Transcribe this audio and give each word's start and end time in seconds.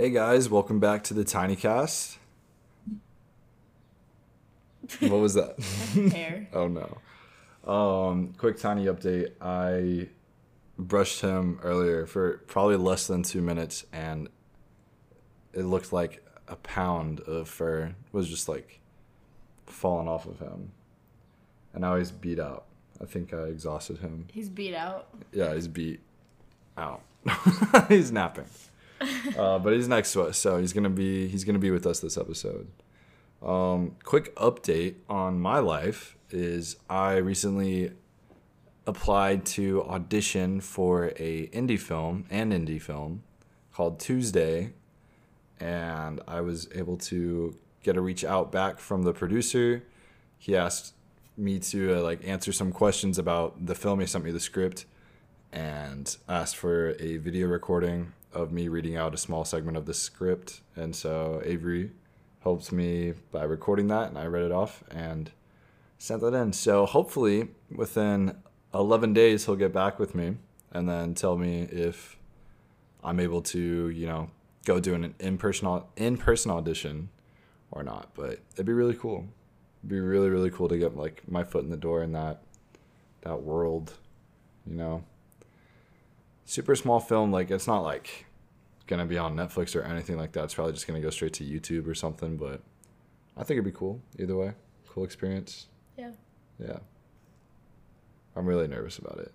Hey 0.00 0.10
guys, 0.10 0.48
welcome 0.48 0.78
back 0.78 1.02
to 1.04 1.14
the 1.14 1.24
Tiny 1.24 1.56
Cast. 1.56 2.18
What 5.00 5.10
was 5.18 5.34
that? 5.34 5.58
Hair. 6.12 6.46
oh 6.52 6.68
no. 6.68 6.98
Um, 7.68 8.32
quick 8.34 8.60
tiny 8.60 8.84
update. 8.84 9.32
I 9.40 10.08
brushed 10.78 11.20
him 11.20 11.58
earlier 11.64 12.06
for 12.06 12.44
probably 12.46 12.76
less 12.76 13.08
than 13.08 13.24
two 13.24 13.42
minutes, 13.42 13.86
and 13.92 14.28
it 15.52 15.64
looked 15.64 15.92
like 15.92 16.24
a 16.46 16.54
pound 16.54 17.18
of 17.22 17.48
fur 17.48 17.96
was 18.12 18.28
just 18.28 18.48
like 18.48 18.78
falling 19.66 20.06
off 20.06 20.26
of 20.26 20.38
him, 20.38 20.70
and 21.72 21.80
now 21.80 21.96
he's 21.96 22.12
beat 22.12 22.38
out. 22.38 22.66
I 23.02 23.04
think 23.04 23.34
I 23.34 23.46
exhausted 23.46 23.98
him. 23.98 24.28
He's 24.32 24.48
beat 24.48 24.76
out. 24.76 25.08
Yeah, 25.32 25.54
he's 25.54 25.66
beat 25.66 25.98
out. 26.76 27.02
he's 27.88 28.12
napping. 28.12 28.46
Uh, 29.36 29.58
but 29.58 29.72
he's 29.72 29.88
next 29.88 30.12
to 30.12 30.22
us, 30.22 30.38
so 30.38 30.58
he's 30.58 30.72
gonna 30.72 30.90
be 30.90 31.28
he's 31.28 31.44
gonna 31.44 31.58
be 31.58 31.70
with 31.70 31.86
us 31.86 32.00
this 32.00 32.18
episode. 32.18 32.68
Um, 33.42 33.96
quick 34.02 34.34
update 34.36 34.96
on 35.08 35.40
my 35.40 35.60
life 35.60 36.16
is 36.30 36.76
I 36.90 37.16
recently 37.16 37.92
applied 38.86 39.44
to 39.44 39.84
audition 39.84 40.60
for 40.60 41.12
a 41.16 41.46
indie 41.48 41.78
film 41.78 42.24
and 42.30 42.52
indie 42.52 42.80
film 42.80 43.22
called 43.72 44.00
Tuesday, 44.00 44.72
and 45.60 46.20
I 46.26 46.40
was 46.40 46.68
able 46.74 46.96
to 46.96 47.56
get 47.82 47.96
a 47.96 48.00
reach 48.00 48.24
out 48.24 48.50
back 48.50 48.78
from 48.80 49.02
the 49.02 49.12
producer. 49.12 49.84
He 50.38 50.56
asked 50.56 50.94
me 51.36 51.58
to 51.60 51.98
uh, 51.98 52.02
like 52.02 52.26
answer 52.26 52.52
some 52.52 52.72
questions 52.72 53.18
about 53.18 53.66
the 53.66 53.74
film. 53.74 54.00
He 54.00 54.06
sent 54.06 54.24
me 54.24 54.32
the 54.32 54.40
script 54.40 54.84
and 55.52 56.16
asked 56.28 56.56
for 56.56 56.96
a 56.98 57.18
video 57.18 57.46
recording 57.46 58.12
of 58.32 58.52
me 58.52 58.68
reading 58.68 58.96
out 58.96 59.14
a 59.14 59.18
small 59.18 59.44
segment 59.44 59.76
of 59.76 59.86
the 59.86 59.94
script. 59.94 60.60
And 60.76 60.94
so 60.94 61.40
Avery 61.44 61.92
helped 62.40 62.72
me 62.72 63.14
by 63.32 63.44
recording 63.44 63.88
that, 63.88 64.08
and 64.08 64.18
I 64.18 64.26
read 64.26 64.44
it 64.44 64.52
off 64.52 64.84
and 64.90 65.30
sent 65.98 66.20
that 66.20 66.34
in. 66.34 66.52
So 66.52 66.86
hopefully 66.86 67.48
within 67.74 68.36
11 68.74 69.12
days, 69.12 69.46
he'll 69.46 69.56
get 69.56 69.72
back 69.72 69.98
with 69.98 70.14
me 70.14 70.36
and 70.70 70.88
then 70.88 71.14
tell 71.14 71.36
me 71.36 71.62
if 71.62 72.16
I'm 73.02 73.20
able 73.20 73.42
to, 73.42 73.88
you 73.88 74.06
know, 74.06 74.30
go 74.64 74.78
do 74.80 74.94
an 74.94 75.14
in-person 75.18 75.82
in-person 75.96 76.50
audition 76.50 77.08
or 77.70 77.82
not. 77.82 78.10
But 78.14 78.40
it'd 78.52 78.66
be 78.66 78.72
really 78.72 78.94
cool. 78.94 79.26
It'd 79.80 79.88
be 79.88 80.00
really 80.00 80.28
really 80.28 80.50
cool 80.50 80.68
to 80.68 80.76
get 80.76 80.96
like 80.96 81.22
my 81.26 81.44
foot 81.44 81.64
in 81.64 81.70
the 81.70 81.76
door 81.76 82.02
in 82.02 82.12
that 82.12 82.42
that 83.22 83.42
world, 83.42 83.94
you 84.66 84.76
know. 84.76 85.04
Super 86.44 86.76
small 86.76 87.00
film, 87.00 87.32
like 87.32 87.50
it's 87.50 87.66
not 87.66 87.80
like 87.80 88.26
gonna 88.88 89.06
be 89.06 89.18
on 89.18 89.36
Netflix 89.36 89.76
or 89.76 89.82
anything 89.82 90.16
like 90.16 90.32
that. 90.32 90.44
It's 90.44 90.54
probably 90.54 90.72
just 90.72 90.86
gonna 90.86 91.00
go 91.00 91.10
straight 91.10 91.34
to 91.34 91.44
YouTube 91.44 91.86
or 91.86 91.94
something. 91.94 92.36
But 92.36 92.60
I 93.36 93.44
think 93.44 93.52
it'd 93.52 93.64
be 93.64 93.70
cool 93.70 94.00
either 94.18 94.36
way. 94.36 94.54
Cool 94.88 95.04
experience. 95.04 95.68
Yeah. 95.96 96.10
Yeah. 96.58 96.78
I'm 98.34 98.46
really 98.46 98.66
nervous 98.66 98.98
about 98.98 99.18
it. 99.18 99.32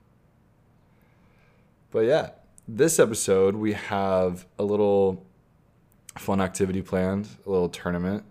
But 1.91 2.01
yeah, 2.01 2.31
this 2.67 2.99
episode 2.99 3.55
we 3.55 3.73
have 3.73 4.45
a 4.59 4.63
little 4.63 5.25
fun 6.17 6.41
activity 6.41 6.81
planned, 6.81 7.27
a 7.45 7.49
little 7.49 7.69
tournament 7.69 8.23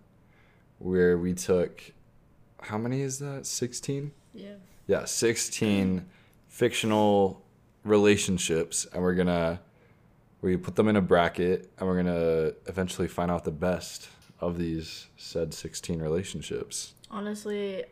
where 0.79 1.17
we 1.17 1.33
took 1.33 1.92
how 2.62 2.79
many 2.79 3.01
is 3.01 3.19
that? 3.19 3.47
16? 3.47 4.12
Yeah. 4.34 4.55
Yeah, 4.86 5.05
16 5.05 6.07
fictional 6.48 7.42
relationships 7.84 8.86
and 8.92 9.03
we're 9.03 9.14
going 9.14 9.27
to 9.27 9.61
we 10.43 10.57
put 10.57 10.77
them 10.77 10.89
in 10.89 10.97
a 10.97 11.01
bracket 11.01 11.71
and 11.79 11.89
we're 11.89 12.03
going 12.03 12.15
to 12.15 12.55
eventually 12.67 13.09
find 13.09 13.31
out 13.31 13.45
the 13.45 13.51
best 13.51 14.09
of 14.41 14.59
these 14.59 15.07
said 15.17 15.55
16 15.55 16.01
relationships. 16.03 16.95
Honestly, 17.11 17.85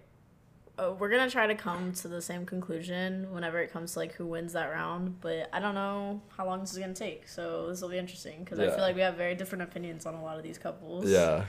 uh, 0.78 0.92
we're 0.98 1.10
gonna 1.10 1.30
try 1.30 1.46
to 1.46 1.54
come 1.54 1.92
to 1.92 2.08
the 2.08 2.20
same 2.22 2.44
conclusion 2.46 3.30
whenever 3.32 3.60
it 3.60 3.70
comes 3.70 3.92
to 3.92 3.98
like 3.98 4.12
who 4.14 4.26
wins 4.26 4.54
that 4.54 4.66
round. 4.66 5.20
But 5.20 5.48
I 5.52 5.60
don't 5.60 5.74
know 5.74 6.22
how 6.36 6.46
long 6.46 6.60
this 6.60 6.72
is 6.72 6.78
gonna 6.78 6.94
take, 6.94 7.28
so 7.28 7.68
this 7.68 7.80
will 7.82 7.90
be 7.90 7.98
interesting 7.98 8.42
because 8.42 8.58
I 8.58 8.68
feel 8.68 8.80
like 8.80 8.96
we 8.96 9.02
have 9.02 9.14
very 9.14 9.34
different 9.34 9.62
opinions 9.62 10.06
on 10.06 10.14
a 10.14 10.22
lot 10.22 10.38
of 10.38 10.42
these 10.42 10.58
couples. 10.58 11.08
Yeah. 11.08 11.44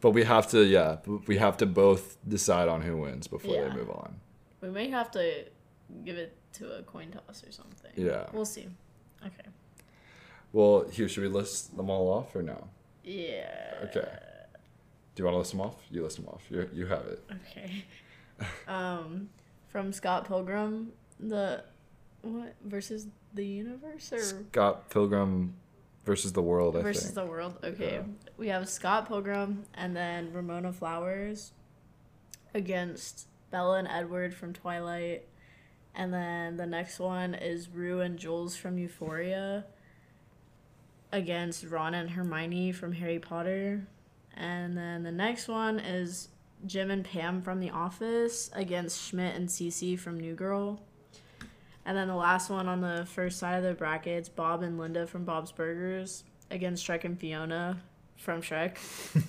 But 0.00 0.10
we 0.10 0.22
have 0.24 0.48
to, 0.50 0.62
yeah, 0.64 0.98
we 1.26 1.38
have 1.38 1.56
to 1.56 1.66
both 1.66 2.18
decide 2.28 2.68
on 2.68 2.82
who 2.82 2.98
wins 2.98 3.26
before 3.26 3.54
Yeah. 3.54 3.68
they 3.68 3.74
move 3.74 3.90
on. 3.90 4.20
We 4.60 4.68
may 4.68 4.90
have 4.90 5.10
to 5.12 5.46
give 6.04 6.16
it 6.16 6.36
to 6.54 6.76
a 6.78 6.82
coin 6.82 7.10
toss 7.10 7.42
or 7.42 7.50
something. 7.50 7.90
Yeah. 7.96 8.26
We'll 8.32 8.44
see. 8.44 8.68
Okay. 9.24 9.48
Well, 10.56 10.86
here, 10.90 11.06
should 11.06 11.22
we 11.22 11.28
list 11.28 11.76
them 11.76 11.90
all 11.90 12.10
off 12.10 12.34
or 12.34 12.40
no? 12.42 12.68
Yeah. 13.04 13.74
Okay. 13.84 14.08
Do 15.14 15.20
you 15.22 15.24
want 15.26 15.34
to 15.34 15.38
list 15.40 15.50
them 15.50 15.60
off? 15.60 15.74
You 15.90 16.02
list 16.02 16.16
them 16.16 16.28
off. 16.28 16.44
You, 16.48 16.66
you 16.72 16.86
have 16.86 17.04
it. 17.04 17.22
Okay. 17.50 17.84
um, 18.66 19.28
from 19.68 19.92
Scott 19.92 20.26
Pilgrim, 20.26 20.92
the 21.20 21.62
what 22.22 22.54
versus 22.64 23.06
the 23.34 23.44
universe 23.44 24.10
or 24.14 24.18
Scott 24.18 24.88
Pilgrim 24.88 25.52
versus 26.06 26.32
the 26.32 26.40
world, 26.40 26.74
I 26.74 26.80
versus 26.80 27.12
the 27.12 27.26
world. 27.26 27.58
Okay, 27.62 27.96
Yeah. 27.96 28.02
we 28.38 28.48
have 28.48 28.66
Scott 28.66 29.06
Pilgrim 29.08 29.64
and 29.74 29.94
then 29.94 30.32
Ramona 30.32 30.72
Flowers 30.72 31.52
against 32.54 33.26
Bella 33.50 33.76
and 33.80 33.88
Edward 33.88 34.32
from 34.34 34.54
Twilight, 34.54 35.28
and 35.94 36.14
then 36.14 36.56
the 36.56 36.66
next 36.66 36.98
one 36.98 37.34
is 37.34 37.68
Rue 37.68 38.00
and 38.00 38.18
Jules 38.18 38.56
from 38.56 38.78
Euphoria 38.78 39.66
against 41.12 41.64
Ron 41.64 41.94
and 41.94 42.10
Hermione 42.10 42.72
from 42.72 42.92
Harry 42.92 43.18
Potter, 43.18 43.86
and 44.36 44.76
then 44.76 45.02
the 45.02 45.12
next 45.12 45.48
one 45.48 45.78
is 45.78 46.28
Jim 46.66 46.90
and 46.90 47.04
Pam 47.04 47.42
from 47.42 47.60
The 47.60 47.70
Office 47.70 48.50
against 48.52 49.02
Schmidt 49.02 49.34
and 49.34 49.48
Cece 49.48 49.98
from 49.98 50.18
New 50.18 50.34
Girl. 50.34 50.80
And 51.84 51.96
then 51.96 52.08
the 52.08 52.16
last 52.16 52.50
one 52.50 52.66
on 52.68 52.80
the 52.80 53.06
first 53.06 53.38
side 53.38 53.56
of 53.56 53.62
the 53.62 53.74
brackets, 53.74 54.28
Bob 54.28 54.62
and 54.62 54.78
Linda 54.78 55.06
from 55.06 55.24
Bob's 55.24 55.52
Burgers 55.52 56.24
against 56.50 56.86
Shrek 56.86 57.04
and 57.04 57.18
Fiona 57.18 57.78
from 58.16 58.42
Shrek. 58.42 58.76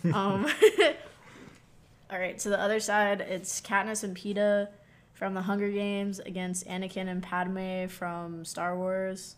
um, 0.13 0.47
all 2.09 2.19
right, 2.19 2.41
so 2.41 2.49
the 2.49 2.59
other 2.59 2.79
side, 2.79 3.21
it's 3.21 3.61
Katniss 3.61 4.03
and 4.03 4.17
Peeta 4.17 4.69
from 5.13 5.35
The 5.35 5.43
Hunger 5.43 5.69
Games 5.69 6.19
against 6.19 6.65
Anakin 6.67 7.07
and 7.07 7.21
Padme 7.21 7.87
from 7.87 8.43
Star 8.43 8.75
Wars. 8.75 9.35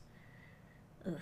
Ugh. 1.05 1.13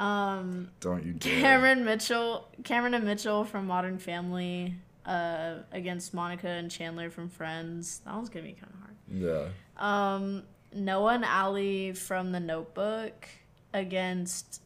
Um, 0.00 0.70
Don't 0.80 1.04
you 1.04 1.12
dare. 1.12 1.40
Cameron 1.40 1.84
Mitchell, 1.84 2.48
Cameron 2.64 2.94
and 2.94 3.04
Mitchell 3.04 3.44
from 3.44 3.66
Modern 3.66 3.98
Family 3.98 4.74
uh, 5.04 5.56
against 5.72 6.14
Monica 6.14 6.48
and 6.48 6.70
Chandler 6.70 7.10
from 7.10 7.28
Friends. 7.28 8.00
That 8.04 8.14
one's 8.14 8.30
gonna 8.30 8.46
be 8.46 8.52
kind 8.52 8.72
of 8.72 8.80
hard. 8.80 8.96
Yeah. 9.10 9.48
Um, 9.76 10.44
Noah 10.72 11.14
and 11.14 11.24
Allie 11.24 11.92
from 11.92 12.32
The 12.32 12.40
Notebook 12.40 13.28
against 13.74 14.62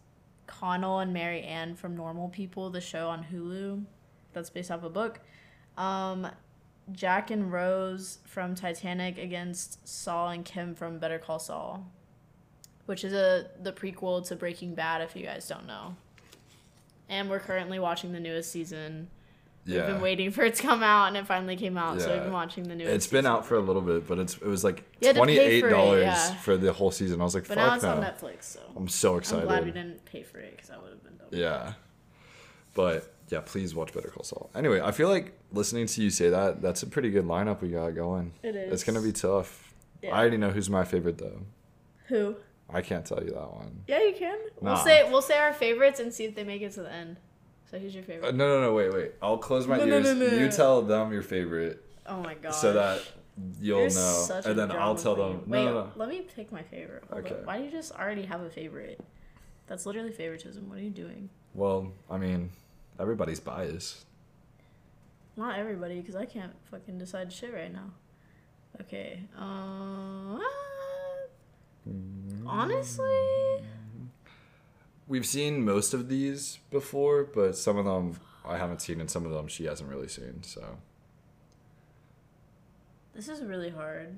Connell 0.46 1.00
and 1.00 1.12
Marianne 1.12 1.74
from 1.74 1.96
Normal 1.96 2.28
People, 2.28 2.70
the 2.70 2.80
show 2.80 3.08
on 3.08 3.24
Hulu. 3.24 3.84
That's 4.34 4.50
based 4.50 4.70
off 4.70 4.84
a 4.84 4.90
book. 4.90 5.20
Um, 5.76 6.28
Jack 6.92 7.30
and 7.30 7.50
Rose 7.50 8.18
from 8.24 8.54
Titanic 8.54 9.18
against 9.18 9.86
Saul 9.88 10.28
and 10.28 10.44
Kim 10.44 10.74
from 10.74 10.98
Better 10.98 11.18
Call 11.18 11.38
Saul, 11.38 11.90
which 12.86 13.04
is 13.04 13.12
a 13.12 13.46
the 13.62 13.72
prequel 13.72 14.26
to 14.28 14.36
Breaking 14.36 14.74
Bad. 14.74 15.02
If 15.02 15.16
you 15.16 15.24
guys 15.24 15.48
don't 15.48 15.66
know, 15.66 15.96
and 17.08 17.28
we're 17.30 17.40
currently 17.40 17.78
watching 17.78 18.12
the 18.12 18.20
newest 18.20 18.50
season. 18.50 19.08
Yeah. 19.66 19.78
We've 19.78 19.94
been 19.94 20.02
waiting 20.02 20.30
for 20.30 20.44
it 20.44 20.56
to 20.56 20.62
come 20.62 20.82
out, 20.82 21.08
and 21.08 21.16
it 21.16 21.26
finally 21.26 21.56
came 21.56 21.78
out. 21.78 21.96
Yeah. 21.96 22.04
So 22.04 22.12
we've 22.12 22.22
been 22.22 22.32
watching 22.32 22.64
the 22.64 22.74
newest. 22.74 22.94
It's 22.94 23.06
been 23.06 23.22
season. 23.22 23.32
out 23.32 23.46
for 23.46 23.54
a 23.54 23.60
little 23.60 23.80
bit, 23.80 24.06
but 24.06 24.18
it's 24.18 24.34
it 24.34 24.44
was 24.44 24.62
like 24.62 24.84
You 25.00 25.08
had 25.08 25.14
to 25.14 25.20
twenty 25.20 25.38
eight 25.38 25.62
dollars 25.62 26.02
yeah. 26.02 26.34
for 26.36 26.56
the 26.56 26.72
whole 26.72 26.90
season. 26.90 27.20
I 27.20 27.24
was 27.24 27.34
like, 27.34 27.48
But 27.48 27.56
fuck 27.56 27.66
now 27.66 27.74
it's 27.76 27.84
on 27.84 28.02
Netflix, 28.02 28.44
so 28.44 28.60
I'm 28.76 28.88
so 28.88 29.16
excited. 29.16 29.42
I'm 29.42 29.48
glad 29.48 29.64
we 29.64 29.70
didn't 29.70 30.04
pay 30.04 30.22
for 30.22 30.38
it 30.38 30.54
because 30.54 30.70
I 30.70 30.76
would 30.76 30.90
have 30.90 31.02
been 31.02 31.16
dumb. 31.16 31.28
Yeah. 31.30 31.74
But 32.74 33.10
yeah, 33.30 33.40
please 33.44 33.74
watch 33.74 33.94
Better 33.94 34.08
Call 34.08 34.24
Saul. 34.24 34.50
Anyway, 34.54 34.80
I 34.82 34.92
feel 34.92 35.08
like 35.08 35.32
listening 35.50 35.86
to 35.86 36.02
you 36.02 36.10
say 36.10 36.28
that, 36.28 36.60
that's 36.60 36.82
a 36.82 36.86
pretty 36.86 37.10
good 37.10 37.24
lineup 37.24 37.62
we 37.62 37.68
got 37.68 37.94
going. 37.94 38.32
It 38.42 38.54
is. 38.54 38.72
It's 38.72 38.84
gonna 38.84 39.00
be 39.00 39.12
tough. 39.12 39.72
Yeah. 40.02 40.14
I 40.14 40.20
already 40.20 40.36
know 40.36 40.50
who's 40.50 40.68
my 40.68 40.84
favorite 40.84 41.16
though. 41.16 41.40
Who? 42.08 42.36
I 42.72 42.80
can't 42.82 43.04
tell 43.04 43.22
you 43.22 43.30
that 43.30 43.52
one. 43.52 43.84
Yeah, 43.86 44.02
you 44.02 44.14
can. 44.18 44.38
We'll 44.60 44.76
say 44.76 45.08
we'll 45.10 45.22
say 45.22 45.38
our 45.38 45.52
favorites 45.52 46.00
and 46.00 46.12
see 46.12 46.24
if 46.24 46.34
they 46.34 46.44
make 46.44 46.62
it 46.62 46.72
to 46.72 46.82
the 46.82 46.92
end. 46.92 47.18
So 47.70 47.78
who's 47.78 47.94
your 47.94 48.04
Uh, 48.04 48.06
favorite? 48.06 48.34
no, 48.34 48.48
no, 48.48 48.60
no, 48.62 48.74
wait, 48.74 48.92
wait. 48.92 49.12
I'll 49.22 49.38
close 49.38 49.66
my 49.66 49.76
No, 49.78 49.84
ears. 49.84 50.04
no, 50.04 50.14
no, 50.14 50.36
You 50.36 50.50
tell 50.50 50.82
them 50.82 51.12
your 51.12 51.22
favorite 51.22 51.84
oh 52.06 52.20
my 52.20 52.34
god. 52.34 52.50
so 52.52 52.72
that 52.72 53.00
you'll 53.60 53.80
You're 53.80 53.90
know, 53.90 54.40
and 54.44 54.58
then 54.58 54.70
I'll 54.72 54.94
tell 54.94 55.14
them. 55.16 55.42
Wait, 55.46 55.64
No, 55.64 55.64
no, 55.64 55.72
no. 55.84 55.90
let 55.96 56.08
me 56.08 56.22
pick 56.22 56.50
my 56.52 56.62
favorite. 56.62 57.04
Hold 57.10 57.24
Okay. 57.26 57.34
up. 57.34 57.46
Why 57.46 57.58
do 57.58 57.64
you 57.64 57.70
just 57.70 57.92
already 57.92 58.24
have 58.26 58.40
a 58.42 58.50
favorite? 58.50 59.00
That's 59.66 59.86
literally 59.86 60.12
favoritism. 60.12 60.68
What 60.68 60.78
are 60.78 60.82
you 60.82 60.90
doing? 60.90 61.30
Well, 61.54 61.92
I 62.10 62.18
mean, 62.18 62.50
everybody's 63.00 63.40
biased. 63.40 64.04
Not 65.36 65.58
everybody, 65.58 66.00
because 66.00 66.14
I 66.16 66.26
can't 66.26 66.52
fucking 66.70 66.98
decide 66.98 67.32
shit 67.32 67.52
right 67.52 67.72
now. 67.72 67.90
Okay. 68.82 69.20
Um. 69.36 70.40
Honestly, 72.46 73.60
we've 75.08 75.26
seen 75.26 75.64
most 75.64 75.94
of 75.94 76.08
these 76.08 76.58
before, 76.70 77.24
but 77.24 77.56
some 77.56 77.76
of 77.76 77.84
them 77.84 78.18
I 78.44 78.58
haven't 78.58 78.80
seen, 78.82 79.00
and 79.00 79.10
some 79.10 79.24
of 79.24 79.32
them 79.32 79.48
she 79.48 79.64
hasn't 79.64 79.88
really 79.88 80.08
seen. 80.08 80.42
So 80.42 80.78
This 83.14 83.28
is 83.28 83.42
really 83.42 83.70
hard. 83.70 84.16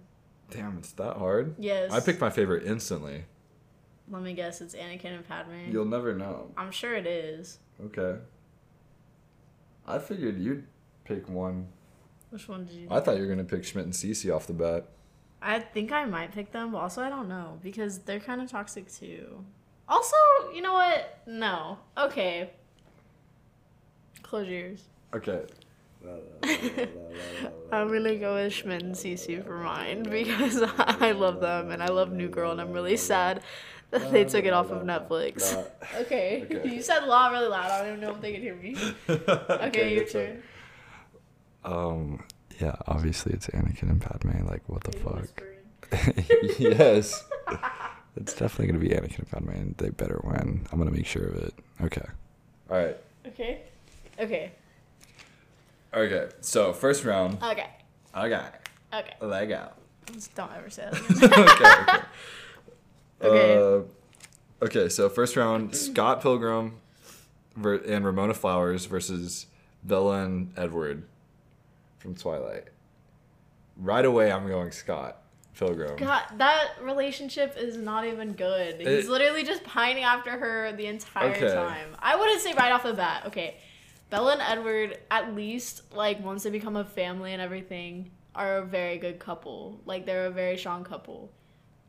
damn, 0.50 0.78
it's 0.78 0.92
that 0.92 1.16
hard. 1.16 1.54
Yes. 1.58 1.92
I 1.92 2.00
picked 2.00 2.20
my 2.20 2.30
favorite 2.30 2.64
instantly. 2.66 3.24
Let 4.08 4.22
me 4.22 4.32
guess. 4.34 4.60
It's 4.60 4.74
Anakin 4.74 5.16
and 5.16 5.26
Padme. 5.26 5.70
You'll 5.70 5.84
never 5.84 6.14
know. 6.14 6.52
I'm 6.56 6.70
sure 6.70 6.94
it 6.94 7.06
is. 7.06 7.58
Okay. 7.86 8.20
I 9.86 9.98
figured 9.98 10.38
you'd 10.38 10.64
pick 11.04 11.28
one. 11.28 11.68
Which 12.30 12.48
one 12.48 12.64
did 12.66 12.74
you? 12.74 12.88
I 12.90 13.00
thought 13.00 13.16
you 13.16 13.22
were 13.22 13.28
gonna 13.28 13.44
pick 13.44 13.64
Schmidt 13.64 13.84
and 13.84 13.92
Cece 13.94 14.34
off 14.34 14.46
the 14.46 14.52
bat. 14.52 14.86
I 15.46 15.60
think 15.60 15.92
I 15.92 16.04
might 16.04 16.32
pick 16.32 16.50
them, 16.50 16.72
but 16.72 16.78
also 16.78 17.02
I 17.02 17.08
don't 17.08 17.28
know 17.28 17.58
because 17.62 18.00
they're 18.00 18.18
kind 18.18 18.40
of 18.40 18.50
toxic 18.50 18.92
too. 18.92 19.44
Also, 19.88 20.16
you 20.52 20.60
know 20.60 20.72
what? 20.72 21.20
No. 21.24 21.78
Okay. 21.96 22.50
Close 24.22 24.48
your 24.48 24.58
ears. 24.58 24.82
Okay. 25.14 25.42
I'm 27.72 27.88
gonna 27.88 28.16
go 28.16 28.34
with 28.34 28.52
Schmidt 28.52 28.82
and 28.82 28.94
Cece 28.94 29.44
for 29.44 29.58
mine 29.58 30.02
because 30.02 30.62
I 30.78 31.12
love 31.12 31.40
them 31.40 31.70
and 31.70 31.80
I 31.80 31.88
love 31.88 32.10
New 32.12 32.28
Girl 32.28 32.50
and 32.50 32.60
I'm 32.60 32.72
really 32.72 32.96
sad 32.96 33.40
that 33.92 34.10
they 34.10 34.24
took 34.24 34.44
it 34.44 34.52
off 34.52 34.70
of 34.72 34.82
Netflix. 34.82 35.56
Okay. 36.00 36.44
Okay. 36.50 36.74
You 36.74 36.82
said 36.82 37.04
law 37.04 37.28
really 37.28 37.46
loud. 37.48 37.70
I 37.70 37.78
don't 37.78 37.88
even 37.88 38.00
know 38.00 38.10
if 38.10 38.20
they 38.20 38.32
can 38.32 38.42
hear 38.42 38.56
me. 38.56 38.76
Okay, 39.08 39.94
your 39.94 40.04
good 40.04 40.10
turn. 40.12 40.42
Um. 41.64 42.24
Yeah. 42.60 42.76
Obviously, 42.86 43.32
it's 43.32 43.46
Anakin 43.48 43.90
and 43.90 44.00
Padme. 44.00 44.46
Like, 44.46 44.62
what 44.68 44.84
the 44.84 44.96
Maybe 44.98 45.26
fuck? 45.26 46.58
yes. 46.58 47.24
It's 48.16 48.32
definitely 48.34 48.66
gonna 48.68 48.78
be 48.78 48.88
Anakin 48.88 49.18
and 49.18 49.30
Padme, 49.30 49.50
and 49.50 49.74
they 49.76 49.90
better 49.90 50.20
win. 50.24 50.66
I'm 50.72 50.78
gonna 50.78 50.90
make 50.90 51.06
sure 51.06 51.24
of 51.26 51.36
it. 51.36 51.54
Okay. 51.82 52.06
All 52.70 52.76
right. 52.78 52.96
Okay. 53.26 53.62
Okay. 54.18 54.52
Okay. 55.92 56.28
So 56.40 56.72
first 56.72 57.04
round. 57.04 57.42
Okay. 57.42 57.68
Okay. 58.16 58.42
Okay. 58.92 59.12
Leg 59.20 59.52
out. 59.52 59.76
Just 60.12 60.34
don't 60.34 60.50
ever 60.56 60.70
say 60.70 60.88
that 60.90 61.22
okay. 61.22 61.98
Okay. 61.98 62.02
Okay. 63.22 63.56
Uh, 63.56 64.64
okay. 64.64 64.88
So 64.90 65.08
first 65.08 65.36
round: 65.36 65.74
Scott 65.74 66.20
Pilgrim 66.20 66.80
and 67.56 68.04
Ramona 68.04 68.34
Flowers 68.34 68.84
versus 68.84 69.46
Bella 69.82 70.22
and 70.24 70.52
Edward 70.56 71.04
from 71.98 72.14
Twilight. 72.14 72.64
Right 73.76 74.04
away, 74.04 74.32
I'm 74.32 74.46
going 74.46 74.70
Scott 74.72 75.22
Pilgrim. 75.58 75.96
God, 75.96 76.22
that 76.38 76.72
relationship 76.80 77.56
is 77.58 77.76
not 77.76 78.06
even 78.06 78.32
good. 78.32 78.80
He's 78.80 79.08
literally 79.08 79.44
just 79.44 79.64
pining 79.64 80.04
after 80.04 80.30
her 80.30 80.72
the 80.72 80.86
entire 80.86 81.30
Okay. 81.30 81.54
time. 81.54 81.88
I 81.98 82.16
wouldn't 82.16 82.40
say 82.40 82.52
right 82.54 82.72
off 82.72 82.82
the 82.84 82.94
bat. 82.94 83.24
Okay, 83.26 83.56
Bella 84.10 84.32
and 84.32 84.42
Edward, 84.42 84.98
at 85.10 85.34
least 85.34 85.82
like 85.94 86.22
once 86.24 86.42
they 86.42 86.50
become 86.50 86.76
a 86.76 86.84
family 86.84 87.32
and 87.32 87.42
everything, 87.42 88.10
are 88.34 88.58
a 88.58 88.64
very 88.64 88.98
good 88.98 89.18
couple. 89.18 89.80
Like 89.84 90.06
they're 90.06 90.26
a 90.26 90.30
very 90.30 90.56
strong 90.56 90.84
couple. 90.84 91.30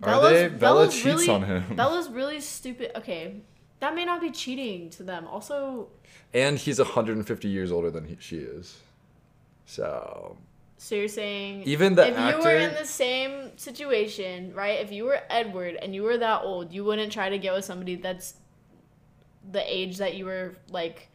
Are 0.03 0.21
they? 0.29 0.47
Bella 0.47 0.89
cheats 0.89 1.27
on 1.27 1.43
him. 1.43 1.75
Bella's 1.75 2.09
really 2.09 2.39
stupid. 2.39 2.91
Okay, 2.97 3.41
that 3.79 3.95
may 3.95 4.05
not 4.05 4.21
be 4.21 4.31
cheating 4.31 4.89
to 4.91 5.03
them. 5.03 5.25
Also, 5.27 5.89
And 6.33 6.57
he's 6.57 6.79
150 6.79 7.47
years 7.47 7.71
older 7.71 7.89
than 7.89 8.05
he, 8.05 8.17
she 8.19 8.37
is. 8.37 8.77
So 9.67 10.37
So 10.77 10.95
you're 10.95 11.07
saying 11.07 11.63
Even 11.65 11.93
the 11.95 12.07
if 12.07 12.17
you 12.17 12.39
were 12.43 12.55
in 12.55 12.73
the 12.73 12.85
same 12.85 13.57
situation, 13.57 14.53
right? 14.55 14.79
If 14.79 14.91
you 14.91 15.03
were 15.05 15.19
Edward 15.29 15.75
and 15.81 15.93
you 15.93 16.01
were 16.03 16.17
that 16.17 16.41
old, 16.43 16.71
you 16.73 16.83
wouldn't 16.83 17.11
try 17.11 17.29
to 17.29 17.37
get 17.37 17.53
with 17.53 17.65
somebody 17.65 17.95
that's 17.95 18.35
the 19.51 19.61
age 19.71 19.97
that 19.97 20.15
you 20.15 20.25
were 20.25 20.55
like 20.69 21.09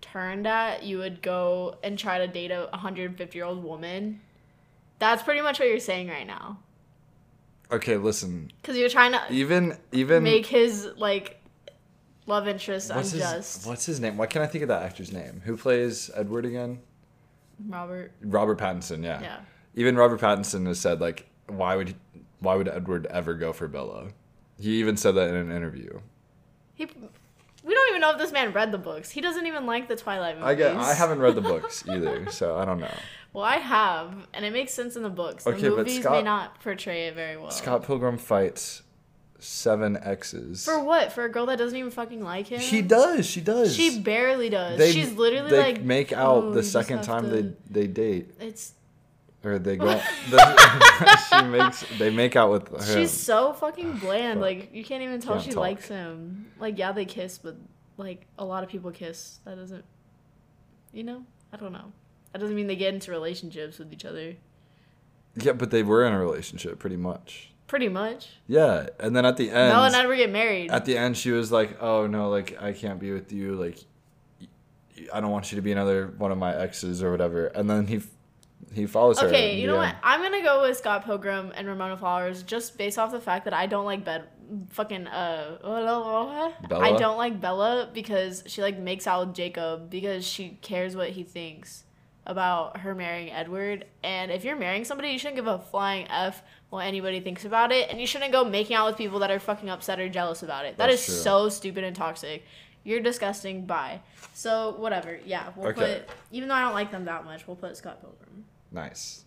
turned 0.00 0.46
at. 0.46 0.82
You 0.82 0.98
would 0.98 1.22
go 1.22 1.76
and 1.82 1.98
try 1.98 2.18
to 2.18 2.26
date 2.26 2.50
a 2.50 2.68
150 2.70 3.36
year 3.38 3.44
old 3.46 3.64
woman. 3.64 4.20
That's 4.98 5.22
pretty 5.22 5.40
much 5.40 5.58
what 5.58 5.68
you're 5.68 5.80
saying 5.80 6.08
right 6.08 6.26
now, 6.26 6.58
okay, 7.72 7.96
listen. 7.96 8.52
because 8.60 8.76
you're 8.76 8.88
trying 8.88 9.12
to 9.12 9.20
Even 9.32 9.76
even 9.90 10.22
make 10.22 10.46
his 10.46 10.86
like 10.96 11.40
love 12.26 12.46
interest 12.46 12.94
what's 12.94 13.12
unjust. 13.12 13.56
his 13.58 13.66
what's 13.66 13.84
his 13.86 13.98
name? 13.98 14.16
Why 14.16 14.26
can't 14.26 14.44
I 14.44 14.46
think 14.46 14.62
of 14.62 14.68
that 14.68 14.82
actor's 14.82 15.10
name? 15.12 15.42
Who 15.44 15.56
plays 15.56 16.10
Edward 16.14 16.44
again? 16.44 16.80
Robert, 17.68 18.12
Robert 18.22 18.58
Pattinson. 18.58 19.04
Yeah. 19.04 19.20
yeah. 19.20 19.40
Even 19.74 19.96
Robert 19.96 20.20
Pattinson 20.20 20.66
has 20.66 20.78
said 20.78 21.00
like, 21.00 21.26
why 21.46 21.76
would 21.76 21.94
why 22.40 22.56
would 22.56 22.68
Edward 22.68 23.06
ever 23.06 23.34
go 23.34 23.52
for 23.52 23.68
Bella? 23.68 24.08
He 24.58 24.78
even 24.80 24.96
said 24.96 25.12
that 25.12 25.28
in 25.28 25.36
an 25.36 25.50
interview. 25.50 26.00
He, 26.74 26.86
we 27.64 27.74
don't 27.74 27.88
even 27.90 28.00
know 28.00 28.10
if 28.10 28.18
this 28.18 28.32
man 28.32 28.52
read 28.52 28.72
the 28.72 28.78
books. 28.78 29.10
He 29.10 29.20
doesn't 29.20 29.46
even 29.46 29.66
like 29.66 29.88
the 29.88 29.96
Twilight 29.96 30.36
movies. 30.36 30.48
I 30.48 30.54
get 30.54 30.76
I 30.76 30.94
haven't 30.94 31.20
read 31.20 31.34
the 31.34 31.40
books 31.52 31.84
either, 31.88 32.30
so 32.30 32.56
I 32.56 32.64
don't 32.64 32.80
know. 32.80 32.94
Well, 33.32 33.44
I 33.44 33.56
have, 33.56 34.26
and 34.34 34.44
it 34.44 34.52
makes 34.52 34.74
sense 34.74 34.94
in 34.94 35.02
the 35.02 35.10
books. 35.10 35.44
The 35.44 35.50
Okay, 35.50 35.68
but 35.68 35.78
movies 35.78 36.04
may 36.04 36.22
not 36.22 36.60
portray 36.60 37.06
it 37.06 37.14
very 37.14 37.36
well. 37.36 37.50
Scott 37.50 37.84
Pilgrim 37.84 38.18
fights 38.18 38.82
seven 39.42 39.96
exes. 39.96 40.64
For 40.64 40.82
what? 40.82 41.12
For 41.12 41.24
a 41.24 41.28
girl 41.28 41.46
that 41.46 41.56
doesn't 41.58 41.76
even 41.76 41.90
fucking 41.90 42.22
like 42.22 42.46
him? 42.48 42.60
She 42.60 42.82
does. 42.82 43.26
She 43.26 43.40
does. 43.40 43.74
She 43.74 43.98
barely 44.00 44.48
does. 44.50 44.78
They- 44.78 44.92
She's 44.92 45.12
literally 45.12 45.50
they 45.50 45.58
like 45.74 45.82
make 45.82 46.12
out 46.12 46.44
"Oh, 46.44 46.50
the 46.52 46.62
second 46.62 47.02
time 47.02 47.24
to-" 47.24 47.30
they 47.42 47.52
they 47.70 47.86
date 47.86 48.34
It's 48.40 48.72
or 49.44 49.58
they 49.58 49.76
go. 49.76 50.00
she 51.28 51.42
makes 51.46 51.84
they 51.98 52.10
make 52.10 52.36
out 52.36 52.50
with 52.50 52.68
him. 52.68 52.80
she's 53.02 53.10
so 53.10 53.52
fucking 53.52 53.92
bland. 53.98 54.34
Fuck. 54.38 54.42
Like 54.42 54.74
you 54.74 54.84
can't 54.84 55.02
even 55.02 55.20
tell 55.20 55.34
Can't 55.34 55.44
she 55.44 55.50
talk. 55.50 55.60
likes 55.60 55.88
him. 55.88 56.46
Like 56.60 56.78
yeah, 56.78 56.92
they 56.92 57.04
kiss, 57.04 57.38
but 57.38 57.56
like 57.96 58.26
a 58.38 58.44
lot 58.44 58.62
of 58.64 58.70
people 58.70 58.90
kiss. 58.90 59.40
That 59.44 59.56
doesn't. 59.56 59.84
You 60.92 61.04
know, 61.04 61.24
I 61.52 61.56
don't 61.56 61.72
know. 61.72 61.92
That 62.32 62.38
doesn't 62.40 62.54
mean 62.54 62.66
they 62.66 62.76
get 62.76 62.94
into 62.94 63.10
relationships 63.10 63.78
with 63.78 63.92
each 63.92 64.04
other. 64.04 64.34
yeah, 65.34 65.52
but 65.52 65.70
they 65.70 65.82
were 65.82 66.04
in 66.06 66.12
a 66.12 66.18
relationship 66.18 66.78
pretty 66.78 66.96
much. 66.96 67.51
Pretty 67.72 67.88
much. 67.88 68.28
Yeah, 68.48 68.88
and 69.00 69.16
then 69.16 69.24
at 69.24 69.38
the 69.38 69.48
end, 69.48 69.72
Bella 69.72 69.86
and 69.86 69.94
Edward 69.94 70.16
get 70.16 70.30
married. 70.30 70.70
at 70.70 70.84
the 70.84 70.98
end, 70.98 71.16
she 71.16 71.30
was 71.30 71.50
like, 71.50 71.78
"Oh 71.80 72.06
no, 72.06 72.28
like 72.28 72.60
I 72.60 72.74
can't 72.74 73.00
be 73.00 73.12
with 73.12 73.32
you. 73.32 73.54
Like 73.54 73.78
I 75.10 75.22
don't 75.22 75.30
want 75.30 75.50
you 75.50 75.56
to 75.56 75.62
be 75.62 75.72
another 75.72 76.12
one 76.18 76.30
of 76.30 76.36
my 76.36 76.54
exes 76.54 77.02
or 77.02 77.10
whatever." 77.10 77.46
And 77.46 77.70
then 77.70 77.86
he 77.86 78.02
he 78.74 78.84
follows 78.84 79.20
her. 79.20 79.28
Okay, 79.28 79.58
you 79.58 79.66
know 79.66 79.78
what? 79.78 79.96
I'm 80.02 80.20
gonna 80.20 80.42
go 80.42 80.60
with 80.60 80.76
Scott 80.76 81.06
Pilgrim 81.06 81.50
and 81.54 81.66
Ramona 81.66 81.96
Flowers 81.96 82.42
just 82.42 82.76
based 82.76 82.98
off 82.98 83.10
the 83.10 83.22
fact 83.22 83.46
that 83.46 83.54
I 83.54 83.64
don't 83.64 83.86
like 83.86 84.04
bed 84.04 84.24
fucking 84.68 85.06
uh 85.06 85.56
I 85.64 86.94
don't 86.98 87.16
like 87.16 87.40
Bella 87.40 87.88
because 87.94 88.44
she 88.48 88.60
like 88.60 88.78
makes 88.78 89.06
out 89.06 89.28
with 89.28 89.34
Jacob 89.34 89.88
because 89.88 90.26
she 90.26 90.58
cares 90.60 90.94
what 90.94 91.08
he 91.08 91.22
thinks 91.22 91.84
about 92.26 92.78
her 92.78 92.94
marrying 92.94 93.30
Edward. 93.32 93.84
And 94.02 94.30
if 94.30 94.44
you're 94.44 94.56
marrying 94.56 94.84
somebody, 94.84 95.08
you 95.10 95.18
shouldn't 95.18 95.36
give 95.36 95.46
a 95.46 95.58
flying 95.58 96.06
F 96.08 96.42
what 96.70 96.86
anybody 96.86 97.20
thinks 97.20 97.44
about 97.44 97.72
it. 97.72 97.90
And 97.90 98.00
you 98.00 98.06
shouldn't 98.06 98.32
go 98.32 98.44
making 98.44 98.76
out 98.76 98.86
with 98.86 98.96
people 98.96 99.18
that 99.20 99.30
are 99.30 99.38
fucking 99.40 99.68
upset 99.68 99.98
or 100.00 100.08
jealous 100.08 100.42
about 100.42 100.64
it. 100.64 100.76
That 100.78 100.90
is 100.90 101.00
That's 101.00 101.06
true. 101.06 101.22
so 101.22 101.48
stupid 101.48 101.84
and 101.84 101.94
toxic. 101.96 102.44
You're 102.84 103.00
disgusting. 103.00 103.66
Bye. 103.66 104.00
So 104.34 104.74
whatever. 104.78 105.18
Yeah, 105.24 105.50
we'll 105.56 105.68
Okay. 105.68 106.04
put 106.06 106.16
even 106.30 106.48
though 106.48 106.54
I 106.54 106.62
don't 106.62 106.74
like 106.74 106.90
them 106.90 107.04
that 107.06 107.24
much, 107.24 107.46
we'll 107.46 107.56
put 107.56 107.76
Scott 107.76 108.00
Pilgrim. 108.00 108.44
Nice. 108.70 109.24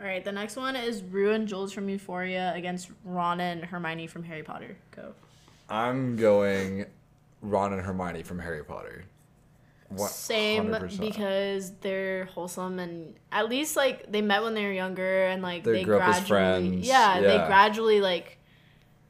All 0.00 0.06
right, 0.06 0.24
the 0.24 0.30
next 0.32 0.54
one 0.56 0.76
is 0.76 1.02
Rue 1.02 1.32
and 1.32 1.48
Jules 1.48 1.72
from 1.72 1.88
Euphoria 1.88 2.52
against 2.54 2.88
Ron 3.04 3.40
and 3.40 3.64
Hermione 3.64 4.06
from 4.06 4.22
Harry 4.24 4.44
Potter. 4.44 4.76
Go. 4.94 5.12
I'm 5.68 6.14
going 6.16 6.86
Ron 7.40 7.72
and 7.72 7.82
Hermione 7.82 8.22
from 8.22 8.38
Harry 8.38 8.64
Potter. 8.64 9.04
Same 9.96 10.66
100%. 10.66 11.00
because 11.00 11.72
they're 11.80 12.26
wholesome 12.26 12.78
and 12.78 13.14
at 13.32 13.48
least 13.48 13.74
like 13.74 14.10
they 14.12 14.20
met 14.20 14.42
when 14.42 14.52
they 14.54 14.64
were 14.64 14.72
younger 14.72 15.26
and 15.28 15.42
like 15.42 15.64
They 15.64 15.72
they, 15.72 15.84
grew 15.84 15.96
up 15.98 16.06
as 16.06 16.28
gradually 16.28 16.68
friends, 16.70 16.86
Yeah, 16.86 17.20
they 17.20 17.38
gradually 17.46 18.00
like 18.02 18.38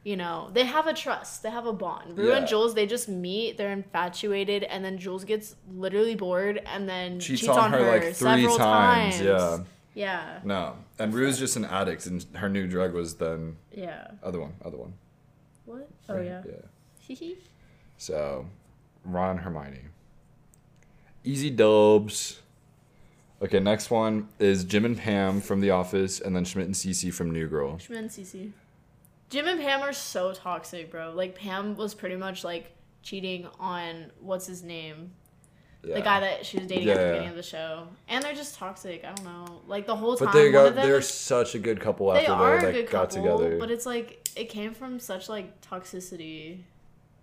you 0.05 0.17
know, 0.17 0.49
they 0.55 0.65
have 0.65 0.87
a 0.87 0.95
trust, 0.95 1.43
they 1.43 1.51
have 1.51 1.67
a 1.67 1.73
bond. 1.73 2.17
Rue 2.17 2.33
and 2.33 2.47
Jules, 2.47 2.75
they 2.75 2.87
just 2.87 3.09
meet, 3.11 3.59
they're 3.59 3.73
infatuated, 3.73 4.63
and 4.63 4.83
then 4.83 4.97
Jules 4.97 5.25
gets 5.25 5.57
literally 5.75 6.15
bored 6.15 6.63
and 6.65 6.89
then 6.89 7.21
cheats, 7.21 7.43
cheats, 7.43 7.53
on, 7.53 7.73
her, 7.73 7.81
like 7.81 8.03
three 8.15 8.15
several 8.15 8.57
times. 8.57 9.21
Yeah. 9.21 9.59
Yeah. 9.95 10.39
No. 10.45 10.77
And 10.99 11.13
Rue's 11.13 11.39
just 11.39 11.57
an 11.57 11.65
addict, 11.67 12.07
and 12.07 12.25
her 12.37 12.49
new 12.49 12.67
drug 12.67 12.95
was 12.95 13.17
then 13.17 13.57
Yeah. 13.75 14.13
other 14.23 14.41
one, 14.41 14.55
other 14.65 14.79
one. 14.79 14.95
What? 15.67 15.89
Oh 16.09 16.21
yeah. 16.21 16.43
Yeah. 16.47 16.55
So, 17.99 18.47
Ron 19.05 19.33
and 19.33 19.41
Hermione. 19.41 19.81
Easy 21.25 21.51
dubs. 21.51 22.41
Okay, 23.43 23.61
next 23.61 23.91
one 23.91 24.29
is 24.39 24.65
Jim 24.65 24.85
and 24.85 24.97
Pam 24.97 25.41
from 25.41 25.61
The 25.61 25.71
Office, 25.71 26.21
and 26.21 26.35
then 26.35 26.45
Schmidt 26.45 26.67
and 26.67 26.75
Cece 26.75 27.13
from 27.13 27.31
New 27.31 27.47
Girl. 27.49 27.79
Schmidt 27.79 27.99
and 27.99 28.11
Cece. 28.11 28.51
Jim 29.31 29.47
and 29.47 29.61
Pam 29.61 29.83
are 29.83 29.93
so 29.93 30.33
toxic, 30.33 30.91
bro. 30.91 31.13
Like 31.15 31.35
Pam 31.35 31.77
was 31.77 31.95
pretty 31.95 32.17
much 32.17 32.45
like 32.45 32.73
cheating 33.03 33.47
on 33.61 34.11
what's 34.21 34.47
his 34.47 34.63
name, 34.63 35.13
Yeah. 35.85 35.97
the 35.97 36.01
guy 36.01 36.21
that 36.21 36.47
she 36.47 36.59
was 36.59 36.67
dating 36.67 36.89
at 36.89 36.97
the 36.97 37.01
Yeah. 37.03 37.09
beginning 37.11 37.29
of 37.31 37.37
the 37.37 37.43
show, 37.43 37.89
and 38.09 38.25
they're 38.25 38.35
just 38.35 38.55
toxic. 38.57 39.05
I 39.05 39.13
don't 39.13 39.25
know, 39.25 39.61
like 39.69 39.87
the 39.87 39.95
whole 39.97 40.17
time. 40.17 40.27
But 40.29 40.33
they 40.35 40.51
got, 40.51 40.75
they're 40.75 40.99
is- 40.99 41.09
such 41.09 41.55
a 41.55 41.59
good 41.59 41.81
couple 41.81 42.13
they 42.13 42.21
after 42.21 42.33
are 42.33 42.61
they 42.61 42.69
a 42.69 42.73
good 42.73 42.81
like 42.85 42.91
got 42.91 43.11
couple, 43.11 43.39
together. 43.39 43.59
but 43.59 43.71
it's 43.71 43.87
like 43.87 44.29
it 44.35 44.49
came 44.49 44.73
from 44.75 44.99
such 44.99 45.29
like 45.29 45.61
toxicity 45.61 46.61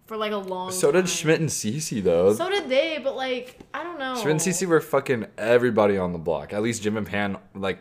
for 0.05 0.17
like 0.17 0.31
a 0.31 0.37
long. 0.37 0.69
Time. 0.69 0.77
So 0.79 0.91
did 0.91 1.01
time. 1.01 1.07
Schmidt 1.07 1.39
and 1.39 1.49
Cece 1.49 2.03
though. 2.03 2.33
So 2.33 2.49
did 2.49 2.69
they, 2.69 2.99
but 3.03 3.15
like 3.15 3.59
I 3.73 3.83
don't 3.83 3.99
know. 3.99 4.15
Schmidt 4.15 4.31
and 4.31 4.39
Cece 4.39 4.65
were 4.67 4.81
fucking 4.81 5.27
everybody 5.37 5.97
on 5.97 6.13
the 6.13 6.19
block. 6.19 6.53
At 6.53 6.61
least 6.61 6.83
Jim 6.83 6.97
and 6.97 7.07
Pam, 7.07 7.37
like 7.53 7.79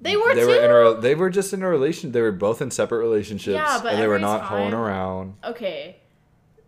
They 0.00 0.16
were 0.16 0.34
they 0.34 0.40
too. 0.42 0.46
were 0.48 0.90
in 0.92 0.98
a 0.98 1.00
they 1.00 1.14
were 1.14 1.30
just 1.30 1.52
in 1.52 1.62
a 1.62 1.68
relation. 1.68 2.12
They 2.12 2.20
were 2.22 2.32
both 2.32 2.60
in 2.62 2.70
separate 2.70 2.98
relationships, 2.98 3.54
Yeah, 3.54 3.80
but 3.82 3.92
and 3.94 4.02
they 4.02 4.08
were 4.08 4.18
not 4.18 4.42
hoeing 4.42 4.72
around. 4.74 5.34
okay, 5.44 5.96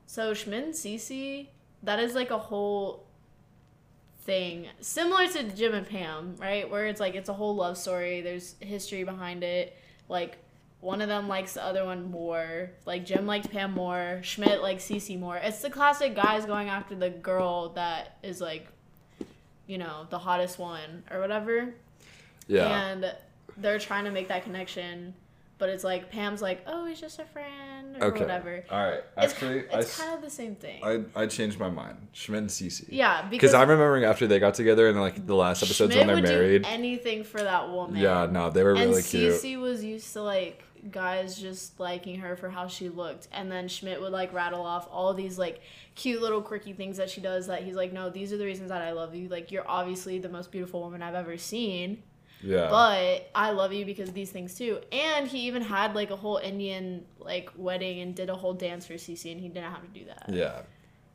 so 0.07 0.33
Schmidt 0.35 0.65
and 0.65 0.75
Cece, 0.75 1.49
that 1.83 1.99
is 1.99 2.15
like 2.15 2.31
a 2.31 2.39
whole 2.39 3.07
thing 4.23 4.67
similar 4.81 5.27
to 5.29 5.43
Jim 5.45 5.75
and 5.75 5.87
Pam, 5.89 6.37
right? 6.39 6.71
Where 6.71 6.87
it's 6.87 7.01
like 7.01 7.15
it's 7.15 7.29
a 7.29 7.33
whole 7.33 7.57
love 7.57 7.77
story. 7.79 8.21
There's 8.21 8.55
history 8.61 9.03
behind 9.03 9.43
it. 9.43 9.77
Like 10.09 10.39
one 10.81 11.03
of 11.03 11.09
them 11.09 11.29
likes 11.29 11.53
the 11.55 11.63
other 11.65 11.85
one 11.85 12.11
more. 12.11 12.71
Like 12.87 13.05
Jim 13.05 13.27
liked 13.27 13.51
Pam 13.51 13.73
more. 13.73 14.21
Schmidt 14.23 14.63
likes 14.63 14.85
Cece 14.85 15.19
more. 15.19 15.37
It's 15.37 15.61
the 15.61 15.71
classic 15.71 16.15
guys 16.15 16.47
going 16.47 16.69
after 16.69 16.95
the 16.95 17.11
girl 17.11 17.71
that 17.71 18.17
is 18.23 18.41
like, 18.41 18.67
you 19.67 19.79
know, 19.79 20.07
the 20.11 20.19
hottest 20.19 20.59
one 20.59 21.05
or 21.11 21.21
whatever. 21.21 21.75
Yeah, 22.49 22.67
And 22.91 23.15
they're 23.59 23.79
trying 23.79 24.05
to 24.07 24.11
make 24.11 24.29
that 24.29 24.43
connection, 24.43 25.15
but 25.59 25.69
it's 25.69 25.85
like 25.85 26.11
Pam's 26.11 26.43
like, 26.43 26.63
oh, 26.67 26.87
he's 26.87 27.01
just 27.01 27.19
a 27.21 27.25
friend 27.27 27.97
or 28.01 28.07
okay, 28.07 28.21
whatever. 28.21 28.65
all 28.71 28.83
right. 28.83 29.03
It's, 29.19 29.33
Actually, 29.35 29.61
I, 29.71 29.79
it's 29.81 29.91
s- 29.91 30.01
kind 30.01 30.15
of 30.17 30.23
the 30.23 30.31
same 30.31 30.57
thing. 30.57 30.83
I 30.83 31.03
I 31.23 31.27
changed 31.27 31.61
my 31.61 31.69
mind. 31.69 31.99
Schmidt 32.13 32.41
and 32.41 32.51
Cece. 32.51 32.87
yeah, 32.89 33.21
Because 33.23 33.31
because 33.31 33.55
I'm 33.55 33.69
remembering 33.69 34.05
after 34.05 34.27
they 34.27 34.39
got 34.41 34.55
together 34.55 34.89
and 34.89 34.99
like 35.01 35.27
the 35.27 35.35
last 35.37 35.63
episodes 35.63 35.93
Schmidt 35.93 36.07
when 36.09 36.25
they're 36.25 36.39
married. 36.41 36.63
do 36.63 36.69
anything 36.69 37.23
for 37.23 37.41
that 37.43 37.69
woman. 37.71 38.01
Yeah, 38.01 38.27
no, 38.31 38.51
they 38.51 38.63
were 38.65 38.71
and 38.75 38.91
really 38.91 39.03
cute. 39.03 39.35
Cece 39.35 39.61
was 39.61 39.85
used 39.85 40.13
to 40.15 40.23
like 40.23 40.65
guys 40.91 41.39
just 41.39 41.79
liking 41.81 42.21
her 42.21 42.37
for 42.37 42.49
how 42.51 42.67
she 42.67 42.89
looked, 42.89 43.29
and 43.33 43.51
then 43.51 43.69
Schmidt 43.69 44.01
would 44.01 44.13
like 44.13 44.33
rattle 44.33 44.63
off 44.65 44.89
all 44.91 45.13
these 45.15 45.39
like 45.39 45.61
cute 45.95 46.23
little 46.23 46.41
quirky 46.43 46.73
things 46.73 46.97
that 46.97 47.11
she 47.11 47.21
does. 47.21 47.47
That 47.49 47.63
he's 47.63 47.75
like, 47.77 47.93
no, 47.93 48.11
these 48.11 48.33
are 48.33 48.37
the 48.37 48.45
reasons 48.47 48.69
that 48.71 48.83
I 48.83 48.93
love 48.93 49.15
you. 49.15 49.29
Like 49.29 49.51
you're 49.51 49.69
obviously 49.69 50.19
the 50.19 50.29
most 50.29 50.51
beautiful 50.51 50.81
woman 50.81 51.03
I've 51.03 51.15
ever 51.15 51.37
seen. 51.37 52.03
Yeah. 52.43 52.71
but 52.71 53.29
I 53.35 53.51
love 53.51 53.75
you 53.75 53.85
because 53.85 54.09
of 54.09 54.15
these 54.15 54.31
things 54.31 54.55
too. 54.55 54.81
And 54.93 55.29
he 55.29 55.41
even 55.41 55.61
had 55.61 55.95
like 55.95 56.11
a 56.11 56.17
whole 56.17 56.39
Indian 56.39 57.05
like 57.19 57.51
wedding 57.55 58.01
and 58.01 58.15
did 58.15 58.31
a 58.31 58.35
whole 58.35 58.55
dance 58.55 58.87
for 58.87 58.95
Cece, 58.95 59.31
and 59.31 59.41
he 59.41 59.49
didn't 59.49 59.71
have 59.71 59.83
to 59.83 59.89
do 59.89 60.07
that. 60.07 60.25
yeah. 60.29 60.63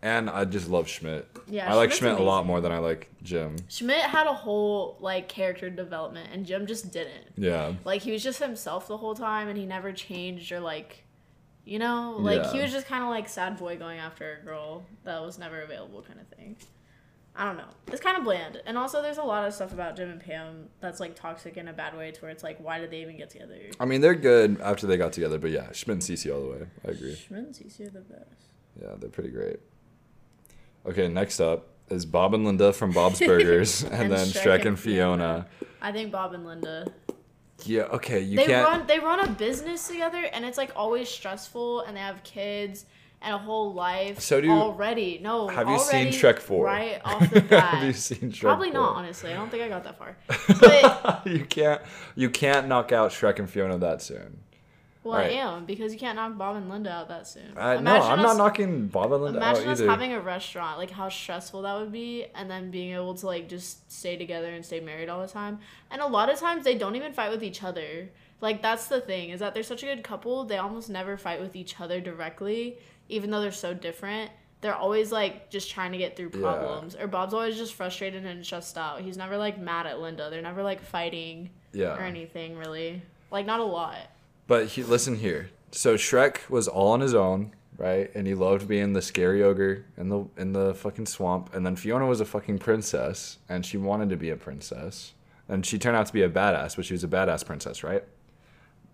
And 0.06 0.30
I 0.30 0.46
just 0.46 0.70
love 0.70 0.88
Schmidt. 0.88 1.28
Yeah, 1.48 1.68
I 1.68 1.74
like 1.74 1.90
Schmidt's 1.90 1.98
Schmidt 1.98 2.20
a 2.20 2.24
lot 2.24 2.46
more 2.46 2.62
than 2.62 2.72
I 2.72 2.78
like 2.78 3.10
Jim. 3.24 3.56
Schmidt 3.68 4.04
had 4.04 4.28
a 4.28 4.34
whole 4.34 4.98
like 5.00 5.28
character 5.28 5.68
development, 5.68 6.30
and 6.32 6.46
Jim 6.46 6.68
just 6.68 6.92
didn't. 6.92 7.34
Yeah. 7.36 7.74
Like 7.84 8.04
he 8.04 8.12
was 8.12 8.22
just 8.22 8.38
himself 8.40 8.88
the 8.88 8.98
whole 8.98 9.16
time, 9.16 9.48
and 9.48 9.58
he 9.58 9.66
never 9.66 9.92
changed 9.92 10.52
or 10.52 10.60
like, 10.60 11.06
you 11.64 11.80
know, 11.80 12.18
like 12.20 12.52
he 12.52 12.60
was 12.60 12.72
just 12.72 12.86
kind 12.86 13.04
of 13.04 13.10
like 13.10 13.28
sad 13.28 13.58
boy 13.58 13.78
going 13.78 13.98
after 13.98 14.38
a 14.40 14.46
girl 14.46 14.86
that 15.06 15.24
was 15.24 15.40
never 15.40 15.64
available, 15.64 16.04
kind 16.04 16.20
of 16.20 16.28
thing. 16.38 16.56
I 17.36 17.46
don't 17.46 17.58
know. 17.58 17.74
It's 17.88 18.00
kind 18.00 18.16
of 18.16 18.24
bland, 18.24 18.62
and 18.68 18.78
also 18.78 19.02
there's 19.02 19.18
a 19.18 19.24
lot 19.24 19.48
of 19.48 19.56
stuff 19.56 19.74
about 19.74 19.98
Jim 19.98 20.12
and 20.12 20.22
Pam 20.22 20.70
that's 20.82 21.00
like 21.00 21.16
toxic 21.16 21.58
in 21.58 21.68
a 21.68 21.74
bad 21.74 21.98
way, 21.98 22.12
to 22.12 22.22
where 22.22 22.30
it's 22.30 22.44
like, 22.44 22.60
why 22.60 22.80
did 22.80 22.92
they 22.92 23.02
even 23.02 23.18
get 23.18 23.32
together? 23.32 23.58
I 23.80 23.86
mean, 23.86 24.02
they're 24.02 24.14
good 24.14 24.62
after 24.62 24.86
they 24.86 24.98
got 24.98 25.14
together, 25.14 25.40
but 25.40 25.50
yeah, 25.50 25.72
Schmidt 25.72 25.96
and 25.96 26.04
Cece 26.04 26.32
all 26.32 26.44
the 26.44 26.52
way. 26.52 26.68
I 26.88 26.92
agree. 26.92 27.16
Schmidt 27.16 27.46
and 27.46 27.56
Cece 27.56 27.88
are 27.88 27.90
the 27.90 28.02
best. 28.02 28.52
Yeah, 28.80 28.90
they're 29.00 29.10
pretty 29.10 29.32
great. 29.32 29.62
Okay, 30.88 31.08
next 31.08 31.40
up 31.40 31.68
is 31.90 32.06
Bob 32.06 32.34
and 32.34 32.46
Linda 32.46 32.74
from 32.74 32.92
Bob's 32.92 33.20
Burgers, 33.20 33.84
and, 33.86 33.94
And 33.94 34.12
then 34.12 34.28
Shrek 34.28 34.44
Shrek, 34.44 34.56
and 34.60 34.66
and 34.68 34.80
Fiona. 34.80 35.48
I 35.82 35.92
think 35.92 36.12
Bob 36.12 36.34
and 36.34 36.46
Linda. 36.46 36.88
Yeah, 37.64 37.84
okay, 37.84 38.20
you 38.22 38.38
they 38.38 38.46
can't. 38.46 38.68
run 38.68 38.88
they 38.88 39.00
run 39.00 39.20
a 39.22 39.30
business 39.30 39.88
together 39.88 40.24
and 40.34 40.46
it's 40.46 40.58
like 40.58 40.72
always 40.76 41.08
stressful 41.10 41.82
and 41.82 41.96
they 41.96 42.02
have 42.02 42.22
kids 42.24 42.86
and 43.22 43.34
a 43.34 43.38
whole 43.38 43.74
life 43.74 44.20
So 44.20 44.40
do 44.40 44.52
already. 44.52 45.20
No, 45.22 45.48
Have 45.48 45.68
you 45.68 45.80
seen 45.80 46.08
Shrek 46.08 46.40
4? 46.40 46.64
Right 46.64 47.02
off 47.06 47.30
the 47.32 47.42
bat. 47.42 47.76
Have 47.76 47.84
you 47.84 47.94
seen 47.94 48.32
Shrek? 48.32 48.42
Probably 48.42 48.72
4? 48.72 48.80
not, 48.80 48.96
honestly. 48.98 49.32
I 49.32 49.36
don't 49.36 49.50
think 49.50 49.64
I 49.64 49.70
got 49.70 49.84
that 49.84 49.98
far. 49.98 50.16
But 50.60 51.26
you 51.26 51.46
can't. 51.46 51.82
You 52.16 52.30
can't 52.30 52.68
knock 52.68 52.92
out 52.92 53.12
Shrek 53.12 53.40
and 53.40 53.50
Fiona 53.50 53.78
that 53.80 54.02
soon. 54.02 54.42
Well, 55.06 55.18
Right. 55.20 55.32
I 55.32 55.36
am 55.36 55.66
because 55.66 55.94
you 55.94 56.00
can't 56.00 56.16
knock 56.18 56.38
Bob 56.38 56.58
and 56.58 56.68
Linda 56.70 56.92
out 56.92 57.08
that 57.08 57.28
soon. 57.28 57.56
Uh, 57.56 57.80
no, 57.80 57.96
I'm 58.02 58.22
not 58.22 58.36
knocking 58.38 58.88
Bob 58.88 59.14
and 59.14 59.24
Linda 59.24 59.40
out 59.40 59.52
Imagine 59.56 59.70
us 59.70 59.80
either. 59.80 59.90
having 59.90 60.12
a 60.14 60.20
restaurant, 60.20 60.78
like 60.78 60.92
how 60.92 61.08
stressful 61.10 61.62
that 61.62 61.80
would 61.80 61.92
be, 61.92 62.26
and 62.36 62.52
then 62.52 62.72
being 62.72 62.94
able 62.94 63.14
to 63.16 63.26
like 63.28 63.48
just 63.48 63.90
stay 63.92 64.18
together 64.18 64.50
and 64.52 64.66
stay 64.66 64.80
married 64.82 65.08
all 65.08 65.22
the 65.22 65.32
time. 65.32 65.60
And 65.92 66.02
a 66.02 66.08
lot 66.08 66.30
of 66.30 66.38
times 66.40 66.66
they 66.66 66.76
don't 66.76 66.96
even 66.98 67.14
fight 67.14 67.32
with 67.32 67.44
each 67.44 67.64
other. 67.64 68.10
Like 68.42 68.62
that's 68.62 68.88
the 68.88 69.00
thing 69.00 69.30
is 69.30 69.40
that 69.40 69.54
they're 69.54 69.64
such 69.64 69.84
a 69.84 69.86
good 69.86 70.04
couple. 70.04 70.44
They 70.44 70.58
almost 70.58 70.90
never 70.90 71.16
fight 71.18 71.40
with 71.40 71.56
each 71.56 71.80
other 71.80 72.02
directly, 72.02 72.78
even 73.08 73.30
though 73.32 73.40
they're 73.42 73.52
so 73.52 73.74
different. 73.74 74.32
They're 74.62 74.76
always 74.76 75.12
like 75.12 75.50
just 75.52 75.70
trying 75.70 75.92
to 75.92 75.98
get 76.00 76.16
through 76.18 76.32
Yeah. 76.34 76.42
problems. 76.42 76.96
Or 76.96 77.06
Bob's 77.08 77.34
always 77.34 77.56
just 77.56 77.76
frustrated 77.76 78.26
and 78.26 78.44
stressed 78.44 78.78
out. 78.78 79.02
He's 79.02 79.18
never 79.18 79.38
like 79.38 79.60
mad 79.60 79.86
at 79.86 80.00
Linda. 80.00 80.30
They're 80.32 80.42
never 80.42 80.64
like 80.64 80.82
fighting 80.82 81.52
yeah. 81.72 81.96
or 81.96 82.00
anything 82.02 82.58
really. 82.58 83.02
Like 83.32 83.46
not 83.46 83.60
a 83.60 83.64
lot. 83.64 83.98
But 84.48 84.68
he, 84.68 84.84
listen 84.84 85.16
here. 85.16 85.50
So 85.72 85.96
Shrek 85.96 86.50
was 86.50 86.68
all 86.68 86.90
on 86.90 87.02
his 87.02 87.14
own, 87.14 87.54
right? 87.78 88.12
And 88.16 88.28
he 88.28 88.34
loved 88.34 88.68
being 88.68 88.94
the 88.94 89.02
scary 89.02 89.44
ogre 89.44 89.86
in 89.98 90.10
the 90.10 90.26
in 90.38 90.54
the 90.54 90.74
fucking 90.74 91.08
swamp. 91.08 91.54
And 91.54 91.66
then 91.66 91.76
Fiona 91.76 92.06
was 92.06 92.22
a 92.22 92.26
fucking 92.26 92.60
princess, 92.60 93.40
and 93.50 93.66
she 93.66 93.78
wanted 93.78 94.10
to 94.10 94.18
be 94.18 94.30
a 94.30 94.36
princess. 94.36 95.14
And 95.48 95.66
she 95.66 95.78
turned 95.78 95.98
out 95.98 96.08
to 96.08 96.14
be 96.14 96.24
a 96.24 96.30
badass, 96.30 96.76
but 96.76 96.86
she 96.86 96.94
was 96.94 97.04
a 97.04 97.08
badass 97.08 97.46
princess, 97.46 97.84
right? 97.84 98.04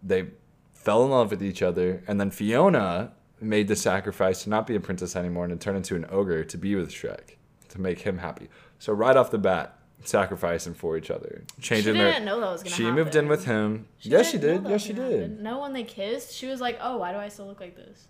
They 0.03 0.27
fell 0.74 1.03
in 1.03 1.12
love 1.12 1.31
with 1.31 1.43
each 1.43 1.62
other, 1.62 2.03
and 2.08 2.20
then 2.20 2.31
Fiona 2.31 3.13
made 3.39 3.67
the 3.67 3.75
sacrifice 3.75 4.43
to 4.43 4.50
not 4.50 4.67
be 4.67 4.75
a 4.75 4.79
princess 4.79 5.15
anymore 5.15 5.46
and 5.46 5.60
to 5.60 5.63
turn 5.63 5.75
into 5.75 5.96
an 5.96 6.05
ogre 6.10 6.43
to 6.43 6.58
be 6.58 6.75
with 6.75 6.89
Shrek, 6.89 7.36
to 7.70 7.79
make 7.79 8.00
him 8.00 8.17
happy. 8.17 8.50
So 8.79 8.93
right 8.93 9.15
off 9.15 9.31
the 9.31 9.38
bat, 9.38 9.77
sacrificing 10.03 10.74
for 10.74 10.98
each 10.98 11.10
other, 11.12 11.43
changing 11.60 11.93
she 11.93 11.98
their. 12.00 12.12
didn't 12.13 12.25
know 12.25 12.39
that 12.39 12.51
was 12.51 12.63
gonna 12.63 12.75
She 12.75 12.84
happen. 12.84 12.96
moved 12.96 13.15
in 13.15 13.27
with 13.27 13.46
him. 13.46 13.88
yes, 14.01 14.31
she 14.31 14.38
didn't 14.38 14.63
know 14.63 14.70
did. 14.70 14.72
Yes, 14.72 14.81
she 14.84 14.93
did. 14.93 15.22
happen. 15.22 15.43
No, 15.43 15.60
when 15.62 15.74
they 15.74 15.84
kissed, 15.84 16.34
she 16.34 16.48
was 16.48 16.60
like, 16.62 16.77
"Oh, 16.81 16.98
why 16.98 17.12
do 17.12 17.17
I 17.20 17.27
still 17.29 17.48
look 17.48 17.60
like 17.60 17.75
this?" 17.75 18.08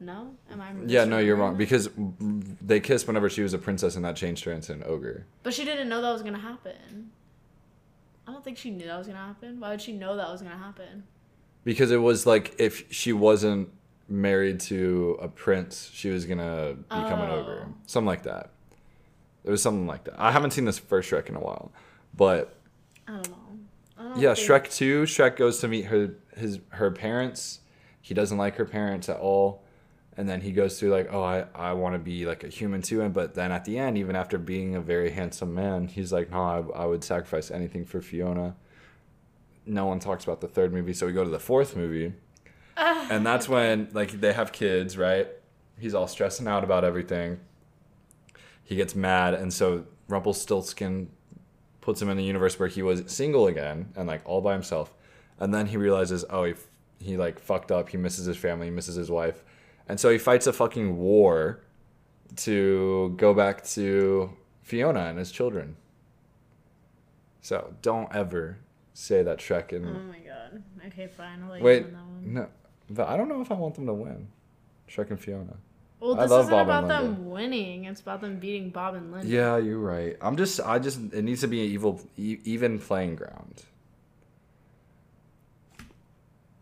No, 0.00 0.34
am 0.50 0.60
I? 0.60 0.72
Yeah, 0.86 1.04
no, 1.04 1.18
you're 1.18 1.36
wrong 1.36 1.56
because 1.56 1.90
they 2.18 2.80
kissed 2.80 3.06
whenever 3.06 3.28
she 3.28 3.42
was 3.42 3.52
a 3.52 3.58
princess, 3.58 3.96
and 3.96 4.04
that 4.04 4.16
changed 4.16 4.44
her 4.44 4.52
into 4.52 4.72
an 4.72 4.82
ogre. 4.86 5.26
But 5.42 5.52
she 5.54 5.64
didn't 5.64 5.88
know 5.88 6.00
that 6.00 6.10
was 6.12 6.22
gonna 6.22 6.38
happen. 6.38 7.10
I 8.26 8.32
don't 8.32 8.44
think 8.44 8.56
she 8.58 8.70
knew 8.70 8.86
that 8.86 8.96
was 8.98 9.06
gonna 9.06 9.18
happen. 9.18 9.60
Why 9.60 9.70
would 9.70 9.82
she 9.82 9.92
know 9.92 10.16
that 10.16 10.28
was 10.30 10.40
gonna 10.42 10.56
happen? 10.56 11.04
Because 11.64 11.90
it 11.90 11.98
was 11.98 12.26
like 12.26 12.54
if 12.58 12.90
she 12.92 13.12
wasn't 13.12 13.68
married 14.08 14.58
to 14.60 15.18
a 15.20 15.28
prince, 15.28 15.90
she 15.92 16.08
was 16.10 16.24
gonna 16.24 16.76
become 16.88 17.20
an 17.20 17.30
ogre, 17.30 17.66
Oh. 17.68 17.74
something 17.86 18.06
like 18.06 18.22
that. 18.22 18.50
It 19.44 19.50
was 19.50 19.62
something 19.62 19.86
like 19.86 20.04
that. 20.04 20.14
I 20.18 20.32
haven't 20.32 20.52
seen 20.52 20.64
this 20.64 20.78
first 20.78 21.10
Shrek 21.10 21.28
in 21.28 21.36
a 21.36 21.40
while, 21.40 21.72
but 22.14 22.56
I 23.08 23.12
don't 23.12 23.30
know. 23.30 23.36
I 23.98 24.02
don't 24.02 24.18
yeah, 24.18 24.34
think- 24.34 24.48
Shrek 24.48 24.72
two. 24.72 25.02
Shrek 25.04 25.36
goes 25.36 25.60
to 25.60 25.68
meet 25.68 25.86
her 25.86 26.14
his 26.36 26.60
her 26.70 26.90
parents. 26.90 27.60
He 28.00 28.14
doesn't 28.14 28.38
like 28.38 28.56
her 28.56 28.64
parents 28.64 29.08
at 29.08 29.18
all, 29.18 29.62
and 30.16 30.28
then 30.28 30.40
he 30.40 30.52
goes 30.52 30.78
through 30.78 30.90
like, 30.90 31.08
oh, 31.12 31.22
I 31.22 31.46
I 31.54 31.72
want 31.74 31.94
to 31.94 31.98
be 31.98 32.26
like 32.26 32.44
a 32.44 32.48
human 32.48 32.82
too. 32.82 33.00
And 33.02 33.12
but 33.14 33.34
then 33.34 33.52
at 33.52 33.64
the 33.64 33.78
end, 33.78 33.98
even 33.98 34.16
after 34.16 34.38
being 34.38 34.74
a 34.74 34.80
very 34.80 35.10
handsome 35.10 35.54
man, 35.54 35.88
he's 35.88 36.12
like, 36.12 36.30
no, 36.30 36.42
I, 36.74 36.82
I 36.82 36.86
would 36.86 37.04
sacrifice 37.04 37.50
anything 37.50 37.84
for 37.84 38.00
Fiona. 38.00 38.56
No 39.66 39.86
one 39.86 40.00
talks 40.00 40.24
about 40.24 40.40
the 40.40 40.48
third 40.48 40.72
movie, 40.72 40.92
so 40.94 41.06
we 41.06 41.12
go 41.12 41.22
to 41.24 41.30
the 41.30 41.38
fourth 41.38 41.76
movie, 41.76 42.14
and 42.76 43.24
that's 43.24 43.48
when 43.48 43.88
like 43.92 44.20
they 44.20 44.32
have 44.32 44.52
kids, 44.52 44.96
right? 44.98 45.28
He's 45.78 45.94
all 45.94 46.06
stressing 46.08 46.46
out 46.46 46.64
about 46.64 46.84
everything. 46.84 47.40
He 48.70 48.76
gets 48.76 48.94
mad, 48.94 49.34
and 49.34 49.52
so 49.52 49.84
Rumpelstiltskin 50.06 51.10
puts 51.80 52.00
him 52.00 52.08
in 52.08 52.20
a 52.20 52.22
universe 52.22 52.56
where 52.56 52.68
he 52.68 52.82
was 52.82 53.02
single 53.08 53.48
again 53.48 53.88
and 53.96 54.06
like 54.06 54.22
all 54.24 54.40
by 54.40 54.52
himself, 54.52 54.94
and 55.40 55.52
then 55.52 55.66
he 55.66 55.76
realizes, 55.76 56.24
oh, 56.30 56.44
he 56.44 56.54
he 57.00 57.16
like 57.16 57.40
fucked 57.40 57.72
up. 57.72 57.88
He 57.88 57.96
misses 57.96 58.26
his 58.26 58.36
family, 58.36 58.68
he 58.68 58.70
misses 58.70 58.94
his 58.94 59.10
wife, 59.10 59.42
and 59.88 59.98
so 59.98 60.08
he 60.08 60.18
fights 60.18 60.46
a 60.46 60.52
fucking 60.52 60.96
war 60.98 61.64
to 62.36 63.12
go 63.16 63.34
back 63.34 63.64
to 63.70 64.30
Fiona 64.62 65.06
and 65.06 65.18
his 65.18 65.32
children. 65.32 65.74
So 67.40 67.74
don't 67.82 68.14
ever 68.14 68.58
say 68.94 69.24
that 69.24 69.38
Shrek 69.38 69.72
and. 69.72 69.84
Oh 69.84 69.98
my 69.98 70.20
god. 70.20 70.62
Okay, 70.86 71.08
fine. 71.08 71.44
Wait, 71.60 71.86
you 71.86 71.90
that 71.90 71.92
one. 71.92 72.34
no, 72.34 72.46
but 72.88 73.08
I 73.08 73.16
don't 73.16 73.28
know 73.28 73.40
if 73.40 73.50
I 73.50 73.54
want 73.54 73.74
them 73.74 73.86
to 73.86 73.94
win. 73.94 74.28
Shrek 74.88 75.10
and 75.10 75.18
Fiona. 75.18 75.56
Well, 76.00 76.14
this 76.14 76.30
isn't 76.30 76.50
Bob 76.50 76.66
about 76.66 76.88
them 76.88 77.28
winning. 77.28 77.84
It's 77.84 78.00
about 78.00 78.22
them 78.22 78.38
beating 78.38 78.70
Bob 78.70 78.94
and 78.94 79.12
Linda. 79.12 79.26
Yeah, 79.28 79.58
you're 79.58 79.78
right. 79.78 80.16
I'm 80.22 80.36
just, 80.36 80.58
I 80.60 80.78
just, 80.78 80.98
it 81.12 81.22
needs 81.22 81.42
to 81.42 81.46
be 81.46 81.62
an 81.64 81.70
evil, 81.70 82.00
e- 82.16 82.38
even 82.44 82.78
playing 82.78 83.16
ground. 83.16 83.62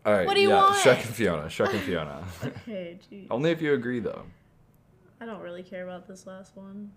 All 0.05 0.13
right. 0.13 0.27
What 0.27 0.33
do 0.33 0.41
you 0.41 0.49
yeah, 0.49 0.63
want? 0.63 0.75
Shrek 0.77 1.05
and 1.05 1.15
Fiona. 1.15 1.43
Shrek 1.43 1.71
and 1.71 1.81
Fiona. 1.81 2.23
Okay, 2.67 2.99
geez. 3.09 3.27
Only 3.31 3.51
if 3.51 3.61
you 3.61 3.73
agree, 3.73 3.99
though. 3.99 4.23
I 5.21 5.25
don't 5.25 5.41
really 5.41 5.63
care 5.63 5.83
about 5.83 6.07
this 6.07 6.25
last 6.25 6.55
one. 6.55 6.91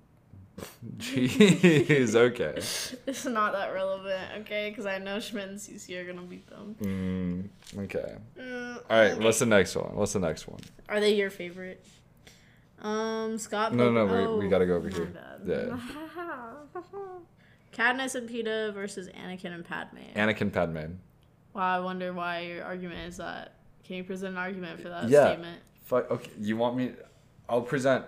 Jeez, 0.99 2.15
okay. 2.15 2.55
It's 2.57 3.25
not 3.25 3.53
that 3.53 3.73
relevant, 3.73 4.41
okay? 4.41 4.69
Because 4.69 4.85
I 4.85 4.99
know 4.99 5.19
Schmidt 5.19 5.49
and 5.49 5.59
Cece 5.59 5.97
are 5.99 6.05
gonna 6.05 6.27
beat 6.27 6.47
them. 6.49 6.77
Mm, 7.75 7.85
okay. 7.85 8.17
Mm, 8.39 8.77
All 8.77 8.83
right. 8.91 9.13
okay. 9.13 9.25
What's 9.25 9.39
the 9.39 9.47
next 9.47 9.75
one? 9.75 9.97
What's 9.97 10.13
the 10.13 10.19
next 10.21 10.47
one? 10.47 10.61
Are 10.91 11.01
they 11.01 11.15
your 11.15 11.31
favorite? 11.31 11.85
Um, 12.83 13.39
Scott. 13.39 13.75
No, 13.75 13.91
no, 13.91 14.07
Pilgrim- 14.07 14.39
we- 14.39 14.45
we 14.45 14.51
gotta 14.51 14.67
go 14.67 14.75
over 14.77 14.91
my 14.91 14.97
here. 14.97 15.07
bad. 15.07 15.79
Katniss 17.73 18.15
and 18.15 18.29
Peeta 18.29 18.73
versus 18.75 19.09
Anakin 19.09 19.53
and 19.55 19.65
Padme. 19.65 19.99
Anakin 20.15 20.53
Padme. 20.53 20.79
wow, 21.55 21.77
I 21.77 21.81
wonder 21.81 22.13
why 22.13 22.41
your 22.41 22.65
argument 22.65 23.09
is 23.09 23.17
that. 23.17 23.55
Can 23.85 23.97
you 23.97 24.05
present 24.05 24.33
an 24.33 24.39
argument 24.39 24.81
for 24.81 24.89
that 24.91 25.09
Yeah. 25.09 25.29
statement? 25.29 25.61
Fuck. 25.85 26.11
Okay. 26.11 26.31
You 26.39 26.57
want 26.57 26.77
me? 26.77 26.93
I'll 27.49 27.63
present. 27.63 28.05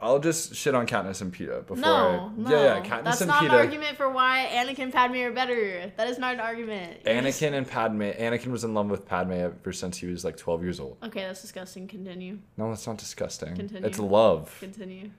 I'll 0.00 0.20
just 0.20 0.54
shit 0.54 0.74
on 0.76 0.86
Katniss 0.86 1.22
and 1.22 1.34
Peeta 1.34 1.66
before. 1.66 1.76
No, 1.78 2.32
I, 2.36 2.40
no. 2.40 2.50
Yeah, 2.50 2.76
yeah. 2.76 2.82
Katniss 2.84 3.04
That's 3.04 3.20
and 3.22 3.28
not 3.28 3.44
an 3.44 3.50
argument 3.50 3.96
for 3.96 4.08
why 4.08 4.48
Anakin 4.52 4.78
and 4.84 4.92
Padme 4.92 5.16
are 5.16 5.32
better. 5.32 5.92
That 5.96 6.06
is 6.08 6.18
not 6.18 6.34
an 6.34 6.40
argument. 6.40 7.00
You're 7.04 7.20
just- 7.20 7.40
Anakin 7.42 7.54
and 7.54 7.66
Padme. 7.66 8.02
Anakin 8.02 8.48
was 8.48 8.62
in 8.62 8.74
love 8.74 8.88
with 8.90 9.04
Padme 9.06 9.32
ever 9.32 9.72
since 9.72 9.98
he 9.98 10.06
was 10.06 10.24
like 10.24 10.36
12 10.36 10.62
years 10.62 10.78
old. 10.78 10.98
Okay, 11.02 11.22
that's 11.22 11.42
disgusting. 11.42 11.88
Continue. 11.88 12.38
No, 12.56 12.68
that's 12.70 12.86
not 12.86 12.98
disgusting. 12.98 13.56
Continue. 13.56 13.88
It's 13.88 13.98
love. 13.98 14.56
Continue. 14.60 15.10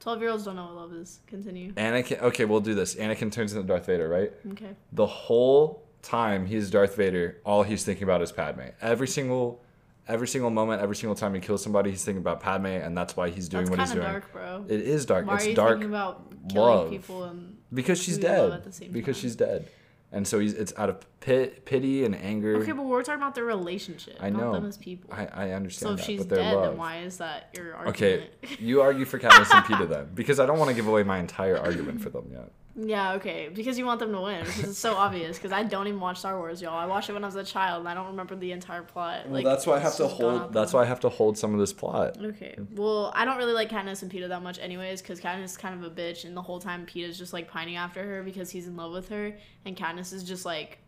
Twelve 0.00 0.20
year 0.20 0.30
olds 0.30 0.44
don't 0.44 0.56
know 0.56 0.66
what 0.66 0.74
love 0.74 0.92
is. 0.92 1.20
Continue. 1.26 1.72
Anakin. 1.72 2.20
Okay, 2.22 2.44
we'll 2.44 2.60
do 2.60 2.74
this. 2.74 2.94
Anakin 2.96 3.32
turns 3.32 3.54
into 3.54 3.66
Darth 3.66 3.86
Vader, 3.86 4.08
right? 4.08 4.32
Okay. 4.52 4.70
The 4.92 5.06
whole 5.06 5.82
time 6.02 6.46
he's 6.46 6.70
Darth 6.70 6.94
Vader, 6.96 7.38
all 7.44 7.62
he's 7.62 7.84
thinking 7.84 8.04
about 8.04 8.22
is 8.22 8.30
Padme. 8.30 8.60
Every 8.80 9.08
single, 9.08 9.62
every 10.08 10.28
single 10.28 10.50
moment, 10.50 10.82
every 10.82 10.96
single 10.96 11.14
time 11.14 11.34
he 11.34 11.40
kills 11.40 11.62
somebody, 11.62 11.90
he's 11.90 12.04
thinking 12.04 12.20
about 12.20 12.40
Padme, 12.40 12.66
and 12.66 12.96
that's 12.96 13.16
why 13.16 13.30
he's 13.30 13.48
doing 13.48 13.66
That's 13.66 13.70
what 13.70 13.80
he's 13.80 13.92
doing. 13.92 14.06
dark, 14.06 14.32
bro. 14.32 14.64
It 14.68 14.80
is 14.80 15.06
dark. 15.06 15.26
Why 15.26 15.36
it's 15.36 15.46
are 15.46 15.48
you 15.50 15.54
dark 15.56 15.70
thinking 15.74 15.90
about 15.90 16.48
killing 16.48 16.76
love. 16.78 16.90
people 16.90 17.24
and 17.24 17.56
because 17.72 18.02
she's 18.02 18.16
who 18.16 18.22
you 18.22 18.28
love 18.28 18.50
dead. 18.50 18.56
at 18.58 18.64
the 18.64 18.72
same 18.72 18.92
because 18.92 19.16
time? 19.16 19.22
she's 19.22 19.36
dead, 19.36 19.68
and 20.12 20.26
so 20.26 20.38
he's 20.38 20.52
it's 20.54 20.72
out 20.76 20.88
of 20.88 21.04
pit, 21.20 21.64
pity 21.64 22.04
and 22.04 22.14
anger. 22.14 22.56
Okay, 22.58 22.72
but 22.72 22.84
we're 22.84 23.02
talking 23.02 23.20
about 23.20 23.34
their 23.34 23.44
relationship, 23.44 24.16
I 24.20 24.30
not 24.30 24.40
know. 24.40 24.52
them 24.52 24.66
as 24.66 24.76
people. 24.78 25.10
I, 25.12 25.26
I 25.26 25.50
understand 25.50 25.88
so 25.88 25.92
if 25.94 25.98
that, 25.98 26.06
she's 26.06 26.24
dead, 26.24 26.54
love. 26.54 26.70
then 26.70 26.78
why 26.78 26.98
is 26.98 27.18
that 27.18 27.50
your 27.54 27.74
argument? 27.74 27.96
Okay, 27.96 28.56
you 28.60 28.80
argue 28.82 29.04
for 29.04 29.18
Katniss 29.18 29.52
and 29.54 29.64
Peeta 29.64 29.88
then, 29.88 30.10
because 30.14 30.38
I 30.38 30.46
don't 30.46 30.58
want 30.58 30.70
to 30.70 30.76
give 30.76 30.86
away 30.86 31.02
my 31.02 31.18
entire 31.18 31.58
argument 31.58 32.00
for 32.00 32.10
them 32.10 32.28
yet. 32.32 32.50
Yeah, 32.78 33.14
okay, 33.14 33.48
because 33.52 33.78
you 33.78 33.86
want 33.86 34.00
them 34.00 34.12
to 34.12 34.20
win, 34.20 34.44
because 34.44 34.64
it's 34.64 34.78
so 34.78 34.96
obvious. 34.96 35.38
Because 35.38 35.50
I 35.50 35.62
don't 35.62 35.86
even 35.86 35.98
watch 35.98 36.18
Star 36.18 36.36
Wars, 36.36 36.60
y'all. 36.60 36.76
I 36.76 36.84
watched 36.84 37.08
it 37.08 37.14
when 37.14 37.24
I 37.24 37.26
was 37.26 37.36
a 37.36 37.42
child, 37.42 37.80
and 37.80 37.88
I 37.88 37.94
don't 37.94 38.08
remember 38.08 38.36
the 38.36 38.52
entire 38.52 38.82
plot. 38.82 39.24
Well, 39.24 39.34
like, 39.34 39.44
that's 39.44 39.66
why 39.66 39.76
I 39.76 39.78
have 39.78 39.96
to 39.96 40.06
hold. 40.06 40.52
That's 40.52 40.74
why 40.74 40.82
I 40.82 40.84
have 40.84 41.00
to 41.00 41.08
hold 41.08 41.38
some 41.38 41.54
of 41.54 41.58
this 41.58 41.72
plot. 41.72 42.18
Okay. 42.22 42.54
Well, 42.72 43.12
I 43.14 43.24
don't 43.24 43.38
really 43.38 43.54
like 43.54 43.70
Katniss 43.70 44.02
and 44.02 44.12
Peeta 44.12 44.28
that 44.28 44.42
much, 44.42 44.58
anyways, 44.58 45.00
because 45.00 45.20
Katniss 45.20 45.44
is 45.44 45.56
kind 45.56 45.82
of 45.82 45.90
a 45.90 45.94
bitch, 45.94 46.26
and 46.26 46.36
the 46.36 46.42
whole 46.42 46.60
time 46.60 46.84
Peeta's 46.84 47.16
just 47.18 47.32
like 47.32 47.48
pining 47.48 47.76
after 47.76 48.04
her 48.04 48.22
because 48.22 48.50
he's 48.50 48.66
in 48.66 48.76
love 48.76 48.92
with 48.92 49.08
her, 49.08 49.34
and 49.64 49.74
Katniss 49.74 50.12
is 50.12 50.22
just 50.22 50.44
like 50.44 50.78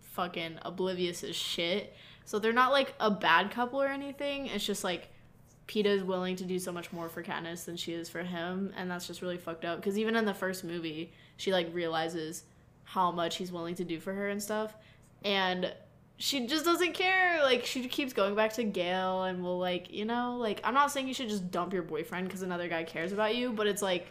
fucking 0.00 0.58
oblivious 0.62 1.22
as 1.22 1.36
shit. 1.36 1.94
So 2.24 2.38
they're 2.38 2.54
not 2.54 2.72
like 2.72 2.94
a 2.98 3.10
bad 3.10 3.50
couple 3.50 3.82
or 3.82 3.88
anything. 3.88 4.46
It's 4.46 4.64
just 4.64 4.82
like 4.82 5.10
Peeta 5.68 5.86
is 5.86 6.04
willing 6.04 6.36
to 6.36 6.44
do 6.44 6.58
so 6.58 6.70
much 6.70 6.92
more 6.92 7.08
for 7.08 7.22
Katniss 7.22 7.64
than 7.64 7.76
she 7.76 7.92
is 7.92 8.08
for 8.08 8.22
him, 8.22 8.72
and 8.76 8.90
that's 8.90 9.06
just 9.06 9.22
really 9.22 9.38
fucked 9.38 9.64
up. 9.64 9.78
Because 9.78 9.98
even 9.98 10.14
in 10.14 10.24
the 10.24 10.34
first 10.34 10.62
movie, 10.64 11.12
she 11.36 11.52
like 11.52 11.68
realizes 11.72 12.44
how 12.84 13.10
much 13.10 13.36
he's 13.36 13.50
willing 13.50 13.74
to 13.74 13.84
do 13.84 13.98
for 13.98 14.12
her 14.12 14.28
and 14.28 14.42
stuff, 14.42 14.76
and 15.24 15.72
she 16.18 16.46
just 16.46 16.64
doesn't 16.64 16.94
care. 16.94 17.40
Like 17.42 17.66
she 17.66 17.88
keeps 17.88 18.12
going 18.12 18.34
back 18.34 18.52
to 18.54 18.64
Gale 18.64 19.24
and 19.24 19.42
will 19.42 19.58
like, 19.58 19.92
you 19.92 20.04
know, 20.04 20.36
like 20.38 20.60
I'm 20.64 20.74
not 20.74 20.90
saying 20.90 21.08
you 21.08 21.14
should 21.14 21.28
just 21.28 21.50
dump 21.50 21.72
your 21.72 21.82
boyfriend 21.82 22.28
because 22.28 22.42
another 22.42 22.68
guy 22.68 22.84
cares 22.84 23.12
about 23.12 23.34
you, 23.34 23.52
but 23.52 23.66
it's 23.66 23.82
like 23.82 24.06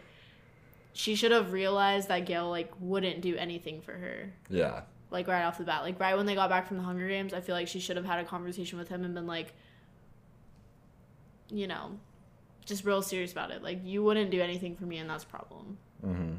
she 0.92 1.14
should 1.14 1.32
have 1.32 1.52
realized 1.52 2.08
that 2.08 2.26
Gale 2.26 2.48
like 2.48 2.70
wouldn't 2.80 3.20
do 3.22 3.36
anything 3.36 3.80
for 3.80 3.92
her. 3.92 4.32
Yeah. 4.48 4.82
Like 5.10 5.26
right 5.26 5.44
off 5.44 5.58
the 5.58 5.64
bat. 5.64 5.82
Like 5.82 5.98
right 5.98 6.16
when 6.16 6.26
they 6.26 6.34
got 6.34 6.50
back 6.50 6.66
from 6.66 6.76
the 6.76 6.82
Hunger 6.82 7.08
Games, 7.08 7.32
I 7.32 7.40
feel 7.40 7.54
like 7.54 7.68
she 7.68 7.80
should 7.80 7.96
have 7.96 8.06
had 8.06 8.18
a 8.18 8.24
conversation 8.24 8.78
with 8.78 8.88
him 8.88 9.04
and 9.04 9.14
been 9.14 9.26
like 9.26 9.52
you 11.50 11.66
know, 11.66 11.98
just 12.64 12.84
real 12.84 13.02
serious 13.02 13.32
about 13.32 13.50
it. 13.50 13.62
Like 13.62 13.80
you 13.84 14.02
wouldn't 14.02 14.30
do 14.30 14.40
anything 14.40 14.76
for 14.76 14.84
me 14.84 14.98
and 14.98 15.08
that's 15.08 15.24
a 15.24 15.28
problem. 15.28 15.78
Mm-hmm. 16.04 16.34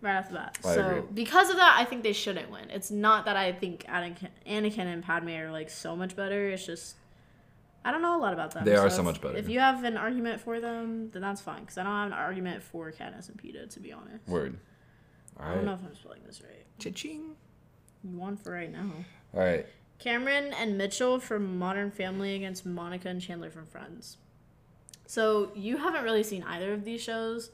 Right 0.00 0.16
off 0.16 0.28
the 0.28 0.34
bat. 0.34 0.58
I 0.64 0.74
so 0.74 0.86
agree. 0.86 1.02
because 1.14 1.50
of 1.50 1.56
that, 1.56 1.76
I 1.78 1.84
think 1.84 2.04
they 2.04 2.12
shouldn't 2.12 2.50
win. 2.50 2.70
It's 2.70 2.90
not 2.90 3.24
that 3.24 3.36
I 3.36 3.52
think 3.52 3.84
Anakin, 3.86 4.28
Anakin 4.46 4.86
and 4.86 5.02
Padme 5.02 5.30
are 5.30 5.50
like 5.50 5.70
so 5.70 5.96
much 5.96 6.14
better. 6.14 6.50
It's 6.50 6.64
just 6.64 6.94
I 7.84 7.90
don't 7.90 8.02
know 8.02 8.16
a 8.16 8.20
lot 8.20 8.32
about 8.32 8.52
them. 8.52 8.64
They 8.64 8.76
are 8.76 8.90
so 8.90 8.98
if- 8.98 9.04
much 9.04 9.20
better. 9.20 9.36
If 9.36 9.48
you 9.48 9.60
have 9.60 9.84
an 9.84 9.96
argument 9.96 10.40
for 10.40 10.60
them, 10.60 11.10
then 11.10 11.22
that's 11.22 11.40
fine. 11.40 11.60
Because 11.60 11.78
I 11.78 11.84
don't 11.84 11.92
have 11.92 12.06
an 12.08 12.12
argument 12.12 12.62
for 12.62 12.92
Katniss 12.92 13.28
and 13.28 13.40
Peeta, 13.42 13.68
to 13.70 13.80
be 13.80 13.92
honest. 13.92 14.28
Word. 14.28 14.58
All 15.38 15.46
I 15.46 15.54
don't 15.54 15.64
know 15.64 15.74
if 15.74 15.80
I'm 15.84 15.94
spelling 15.94 16.20
this 16.26 16.42
right. 16.42 16.66
Cha-ching. 16.78 17.34
You 18.04 18.16
won 18.16 18.36
for 18.36 18.52
right 18.52 18.70
now. 18.70 18.90
All 19.34 19.40
right. 19.40 19.66
Cameron 19.98 20.52
and 20.52 20.78
Mitchell 20.78 21.18
from 21.18 21.58
Modern 21.58 21.90
Family 21.90 22.34
against 22.36 22.64
Monica 22.64 23.08
and 23.08 23.20
Chandler 23.20 23.50
from 23.50 23.66
Friends. 23.66 24.16
So 25.06 25.50
you 25.54 25.76
haven't 25.78 26.04
really 26.04 26.22
seen 26.22 26.44
either 26.44 26.72
of 26.72 26.84
these 26.84 27.00
shows. 27.00 27.50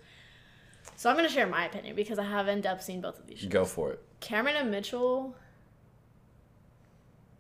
So 0.97 1.09
I'm 1.09 1.17
gonna 1.17 1.29
share 1.29 1.47
my 1.47 1.65
opinion 1.67 1.97
because 1.97 2.19
I 2.19 2.25
have 2.25 2.49
in 2.49 2.61
depth 2.61 2.83
seen 2.83 3.01
both 3.01 3.19
of 3.19 3.27
these 3.27 3.39
shows. 3.39 3.49
Go 3.49 3.65
for 3.65 3.93
it. 3.93 4.01
Cameron 4.21 4.57
and 4.57 4.71
Mitchell 4.71 5.35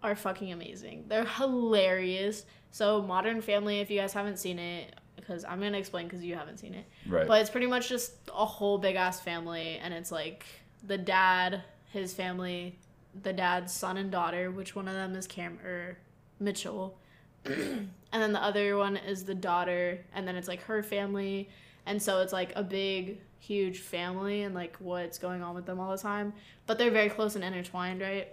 are 0.03 0.17
fucking 0.17 0.53
amazing. 0.53 1.05
They're 1.09 1.25
hilarious. 1.25 2.45
So 2.71 3.03
Modern 3.03 3.41
Family, 3.41 3.81
if 3.81 3.91
you 3.91 4.01
guys 4.01 4.13
haven't 4.13 4.39
seen 4.39 4.59
it, 4.59 4.95
because 5.17 5.45
I'm 5.45 5.61
gonna 5.61 5.79
explain 5.79 6.07
because 6.07 6.25
you 6.25 6.35
haven't 6.35 6.59
seen 6.59 6.75
it. 6.75 6.87
Right. 7.07 7.27
But 7.27 7.41
it's 7.41 7.51
pretty 7.51 7.67
much 7.67 7.89
just 7.89 8.13
a 8.29 8.45
whole 8.45 8.79
big 8.79 8.97
ass 8.97 9.21
family, 9.21 9.79
and 9.83 9.93
it's 9.93 10.13
like 10.13 10.45
the 10.87 10.99
dad, 10.99 11.63
his 11.93 12.13
family, 12.15 12.79
the 13.23 13.33
dad's 13.33 13.73
son 13.73 13.97
and 13.97 14.11
daughter, 14.11 14.51
which 14.51 14.75
one 14.75 14.89
of 14.89 14.95
them 14.95 15.15
is 15.15 15.27
Cam 15.27 15.59
or 15.65 15.99
Mitchell, 16.41 16.99
and 17.45 17.89
then 18.13 18.33
the 18.33 18.43
other 18.43 18.77
one 18.77 18.97
is 18.97 19.25
the 19.25 19.35
daughter, 19.35 20.05
and 20.15 20.27
then 20.27 20.37
it's 20.37 20.49
like 20.49 20.63
her 20.63 20.83
family, 20.83 21.49
and 21.87 22.03
so 22.03 22.21
it's 22.21 22.33
like 22.33 22.53
a 22.57 22.63
big, 22.63 23.21
huge 23.39 23.81
family, 23.81 24.43
and 24.43 24.55
like 24.55 24.77
what's 24.79 25.19
going 25.19 25.43
on 25.43 25.55
with 25.55 25.67
them 25.67 25.79
all 25.79 25.91
the 25.91 25.99
time. 25.99 26.33
But 26.67 26.79
they're 26.79 26.91
very 26.91 27.11
close 27.11 27.35
and 27.35 27.45
intertwined, 27.45 28.01
right? 28.01 28.29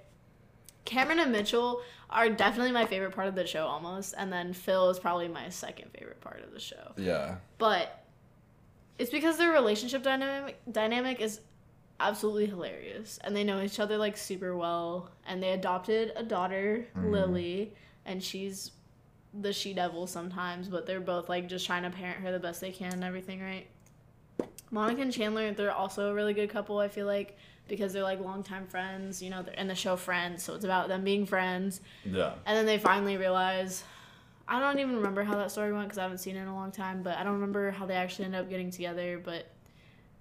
Cameron 0.86 1.20
and 1.20 1.32
Mitchell 1.32 1.82
are 2.10 2.30
definitely 2.30 2.72
my 2.72 2.86
favorite 2.86 3.14
part 3.14 3.28
of 3.28 3.36
the 3.36 3.46
show, 3.46 3.66
almost, 3.66 4.16
and 4.18 4.34
then 4.34 4.54
Phil 4.54 4.90
is 4.90 5.00
probably 5.00 5.28
my 5.28 5.50
second 5.50 5.92
favorite 5.92 6.22
part 6.22 6.44
of 6.44 6.52
the 6.52 6.60
show 6.60 6.94
yeah. 6.98 7.36
but 7.58 8.06
it's 8.98 9.12
because 9.12 9.38
their 9.38 9.52
relationship 9.52 10.04
dynamic 10.04 10.60
dynamic 10.72 11.20
is 11.22 11.40
absolutely 12.02 12.46
hilarious 12.46 13.20
and 13.24 13.36
they 13.36 13.44
know 13.44 13.62
each 13.62 13.80
other 13.80 13.98
like 13.98 14.18
super 14.18 14.56
well 14.56 15.10
and 15.26 15.42
they 15.42 15.52
adopted 15.52 16.12
a 16.16 16.24
daughter 16.24 16.86
mm. 16.98 17.12
lily 17.12 17.74
and 18.06 18.24
she's 18.24 18.72
the 19.42 19.54
she 19.54 19.74
devil 19.74 20.08
sometimes 20.08 20.68
but 20.68 20.86
they're 20.86 21.00
both 21.00 21.30
like 21.30 21.48
just 21.48 21.66
trying 21.66 21.84
to 21.84 21.90
parent 21.90 22.20
her 22.20 22.32
the 22.32 22.40
best 22.40 22.60
they 22.62 22.72
can 22.72 22.94
and 22.94 23.04
everything 23.04 23.42
right 23.42 23.68
monica 24.72 25.02
and 25.02 25.14
chandler 25.14 25.52
they're 25.54 25.72
also 25.72 26.12
a 26.12 26.14
really 26.14 26.34
good 26.34 26.50
couple 26.50 26.80
i 26.80 26.88
feel 26.88 27.06
like 27.06 27.38
because 27.68 27.94
they're 27.94 28.04
like 28.04 28.20
longtime 28.20 28.68
friends 28.68 29.22
you 29.22 29.30
know 29.30 29.42
they're 29.42 29.54
in 29.54 29.68
the 29.68 29.76
show 29.76 29.96
friends 29.96 30.44
so 30.44 30.54
it's 30.54 30.66
about 30.66 30.88
them 30.90 31.04
being 31.04 31.26
friends 31.26 31.82
Yeah. 32.04 32.34
and 32.46 32.58
then 32.58 32.66
they 32.66 32.78
finally 32.78 33.18
realize 33.18 33.84
I 34.48 34.60
don't 34.60 34.80
even 34.80 34.98
remember 34.98 35.24
how 35.24 35.38
that 35.38 35.50
story 35.50 35.72
went 35.72 35.86
because 35.86 35.98
I 35.98 36.02
haven't 36.04 36.18
seen 36.18 36.36
it 36.36 36.42
in 36.42 36.48
a 36.50 36.54
long 36.54 36.72
time, 36.72 37.04
but 37.04 37.18
I 37.18 37.24
don't 37.24 37.36
remember 37.36 37.72
how 37.72 37.86
they 37.86 37.94
actually 37.94 38.26
ended 38.26 38.42
up 38.42 38.50
getting 38.50 38.70
together. 38.70 39.22
But 39.24 39.46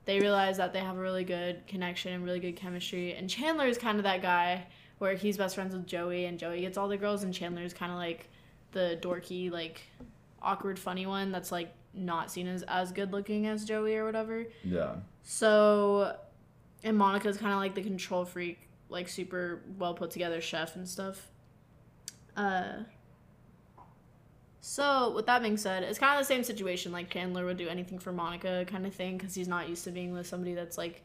they 0.04 0.20
realize 0.20 0.56
that 0.56 0.72
they 0.72 0.80
have 0.80 0.96
a 0.96 1.00
really 1.00 1.24
good 1.24 1.66
connection 1.66 2.12
and 2.12 2.24
really 2.24 2.40
good 2.40 2.56
chemistry. 2.56 3.14
And 3.14 3.28
Chandler 3.28 3.66
is 3.66 3.78
kind 3.78 3.98
of 3.98 4.04
that 4.04 4.22
guy 4.22 4.66
where 4.98 5.14
he's 5.14 5.36
best 5.36 5.54
friends 5.54 5.74
with 5.74 5.86
Joey, 5.86 6.26
and 6.26 6.38
Joey 6.38 6.60
gets 6.60 6.76
all 6.76 6.88
the 6.88 6.96
girls, 6.96 7.22
and 7.22 7.32
Chandler 7.32 7.62
is 7.62 7.72
kind 7.72 7.90
of 7.90 7.98
like 7.98 8.28
the 8.72 8.98
dorky, 9.00 9.50
like 9.50 9.82
awkward, 10.42 10.78
funny 10.78 11.06
one 11.06 11.32
that's 11.32 11.50
like 11.52 11.72
not 11.92 12.30
seen 12.30 12.46
as 12.46 12.62
as 12.64 12.92
good 12.92 13.12
looking 13.12 13.46
as 13.46 13.64
Joey 13.64 13.96
or 13.96 14.04
whatever. 14.04 14.46
Yeah. 14.62 14.96
So, 15.22 16.16
and 16.82 16.96
Monica's 16.96 17.36
kind 17.36 17.52
of 17.52 17.58
like 17.58 17.74
the 17.74 17.82
control 17.82 18.24
freak, 18.24 18.68
like 18.88 19.08
super 19.08 19.62
well 19.78 19.94
put 19.94 20.10
together 20.10 20.40
chef 20.40 20.76
and 20.76 20.88
stuff. 20.88 21.28
Uh, 22.36 22.84
so 24.72 25.10
with 25.16 25.26
that 25.26 25.42
being 25.42 25.56
said, 25.56 25.82
it's 25.82 25.98
kind 25.98 26.14
of 26.14 26.20
the 26.20 26.32
same 26.32 26.44
situation. 26.44 26.92
Like 26.92 27.10
Chandler 27.10 27.44
would 27.44 27.56
do 27.56 27.66
anything 27.68 27.98
for 27.98 28.12
Monica, 28.12 28.64
kind 28.68 28.86
of 28.86 28.94
thing, 28.94 29.18
because 29.18 29.34
he's 29.34 29.48
not 29.48 29.68
used 29.68 29.82
to 29.82 29.90
being 29.90 30.12
with 30.12 30.28
somebody 30.28 30.54
that's 30.54 30.78
like, 30.78 31.02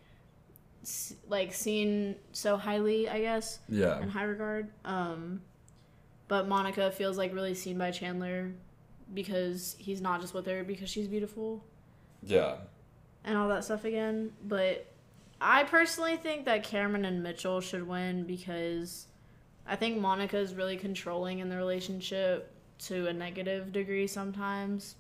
s- 0.84 1.15
like 1.28 1.51
seen 1.51 2.15
so 2.32 2.58
highly, 2.58 3.10
I 3.10 3.21
guess 3.21 3.58
Yeah. 3.67 3.99
in 4.01 4.10
high 4.10 4.25
regard. 4.25 4.69
Um, 4.86 5.41
but 6.28 6.47
Monica 6.47 6.91
feels 6.91 7.17
like 7.17 7.34
really 7.34 7.56
seen 7.56 7.80
by 7.80 7.89
Chandler 7.89 8.54
because 9.15 9.75
he's 9.80 9.99
not 9.99 10.21
just 10.21 10.36
with 10.36 10.45
her 10.45 10.63
because 10.63 10.88
she's 10.88 11.08
beautiful 11.08 11.65
Yeah. 12.21 12.58
and 13.23 13.36
all 13.36 13.47
that 13.49 13.63
stuff 13.63 13.84
again. 13.84 14.32
But 14.43 14.86
I 15.41 15.63
personally 15.63 16.17
think 16.17 16.45
that 16.45 16.63
Cameron 16.63 17.04
and 17.04 17.23
Mitchell 17.23 17.62
should 17.62 17.88
win 17.88 18.25
because 18.25 19.08
I 19.65 19.75
think 19.75 19.97
Monica 19.99 20.38
is 20.38 20.54
really 20.54 20.78
controlling 20.78 21.39
in 21.39 21.49
the 21.49 21.58
relationship 21.58 22.51
to 22.79 23.07
a 23.07 23.13
negative 23.13 23.71
degree 23.71 24.07
sometimes. 24.07 24.95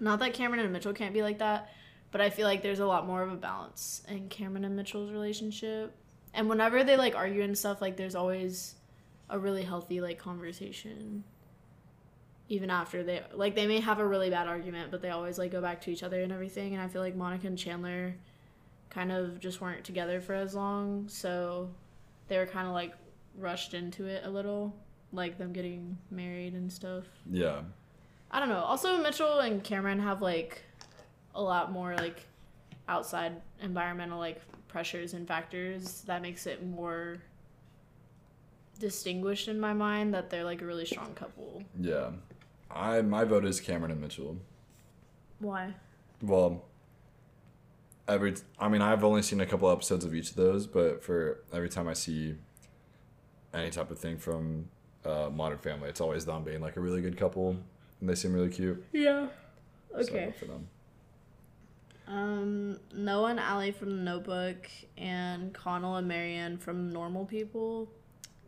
Not 0.00 0.18
that 0.20 0.34
Cameron 0.34 0.60
and 0.60 0.72
Mitchell 0.72 0.92
can't 0.92 1.14
be 1.14 1.22
like 1.22 1.38
that, 1.38 1.70
But 2.10 2.20
I 2.20 2.30
feel 2.30 2.46
like 2.46 2.62
there's 2.62 2.78
a 2.78 2.86
lot 2.86 3.06
more 3.06 3.22
of 3.22 3.32
a 3.32 3.36
balance 3.36 4.02
in 4.08 4.28
Cameron 4.28 4.64
and 4.64 4.76
Mitchell's 4.76 5.10
relationship. 5.10 5.94
And 6.32 6.48
whenever 6.48 6.84
they 6.84 6.96
like 6.96 7.14
argue 7.14 7.42
and 7.42 7.56
stuff, 7.56 7.80
like 7.82 7.96
there's 7.96 8.14
always 8.14 8.74
a 9.28 9.38
really 9.38 9.62
healthy 9.62 10.00
like 10.00 10.18
conversation. 10.18 11.24
Even 12.48 12.70
after 12.70 13.02
they 13.02 13.22
like 13.34 13.54
they 13.54 13.66
may 13.66 13.80
have 13.80 13.98
a 13.98 14.06
really 14.06 14.30
bad 14.30 14.48
argument, 14.48 14.90
but 14.90 15.02
they 15.02 15.10
always 15.10 15.38
like 15.38 15.52
go 15.52 15.60
back 15.60 15.82
to 15.82 15.90
each 15.90 16.02
other 16.02 16.22
and 16.22 16.32
everything. 16.32 16.72
And 16.72 16.82
I 16.82 16.88
feel 16.88 17.02
like 17.02 17.14
Monica 17.14 17.46
and 17.46 17.58
Chandler 17.58 18.14
kind 18.88 19.12
of 19.12 19.38
just 19.38 19.60
weren't 19.60 19.84
together 19.84 20.20
for 20.22 20.34
as 20.34 20.54
long, 20.54 21.08
so 21.08 21.68
they 22.28 22.38
were 22.38 22.46
kind 22.46 22.66
of 22.66 22.72
like 22.72 22.94
rushed 23.36 23.74
into 23.74 24.06
it 24.06 24.24
a 24.24 24.30
little, 24.30 24.74
like 25.12 25.38
them 25.38 25.52
getting 25.52 25.98
married 26.10 26.54
and 26.54 26.72
stuff. 26.72 27.04
Yeah. 27.30 27.62
I 28.30 28.40
don't 28.40 28.48
know. 28.48 28.60
Also, 28.60 28.98
Mitchell 28.98 29.40
and 29.40 29.62
Cameron 29.64 30.00
have 30.00 30.20
like 30.20 30.62
a 31.34 31.42
lot 31.42 31.72
more 31.72 31.94
like 31.96 32.26
outside 32.88 33.40
environmental 33.62 34.18
like 34.18 34.40
pressures 34.66 35.14
and 35.14 35.26
factors 35.26 36.02
that 36.06 36.22
makes 36.22 36.46
it 36.46 36.66
more 36.66 37.18
distinguished 38.78 39.48
in 39.48 39.58
my 39.58 39.72
mind 39.72 40.14
that 40.14 40.30
they're 40.30 40.44
like 40.44 40.62
a 40.62 40.66
really 40.66 40.86
strong 40.86 41.12
couple. 41.14 41.62
Yeah. 41.80 42.10
I 42.70 43.00
my 43.02 43.24
vote 43.24 43.44
is 43.44 43.60
Cameron 43.60 43.92
and 43.92 44.00
Mitchell. 44.00 44.36
Why? 45.38 45.74
Well, 46.22 46.64
every 48.06 48.34
I 48.58 48.68
mean 48.68 48.82
I've 48.82 49.04
only 49.04 49.22
seen 49.22 49.40
a 49.40 49.46
couple 49.46 49.70
episodes 49.70 50.04
of 50.04 50.14
each 50.14 50.30
of 50.30 50.36
those, 50.36 50.66
but 50.66 51.02
for 51.02 51.40
every 51.52 51.68
time 51.68 51.88
I 51.88 51.94
see 51.94 52.36
any 53.54 53.70
type 53.70 53.90
of 53.90 53.98
thing 53.98 54.18
from 54.18 54.68
uh, 55.04 55.30
Modern 55.32 55.58
Family, 55.58 55.88
it's 55.88 56.00
always 56.00 56.24
them 56.24 56.44
being 56.44 56.60
like 56.60 56.76
a 56.76 56.80
really 56.80 57.00
good 57.00 57.16
couple, 57.16 57.56
and 58.00 58.08
they 58.08 58.14
seem 58.14 58.32
really 58.32 58.50
cute. 58.50 58.84
Yeah. 58.92 59.28
So 59.90 59.96
I 59.96 60.00
Okay. 60.02 60.24
vote 60.26 60.36
for 60.36 60.44
them. 60.46 60.68
Um, 62.06 62.80
Noah 62.94 63.30
and 63.30 63.40
Allie 63.40 63.70
from 63.72 63.90
The 63.90 64.02
Notebook, 64.02 64.66
and 64.96 65.52
Connell 65.52 65.96
and 65.96 66.08
Marianne 66.08 66.56
from 66.56 66.90
Normal 66.90 67.26
People. 67.26 67.90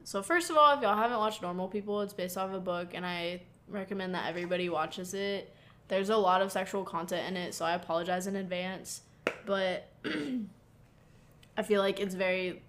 So 0.05 0.23
first 0.23 0.49
of 0.51 0.57
all, 0.57 0.75
if 0.75 0.83
y'all 0.83 0.97
haven't 0.97 1.19
watched 1.19 1.43
Normal 1.43 1.69
People, 1.69 2.01
it's 2.01 2.15
based 2.15 2.39
off 2.39 2.53
a 2.55 2.61
book, 2.61 2.93
and 2.95 3.05
I 3.05 3.43
recommend 3.69 4.15
that 4.15 4.29
everybody 4.29 4.69
watches 4.71 5.13
it. 5.15 5.55
There's 5.89 6.09
a 6.09 6.17
lot 6.17 6.41
of 6.41 6.51
sexual 6.53 6.85
content 6.85 7.29
in 7.29 7.37
it, 7.37 7.53
so 7.55 7.65
I 7.65 7.73
apologize 7.75 8.27
in 8.27 8.37
advance, 8.37 9.03
but 9.45 9.89
I 11.57 11.63
feel 11.63 11.83
like 11.83 12.01
it's 12.01 12.15
very 12.15 12.63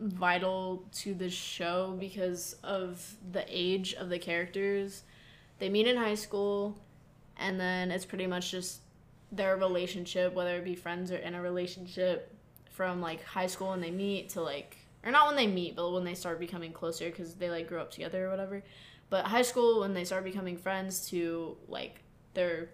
vital 0.00 0.84
to 0.92 1.14
the 1.14 1.28
show 1.28 1.96
because 2.00 2.56
of 2.62 3.14
the 3.32 3.44
age 3.48 3.94
of 3.94 4.08
the 4.08 4.18
characters. 4.18 5.02
They 5.58 5.68
meet 5.68 5.86
in 5.86 5.96
high 5.96 6.14
school, 6.14 6.78
and 7.36 7.60
then 7.60 7.90
it's 7.90 8.06
pretty 8.06 8.26
much 8.26 8.50
just 8.50 8.80
their 9.30 9.56
relationship, 9.56 10.34
whether 10.34 10.56
it 10.56 10.64
be 10.64 10.74
friends 10.74 11.12
or 11.12 11.16
in 11.16 11.34
a 11.34 11.42
relationship, 11.42 12.34
from 12.70 13.00
like 13.00 13.22
high 13.22 13.46
school 13.46 13.70
when 13.70 13.80
they 13.80 13.90
meet 13.90 14.30
to 14.30 14.40
like, 14.40 14.78
or 15.04 15.12
not 15.12 15.26
when 15.26 15.36
they 15.36 15.46
meet, 15.46 15.76
but 15.76 15.90
when 15.90 16.04
they 16.04 16.14
start 16.14 16.40
becoming 16.40 16.72
closer 16.72 17.10
because 17.10 17.34
they 17.34 17.50
like 17.50 17.68
grew 17.68 17.78
up 17.78 17.90
together 17.90 18.26
or 18.26 18.30
whatever. 18.30 18.62
But 19.10 19.26
high 19.26 19.42
school 19.42 19.80
when 19.80 19.92
they 19.92 20.04
start 20.04 20.24
becoming 20.24 20.56
friends 20.56 21.08
to 21.10 21.56
like 21.68 22.00
their 22.32 22.70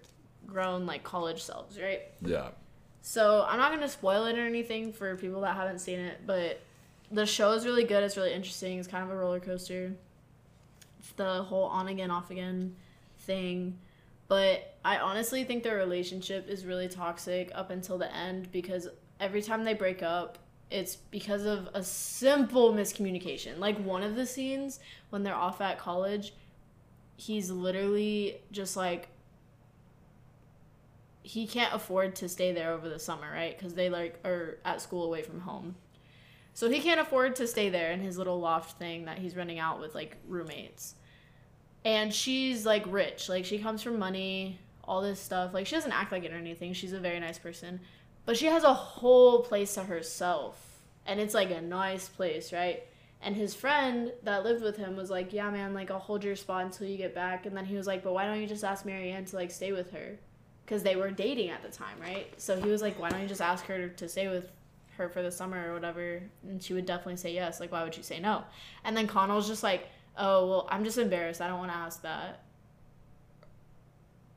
grown 0.46 0.86
like 0.86 1.02
college 1.02 1.42
selves, 1.42 1.80
right? 1.80 2.02
Yeah. 2.22 2.50
So 3.02 3.44
I'm 3.48 3.58
not 3.58 3.72
gonna 3.72 3.88
spoil 3.88 4.26
it 4.26 4.38
or 4.38 4.46
anything 4.46 4.92
for 4.92 5.16
people 5.16 5.40
that 5.42 5.56
haven't 5.56 5.80
seen 5.80 5.98
it, 5.98 6.20
but 6.26 6.60
the 7.10 7.26
show 7.26 7.52
is 7.52 7.64
really 7.64 7.84
good. 7.84 8.02
It's 8.02 8.16
really 8.16 8.32
interesting. 8.32 8.78
It's 8.78 8.88
kind 8.88 9.04
of 9.04 9.10
a 9.10 9.16
roller 9.16 9.40
coaster. 9.40 9.92
It's 10.98 11.12
the 11.12 11.42
whole 11.42 11.64
on 11.64 11.88
again, 11.88 12.10
off 12.10 12.30
again 12.30 12.76
thing. 13.20 13.78
But 14.28 14.76
I 14.84 14.98
honestly 14.98 15.44
think 15.44 15.62
their 15.62 15.76
relationship 15.76 16.48
is 16.48 16.64
really 16.64 16.88
toxic 16.88 17.50
up 17.54 17.70
until 17.70 17.96
the 17.98 18.12
end 18.14 18.50
because 18.50 18.88
every 19.20 19.42
time 19.42 19.64
they 19.64 19.74
break 19.74 20.02
up, 20.02 20.38
it's 20.70 20.96
because 20.96 21.44
of 21.44 21.68
a 21.74 21.82
simple 21.82 22.72
miscommunication. 22.72 23.58
Like 23.58 23.78
one 23.78 24.02
of 24.02 24.16
the 24.16 24.26
scenes 24.26 24.80
when 25.10 25.22
they're 25.22 25.34
off 25.34 25.60
at 25.60 25.78
college, 25.78 26.34
he's 27.16 27.50
literally 27.50 28.40
just 28.50 28.76
like 28.76 29.08
he 31.22 31.46
can't 31.46 31.74
afford 31.74 32.14
to 32.16 32.28
stay 32.28 32.52
there 32.52 32.72
over 32.72 32.88
the 32.88 32.98
summer, 32.98 33.30
right? 33.32 33.56
Because 33.56 33.74
they 33.74 33.90
like 33.90 34.18
are 34.24 34.58
at 34.64 34.80
school 34.80 35.04
away 35.04 35.22
from 35.22 35.40
home. 35.40 35.76
So 36.56 36.70
he 36.70 36.80
can't 36.80 36.98
afford 36.98 37.36
to 37.36 37.46
stay 37.46 37.68
there 37.68 37.92
in 37.92 38.00
his 38.00 38.16
little 38.16 38.40
loft 38.40 38.78
thing 38.78 39.04
that 39.04 39.18
he's 39.18 39.36
renting 39.36 39.58
out 39.58 39.78
with 39.78 39.94
like 39.94 40.16
roommates. 40.26 40.94
And 41.84 42.14
she's 42.14 42.64
like 42.64 42.82
rich, 42.86 43.28
like 43.28 43.44
she 43.44 43.58
comes 43.58 43.82
from 43.82 43.98
money, 43.98 44.58
all 44.82 45.02
this 45.02 45.20
stuff. 45.20 45.52
Like 45.52 45.66
she 45.66 45.74
doesn't 45.74 45.92
act 45.92 46.12
like 46.12 46.24
it 46.24 46.32
or 46.32 46.36
anything. 46.36 46.72
She's 46.72 46.94
a 46.94 46.98
very 46.98 47.20
nice 47.20 47.38
person, 47.38 47.80
but 48.24 48.38
she 48.38 48.46
has 48.46 48.64
a 48.64 48.72
whole 48.72 49.42
place 49.42 49.74
to 49.74 49.82
herself, 49.82 50.80
and 51.04 51.20
it's 51.20 51.34
like 51.34 51.50
a 51.50 51.60
nice 51.60 52.08
place, 52.08 52.54
right? 52.54 52.84
And 53.20 53.36
his 53.36 53.54
friend 53.54 54.14
that 54.22 54.42
lived 54.42 54.62
with 54.62 54.78
him 54.78 54.96
was 54.96 55.10
like, 55.10 55.34
"Yeah, 55.34 55.50
man, 55.50 55.74
like 55.74 55.90
I'll 55.90 55.98
hold 55.98 56.24
your 56.24 56.36
spot 56.36 56.64
until 56.64 56.86
you 56.86 56.96
get 56.96 57.14
back." 57.14 57.44
And 57.44 57.54
then 57.54 57.66
he 57.66 57.76
was 57.76 57.86
like, 57.86 58.02
"But 58.02 58.14
why 58.14 58.24
don't 58.24 58.40
you 58.40 58.46
just 58.46 58.64
ask 58.64 58.86
Marianne 58.86 59.26
to 59.26 59.36
like 59.36 59.50
stay 59.50 59.72
with 59.72 59.90
her?" 59.90 60.18
Because 60.64 60.82
they 60.84 60.96
were 60.96 61.10
dating 61.10 61.50
at 61.50 61.62
the 61.62 61.68
time, 61.68 62.00
right? 62.00 62.32
So 62.40 62.58
he 62.58 62.70
was 62.70 62.80
like, 62.80 62.98
"Why 62.98 63.10
don't 63.10 63.20
you 63.20 63.28
just 63.28 63.42
ask 63.42 63.66
her 63.66 63.88
to 63.88 64.08
stay 64.08 64.28
with 64.28 64.50
her 64.96 65.08
for 65.08 65.22
the 65.22 65.30
summer 65.30 65.70
or 65.70 65.74
whatever?" 65.74 66.22
And 66.42 66.62
she 66.62 66.74
would 66.74 66.86
definitely 66.86 67.16
say 67.16 67.32
yes. 67.32 67.60
Like, 67.60 67.72
why 67.72 67.84
would 67.84 67.96
you 67.96 68.02
say 68.02 68.20
no? 68.20 68.44
And 68.84 68.96
then 68.96 69.06
Connell's 69.06 69.48
just 69.48 69.62
like, 69.62 69.88
"Oh, 70.16 70.48
well, 70.48 70.68
I'm 70.70 70.84
just 70.84 70.98
embarrassed. 70.98 71.40
I 71.40 71.48
don't 71.48 71.58
want 71.58 71.70
to 71.70 71.76
ask 71.76 72.02
that." 72.02 72.42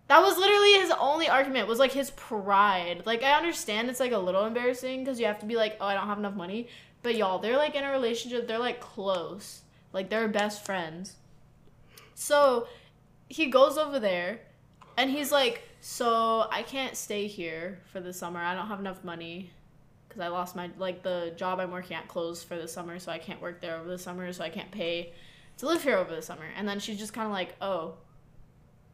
That 0.10 0.24
was 0.24 0.40
literally 0.40 0.74
his 0.74 0.92
only 1.00 1.30
argument. 1.30 1.68
Was 1.68 1.78
like 1.78 1.92
his 1.92 2.10
pride. 2.12 3.04
Like 3.06 3.24
I 3.24 3.34
understand 3.34 3.90
it's 3.90 4.00
like 4.00 4.12
a 4.12 4.18
little 4.18 4.46
embarrassing 4.46 5.04
because 5.04 5.20
you 5.20 5.28
have 5.28 5.40
to 5.40 5.46
be 5.46 5.56
like, 5.56 5.78
"Oh, 5.80 5.86
I 5.86 5.94
don't 5.94 6.08
have 6.08 6.18
enough 6.18 6.36
money." 6.36 6.68
But 7.04 7.16
y'all, 7.16 7.38
they're 7.40 7.58
like 7.58 7.76
in 7.76 7.84
a 7.84 7.92
relationship. 7.92 8.48
They're 8.48 8.58
like 8.58 8.82
close. 8.82 9.62
Like 9.94 10.10
they're 10.10 10.28
best 10.28 10.66
friends. 10.66 11.16
So 12.16 12.68
he 13.28 13.48
goes 13.48 13.78
over 13.78 14.00
there 14.00 14.42
and 14.98 15.12
he's 15.12 15.32
like, 15.32 15.62
"So 15.80 16.48
I 16.52 16.64
can't 16.64 16.98
stay 16.98 17.28
here 17.28 17.80
for 17.92 18.00
the 18.00 18.12
summer. 18.12 18.40
I 18.40 18.56
don't 18.56 18.68
have 18.68 18.80
enough 18.80 19.04
money 19.04 19.52
because 20.10 20.22
I 20.22 20.28
lost 20.28 20.56
my 20.56 20.70
like 20.78 21.04
the 21.04 21.32
job 21.38 21.60
I'm 21.60 21.72
working 21.72 21.96
at 21.96 22.08
closed 22.08 22.48
for 22.48 22.58
the 22.58 22.68
summer, 22.68 23.00
so 23.00 23.12
I 23.12 23.20
can't 23.20 23.42
work 23.42 23.62
there 23.62 23.78
over 23.78 23.88
the 23.88 23.98
summer, 23.98 24.34
so 24.34 24.44
I 24.44 24.50
can't 24.50 24.72
pay 24.72 25.14
to 25.60 25.68
live 25.68 25.84
here 25.84 25.98
over 25.98 26.14
the 26.14 26.22
summer." 26.22 26.46
And 26.58 26.68
then 26.68 26.80
she's 26.80 27.00
just 27.00 27.14
kind 27.14 27.28
of 27.28 27.32
like, 27.32 27.56
"Oh, 27.62 27.96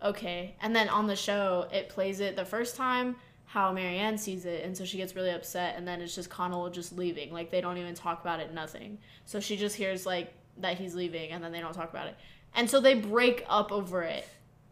okay." 0.03 0.55
And 0.61 0.75
then 0.75 0.89
on 0.89 1.07
the 1.07 1.15
show, 1.15 1.67
it 1.71 1.89
plays 1.89 2.19
it 2.19 2.35
the 2.35 2.45
first 2.45 2.75
time 2.75 3.15
how 3.45 3.71
Marianne 3.71 4.17
sees 4.17 4.45
it, 4.45 4.65
and 4.65 4.75
so 4.75 4.83
she 4.83 4.97
gets 4.97 5.15
really 5.15 5.29
upset, 5.29 5.75
and 5.77 5.87
then 5.87 6.01
it's 6.01 6.13
just 6.15 6.29
Connell 6.29 6.69
just 6.69 6.97
leaving. 6.97 7.31
Like 7.31 7.51
they 7.51 7.61
don't 7.61 7.77
even 7.77 7.95
talk 7.95 8.21
about 8.21 8.39
it, 8.39 8.53
nothing. 8.53 8.97
So 9.25 9.39
she 9.39 9.55
just 9.55 9.75
hears 9.75 10.05
like 10.05 10.33
that 10.57 10.77
he's 10.77 10.95
leaving, 10.95 11.31
and 11.31 11.43
then 11.43 11.51
they 11.51 11.61
don't 11.61 11.73
talk 11.73 11.89
about 11.89 12.07
it. 12.07 12.15
And 12.53 12.69
so 12.69 12.79
they 12.79 12.95
break 12.95 13.45
up 13.47 13.71
over 13.71 14.03
it. 14.03 14.27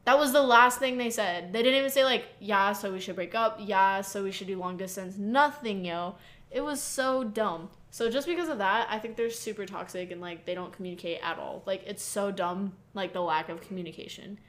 That 0.05 0.17
was 0.17 0.33
the 0.33 0.41
last 0.41 0.79
thing 0.79 0.97
they 0.97 1.09
said. 1.09 1.53
They 1.53 1.63
didn't 1.63 1.79
even 1.79 1.89
say 1.89 2.03
like, 2.03 2.25
yeah, 2.39 2.73
so 2.73 2.91
we 2.91 2.99
should 2.99 3.15
break 3.15 3.35
up. 3.35 3.59
Yeah, 3.61 4.01
so 4.01 4.23
we 4.23 4.31
should 4.31 4.47
do 4.47 4.57
long 4.57 4.75
distance. 4.75 5.17
Nothing, 5.17 5.85
yo. 5.85 6.15
It 6.53 6.63
was 6.63 6.79
so 6.79 7.23
dumb. 7.23 7.69
So 7.89 8.11
just 8.11 8.27
because 8.27 8.47
of 8.47 8.59
that, 8.59 8.87
I 8.89 8.99
think 8.99 9.17
they're 9.17 9.31
super 9.31 9.65
toxic 9.65 10.11
and 10.11 10.21
like 10.21 10.45
they 10.45 10.53
don't 10.53 10.71
communicate 10.71 11.19
at 11.23 11.39
all. 11.39 11.63
Like 11.65 11.83
it's 11.85 12.03
so 12.03 12.31
dumb, 12.31 12.73
like 12.93 13.11
the 13.11 13.21
lack 13.21 13.49
of 13.49 13.61
communication. 13.61 14.39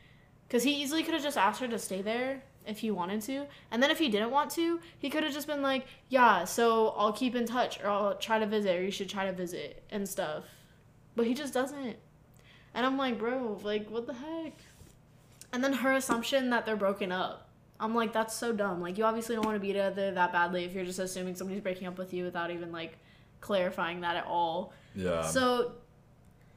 Cuz 0.51 0.63
he 0.63 0.73
easily 0.73 1.03
could 1.03 1.15
have 1.15 1.23
just 1.23 1.39
asked 1.39 1.61
her 1.61 1.69
to 1.69 1.79
stay 1.79 2.03
there 2.03 2.43
if 2.67 2.79
he 2.79 2.91
wanted 2.91 3.23
to. 3.23 3.47
And 3.71 3.83
then 3.83 3.91
if 3.91 3.99
he 3.99 4.11
didn't 4.11 4.31
want 4.31 4.51
to, 4.53 4.81
he 4.99 5.09
could 5.09 5.25
have 5.25 5.33
just 5.33 5.47
been 5.47 5.63
like, 5.63 5.87
"Yeah, 6.11 6.45
so 6.45 6.91
I'll 6.91 7.13
keep 7.13 7.35
in 7.35 7.47
touch 7.47 7.83
or 7.83 7.89
I'll 7.89 8.17
try 8.17 8.39
to 8.39 8.47
visit 8.47 8.77
or 8.77 8.83
you 8.83 8.91
should 8.91 9.09
try 9.09 9.25
to 9.25 9.33
visit 9.33 9.83
and 9.91 10.07
stuff." 10.07 10.45
But 11.17 11.27
he 11.27 11.33
just 11.33 11.55
doesn't. 11.55 11.97
And 12.75 12.85
I'm 12.85 12.99
like, 12.99 13.19
"Bro, 13.19 13.61
like 13.63 13.89
what 13.89 14.07
the 14.07 14.15
heck?" 14.15 14.53
And 15.53 15.65
then 15.65 15.73
her 15.75 15.93
assumption 15.93 16.51
that 16.51 16.67
they're 16.67 16.77
broken 16.77 17.13
up. 17.13 17.44
I'm 17.81 17.95
like, 17.95 18.13
that's 18.13 18.35
so 18.35 18.53
dumb. 18.53 18.81
Like, 18.81 18.99
you 18.99 19.05
obviously 19.05 19.35
don't 19.35 19.45
want 19.45 19.57
to 19.57 19.61
be 19.61 19.69
together 19.69 20.13
that 20.13 20.33
badly 20.33 20.65
if 20.65 20.73
you're 20.73 20.85
just 20.85 20.99
assuming 20.99 21.35
somebody's 21.35 21.63
breaking 21.63 21.87
up 21.87 21.99
with 21.99 22.15
you 22.15 22.25
without 22.25 22.51
even 22.51 22.73
like 22.73 22.99
clarifying 23.41 24.01
that 24.03 24.17
at 24.17 24.27
all. 24.27 24.73
Yeah. 24.95 25.27
So, 25.27 25.73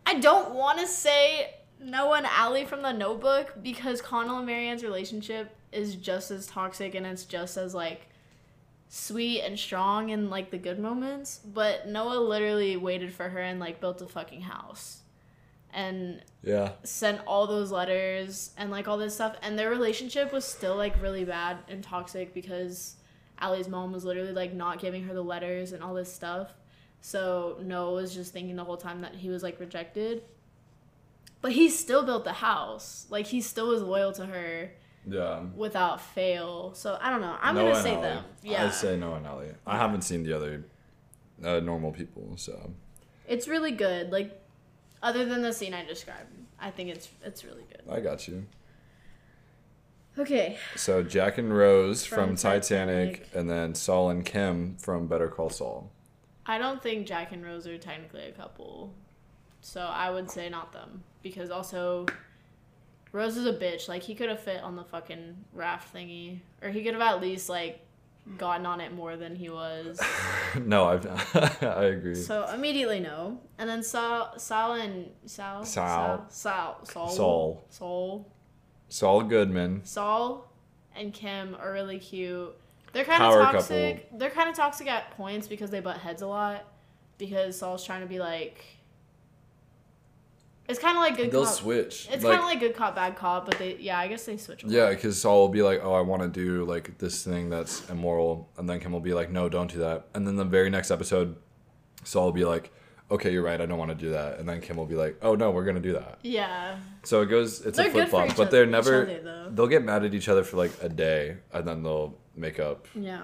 I 0.06 0.20
don't 0.20 0.54
want 0.54 0.80
to 0.80 0.88
say 0.88 1.56
Noah 1.82 2.18
and 2.18 2.28
Allie 2.28 2.66
from 2.66 2.82
the 2.82 2.94
Notebook 2.94 3.56
because 3.62 4.02
Connell 4.02 4.38
and 4.38 4.46
Marianne's 4.46 4.84
relationship 4.84 5.56
is 5.72 5.96
just 5.96 6.32
as 6.32 6.48
toxic 6.48 6.96
and 6.96 7.06
it's 7.06 7.26
just 7.26 7.58
as 7.58 7.76
like 7.76 8.08
sweet 8.90 9.42
and 9.42 9.60
strong 9.60 10.10
in 10.10 10.30
like 10.30 10.50
the 10.50 10.58
good 10.58 10.80
moments. 10.80 11.40
But 11.46 11.88
Noah 11.88 12.20
literally 12.20 12.78
waited 12.78 13.14
for 13.14 13.30
her 13.30 13.40
and 13.40 13.60
like 13.60 13.82
built 13.82 14.02
a 14.02 14.08
fucking 14.08 14.42
house. 14.42 15.02
And 15.78 16.24
yeah. 16.44 16.72
sent 16.84 17.22
all 17.28 17.46
those 17.46 17.72
letters 17.72 18.50
and 18.58 18.72
like 18.72 18.88
all 18.88 18.98
this 18.98 19.14
stuff 19.14 19.36
and 19.44 19.60
their 19.60 19.70
relationship 19.70 20.34
was 20.34 20.44
still 20.44 20.76
like 20.76 21.00
really 21.00 21.24
bad 21.24 21.58
and 21.70 21.84
toxic 21.84 22.34
because 22.34 22.96
Allie's 23.38 23.68
mom 23.68 23.92
was 23.92 24.04
literally 24.04 24.32
like 24.34 24.54
not 24.54 24.80
giving 24.82 25.04
her 25.04 25.14
the 25.14 25.22
letters 25.22 25.74
and 25.74 25.84
all 25.84 25.94
this 25.94 26.12
stuff. 26.12 26.50
So 27.02 27.60
Noah 27.62 27.94
was 27.94 28.16
just 28.16 28.34
thinking 28.34 28.56
the 28.56 28.64
whole 28.64 28.78
time 28.78 29.02
that 29.02 29.14
he 29.14 29.30
was 29.30 29.44
like 29.44 29.60
rejected. 29.60 30.24
But 31.42 31.52
he 31.52 31.70
still 31.70 32.04
built 32.04 32.24
the 32.24 32.34
house. 32.34 33.06
Like 33.12 33.28
he 33.28 33.40
still 33.42 33.68
was 33.68 33.84
loyal 33.84 34.12
to 34.14 34.26
her 34.26 34.72
Yeah. 35.08 35.42
without 35.56 36.02
fail. 36.02 36.74
So 36.74 36.98
I 37.00 37.12
don't 37.12 37.22
know. 37.22 37.38
I'm 37.40 37.54
Noah 37.54 37.72
gonna 37.74 37.84
say 37.84 37.94
Ellie. 37.94 38.02
them. 38.02 38.24
Yeah. 38.42 38.66
I 38.66 38.70
say 38.72 38.98
Noah 38.98 39.18
and 39.18 39.28
Ellie. 39.28 39.52
I 39.68 39.78
haven't 39.78 40.02
seen 40.02 40.24
the 40.24 40.34
other 40.34 40.64
uh, 41.44 41.60
normal 41.60 41.92
people, 41.92 42.34
so 42.36 42.72
It's 43.28 43.48
really 43.48 43.72
good. 43.72 44.12
Like, 44.12 44.42
other 45.02 45.26
than 45.26 45.42
the 45.42 45.54
scene 45.54 45.74
I 45.74 45.84
described, 45.86 46.30
I 46.60 46.72
think 46.72 46.90
it's 46.90 47.10
it's 47.24 47.44
really 47.44 47.64
good. 47.70 47.82
I 47.92 48.00
got 48.00 48.28
you. 48.28 48.46
Okay. 50.18 50.58
So 50.76 51.04
Jack 51.04 51.38
and 51.38 51.56
Rose 51.56 52.06
from, 52.06 52.30
From 52.30 52.36
Titanic, 52.36 53.12
Titanic. 53.12 53.36
and 53.36 53.50
then 53.50 53.76
Saul 53.76 54.10
and 54.10 54.26
Kim 54.26 54.76
from 54.78 55.08
Better 55.08 55.28
Call 55.28 55.50
Saul. 55.50 55.92
I 56.46 56.58
don't 56.58 56.82
think 56.82 57.06
Jack 57.06 57.32
and 57.34 57.44
Rose 57.46 57.68
are 57.68 57.78
technically 57.78 58.24
a 58.24 58.32
couple, 58.32 58.94
so 59.62 59.82
I 59.82 60.10
would 60.10 60.32
say 60.32 60.50
not 60.50 60.72
them 60.74 61.04
because 61.22 61.52
also 61.52 62.06
Rose 63.12 63.38
is 63.38 63.46
a 63.46 63.54
bitch. 63.54 63.88
Like 63.88 64.02
he 64.02 64.16
could 64.16 64.30
have 64.30 64.40
fit 64.40 64.64
on 64.64 64.76
the 64.76 64.84
fucking 64.84 65.36
raft 65.54 65.94
thingy, 65.94 66.40
or 66.64 66.70
he 66.70 66.84
could 66.84 66.94
have 66.94 67.02
at 67.04 67.22
least 67.22 67.50
like 67.50 67.82
gotten 68.38 68.66
on 68.66 68.82
it 68.82 68.94
more 68.94 69.16
than 69.16 69.36
he 69.36 69.50
was. 69.50 70.00
no, 70.60 70.86
I've, 70.86 71.06
I 71.64 71.86
agree. 71.86 72.16
So 72.16 72.46
immediately 72.48 73.00
no. 73.00 73.40
And 73.58 73.70
then 73.70 73.84
Sal, 73.84 74.38
Sal 74.38 74.74
and 74.74 75.10
Sal, 75.26 75.64
Sal. 75.66 76.26
Sal, 76.30 76.80
Sal, 76.84 77.10
Saul. 77.10 77.66
Saul, 77.70 78.32
Saul 78.90 79.24
Goodman. 79.24 79.82
Saul, 79.84 80.52
and 80.96 81.14
Kim 81.14 81.56
are 81.60 81.72
really 81.72 82.00
cute. 82.00 82.56
They're 82.94 83.06
kind 83.06 83.24
of 83.24 83.34
toxic. 83.34 84.10
They're 84.18 84.30
kind 84.30 84.50
of 84.50 84.56
toxic 84.56 84.88
at 84.88 85.12
points 85.12 85.48
because 85.48 85.70
they 85.70 85.80
butt 85.80 85.98
heads 85.98 86.22
a 86.22 86.28
lot. 86.28 86.66
Because 87.18 87.58
Saul's 87.58 87.86
trying 87.86 88.02
to 88.02 88.08
be 88.08 88.20
like. 88.20 88.64
It's 90.68 90.80
kind 90.80 90.98
of 90.98 91.02
like 91.02 91.16
good 91.16 91.32
They'll 91.32 91.46
cop. 91.46 91.54
switch. 91.54 92.10
It's 92.12 92.24
like, 92.24 92.34
kind 92.34 92.40
of 92.40 92.46
like 92.46 92.60
good 92.60 92.76
cop, 92.76 92.96
bad 92.96 93.16
cop, 93.16 93.46
but 93.46 93.58
they 93.58 93.78
yeah, 93.78 93.98
I 94.00 94.08
guess 94.08 94.26
they 94.26 94.36
switch. 94.38 94.64
a 94.64 94.68
yeah, 94.68 94.90
because 94.90 95.20
Saul 95.20 95.40
will 95.40 95.50
be 95.50 95.62
like, 95.62 95.80
"Oh, 95.82 95.94
I 95.94 96.02
want 96.02 96.22
to 96.24 96.28
do 96.28 96.66
like 96.66 96.98
this 96.98 97.24
thing 97.24 97.50
that's 97.50 97.90
immoral," 97.90 98.50
and 98.58 98.70
then 98.70 98.80
Kim 98.80 98.92
will 98.92 99.00
be 99.00 99.14
like, 99.14 99.32
"No, 99.32 99.48
don't 99.48 99.72
do 99.72 99.80
that." 99.80 100.08
And 100.14 100.28
then 100.28 100.36
the 100.36 100.44
very 100.46 100.70
next 100.70 100.92
episode, 100.92 101.38
Saul 102.04 102.26
will 102.26 102.32
be 102.34 102.44
like, 102.44 102.72
"Okay, 103.10 103.32
you're 103.32 103.44
right. 103.44 103.62
I 103.62 103.66
don't 103.66 103.78
want 103.78 103.92
to 103.92 103.96
do 103.96 104.10
that." 104.12 104.40
And 104.40 104.48
then 104.50 104.60
Kim 104.60 104.76
will 104.76 104.86
be 104.86 104.96
like, 104.96 105.18
"Oh 105.22 105.36
no, 105.36 105.52
we're 105.52 105.64
gonna 105.64 105.80
do 105.80 105.94
that." 105.94 106.20
Yeah. 106.24 106.78
So 107.04 107.22
it 107.22 107.28
goes. 107.28 107.66
It's 107.66 107.78
They're 107.78 107.88
a 107.88 107.92
flip 107.92 108.10
flop, 108.10 108.36
but 108.36 108.52
they're 108.52 108.66
never. 108.66 109.04
other. 109.04 109.52
They'll 109.52 109.68
get 109.68 109.84
mad 109.84 110.04
at 110.04 110.14
each 110.14 110.28
other 110.28 110.44
for 110.44 110.58
like 110.58 110.72
a 110.82 110.90
day, 110.90 111.38
and 111.54 111.66
then 111.66 111.82
they'll 111.84 112.18
make 112.36 112.60
up. 112.60 112.88
Yeah. 112.94 113.22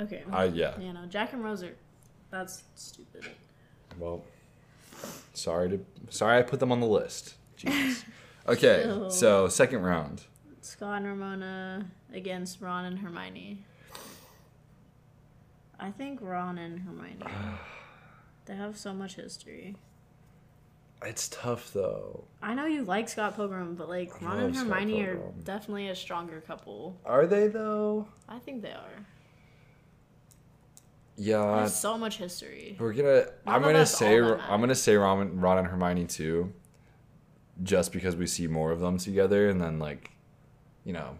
Okay. 0.00 0.24
I 0.32 0.44
yeah. 0.46 0.74
Yeah, 0.80 0.92
know, 0.92 1.06
Jack 1.08 1.32
and 1.34 1.44
Rose 1.44 1.62
are. 1.62 1.74
That's 2.30 2.64
stupid. 2.74 3.24
Well, 3.98 4.24
sorry 5.34 5.70
to 5.70 5.80
sorry 6.10 6.38
I 6.38 6.42
put 6.42 6.60
them 6.60 6.72
on 6.72 6.80
the 6.80 6.86
list. 6.86 7.34
Jeez. 7.58 8.04
Okay, 8.46 8.84
Ew. 8.86 9.10
so 9.10 9.48
second 9.48 9.82
round. 9.82 10.24
Scott 10.60 10.98
and 10.98 11.06
Ramona 11.06 11.86
against 12.12 12.60
Ron 12.60 12.84
and 12.84 12.98
Hermione. 12.98 13.64
I 15.80 15.90
think 15.90 16.20
Ron 16.20 16.58
and 16.58 16.80
Hermione. 16.80 17.18
they 18.46 18.56
have 18.56 18.76
so 18.76 18.92
much 18.92 19.14
history. 19.16 19.76
It's 21.04 21.28
tough 21.28 21.72
though. 21.72 22.24
I 22.42 22.54
know 22.54 22.66
you 22.66 22.82
like 22.82 23.08
Scott 23.08 23.36
Pilgrim, 23.36 23.76
but 23.76 23.88
like 23.88 24.20
Ron 24.20 24.40
and 24.40 24.56
Hermione 24.56 25.02
are 25.02 25.20
definitely 25.44 25.88
a 25.88 25.94
stronger 25.94 26.40
couple. 26.40 26.98
Are 27.04 27.26
they 27.26 27.46
though? 27.46 28.08
I 28.28 28.38
think 28.40 28.62
they 28.62 28.72
are. 28.72 29.06
Yeah. 31.18 31.56
There's 31.56 31.74
so 31.74 31.98
much 31.98 32.16
history. 32.16 32.76
We're 32.78 32.92
gonna. 32.92 33.26
I'm 33.46 33.60
gonna 33.62 33.84
say. 33.84 34.18
I'm 34.20 34.60
gonna 34.60 34.74
say 34.74 34.94
Ron, 34.96 35.38
Ron 35.40 35.58
and 35.58 35.66
Hermione 35.66 36.06
too. 36.06 36.52
Just 37.62 37.92
because 37.92 38.14
we 38.14 38.26
see 38.26 38.46
more 38.46 38.70
of 38.70 38.78
them 38.78 38.98
together, 38.98 39.48
and 39.48 39.60
then 39.60 39.80
like, 39.80 40.12
you 40.84 40.92
know, 40.92 41.18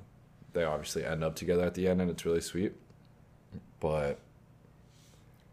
they 0.52 0.62
obviously 0.62 1.04
end 1.04 1.24
up 1.24 1.34
together 1.34 1.64
at 1.64 1.74
the 1.74 1.88
end, 1.88 2.00
and 2.00 2.08
it's 2.10 2.24
really 2.24 2.40
sweet. 2.40 2.74
But 3.80 4.20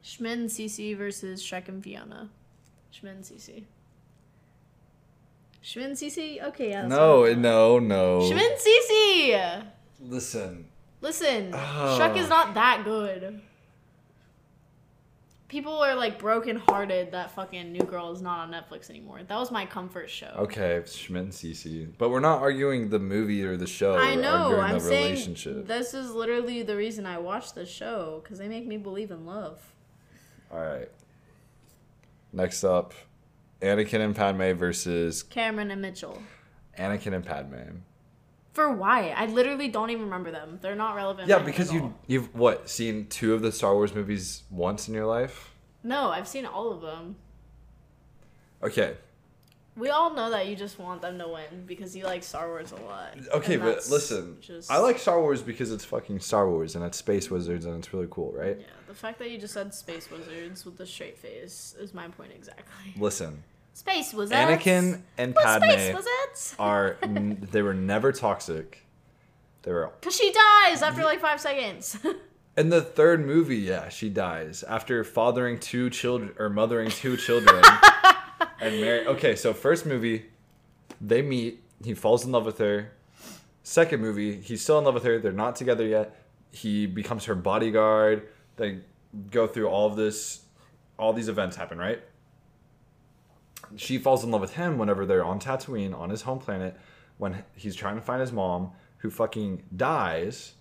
Schmidt 0.04 0.38
and 0.38 0.50
Cece 0.50 0.96
versus 0.96 1.42
Shrek 1.44 1.68
and 1.68 1.84
Fiona. 1.84 2.30
Cece. 3.24 3.64
Schmidt 5.62 5.86
and 5.88 5.96
Cece? 5.98 6.44
Okay, 6.44 6.70
yeah. 6.70 6.86
no, 6.86 7.34
no, 7.34 7.80
no. 7.80 8.22
and 8.22 8.60
Cece! 8.60 9.64
Listen, 10.00 10.66
Listen, 11.02 11.52
Ah. 11.54 11.98
Shrek 12.00 12.18
is 12.18 12.30
not 12.30 12.54
that 12.54 12.84
good. 12.84 13.42
People 15.56 15.80
are 15.80 15.96
like 15.96 16.20
brokenhearted 16.20 17.14
that 17.14 17.32
fucking 17.32 17.72
New 17.72 17.80
Girl 17.80 18.12
is 18.12 18.22
not 18.22 18.40
on 18.40 18.52
Netflix 18.52 18.90
anymore. 18.90 19.22
That 19.26 19.38
was 19.38 19.52
my 19.52 19.66
comfort 19.66 20.10
show. 20.10 20.34
okay, 20.36 20.84
Schmidt 20.86 21.24
and 21.24 21.32
Cece, 21.32 21.88
but 21.98 22.10
we're 22.10 22.20
not 22.20 22.42
arguing 22.42 22.90
the 22.90 23.00
movie 23.00 23.42
or 23.42 23.56
the 23.56 23.66
show. 23.66 23.96
I 23.96 24.16
know. 24.16 24.60
I'm 24.60 24.82
saying 24.82 25.12
relationship. 25.14 25.66
this 25.66 25.94
is 25.94 26.12
literally 26.12 26.62
the 26.62 26.76
reason 26.76 27.06
I 27.06 27.20
watch 27.20 27.54
the 27.54 27.66
show 27.66 28.20
because 28.22 28.38
they 28.38 28.50
make 28.50 28.68
me 28.68 28.76
believe 28.76 29.12
in 29.12 29.26
love. 29.26 29.62
All 30.52 30.60
right. 30.60 30.92
Next 32.34 32.66
up, 32.66 32.94
Anakin 33.62 34.02
and 34.02 34.14
Padme 34.14 34.52
versus 34.58 35.24
Cameron 35.24 35.72
and 35.72 35.82
Mitchell. 35.82 36.22
Anakin 36.78 37.14
and 37.14 37.26
Padme. 37.26 37.78
For 38.56 38.72
why? 38.72 39.10
I 39.10 39.26
literally 39.26 39.68
don't 39.68 39.90
even 39.90 40.06
remember 40.06 40.32
them. 40.32 40.60
They're 40.62 40.76
not 40.76 40.96
relevant. 40.96 41.28
Yeah, 41.28 41.40
because 41.40 41.74
you 41.74 41.94
you've 42.08 42.34
what 42.34 42.70
seen 42.70 43.08
two 43.08 43.34
of 43.34 43.42
the 43.42 43.52
Star 43.52 43.74
Wars 43.74 43.94
movies 43.94 44.44
once 44.50 44.88
in 44.88 44.94
your 44.94 45.06
life. 45.06 45.54
No, 45.84 46.10
I've 46.10 46.26
seen 46.28 46.46
all 46.46 46.72
of 46.72 46.80
them. 46.82 47.18
Okay, 48.64 48.96
We 49.76 49.90
all 49.90 50.14
know 50.14 50.30
that 50.30 50.48
you 50.48 50.56
just 50.56 50.80
want 50.80 51.02
them 51.02 51.20
to 51.20 51.28
win 51.28 51.66
because 51.68 51.98
you 51.98 52.06
like 52.06 52.24
Star 52.24 52.48
Wars 52.48 52.72
a 52.72 52.78
lot. 52.78 53.18
okay, 53.34 53.58
but 53.58 53.86
listen, 53.90 54.38
just- 54.40 54.72
I 54.72 54.78
like 54.78 54.98
Star 55.00 55.20
Wars 55.22 55.42
because 55.42 55.70
it's 55.74 55.84
fucking 55.84 56.22
Star 56.22 56.50
Wars 56.50 56.76
and 56.78 56.84
it's 56.86 56.98
space 56.98 57.30
wizards 57.30 57.66
and 57.66 57.78
it's 57.78 57.94
really 57.94 58.08
cool, 58.10 58.32
right? 58.32 58.58
Yeah, 58.58 58.66
the 58.88 58.94
fact 58.96 59.20
that 59.20 59.30
you 59.32 59.38
just 59.38 59.54
said 59.54 59.74
space 59.74 60.10
wizards 60.10 60.64
with 60.66 60.78
the 60.78 60.86
straight 60.86 61.18
face 61.20 61.76
is 61.78 61.94
my 61.94 62.08
point 62.08 62.32
exactly. 62.34 62.94
Listen, 62.98 63.44
Space 63.76 64.14
wizards. 64.14 64.40
Anakin 64.40 65.02
and 65.18 65.36
What 65.36 65.62
space 65.62 65.88
Padme 65.90 65.96
wizards? 65.98 66.56
are 66.58 66.96
n- 67.04 67.46
they 67.52 67.62
were 67.62 67.74
never 67.74 68.14
toxic. 68.14 68.86
They 69.64 69.72
were 69.74 69.92
Cause 70.02 70.16
she 70.16 70.32
dies 70.32 70.82
after 70.82 71.04
like 71.04 71.20
five 71.20 71.42
seconds. 71.42 71.98
in 72.58 72.70
the 72.70 72.82
third 72.82 73.26
movie. 73.26 73.58
Yeah, 73.58 73.90
she 73.90 74.10
dies 74.10 74.64
after 74.64 75.04
fathering 75.04 75.60
two 75.60 75.90
children 75.90 76.34
or 76.40 76.50
mothering 76.50 76.90
two 76.90 77.18
children 77.18 77.62
and 78.62 78.80
marry. 78.80 79.06
Okay, 79.08 79.36
so 79.36 79.54
first 79.54 79.86
movie, 79.86 80.28
they 81.02 81.22
meet. 81.22 81.62
He 81.84 81.94
falls 81.96 82.24
in 82.24 82.32
love 82.32 82.46
with 82.46 82.60
her. 82.60 82.94
Second 83.64 84.00
movie, 84.00 84.40
he's 84.40 84.62
still 84.62 84.80
in 84.80 84.86
love 84.86 84.94
with 84.94 85.04
her. 85.04 85.20
They're 85.20 85.34
not 85.34 85.58
together 85.58 85.86
yet. 85.86 86.16
He 86.52 86.86
becomes 86.86 87.26
her 87.26 87.36
bodyguard. 87.36 88.30
They 88.56 88.80
go 89.32 89.48
through 89.48 89.68
all 89.68 89.88
of 89.88 89.98
this. 89.98 90.46
All 90.98 91.12
these 91.12 91.28
events 91.28 91.58
happen, 91.58 91.78
right? 91.78 92.02
She 93.76 93.98
falls 93.98 94.24
in 94.24 94.32
love 94.32 94.42
with 94.42 94.54
him 94.54 94.78
whenever 94.78 95.06
they're 95.06 95.24
on 95.24 95.40
Tatooine, 95.40 95.98
on 95.98 96.10
his 96.10 96.22
home 96.24 96.40
planet, 96.40 96.78
when 97.18 97.44
he's 97.56 97.76
trying 97.76 97.96
to 97.96 98.02
find 98.02 98.22
his 98.22 98.32
mom, 98.32 98.72
who 98.98 99.10
fucking 99.10 99.64
dies, 99.76 100.54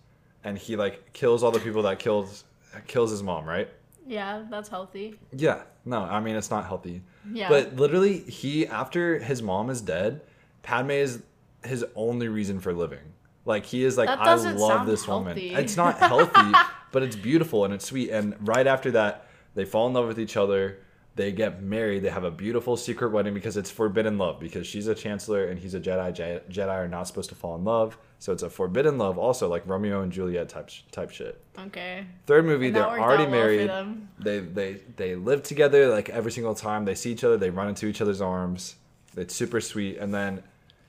and 0.43 0.59
he 0.59 0.77
like 0.77 1.13
kills 1.13 1.43
all 1.43 1.51
the 1.51 1.61
people 1.61 1.83
that 1.83 1.99
kills 1.99 2.45
kills 2.87 3.11
his 3.11 3.23
mom, 3.23 3.45
right? 3.47 3.69
yeah, 4.07 4.45
that's 4.51 4.69
healthy. 4.69 5.19
Yeah. 5.33 5.63
No, 5.85 6.03
I 6.03 6.21
mean 6.21 6.37
it's 6.37 6.51
not 6.51 6.67
healthy. 6.67 7.03
Yeah. 7.31 7.49
But 7.49 7.77
literally, 7.77 8.19
he 8.21 8.67
after 8.67 9.19
his 9.19 9.43
mom 9.43 9.71
is 9.71 9.81
dead, 9.81 10.23
Padme 10.63 10.91
is 10.91 11.23
his 11.65 11.85
only 11.95 12.29
reason 12.29 12.61
for 12.61 12.73
living. 12.73 13.01
Like 13.45 13.67
he 13.67 13.85
is 13.85 13.99
like, 13.99 14.09
I 14.09 14.35
love 14.35 14.87
this 14.87 15.05
healthy." 15.05 15.51
woman. 15.51 15.59
It's 15.63 15.77
not 15.77 15.99
healthy, 15.99 16.53
but 16.93 17.03
it's 17.03 17.17
beautiful 17.17 17.65
and 17.65 17.75
it's 17.75 17.87
sweet. 17.87 18.11
And 18.11 18.35
right 18.47 18.67
after 18.67 18.91
that, 18.93 19.27
they 19.55 19.65
fall 19.65 19.87
in 19.87 19.93
love 19.93 20.07
with 20.07 20.19
each 20.19 20.37
other. 20.37 20.79
They 21.17 21.31
get 21.31 21.63
married. 21.63 22.03
They 22.03 22.09
have 22.11 22.25
a 22.25 22.31
beautiful 22.31 22.77
secret 22.77 23.11
wedding 23.11 23.35
because 23.35 23.57
it's 23.57 23.71
forbidden 23.71 24.19
love 24.19 24.41
because 24.41 24.67
she's 24.67 24.89
a 24.89 24.97
chancellor 24.97 25.47
and 25.47 25.59
he's 25.61 25.75
a 25.75 25.81
Jedi. 25.81 26.13
Je- 26.13 26.41
Jedi 26.51 26.69
are 26.69 26.89
not 26.89 27.07
supposed 27.07 27.29
to 27.29 27.37
fall 27.37 27.55
in 27.55 27.63
love, 27.65 27.97
so 28.19 28.33
it's 28.33 28.43
a 28.43 28.51
forbidden 28.51 28.99
love. 28.99 29.17
Also, 29.17 29.49
like 29.49 29.63
Romeo 29.65 30.03
and 30.03 30.11
Juliet 30.11 30.49
type 30.49 30.69
sh- 30.71 30.81
type 30.91 31.11
shit. 31.11 31.41
Okay. 31.57 32.05
Third 32.27 32.45
movie, 32.47 32.71
they're 32.71 32.83
already 32.85 33.25
well 33.25 33.31
married. 33.33 33.71
They 34.19 34.41
they 34.41 34.81
they 34.97 35.15
live 35.15 35.45
together 35.45 35.89
like 35.89 36.09
every 36.09 36.33
single 36.33 36.55
time 36.57 36.85
they 36.85 36.97
see 36.97 37.13
each 37.13 37.23
other. 37.23 37.37
They 37.37 37.51
run 37.51 37.69
into 37.69 37.87
each 37.87 38.01
other's 38.01 38.21
arms. 38.21 38.75
It's 39.17 39.35
super 39.35 39.61
sweet. 39.61 39.99
And 39.99 40.13
then 40.13 40.43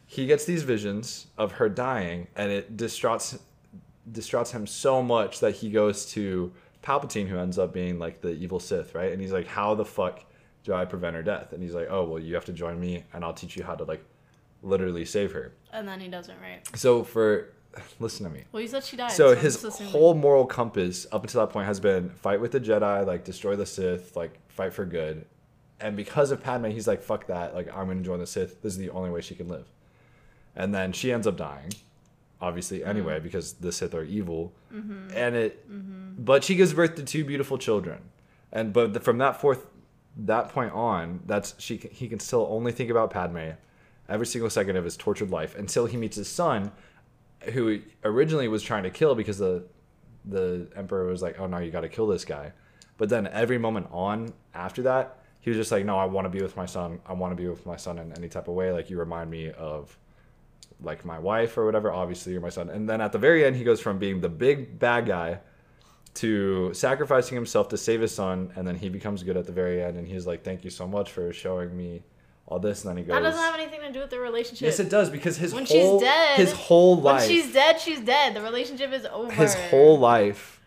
he 0.08 0.26
gets 0.26 0.46
these 0.46 0.64
visions 0.64 1.28
of 1.38 1.54
her 1.54 1.70
dying, 1.70 2.28
and 2.36 2.52
it 2.52 2.76
distraughts 2.76 3.38
distraughts 4.12 4.52
him 4.52 4.66
so 4.68 5.02
much 5.04 5.40
that 5.40 5.56
he 5.56 5.70
goes 5.70 6.06
to 6.14 6.52
Palpatine, 6.86 7.28
who 7.28 7.38
ends 7.38 7.58
up 7.58 7.74
being 7.74 7.98
like 7.98 8.22
the 8.22 8.30
evil 8.30 8.60
Sith, 8.60 8.94
right? 8.94 9.12
And 9.12 9.20
he's 9.20 9.32
like, 9.32 9.48
"How 9.48 9.74
the 9.74 9.86
fuck 9.86 10.24
do 10.64 10.74
I 10.74 10.86
prevent 10.86 11.16
her 11.16 11.24
death?" 11.24 11.52
And 11.52 11.64
he's 11.64 11.74
like, 11.74 11.88
"Oh 11.90 12.04
well, 12.04 12.20
you 12.22 12.36
have 12.36 12.46
to 12.46 12.54
join 12.54 12.80
me, 12.80 13.04
and 13.14 13.24
I'll 13.24 13.34
teach 13.34 13.58
you 13.58 13.64
how 13.64 13.76
to 13.76 13.84
like 13.84 14.06
literally 14.62 15.06
save 15.06 15.32
her." 15.32 15.54
And 15.74 15.88
then 15.88 16.00
he 16.00 16.08
doesn't, 16.08 16.40
right? 16.40 16.62
So 16.78 17.04
for 17.04 17.50
listen 18.00 18.26
to 18.26 18.32
me. 18.32 18.44
Well, 18.52 18.62
you 18.62 18.68
said 18.68 18.84
she 18.84 18.98
died. 18.98 19.12
So 19.12 19.32
I'm 19.32 19.38
his 19.38 19.62
whole 19.80 20.14
moral 20.14 20.46
compass 20.46 21.08
up 21.12 21.24
until 21.24 21.42
that 21.42 21.52
point 21.52 21.66
has 21.68 21.80
been 21.80 22.10
fight 22.10 22.40
with 22.40 22.52
the 22.52 22.60
Jedi, 22.60 23.06
like 23.06 23.24
destroy 23.24 23.56
the 23.56 23.66
Sith, 23.66 24.16
like 24.16 24.40
fight 24.50 24.74
for 24.74 24.86
good. 24.86 25.26
And 25.82 25.98
because 25.98 26.32
of 26.32 26.42
Padme, 26.42 26.68
he's 26.68 26.88
like, 26.88 27.02
fuck 27.02 27.28
that, 27.28 27.54
like 27.54 27.68
I'm 27.76 27.88
gonna 27.88 28.02
join 28.02 28.20
the 28.20 28.28
Sith. 28.28 28.62
This 28.62 28.74
is 28.74 28.80
the 28.80 28.92
only 28.92 29.10
way 29.10 29.22
she 29.22 29.36
can 29.36 29.48
live. 29.48 29.66
And 30.56 30.74
then 30.74 30.94
she 30.94 31.12
ends 31.12 31.28
up 31.28 31.36
dying, 31.36 31.74
obviously 32.48 32.80
Mm-hmm. 32.80 32.90
anyway 32.94 33.20
because 33.20 33.54
the 33.66 33.72
Sith 33.72 33.94
are 34.00 34.04
evil, 34.20 34.54
and 35.24 35.36
it. 35.44 35.54
But 36.32 36.44
she 36.44 36.56
gives 36.56 36.74
birth 36.74 36.96
to 36.96 37.04
two 37.04 37.24
beautiful 37.32 37.58
children, 37.58 38.00
and 38.52 38.72
but 38.74 38.94
the, 38.94 39.00
from 39.00 39.18
that 39.20 39.42
fourth, 39.42 39.62
that 40.34 40.50
point 40.50 40.74
on, 40.74 41.22
that's 41.26 41.50
she 41.66 41.78
he 42.00 42.08
can 42.08 42.20
still 42.20 42.48
only 42.50 42.72
think 42.72 42.90
about 42.90 43.08
Padme, 43.12 43.52
every 44.08 44.26
single 44.34 44.50
second 44.50 44.76
of 44.78 44.84
his 44.86 44.96
tortured 44.98 45.32
life 45.32 45.56
until 45.58 45.86
he 45.92 45.98
meets 45.98 46.16
his 46.18 46.30
son, 46.30 46.72
who 47.54 47.80
originally 48.04 48.48
was 48.48 48.64
trying 48.64 48.84
to 48.84 48.90
kill 49.00 49.14
because 49.16 49.38
the 49.38 49.64
the 50.36 50.68
emperor 50.76 51.06
was 51.08 51.22
like, 51.22 51.40
"Oh 51.40 51.48
no, 51.48 51.58
you 51.58 51.72
got 51.72 51.82
to 51.82 51.90
kill 51.90 52.08
this 52.08 52.26
guy," 52.26 52.52
but 52.98 53.10
then 53.10 53.28
every 53.28 53.58
moment 53.58 53.88
on 53.92 54.34
after 54.54 54.82
that, 54.84 55.06
he 55.42 55.50
was 55.50 55.58
just 55.58 55.72
like, 55.72 55.84
"No, 55.86 55.98
I 55.98 56.06
want 56.06 56.26
to 56.26 56.30
be 56.38 56.42
with 56.42 56.56
my 56.56 56.66
son. 56.66 57.00
I 57.06 57.14
want 57.14 57.32
to 57.36 57.42
be 57.44 57.48
with 57.50 57.66
my 57.66 57.78
son 57.78 58.00
in 58.00 58.12
any 58.14 58.30
type 58.30 58.48
of 58.48 58.56
way. 58.56 58.72
Like 58.72 58.90
you 58.90 58.98
remind 59.00 59.30
me 59.30 59.52
of." 59.52 59.98
Like 60.82 61.06
my 61.06 61.18
wife 61.18 61.58
or 61.58 61.66
whatever 61.66 61.92
obviously 61.92 62.32
you're 62.34 62.42
my 62.42 62.50
son 62.50 62.70
and 62.70 62.88
then 62.90 63.00
at 63.02 63.12
the 63.12 63.18
very 63.18 63.46
end 63.46 63.56
he 63.56 63.64
goes 63.64 63.80
from 63.80 63.98
being 63.98 64.20
the 64.22 64.30
big 64.30 64.78
bad 64.78 65.06
guy 65.06 65.40
to 66.16 66.74
sacrificing 66.74 67.36
himself 67.36 67.70
to 67.70 67.78
save 67.78 68.02
his 68.02 68.14
son 68.14 68.52
and 68.56 68.68
then 68.68 68.76
he 68.76 68.90
becomes 68.90 69.24
good 69.24 69.36
at 69.38 69.46
the 69.46 69.52
very 69.52 69.84
end 69.84 69.98
and 69.98 70.08
he's 70.08 70.26
like 70.28 70.44
thank 70.44 70.64
you 70.64 70.70
so 70.70 70.88
much 70.88 71.12
for 71.12 71.32
showing 71.34 71.76
me 71.76 72.04
all 72.48 72.60
this 72.60 72.84
and 72.84 72.90
then 72.92 72.98
he 72.98 73.04
goes 73.04 73.16
That 73.16 73.22
doesn't 73.24 73.42
have 73.42 73.56
anything 73.60 73.82
to 73.82 73.92
do 73.92 74.00
with 74.02 74.10
the 74.12 74.20
relationship. 74.20 74.66
yes 74.66 74.80
it 74.80 74.90
does 74.90 75.10
because 75.10 75.38
his 75.38 75.54
When 75.54 75.66
she's 75.66 75.82
whole 75.84 76.00
dead- 76.00 76.38
his 76.38 76.52
whole 76.54 77.02
life. 77.02 77.22
when 77.22 77.30
she's 77.30 77.52
dead, 77.52 77.80
she's 77.80 78.00
dead. 78.02 78.36
The 78.36 78.42
relationship 78.42 78.92
is 78.94 79.06
over. 79.06 79.32
his 79.32 79.56
whole 79.56 79.98
life 79.98 80.62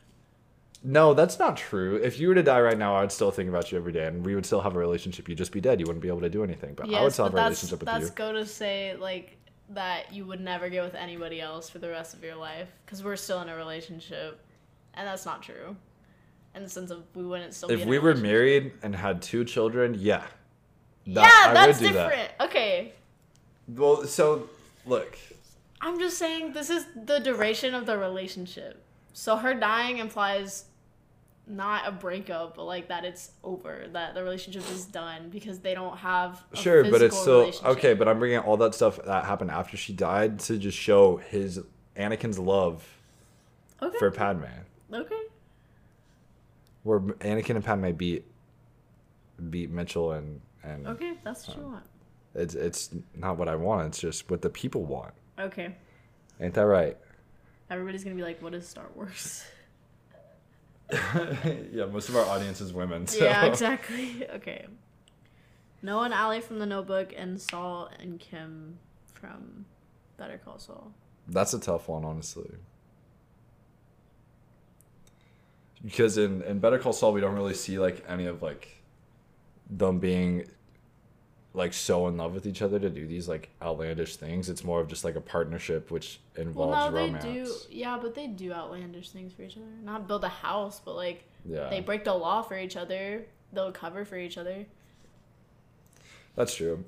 no 0.84 1.12
that's 1.12 1.38
not 1.40 1.56
true 1.56 1.96
if 1.96 2.20
you 2.20 2.28
were 2.28 2.34
to 2.36 2.42
die 2.42 2.60
right 2.60 2.78
now 2.78 2.94
i 2.94 3.00
would 3.00 3.10
still 3.10 3.32
think 3.32 3.48
about 3.48 3.72
you 3.72 3.76
every 3.78 3.92
day 3.92 4.06
and 4.06 4.24
we 4.24 4.34
would 4.36 4.46
still 4.46 4.60
have 4.60 4.76
a 4.76 4.78
relationship 4.78 5.28
you'd 5.28 5.36
just 5.36 5.50
be 5.50 5.60
dead 5.60 5.80
you 5.80 5.86
wouldn't 5.86 6.00
be 6.02 6.06
able 6.08 6.20
to 6.20 6.30
do 6.30 6.44
anything 6.44 6.72
but 6.74 6.84
i 6.86 6.88
would 6.90 7.02
Yes, 7.02 7.12
still 7.14 7.24
have 7.24 7.34
a 7.34 7.36
that's 7.36 7.44
relationship 7.62 7.80
with 7.80 7.86
that's 7.86 8.04
you 8.06 8.10
go 8.14 8.32
to 8.32 8.46
say 8.46 8.94
like 8.96 9.36
that 9.70 10.12
you 10.12 10.24
would 10.24 10.40
never 10.40 10.68
get 10.68 10.82
with 10.82 10.94
anybody 10.94 11.40
else 11.40 11.68
for 11.68 11.78
the 11.78 11.88
rest 11.88 12.14
of 12.14 12.22
your 12.24 12.36
life 12.36 12.68
because 12.84 13.02
we're 13.04 13.16
still 13.16 13.40
in 13.42 13.48
a 13.48 13.56
relationship, 13.56 14.40
and 14.94 15.06
that's 15.06 15.26
not 15.26 15.42
true. 15.42 15.76
In 16.54 16.62
the 16.62 16.68
sense 16.68 16.90
of 16.90 17.04
we 17.14 17.24
wouldn't 17.24 17.54
still. 17.54 17.68
be 17.68 17.74
if 17.74 17.86
we 17.86 17.98
were 17.98 18.14
married 18.14 18.72
and 18.82 18.94
had 18.96 19.20
two 19.22 19.44
children 19.44 19.94
yeah 19.98 20.24
That- 21.06 21.22
yeah, 21.46 21.50
I 21.50 21.54
that's 21.54 21.80
would 21.80 21.88
do 21.88 21.94
that. 21.94 22.08
different. 22.08 22.30
Okay, 22.40 22.92
Well, 23.68 24.04
so 24.04 24.48
look, 24.86 25.18
I'm 25.80 25.98
just 26.00 26.18
saying 26.18 26.52
this 26.54 26.70
is 26.70 26.86
the 26.96 27.18
duration 27.20 27.74
of 27.74 27.84
the 27.86 27.96
relationship. 27.98 28.82
So 29.12 29.36
her 29.36 29.52
dying 29.54 29.98
implies 29.98 30.64
not 31.48 31.88
a 31.88 31.92
breakup, 31.92 32.56
but 32.56 32.64
like 32.64 32.88
that 32.88 33.04
it's 33.04 33.30
over, 33.42 33.86
that 33.92 34.14
the 34.14 34.22
relationship 34.22 34.62
is 34.70 34.84
done 34.84 35.30
because 35.30 35.60
they 35.60 35.74
don't 35.74 35.96
have 35.96 36.44
a 36.52 36.56
sure, 36.56 36.90
but 36.90 37.02
it's 37.02 37.18
still 37.18 37.52
okay. 37.64 37.94
But 37.94 38.08
I'm 38.08 38.18
bringing 38.18 38.38
all 38.38 38.56
that 38.58 38.74
stuff 38.74 39.00
that 39.04 39.24
happened 39.24 39.50
after 39.50 39.76
she 39.76 39.92
died 39.92 40.40
to 40.40 40.58
just 40.58 40.76
show 40.76 41.16
his 41.16 41.60
Anakin's 41.96 42.38
love 42.38 42.86
okay, 43.82 43.98
for 43.98 44.10
Padme, 44.10 44.44
okay, 44.92 45.22
where 46.82 47.00
Anakin 47.00 47.56
and 47.56 47.64
Padme 47.64 47.92
beat 47.92 48.24
beat 49.50 49.70
Mitchell 49.70 50.12
and 50.12 50.40
and 50.62 50.86
okay, 50.86 51.14
that's 51.24 51.48
what 51.48 51.56
you 51.56 51.64
um, 51.64 51.72
want. 51.72 51.84
it's 52.34 52.54
it's 52.54 52.90
not 53.14 53.38
what 53.38 53.48
I 53.48 53.56
want. 53.56 53.88
It's 53.88 53.98
just 53.98 54.30
what 54.30 54.42
the 54.42 54.50
people 54.50 54.84
want. 54.84 55.14
Okay, 55.38 55.74
Ain't 56.40 56.54
that 56.54 56.62
right? 56.62 56.96
everybody's 57.70 58.04
gonna 58.04 58.16
be 58.16 58.22
like, 58.22 58.42
"What 58.42 58.54
is 58.54 58.68
Star 58.68 58.86
Wars?" 58.94 59.44
yeah, 61.72 61.86
most 61.86 62.08
of 62.08 62.16
our 62.16 62.24
audience 62.24 62.60
is 62.60 62.72
women. 62.72 63.06
So. 63.06 63.24
Yeah, 63.24 63.44
exactly. 63.46 64.26
Okay. 64.36 64.66
Noah 65.82 66.04
and 66.04 66.14
Allie 66.14 66.40
from 66.40 66.58
The 66.58 66.66
Notebook, 66.66 67.12
and 67.16 67.40
Saul 67.40 67.90
and 68.00 68.18
Kim 68.18 68.78
from 69.14 69.66
Better 70.16 70.38
Call 70.38 70.58
Saul. 70.58 70.92
That's 71.28 71.54
a 71.54 71.60
tough 71.60 71.88
one, 71.88 72.04
honestly. 72.04 72.50
Because 75.84 76.18
in, 76.18 76.42
in 76.42 76.58
Better 76.58 76.78
Call 76.78 76.92
Saul, 76.92 77.12
we 77.12 77.20
don't 77.20 77.34
really 77.34 77.54
see 77.54 77.78
like 77.78 78.04
any 78.08 78.26
of 78.26 78.42
like 78.42 78.82
them 79.70 79.98
being 79.98 80.48
like 81.58 81.72
so 81.74 82.06
in 82.08 82.16
love 82.16 82.32
with 82.32 82.46
each 82.46 82.62
other 82.62 82.78
to 82.78 82.88
do 82.88 83.06
these 83.06 83.28
like 83.28 83.50
outlandish 83.60 84.16
things. 84.16 84.48
It's 84.48 84.64
more 84.64 84.80
of 84.80 84.88
just 84.88 85.04
like 85.04 85.16
a 85.16 85.20
partnership, 85.20 85.90
which 85.90 86.20
Well, 86.36 86.46
involves 86.46 86.94
no, 86.94 86.98
romance. 87.00 87.24
they 87.24 87.32
do. 87.32 87.52
Yeah, 87.70 87.98
but 88.00 88.14
they 88.14 88.26
do 88.28 88.52
outlandish 88.52 89.10
things 89.10 89.32
for 89.34 89.42
each 89.42 89.56
other. 89.56 89.66
Not 89.82 90.08
build 90.08 90.24
a 90.24 90.28
house, 90.28 90.80
but 90.82 90.94
like 90.94 91.24
Yeah, 91.44 91.68
they 91.68 91.80
break 91.80 92.04
the 92.04 92.14
law 92.14 92.40
for 92.42 92.56
each 92.56 92.76
other. 92.76 93.26
They'll 93.52 93.72
cover 93.72 94.04
for 94.06 94.16
each 94.16 94.38
other. 94.38 94.64
that's 96.34 96.54
true. 96.54 96.84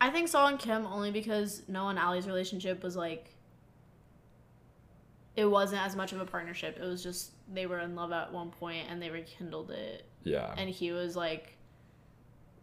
I 0.00 0.10
think 0.10 0.28
Saul 0.28 0.48
and 0.48 0.58
Kim 0.58 0.86
only 0.86 1.10
because 1.10 1.62
Noah 1.68 1.88
and 1.90 1.98
Allie's 1.98 2.26
relationship 2.26 2.82
was 2.82 2.96
like. 2.96 3.32
It 5.36 5.44
wasn't 5.44 5.82
as 5.82 5.94
much 5.94 6.12
of 6.12 6.20
a 6.20 6.24
partnership. 6.24 6.78
It 6.80 6.84
was 6.86 7.02
just 7.02 7.32
they 7.52 7.66
were 7.66 7.80
in 7.80 7.94
love 7.94 8.10
at 8.12 8.32
one 8.32 8.50
point 8.50 8.86
and 8.90 9.00
they 9.02 9.10
rekindled 9.10 9.70
it, 9.70 10.06
Yeah, 10.24 10.52
and 10.56 10.68
he 10.70 10.92
was 10.92 11.14
like 11.14 11.56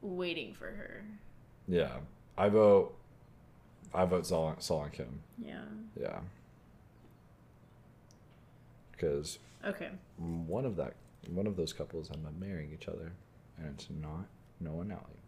waiting 0.04 0.54
for 0.54 0.66
her. 0.68 1.04
yeah. 1.68 1.98
I 2.38 2.50
vote. 2.50 2.96
I 3.94 4.06
vote 4.06 4.26
Saul, 4.26 4.56
Saul 4.60 4.84
and 4.84 4.92
Kim. 4.92 5.20
Yeah. 5.38 5.62
Yeah, 6.00 6.20
because 8.92 9.38
Okay. 9.66 9.90
one 10.18 10.66
of 10.66 10.76
that 10.78 10.94
one 11.30 11.46
of 11.48 11.56
those 11.56 11.72
couples 11.74 12.10
end 12.12 12.26
up 12.26 12.34
marrying 12.40 12.72
each 12.74 12.88
other, 12.88 13.12
and 13.58 13.68
it's 13.68 13.88
not 14.02 14.26
Noah 14.60 14.82
and 14.82 14.92
Allie. 14.94 15.22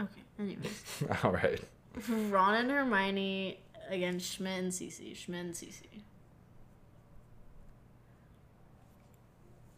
Okay. 0.00 0.22
Anyways, 0.38 1.02
All 1.22 1.32
right. 1.32 1.60
Ron 2.08 2.54
and 2.54 2.70
Hermione 2.70 3.58
against 3.90 4.32
Schmidt 4.32 4.58
and 4.58 4.72
Cece. 4.72 5.14
Schmidt 5.14 5.44
and 5.44 5.54
Cece. 5.54 5.82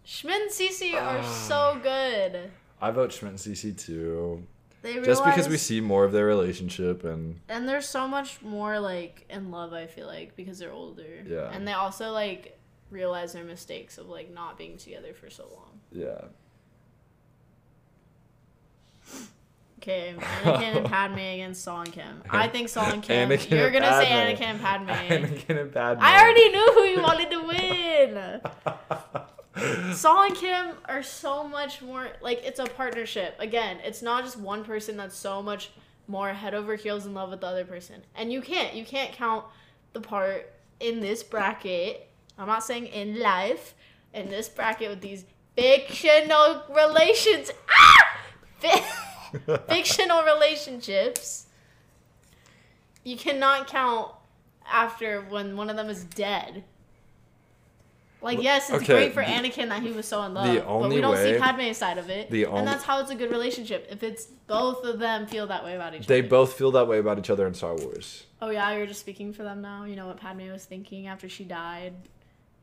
Schmidt 0.05 0.43
and 0.43 0.51
Cece 0.53 0.95
are 0.95 1.23
so 1.25 1.73
ah. 1.75 1.79
good. 1.83 2.51
I 2.85 2.91
vote 2.91 3.13
Schmidt 3.15 3.31
and 3.31 3.39
Cece 3.39 3.77
too. 3.79 4.47
They 4.83 4.91
realize, 4.91 5.07
Just 5.07 5.25
because 5.25 5.49
we 5.49 5.57
see 5.57 5.81
more 5.81 6.05
of 6.05 6.13
their 6.13 6.27
relationship 6.27 7.03
and 7.05 7.41
and 7.49 7.67
they're 7.67 7.81
so 7.81 8.07
much 8.07 8.43
more 8.43 8.79
like 8.79 9.25
in 9.31 9.51
love. 9.51 9.73
I 9.73 9.87
feel 9.87 10.07
like 10.07 10.37
because 10.37 10.59
they're 10.59 10.71
older. 10.71 11.25
Yeah. 11.27 11.51
And 11.51 11.67
they 11.67 11.73
also 11.73 12.13
like 12.13 12.59
realize 12.91 13.33
their 13.33 13.43
mistakes 13.45 13.97
of 13.97 14.11
like 14.11 14.31
not 14.35 14.59
being 14.59 14.77
together 14.77 15.15
for 15.15 15.31
so 15.31 15.45
long. 15.45 15.81
yeah. 15.91 16.27
Okay, 19.79 20.15
Anakin 20.19 20.77
and 20.77 20.87
Padme 20.87 21.19
against 21.19 21.63
Saul 21.63 21.83
and 21.83 21.93
Kim. 21.93 22.23
I 22.31 22.49
think 22.49 22.69
Saul 22.69 22.85
and 22.93 23.03
Kim. 23.03 23.29
Anakin 23.31 23.51
You're 23.51 23.71
gonna 23.71 23.93
say 23.93 24.07
Padme. 24.09 24.43
Anakin 24.43 24.51
and 24.51 24.61
Padme. 24.61 24.89
Anakin 24.91 25.61
and 25.61 25.73
Padme. 25.73 26.03
I 26.03 26.23
already 26.23 26.49
knew 26.51 26.73
who 26.73 26.83
you 26.85 27.03
wanted 27.03 27.31
to 27.31 27.43
win. 27.47 29.25
Saul 29.93 30.25
and 30.25 30.35
Kim 30.35 30.73
are 30.87 31.03
so 31.03 31.47
much 31.47 31.81
more 31.81 32.09
like 32.21 32.43
it's 32.45 32.59
a 32.59 32.65
partnership. 32.65 33.37
Again, 33.39 33.79
it's 33.85 34.03
not 34.03 34.25
just 34.25 34.39
one 34.39 34.65
person 34.65 34.97
that's 34.97 35.17
so 35.17 35.43
much 35.43 35.71
more 36.09 36.33
head 36.33 36.55
over 36.55 36.75
heels 36.75 37.07
in 37.07 37.15
love 37.15 37.31
with 37.31 37.41
the 37.41 37.47
other 37.47 37.65
person. 37.65 38.03
And 38.15 38.33
you 38.33 38.41
can't 38.41 38.75
you 38.75 38.85
can't 38.85 39.13
count 39.13 39.45
the 39.93 40.01
part 40.01 40.53
in 40.81 41.01
this 41.01 41.23
bracket. 41.23 42.09
I'm 42.37 42.49
not 42.49 42.65
saying 42.65 42.87
in 42.89 43.21
life, 43.21 43.75
in 44.13 44.29
this 44.29 44.49
bracket 44.49 44.91
with 44.91 45.01
these 45.01 45.25
fictional 45.57 46.63
relations. 46.75 47.51
Ah! 47.71 48.19
Fi- 48.59 49.57
fictional 49.69 50.25
relationships. 50.25 51.47
You 53.05 53.17
cannot 53.17 53.69
count 53.69 54.13
after 54.71 55.23
when 55.23 55.57
one 55.57 55.71
of 55.71 55.77
them 55.77 55.89
is 55.89 56.05
dead. 56.05 56.65
Like 58.25 58.43
yes, 58.43 58.71
it's 58.71 58.83
Okay, 58.83 58.87
great 58.95 59.13
for 59.13 59.23
the- 59.23 59.31
Anakin 59.31 59.69
that 59.69 59.83
he 59.83 59.91
was 59.93 60.07
so 60.09 60.23
in 60.23 60.33
love, 60.33 60.47
the 60.47 60.61
but 60.61 60.89
we 60.89 61.01
don't 61.01 61.17
see 61.17 61.33
way- 61.35 61.39
Padme's 61.39 61.77
side 61.77 61.99
of 61.99 62.09
it, 62.09 62.31
the 62.31 62.47
only- 62.47 62.61
and 62.61 62.67
that's 62.67 62.83
how 62.83 62.99
it's 63.01 63.11
a 63.11 63.15
good 63.15 63.31
relationship. 63.31 63.87
If 63.91 64.03
it's 64.03 64.25
both 64.47 64.83
of 64.85 64.99
them 64.99 65.27
feel 65.27 65.47
that 65.49 65.63
way 65.63 65.75
about 65.77 65.95
each 65.95 66.07
They 66.07 66.15
other. 66.19 66.23
They 66.23 66.29
both 66.29 66.55
feel 66.55 66.71
that 66.73 66.89
way 66.89 66.99
about 66.99 67.19
each 67.19 67.29
other 67.31 67.47
in 67.47 67.53
Star 67.55 67.75
Wars. 67.77 68.25
oh 68.41 68.49
yeah, 68.51 68.75
you're 68.75 68.87
just 68.87 69.01
speaking 69.01 69.33
for 69.35 69.43
them 69.43 69.61
now. 69.61 69.85
You 69.85 69.95
know 69.95 70.07
what 70.07 70.17
Padme 70.17 70.51
was 70.51 70.65
thinking 70.65 71.07
after 71.07 71.29
she 71.29 71.45
died, 71.45 71.93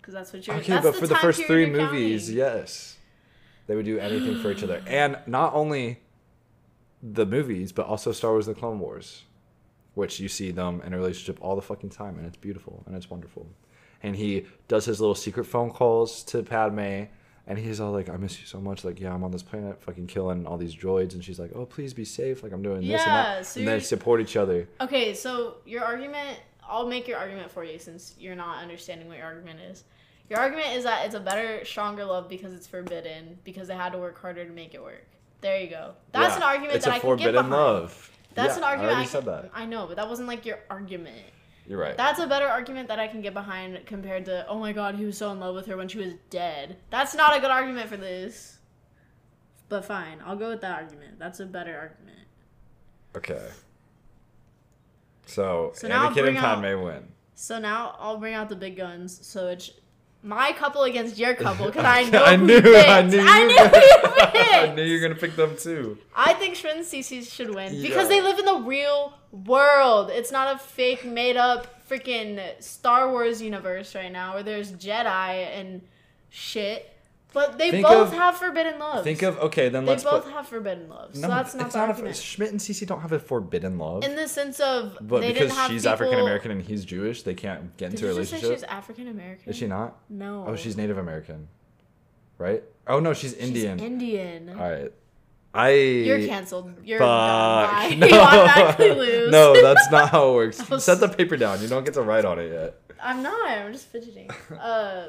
because 0.01 0.15
that's 0.15 0.33
what 0.33 0.45
you're. 0.47 0.55
Okay, 0.57 0.73
that's 0.73 0.83
but 0.83 0.95
for 0.95 1.05
the 1.07 1.15
first 1.15 1.43
three 1.43 1.67
movies, 1.67 2.23
counting. 2.23 2.37
yes. 2.37 2.97
They 3.67 3.75
would 3.75 3.85
do 3.85 3.99
anything 3.99 4.41
for 4.41 4.51
each 4.51 4.63
other. 4.63 4.81
And 4.87 5.19
not 5.27 5.53
only 5.53 6.01
the 7.03 7.25
movies, 7.25 7.71
but 7.71 7.85
also 7.85 8.11
Star 8.11 8.31
Wars 8.31 8.47
The 8.47 8.55
Clone 8.55 8.79
Wars, 8.79 9.23
which 9.93 10.19
you 10.19 10.27
see 10.27 10.49
them 10.51 10.81
in 10.85 10.93
a 10.93 10.97
relationship 10.97 11.37
all 11.41 11.55
the 11.55 11.61
fucking 11.61 11.91
time, 11.91 12.17
and 12.17 12.25
it's 12.25 12.37
beautiful 12.37 12.83
and 12.87 12.95
it's 12.95 13.09
wonderful. 13.11 13.47
And 14.03 14.15
he 14.15 14.45
does 14.67 14.85
his 14.85 14.99
little 14.99 15.15
secret 15.15 15.45
phone 15.45 15.69
calls 15.69 16.23
to 16.25 16.41
Padme, 16.43 17.03
and 17.47 17.57
he's 17.59 17.79
all 17.79 17.91
like, 17.91 18.09
I 18.09 18.17
miss 18.17 18.39
you 18.39 18.47
so 18.47 18.59
much. 18.59 18.83
Like, 18.83 18.99
yeah, 18.99 19.13
I'm 19.13 19.23
on 19.23 19.31
this 19.31 19.43
planet 19.43 19.81
fucking 19.81 20.07
killing 20.07 20.47
all 20.47 20.57
these 20.57 20.75
droids. 20.75 21.13
And 21.13 21.23
she's 21.23 21.39
like, 21.39 21.51
oh, 21.55 21.65
please 21.65 21.93
be 21.93 22.05
safe. 22.05 22.43
Like, 22.43 22.51
I'm 22.51 22.61
doing 22.63 22.81
this 22.81 22.85
and 22.85 22.91
Yeah, 22.91 23.23
that. 23.35 23.45
so 23.45 23.59
and 23.59 23.67
they 23.67 23.79
support 23.79 24.21
each 24.21 24.35
other. 24.37 24.67
Okay, 24.79 25.13
so 25.13 25.57
your 25.65 25.83
argument, 25.83 26.39
I'll 26.67 26.87
make 26.87 27.07
your 27.07 27.17
argument 27.17 27.51
for 27.51 27.63
you 27.63 27.77
since 27.77 28.15
you're 28.19 28.35
not 28.35 28.61
understanding 28.61 29.07
what 29.07 29.17
your 29.17 29.27
argument 29.27 29.59
is. 29.69 29.83
Your 30.29 30.39
argument 30.39 30.69
is 30.73 30.83
that 30.85 31.05
it's 31.05 31.15
a 31.15 31.19
better, 31.19 31.65
stronger 31.65 32.05
love 32.05 32.29
because 32.29 32.53
it's 32.53 32.67
forbidden, 32.67 33.37
because 33.43 33.67
they 33.67 33.75
had 33.75 33.91
to 33.91 33.97
work 33.97 34.17
harder 34.19 34.45
to 34.45 34.51
make 34.51 34.73
it 34.73 34.81
work. 34.81 35.05
There 35.41 35.59
you 35.59 35.69
go. 35.69 35.93
That's 36.13 36.31
Yeah, 36.31 36.37
an 36.37 36.43
argument 36.43 36.81
that 36.81 36.91
I 36.93 36.99
can 36.99 37.09
get 37.17 37.17
behind. 37.17 37.19
It's 37.19 37.27
a 37.27 37.33
forbidden 37.33 37.49
love. 37.51 38.11
That's 38.33 38.53
Yeah, 38.53 38.57
an 38.59 38.63
argument 38.63 38.95
I 38.95 38.99
I, 38.99 39.03
can, 39.03 39.11
said 39.11 39.25
that. 39.25 39.51
I 39.53 39.65
know, 39.65 39.87
but 39.87 39.97
that 39.97 40.07
wasn't 40.07 40.27
like 40.29 40.45
your 40.45 40.59
argument. 40.69 41.17
You're 41.67 41.79
right. 41.79 41.95
That's 41.95 42.19
a 42.19 42.27
better 42.27 42.47
argument 42.47 42.87
that 42.89 42.99
I 42.99 43.07
can 43.07 43.21
get 43.21 43.33
behind 43.33 43.79
compared 43.85 44.25
to, 44.25 44.45
oh 44.47 44.57
my 44.59 44.73
god, 44.73 44.95
he 44.95 45.05
was 45.05 45.17
so 45.17 45.31
in 45.31 45.39
love 45.39 45.55
with 45.55 45.67
her 45.67 45.77
when 45.77 45.87
she 45.87 45.99
was 45.99 46.13
dead. 46.29 46.77
That's 46.89 47.13
not 47.15 47.35
a 47.37 47.39
good 47.39 47.51
argument 47.51 47.87
for 47.87 47.97
this. 47.97 48.57
But 49.69 49.85
fine, 49.85 50.19
I'll 50.25 50.35
go 50.35 50.49
with 50.49 50.61
that 50.61 50.81
argument. 50.81 51.17
That's 51.19 51.39
a 51.39 51.45
better 51.45 51.77
argument. 51.77 52.27
okay. 53.15 53.47
So, 55.27 55.71
So 55.75 55.87
now 55.87 56.07
Anakin 56.07 56.07
and 56.07 56.15
bring 56.15 56.37
out- 56.37 56.83
win. 56.83 57.07
So 57.35 57.57
now 57.57 57.95
I'll 57.99 58.17
bring 58.17 58.33
out 58.33 58.49
the 58.49 58.55
big 58.55 58.75
guns. 58.75 59.25
So 59.25 59.47
it's 59.47 59.71
my 60.23 60.51
couple 60.53 60.83
against 60.83 61.17
your 61.17 61.33
couple 61.35 61.65
because 61.67 61.83
I 61.85 62.03
know 62.09 62.23
I 62.23 62.37
who 62.37 62.45
knew, 62.47 62.55
you 62.55 62.61
picked. 62.61 62.89
I 62.89 63.01
knew, 63.01 63.19
I 63.21 63.47
knew 63.47 63.55
were 63.55 63.63
who 63.63 64.15
gonna- 64.17 64.31
I 64.71 64.73
knew 64.75 64.83
you 64.83 64.95
were 65.01 65.07
gonna 65.07 65.19
pick 65.19 65.35
them 65.35 65.55
too. 65.57 65.97
I 66.15 66.33
think 66.33 66.55
Schmidt 66.55 66.75
and 66.77 66.85
Cece 66.85 67.31
should 67.31 67.53
win 67.55 67.81
because 67.81 68.07
they 68.09 68.21
live 68.21 68.37
in 68.39 68.45
the 68.45 68.59
real 68.59 69.13
world. 69.31 70.09
It's 70.11 70.31
not 70.31 70.55
a 70.55 70.59
fake, 70.59 71.03
made 71.05 71.37
up 71.37 71.87
freaking 71.89 72.39
Star 72.61 73.09
Wars 73.09 73.41
universe 73.41 73.95
right 73.95 74.11
now 74.11 74.35
where 74.35 74.43
there's 74.43 74.71
Jedi 74.73 75.05
and 75.59 75.81
shit. 76.29 76.87
But 77.33 77.57
they 77.57 77.71
Think 77.71 77.87
both 77.87 78.09
of- 78.09 78.13
have 78.13 78.37
forbidden 78.37 78.77
love. 78.77 79.03
Think 79.05 79.21
of 79.21 79.37
okay, 79.39 79.69
then 79.69 79.85
they 79.85 79.91
let's 79.91 80.03
both 80.03 80.25
put. 80.25 80.33
have 80.33 80.47
forbidden 80.49 80.89
love. 80.89 81.15
So 81.15 81.21
No, 81.21 81.27
that's 81.29 81.55
not 81.55 81.65
it's 81.67 81.73
the 81.73 81.79
not 81.79 81.89
argument. 81.89 82.15
a, 82.17 82.21
Schmidt 82.21 82.51
and 82.51 82.59
Cece 82.59 82.85
don't 82.85 82.99
have 83.01 83.13
a 83.13 83.19
forbidden 83.19 83.77
love. 83.77 84.03
in 84.03 84.15
the 84.17 84.27
sense 84.27 84.59
of 84.59 84.97
but 84.99 85.21
they 85.21 85.27
because 85.29 85.47
didn't 85.49 85.57
have 85.57 85.71
she's 85.71 85.85
African 85.85 86.19
American 86.19 86.51
and 86.51 86.61
he's 86.61 86.83
Jewish, 86.83 87.23
they 87.23 87.33
can't 87.33 87.77
get 87.77 87.91
into 87.91 88.05
a 88.07 88.09
you 88.13 88.15
just 88.19 88.31
say 88.31 88.35
relationship. 88.37 88.57
she's 88.59 88.63
African 88.69 89.07
American? 89.07 89.49
Is 89.49 89.55
she 89.55 89.67
not? 89.67 89.97
No. 90.09 90.43
Oh, 90.47 90.55
she's 90.57 90.75
Native 90.75 90.97
American, 90.97 91.47
right? 92.37 92.63
Oh 92.87 92.99
no, 92.99 93.13
she's 93.13 93.31
She's 93.31 93.39
Indian. 93.39 93.79
Indian. 93.79 94.49
All 94.49 94.69
right, 94.69 94.91
I. 95.53 95.69
You're 95.71 96.27
canceled. 96.27 96.73
You're 96.83 96.99
Fuck. 96.99 97.71
done. 97.89 97.99
No. 97.99 98.07
you 98.07 98.13
automatically 98.19 98.93
lose. 98.95 99.31
no, 99.31 99.61
that's 99.61 99.89
not 99.91 100.09
how 100.09 100.31
it 100.31 100.33
works. 100.33 100.57
Set 100.83 100.99
the 100.99 101.07
paper 101.07 101.37
down. 101.37 101.61
You 101.61 101.67
don't 101.69 101.85
get 101.85 101.93
to 101.93 102.01
write 102.01 102.25
on 102.25 102.39
it 102.39 102.51
yet. 102.51 102.75
I'm 103.01 103.23
not. 103.23 103.49
I'm 103.49 103.71
just 103.71 103.87
fidgeting. 103.87 104.29
Uh, 104.59 105.07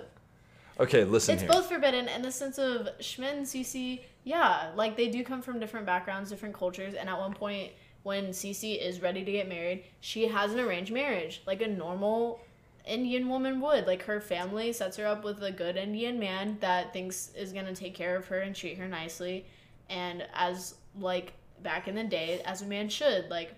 Okay, 0.81 1.05
listen 1.05 1.35
it's 1.35 1.43
here. 1.43 1.51
both 1.51 1.68
forbidden 1.68 2.09
in 2.09 2.23
the 2.23 2.33
sense 2.33 2.59
of 2.59 2.89
Schmidt 3.01 3.35
and 3.35 3.47
Cece. 3.47 4.01
Yeah, 4.25 4.70
like 4.75 4.97
they 4.97 5.09
do 5.09 5.23
come 5.25 5.43
from 5.43 5.61
different 5.61 5.87
backgrounds, 5.87 6.31
different 6.31 6.55
cultures, 6.55 6.95
and 6.95 7.09
at 7.09 7.18
one 7.18 7.35
point 7.35 7.73
when 8.03 8.29
Cece 8.29 8.81
is 8.81 9.01
ready 9.01 9.25
to 9.25 9.33
get 9.33 9.49
married, 9.49 9.85
she 10.01 10.29
has 10.29 10.53
an 10.53 10.61
arranged 10.61 10.93
marriage, 10.93 11.43
like 11.47 11.62
a 11.62 11.68
normal 11.68 12.41
Indian 12.87 13.29
woman 13.29 13.61
would. 13.61 13.87
Like 13.87 14.03
her 14.05 14.20
family 14.20 14.73
sets 14.73 14.97
her 14.97 15.07
up 15.07 15.25
with 15.25 15.43
a 15.43 15.53
good 15.53 15.77
Indian 15.77 16.18
man 16.18 16.57
that 16.61 16.93
thinks 16.93 17.31
is 17.37 17.53
gonna 17.53 17.75
take 17.75 17.95
care 17.95 18.16
of 18.16 18.27
her 18.27 18.41
and 18.41 18.55
treat 18.55 18.79
her 18.79 18.89
nicely, 18.89 19.47
and 19.89 20.27
as 20.35 20.75
like 20.99 21.35
back 21.62 21.87
in 21.87 21.95
the 21.95 22.05
day, 22.05 22.41
as 22.45 22.62
a 22.62 22.66
man 22.66 22.89
should, 22.89 23.31
like, 23.31 23.55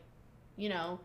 you 0.56 0.68
know, 0.68 1.00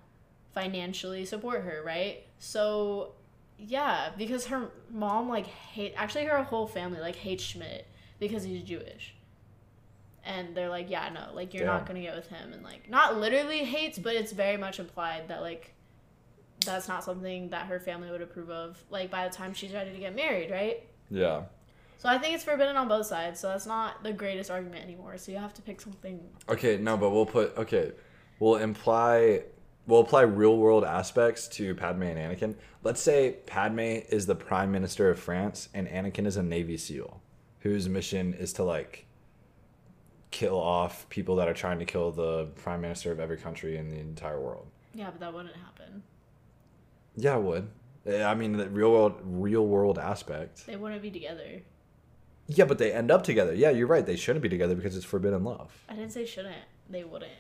financially 0.54 1.26
support 1.26 1.64
her, 1.64 1.82
right? 1.86 2.26
So 2.40 3.14
yeah, 3.60 4.12
because 4.18 4.46
her 4.48 4.70
mom 4.90 5.30
like 5.30 5.46
hate 5.46 5.94
actually 5.98 6.26
her 6.26 6.44
whole 6.44 6.66
family 6.66 7.00
like 7.00 7.16
hates 7.16 7.44
Schmidt 7.44 7.88
because 8.20 8.44
he's 8.44 8.64
Jewish. 8.64 9.16
And 10.24 10.56
they're 10.56 10.70
like, 10.70 10.90
yeah, 10.90 11.10
no, 11.10 11.34
like 11.34 11.54
you're 11.54 11.66
not 11.66 11.86
gonna 11.86 12.02
get 12.02 12.16
with 12.16 12.28
him, 12.28 12.54
and 12.54 12.64
like 12.64 12.90
not 12.90 13.18
literally 13.18 13.60
hates, 13.60 13.98
but 13.98 14.16
it's 14.16 14.32
very 14.32 14.58
much 14.58 14.80
implied 14.80 15.28
that 15.30 15.42
like 15.42 15.74
that's 16.66 16.88
not 16.88 17.04
something 17.04 17.50
that 17.50 17.68
her 17.68 17.80
family 17.80 18.12
would 18.12 18.22
approve 18.22 18.50
of. 18.50 18.84
Like 18.90 19.10
by 19.10 19.28
the 19.28 19.34
time 19.34 19.54
she's 19.54 19.74
ready 19.74 19.92
to 19.92 19.98
get 19.98 20.16
married, 20.16 20.52
right? 20.52 20.84
yeah. 21.10 21.44
So 21.98 22.08
I 22.08 22.18
think 22.18 22.34
it's 22.34 22.46
forbidden 22.46 22.78
on 22.78 22.88
both 22.88 23.08
sides. 23.08 23.42
So 23.42 23.50
that's 23.50 23.66
not 23.66 24.04
the 24.04 24.14
greatest 24.14 24.50
argument 24.50 24.86
anymore. 24.86 25.18
So 25.18 25.34
you 25.34 25.38
have 25.38 25.54
to 25.56 25.62
pick 25.62 25.82
something. 25.82 26.22
Okay, 26.48 26.78
no, 26.78 26.96
but 26.96 27.10
we'll 27.10 27.26
put 27.26 27.58
okay. 27.58 27.92
We'll 28.40 28.56
imply 28.56 29.44
we'll 29.90 30.02
apply 30.02 30.22
real 30.22 30.56
world 30.56 30.84
aspects 30.86 31.48
to 31.48 31.74
Padme 31.74 32.04
and 32.04 32.18
Anakin. 32.18 32.56
Let's 32.84 33.02
say 33.02 33.38
Padme 33.48 33.80
is 33.80 34.28
the 34.28 34.36
prime 34.36 34.72
minister 34.72 35.10
of 35.10 35.20
France 35.20 35.68
and 35.74 35.88
Anakin 35.88 36.28
is 36.28 36.38
a 36.38 36.44
Navy 36.44 36.78
SEAL 36.78 37.22
whose 37.60 37.90
mission 37.90 38.34
is 38.36 38.54
to 38.54 38.64
like 38.64 39.08
kill 40.32 40.58
off 40.58 41.10
people 41.10 41.36
that 41.38 41.48
are 41.48 41.54
trying 41.54 41.80
to 41.80 41.86
kill 41.86 42.12
the 42.12 42.46
prime 42.56 42.82
minister 42.82 43.12
of 43.12 43.20
every 43.20 43.38
country 43.38 43.78
in 43.78 43.90
the 43.90 43.98
entire 43.98 44.40
world. 44.40 44.68
Yeah, 44.94 45.10
but 45.10 45.20
that 45.20 45.34
wouldn't 45.34 45.56
happen. 45.56 46.04
Yeah, 47.18 47.38
it 47.38 47.42
would. 47.42 47.68
I 48.08 48.36
mean, 48.36 48.54
the 48.54 48.70
real 48.70 48.92
world 48.92 49.20
real 49.24 49.66
world 49.66 49.98
aspect. 49.98 50.68
They 50.68 50.78
wouldn't 50.78 51.02
be 51.02 51.12
together. 51.12 51.62
Yeah, 52.48 52.66
but 52.66 52.78
they 52.78 52.94
end 52.94 53.12
up 53.12 53.24
together. 53.24 53.54
Yeah, 53.54 53.72
you're 53.72 53.88
right. 53.88 54.06
They 54.06 54.16
shouldn't 54.16 54.42
be 54.44 54.50
together 54.50 54.76
because 54.76 54.96
it's 54.96 55.06
forbidden 55.06 55.44
love. 55.44 55.84
I 55.90 55.96
didn't 55.96 56.12
say 56.12 56.26
shouldn't. 56.26 56.56
They 56.90 57.04
wouldn't. 57.04 57.32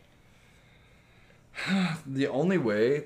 The 2.05 2.27
only 2.27 2.57
way 2.57 3.05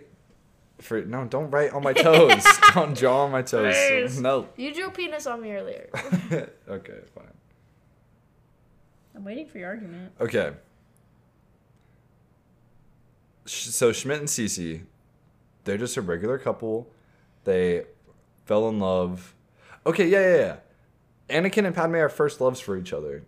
for 0.79 1.01
no, 1.01 1.25
don't 1.25 1.49
write 1.49 1.71
on 1.71 1.83
my 1.83 1.93
toes. 1.93 2.43
don't 2.73 2.95
draw 2.97 3.25
on 3.25 3.31
my 3.31 3.41
toes. 3.41 3.75
Please. 3.75 4.19
No. 4.19 4.47
You 4.57 4.73
drew 4.73 4.89
penis 4.89 5.25
on 5.25 5.41
me 5.41 5.53
earlier. 5.53 5.89
okay, 6.67 6.99
fine. 7.15 7.25
I'm 9.15 9.23
waiting 9.23 9.47
for 9.47 9.59
your 9.59 9.69
argument. 9.69 10.11
Okay. 10.19 10.53
So 13.45 13.91
Schmidt 13.91 14.19
and 14.19 14.27
Cece, 14.27 14.83
they're 15.65 15.77
just 15.77 15.97
a 15.97 16.01
regular 16.01 16.37
couple. 16.37 16.89
They 17.43 17.85
fell 18.45 18.69
in 18.69 18.79
love. 18.79 19.35
Okay, 19.85 20.07
yeah, 20.07 20.21
yeah, 20.21 20.35
yeah. 20.37 20.55
Anakin 21.41 21.65
and 21.65 21.75
Padme 21.75 21.95
are 21.95 22.09
first 22.09 22.39
loves 22.39 22.59
for 22.59 22.77
each 22.77 22.93
other. 22.93 23.23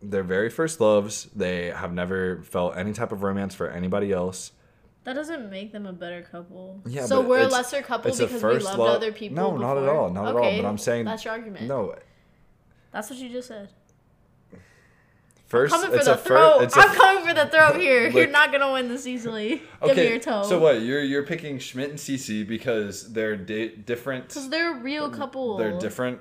They're 0.00 0.22
very 0.22 0.48
first 0.50 0.80
loves. 0.80 1.24
They 1.34 1.66
have 1.70 1.92
never 1.92 2.42
felt 2.42 2.76
any 2.76 2.92
type 2.92 3.10
of 3.12 3.22
romance 3.22 3.54
for 3.54 3.68
anybody 3.68 4.12
else. 4.12 4.52
That 5.04 5.14
doesn't 5.14 5.50
make 5.50 5.72
them 5.72 5.86
a 5.86 5.92
better 5.92 6.22
couple. 6.22 6.82
Yeah, 6.86 7.06
so 7.06 7.20
we're 7.22 7.40
a 7.40 7.46
lesser 7.48 7.82
couple 7.82 8.10
it's 8.10 8.20
a 8.20 8.26
because 8.26 8.42
we 8.42 8.58
loved 8.58 8.78
love- 8.78 8.96
other 8.96 9.10
people. 9.12 9.36
No, 9.36 9.56
not 9.56 9.78
at 9.78 9.88
all, 9.88 10.10
not 10.10 10.28
at 10.28 10.34
all, 10.36 10.42
but 10.62 10.64
I'm 10.68 10.78
saying- 10.78 11.04
that's 11.06 11.24
your 11.24 11.32
argument. 11.32 11.66
No, 11.66 11.94
that's 12.92 13.08
what 13.10 13.18
you 13.18 13.28
just 13.30 13.48
said. 13.48 13.70
first 15.46 15.72
I'm 15.74 15.80
Coming 15.80 15.92
for 15.92 15.96
it's 15.96 16.06
the 16.06 16.12
a 16.14 16.16
fir- 16.18 16.28
throat. 16.28 16.62
it's 16.62 16.76
a 16.76 16.80
I'm 16.80 16.94
coming 16.94 17.26
for 17.26 17.34
the 17.34 17.46
throat 17.46 17.76
here. 17.80 18.08
You're 18.08 18.26
not 18.26 18.52
gonna 18.52 18.70
win 18.72 18.88
this 18.88 19.06
easily. 19.06 19.62
Give 19.82 19.96
me 19.96 20.08
your 20.08 20.18
toe. 20.20 20.42
So 20.42 20.58
what? 20.58 20.82
You're 20.82 21.02
you're 21.02 21.22
picking 21.24 21.58
Schmidt 21.58 21.90
and 21.90 21.98
Cece 21.98 22.46
because 22.46 23.12
they're 23.12 23.36
di- 23.36 23.74
different. 23.76 24.28
Because 24.28 24.50
they're 24.50 24.76
a 24.76 24.80
real 24.80 25.08
couple. 25.10 25.56
They're 25.56 25.78
different. 25.78 26.20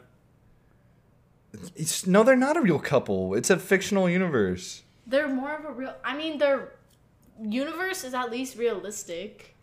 It's, 1.75 2.05
no, 2.07 2.23
they're 2.23 2.35
not 2.35 2.57
a 2.57 2.61
real 2.61 2.79
couple. 2.79 3.33
It's 3.35 3.49
a 3.49 3.57
fictional 3.57 4.09
universe. 4.09 4.83
They're 5.05 5.27
more 5.29 5.53
of 5.55 5.65
a 5.65 5.71
real. 5.71 5.93
I 6.03 6.15
mean, 6.17 6.37
their 6.37 6.73
universe 7.41 8.03
is 8.03 8.13
at 8.13 8.29
least 8.31 8.57
realistic. 8.57 9.55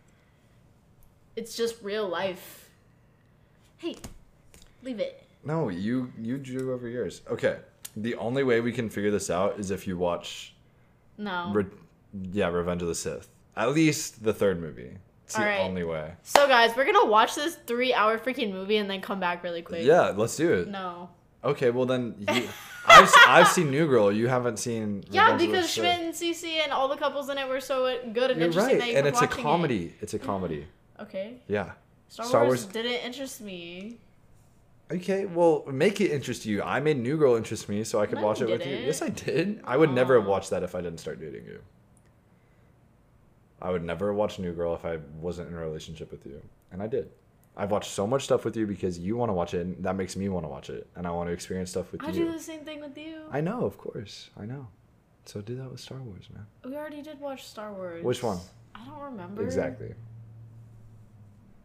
It's 1.35 1.55
just 1.55 1.81
real 1.83 2.07
life. 2.07 2.69
Hey, 3.77 3.95
leave 4.83 4.99
it. 4.99 5.23
No, 5.43 5.69
you 5.69 6.11
you 6.19 6.37
drew 6.37 6.73
over 6.73 6.87
yours. 6.87 7.21
Okay. 7.29 7.57
The 7.97 8.15
only 8.15 8.43
way 8.43 8.59
we 8.61 8.71
can 8.71 8.89
figure 8.89 9.11
this 9.11 9.29
out 9.29 9.59
is 9.59 9.71
if 9.71 9.87
you 9.87 9.97
watch, 9.97 10.53
No. 11.17 11.51
Re- 11.53 11.65
yeah, 12.33 12.47
Revenge 12.47 12.81
of 12.81 12.87
the 12.89 12.95
Sith. 12.95 13.29
At 13.55 13.71
least 13.73 14.23
the 14.23 14.33
third 14.33 14.59
movie. 14.59 14.97
It's 15.25 15.33
the 15.35 15.41
Alright. 15.41 15.61
only 15.61 15.83
way. 15.83 16.13
so 16.23 16.47
guys, 16.47 16.75
we're 16.75 16.85
gonna 16.85 17.05
watch 17.05 17.35
this 17.35 17.55
three-hour 17.67 18.19
freaking 18.19 18.51
movie 18.51 18.77
and 18.77 18.89
then 18.89 19.01
come 19.01 19.19
back 19.19 19.43
really 19.43 19.61
quick. 19.61 19.83
Yeah, 19.85 20.09
let's 20.15 20.35
do 20.35 20.53
it. 20.53 20.67
No. 20.67 21.09
Okay, 21.45 21.69
well 21.69 21.85
then, 21.85 22.15
you, 22.17 22.49
I've 22.87 23.13
I've 23.27 23.47
seen 23.47 23.69
New 23.69 23.87
Girl. 23.87 24.11
You 24.11 24.27
haven't 24.27 24.57
seen. 24.57 25.03
Yeah, 25.11 25.33
Revenge 25.33 25.41
of 25.43 25.51
because. 25.51 25.71
Schmidt 25.71 25.99
and 26.01 26.13
Cece 26.13 26.63
and 26.63 26.71
all 26.71 26.87
the 26.87 26.97
couples 26.97 27.29
in 27.29 27.37
it 27.37 27.47
were 27.47 27.59
so 27.59 27.99
good 28.13 28.31
and 28.31 28.39
You're 28.39 28.47
interesting 28.47 28.79
right, 28.79 28.79
that 28.79 28.91
you 28.91 28.97
and 28.97 29.07
it's 29.07 29.21
a 29.21 29.27
comedy. 29.27 29.93
It's 30.01 30.13
a 30.13 30.19
comedy. 30.19 30.67
Okay. 30.97 31.41
Yeah. 31.49 31.73
Star, 32.07 32.25
Star 32.25 32.45
Wars, 32.45 32.63
Wars- 32.63 32.73
didn't 32.73 33.05
interest 33.05 33.41
me. 33.41 33.97
Okay, 34.89 35.25
well, 35.25 35.65
make 35.69 35.99
it 35.99 36.09
interest 36.09 36.45
you. 36.45 36.63
I 36.63 36.79
made 36.79 36.97
New 36.97 37.17
Girl 37.17 37.35
interest 37.35 37.67
me, 37.67 37.83
so 37.83 37.99
I 37.99 38.05
could 38.05 38.19
No, 38.19 38.23
watch 38.23 38.39
it 38.39 38.47
with 38.47 38.65
you. 38.65 38.77
Yes, 38.77 39.01
I 39.01 39.09
did. 39.09 39.59
I 39.65 39.75
would 39.75 39.91
never 39.91 40.15
have 40.17 40.25
oh. 40.25 40.31
watched 40.31 40.51
that 40.51 40.63
if 40.63 40.73
I 40.73 40.79
didn't 40.79 41.01
start 41.01 41.19
dating 41.19 41.43
you. 41.43 41.59
I 43.61 43.71
would 43.71 43.83
never 43.83 44.13
watch 44.13 44.39
New 44.39 44.53
Girl 44.53 44.73
if 44.73 44.85
I 44.85 44.99
wasn't 45.19 45.49
in 45.49 45.55
a 45.55 45.59
relationship 45.59 46.11
with 46.11 46.25
you, 46.25 46.41
and 46.71 46.81
I 46.81 46.87
did. 46.87 47.09
I've 47.57 47.71
watched 47.71 47.91
so 47.91 48.05
much 48.05 48.25
stuff 48.25 48.43
with 48.43 48.57
you 48.57 48.67
because 48.67 48.99
you 48.99 49.15
want 49.15 49.29
to 49.29 49.33
watch 49.33 49.53
it, 49.53 49.61
and 49.61 49.83
that 49.83 49.95
makes 49.95 50.15
me 50.15 50.27
want 50.27 50.43
to 50.43 50.49
watch 50.49 50.69
it, 50.69 50.87
and 50.95 51.07
I 51.07 51.11
want 51.11 51.29
to 51.29 51.33
experience 51.33 51.69
stuff 51.71 51.91
with 51.91 52.03
I 52.03 52.07
you. 52.07 52.11
I 52.11 52.25
do 52.25 52.31
the 52.31 52.39
same 52.39 52.61
thing 52.61 52.81
with 52.81 52.97
you. 52.97 53.21
I 53.31 53.41
know, 53.41 53.65
of 53.65 53.77
course, 53.77 54.29
I 54.37 54.45
know. 54.45 54.67
So 55.25 55.41
do 55.41 55.55
that 55.55 55.71
with 55.71 55.79
Star 55.79 55.97
Wars, 55.99 56.29
man. 56.33 56.45
we 56.63 56.75
already 56.75 57.01
did 57.01 57.19
watch 57.19 57.47
Star 57.47 57.73
Wars. 57.73 58.03
Which 58.03 58.21
one? 58.21 58.39
I 58.75 58.85
don't 58.85 58.99
remember. 58.99 59.41
Exactly. 59.41 59.93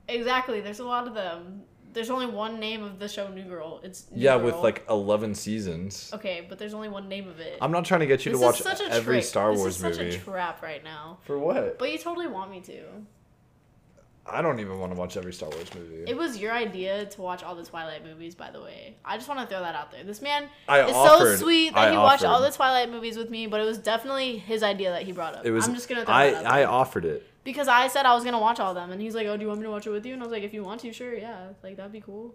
Exactly. 0.09 0.61
There's 0.61 0.81
a 0.81 0.85
lot 0.85 1.07
of 1.07 1.15
them. 1.15 1.63
There's 1.93 2.11
only 2.11 2.27
one 2.27 2.61
name 2.61 2.85
of 2.85 3.01
the 3.01 3.09
show 3.09 3.29
New 3.29 3.43
Girl. 3.43 3.81
It's 3.83 4.07
New 4.13 4.23
Yeah, 4.23 4.37
with 4.37 4.55
like 4.57 4.85
eleven 4.89 5.35
seasons. 5.35 6.11
Okay, 6.15 6.47
but 6.49 6.59
there's 6.59 6.73
only 6.73 6.89
one 6.89 7.09
name 7.09 7.29
of 7.29 7.41
it. 7.41 7.59
I'm 7.61 7.73
not 7.73 7.85
trying 7.85 8.01
to 8.01 8.07
get 8.07 8.25
you 8.25 8.33
this 8.33 8.41
to 8.41 8.47
watch 8.47 8.61
such 8.63 8.81
a 8.81 8.91
every 8.93 9.17
trick. 9.17 9.25
Star 9.25 9.53
Wars 9.53 9.65
this 9.79 9.91
is 9.91 9.97
such 9.97 10.05
movie. 10.05 10.17
a 10.17 10.21
trap 10.21 10.63
right 10.63 10.85
now. 10.85 11.19
For 11.23 11.39
what? 11.39 11.79
But 11.79 11.91
you 11.91 11.99
totally 11.99 12.29
want 12.29 12.51
me 12.51 12.61
to. 12.61 12.83
I 14.33 14.43
don't 14.43 14.61
even 14.61 14.79
want 14.79 14.93
to 14.93 14.99
watch 14.99 15.17
every 15.17 15.33
Star 15.33 15.49
Wars 15.51 15.75
movie. 15.75 16.05
It 16.07 16.17
was 16.17 16.39
your 16.39 16.53
idea 16.53 17.05
to 17.07 17.21
watch 17.21 17.43
all 17.43 17.55
the 17.55 17.65
Twilight 17.65 18.05
movies, 18.05 18.35
by 18.35 18.51
the 18.51 18.61
way. 18.61 18.97
I 19.05 19.17
just 19.17 19.29
want 19.29 19.41
to 19.41 19.47
throw 19.47 19.61
that 19.61 19.75
out 19.75 19.91
there. 19.91 20.05
This 20.05 20.23
man 20.23 20.49
I 20.69 20.83
is 20.89 20.93
offered- 20.95 21.37
so 21.39 21.45
sweet 21.45 21.75
that 21.75 21.89
I 21.89 21.91
he 21.93 21.97
watched 21.97 22.25
all 22.25 22.41
the 22.41 22.51
Twilight 22.51 22.91
movies 22.91 23.17
with 23.17 23.31
me, 23.31 23.47
but 23.47 23.61
it 23.61 23.65
was 23.65 23.79
definitely 23.79 24.39
his 24.39 24.63
idea 24.63 24.91
that 24.91 25.03
he 25.03 25.13
brought 25.13 25.35
up. 25.37 25.45
It 25.45 25.51
was. 25.51 25.67
I'm 25.67 25.75
just 25.75 25.89
gonna 25.89 26.05
throw 26.05 26.15
I 26.15 26.31
that 26.31 26.45
out 26.47 26.53
I 26.53 26.59
there. 26.61 26.69
offered 26.71 27.05
it. 27.05 27.27
Because 27.43 27.69
I 27.69 27.89
said 27.89 28.05
I 28.07 28.15
was 28.15 28.23
gonna 28.25 28.39
watch 28.39 28.61
all 28.61 28.71
of 28.71 28.75
them, 28.77 28.93
and 28.93 29.01
he's 29.01 29.15
like, 29.15 29.27
"Oh, 29.27 29.37
do 29.37 29.43
you 29.43 29.49
want 29.49 29.61
me 29.61 29.65
to 29.67 29.71
watch 29.71 29.87
it 29.87 29.91
with 29.91 30.05
you?" 30.07 30.13
And 30.15 30.23
I 30.23 30.27
was 30.27 30.33
like, 30.33 30.43
"If 30.43 30.53
you 30.55 30.63
want 30.63 30.81
to, 30.83 30.93
sure, 30.93 31.15
yeah, 31.15 31.49
like 31.63 31.77
that'd 31.77 31.91
be 31.91 32.01
cool." 32.01 32.35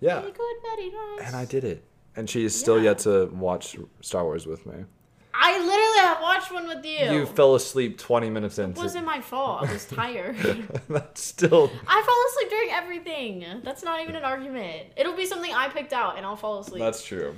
Yeah. 0.00 0.20
Very 0.20 0.32
good, 0.32 0.56
very 0.62 0.90
nice. 0.90 1.26
And 1.26 1.36
I 1.36 1.44
did 1.44 1.64
it. 1.64 1.84
And 2.16 2.28
she 2.28 2.44
is 2.44 2.58
still 2.58 2.78
Yeah. 2.78 2.84
yet 2.90 2.98
to 3.00 3.26
watch 3.26 3.76
Star 4.00 4.24
Wars 4.24 4.46
with 4.46 4.64
me. 4.66 4.84
I 5.32 5.58
literally 5.58 5.98
have 6.00 6.20
watched 6.20 6.52
one 6.52 6.66
with 6.66 6.84
you. 6.84 7.10
You 7.12 7.26
fell 7.26 7.54
asleep 7.54 7.98
20 7.98 8.30
minutes 8.30 8.58
It 8.58 8.64
into 8.64 8.80
wasn't 8.80 9.06
my 9.06 9.20
fault. 9.20 9.68
I 9.68 9.72
was 9.72 9.84
tired. 9.86 10.36
That's 10.88 11.22
still. 11.22 11.70
I 11.86 12.02
fall 12.04 12.24
asleep 12.30 12.50
during 12.50 12.70
everything. 12.70 13.60
That's 13.64 13.82
not 13.82 14.00
even 14.02 14.16
an 14.16 14.24
argument. 14.24 14.88
It'll 14.96 15.16
be 15.16 15.26
something 15.26 15.52
I 15.52 15.68
picked 15.68 15.92
out, 15.92 16.16
and 16.16 16.26
I'll 16.26 16.36
fall 16.36 16.58
asleep. 16.60 16.80
That's 16.80 17.04
true. 17.04 17.36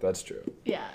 That's 0.00 0.22
true. 0.22 0.42
yeah. 0.64 0.86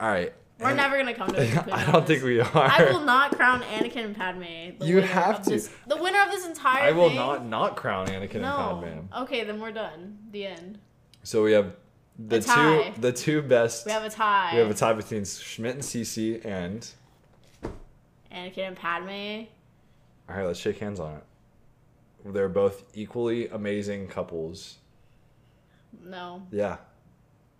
All 0.00 0.08
right. 0.08 0.32
We're 0.58 0.68
And- 0.68 0.76
never 0.76 0.96
gonna 0.96 1.14
come 1.14 1.28
to 1.32 1.40
a 1.42 1.46
conclusion. 1.50 1.72
I 1.88 1.90
don't 1.90 2.06
think 2.06 2.22
we 2.22 2.40
are. 2.40 2.50
I 2.54 2.88
will 2.92 3.00
not 3.00 3.34
crown 3.36 3.62
Anakin 3.62 4.04
and 4.04 4.16
Padme. 4.16 4.84
You 4.84 5.00
have 5.00 5.42
to. 5.42 5.50
This, 5.50 5.70
the 5.88 5.96
winner 5.96 6.20
of 6.22 6.30
this 6.30 6.46
entire. 6.46 6.82
I 6.84 6.92
will 6.92 7.08
thing. 7.08 7.16
not 7.16 7.44
not 7.46 7.76
crown 7.76 8.06
Anakin 8.06 8.42
No. 8.42 8.82
and 8.84 9.10
Padme. 9.10 9.22
Okay, 9.24 9.42
then 9.44 9.60
we're 9.60 9.72
done. 9.72 10.18
The 10.30 10.46
end. 10.46 10.78
So 11.24 11.42
we 11.42 11.52
have 11.52 11.72
the 12.28 12.40
two 12.40 13.00
the 13.00 13.12
two 13.12 13.42
best. 13.42 13.86
We 13.86 13.92
have 13.92 14.04
a 14.04 14.10
tie. 14.10 14.50
we 14.54 14.58
have 14.60 14.70
a 14.70 14.74
tie 14.74 14.92
between 14.92 15.24
Schmidt 15.24 15.74
and 15.74 15.82
Cece 15.82 16.44
and. 16.44 16.88
Anakin 18.32 18.68
and 18.68 18.76
Padme. 18.76 19.46
All 20.28 20.36
right, 20.36 20.46
let's 20.46 20.58
shake 20.58 20.78
hands 20.78 20.98
on 21.00 21.16
it. 21.16 21.24
They're 22.32 22.48
both 22.48 22.84
equally 22.94 23.48
amazing 23.48 24.06
couples. 24.08 24.78
No, 26.02 26.46
Yeah. 26.50 26.78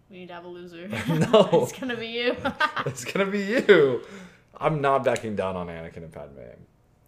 we 0.08 0.18
need 0.20 0.28
to 0.28 0.34
have 0.34 0.44
a 0.44 0.48
loser. 0.48 0.88
No. 1.08 1.48
it's 1.62 1.72
gonna 1.78 1.96
be 1.96 2.06
you. 2.08 2.36
it's 2.86 3.04
gonna 3.04 3.30
be 3.30 3.40
you. 3.40 4.02
I'm 4.58 4.80
not 4.80 5.04
backing 5.04 5.36
down 5.36 5.56
on 5.56 5.66
Anakin 5.66 5.98
and 5.98 6.12
Padme. 6.12 6.38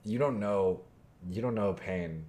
You 0.05 0.19
don't 0.19 0.39
know, 0.41 0.81
you 1.31 1.41
don't 1.41 1.55
know 1.55 1.73
pain. 1.73 2.27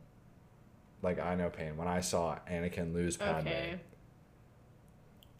Like 1.01 1.19
I 1.19 1.35
know 1.35 1.49
pain 1.49 1.75
when 1.75 1.87
I 1.89 1.99
saw 1.99 2.37
Anakin 2.49 2.93
lose 2.93 3.17
Padme. 3.17 3.47
okay. 3.47 3.75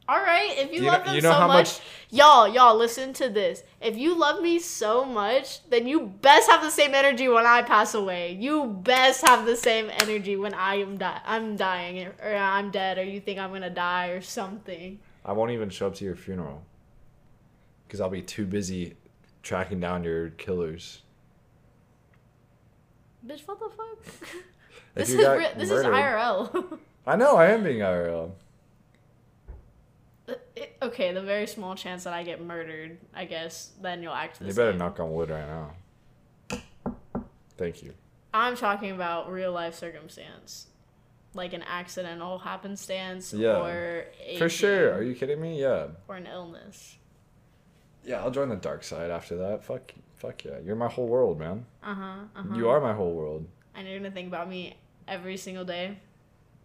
All 0.07 0.19
right, 0.19 0.53
if 0.57 0.71
you, 0.71 0.81
you 0.83 0.91
love 0.91 0.99
know- 0.99 1.05
them 1.05 1.15
you 1.15 1.21
know 1.21 1.31
so 1.31 1.47
much, 1.47 1.65
much- 1.65 1.81
y'all, 2.11 2.47
y'all, 2.47 2.75
listen 2.75 3.11
to 3.13 3.27
this. 3.29 3.63
If 3.81 3.97
you 3.97 4.15
love 4.17 4.39
me 4.41 4.59
so 4.59 5.03
much, 5.03 5.67
then 5.69 5.87
you 5.87 6.01
best 6.21 6.49
have 6.51 6.61
the 6.61 6.69
same 6.69 6.93
energy 6.93 7.27
when 7.27 7.45
I 7.45 7.63
pass 7.63 7.95
away. 7.95 8.33
You 8.39 8.65
best 8.67 9.25
have 9.27 9.45
the 9.47 9.55
same 9.55 9.89
energy 10.01 10.35
when 10.35 10.53
I 10.53 10.75
am 10.75 10.97
di- 10.97 11.21
I'm 11.25 11.55
dying 11.55 12.05
or 12.21 12.35
I'm 12.35 12.69
dead 12.69 12.99
or 12.99 13.03
you 13.03 13.19
think 13.19 13.39
I'm 13.39 13.51
gonna 13.51 13.69
die 13.71 14.09
or 14.09 14.21
something. 14.21 14.99
I 15.25 15.31
won't 15.31 15.49
even 15.51 15.71
show 15.71 15.87
up 15.87 15.95
to 15.95 16.05
your 16.05 16.15
funeral 16.15 16.61
because 17.87 17.99
I'll 17.99 18.09
be 18.09 18.21
too 18.21 18.45
busy 18.45 18.95
tracking 19.41 19.79
down 19.79 20.03
your 20.03 20.29
killers. 20.31 21.01
Bitch, 23.25 23.41
what 23.47 23.59
the 23.59 23.69
fuck? 23.69 24.31
This 24.93 25.09
is 25.09 25.17
re- 25.17 25.51
this 25.57 25.69
is 25.71 25.83
IRL. 25.83 26.77
I 27.05 27.17
know 27.17 27.35
I 27.35 27.47
am 27.47 27.63
being 27.65 27.79
IRL. 27.79 28.31
It- 30.55 30.77
okay, 30.81 31.11
the 31.13 31.21
very 31.21 31.47
small 31.47 31.75
chance 31.75 32.03
that 32.05 32.13
I 32.13 32.23
get 32.23 32.41
murdered, 32.41 32.97
I 33.13 33.25
guess, 33.25 33.71
then 33.81 34.01
you'll 34.01 34.13
act 34.13 34.39
the 34.39 34.45
You 34.45 34.51
same. 34.51 34.65
better 34.65 34.77
knock 34.77 34.99
on 34.99 35.13
wood 35.13 35.29
right 35.29 35.47
now. 35.47 35.71
Thank 37.57 37.83
you. 37.83 37.93
I'm 38.33 38.55
talking 38.57 38.91
about 38.91 39.31
real 39.31 39.51
life 39.51 39.75
circumstance, 39.75 40.67
like 41.33 41.53
an 41.53 41.63
accidental 41.63 42.39
happenstance 42.39 43.33
Yeah. 43.33 43.61
or 43.61 44.05
a 44.25 44.37
For 44.37 44.49
sure. 44.49 44.93
Are 44.93 45.01
you 45.03 45.15
kidding 45.15 45.39
me? 45.41 45.59
Yeah. 45.61 45.87
or 46.07 46.15
an 46.17 46.27
illness. 46.27 46.97
Yeah, 48.03 48.21
I'll 48.21 48.31
join 48.31 48.49
the 48.49 48.55
dark 48.55 48.83
side 48.83 49.09
after 49.09 49.35
that. 49.37 49.63
Fuck, 49.63 49.93
fuck 50.15 50.43
yeah. 50.43 50.59
You're 50.63 50.75
my 50.75 50.87
whole 50.89 51.07
world, 51.07 51.39
man. 51.39 51.65
Uh 51.81 51.95
huh. 51.95 52.15
Uh-huh. 52.35 52.55
You 52.55 52.69
are 52.69 52.79
my 52.79 52.93
whole 52.93 53.13
world. 53.13 53.47
And 53.73 53.87
you're 53.87 53.97
gonna 53.97 54.11
think 54.11 54.27
about 54.27 54.47
me 54.49 54.77
every 55.07 55.37
single 55.37 55.65
day, 55.65 55.97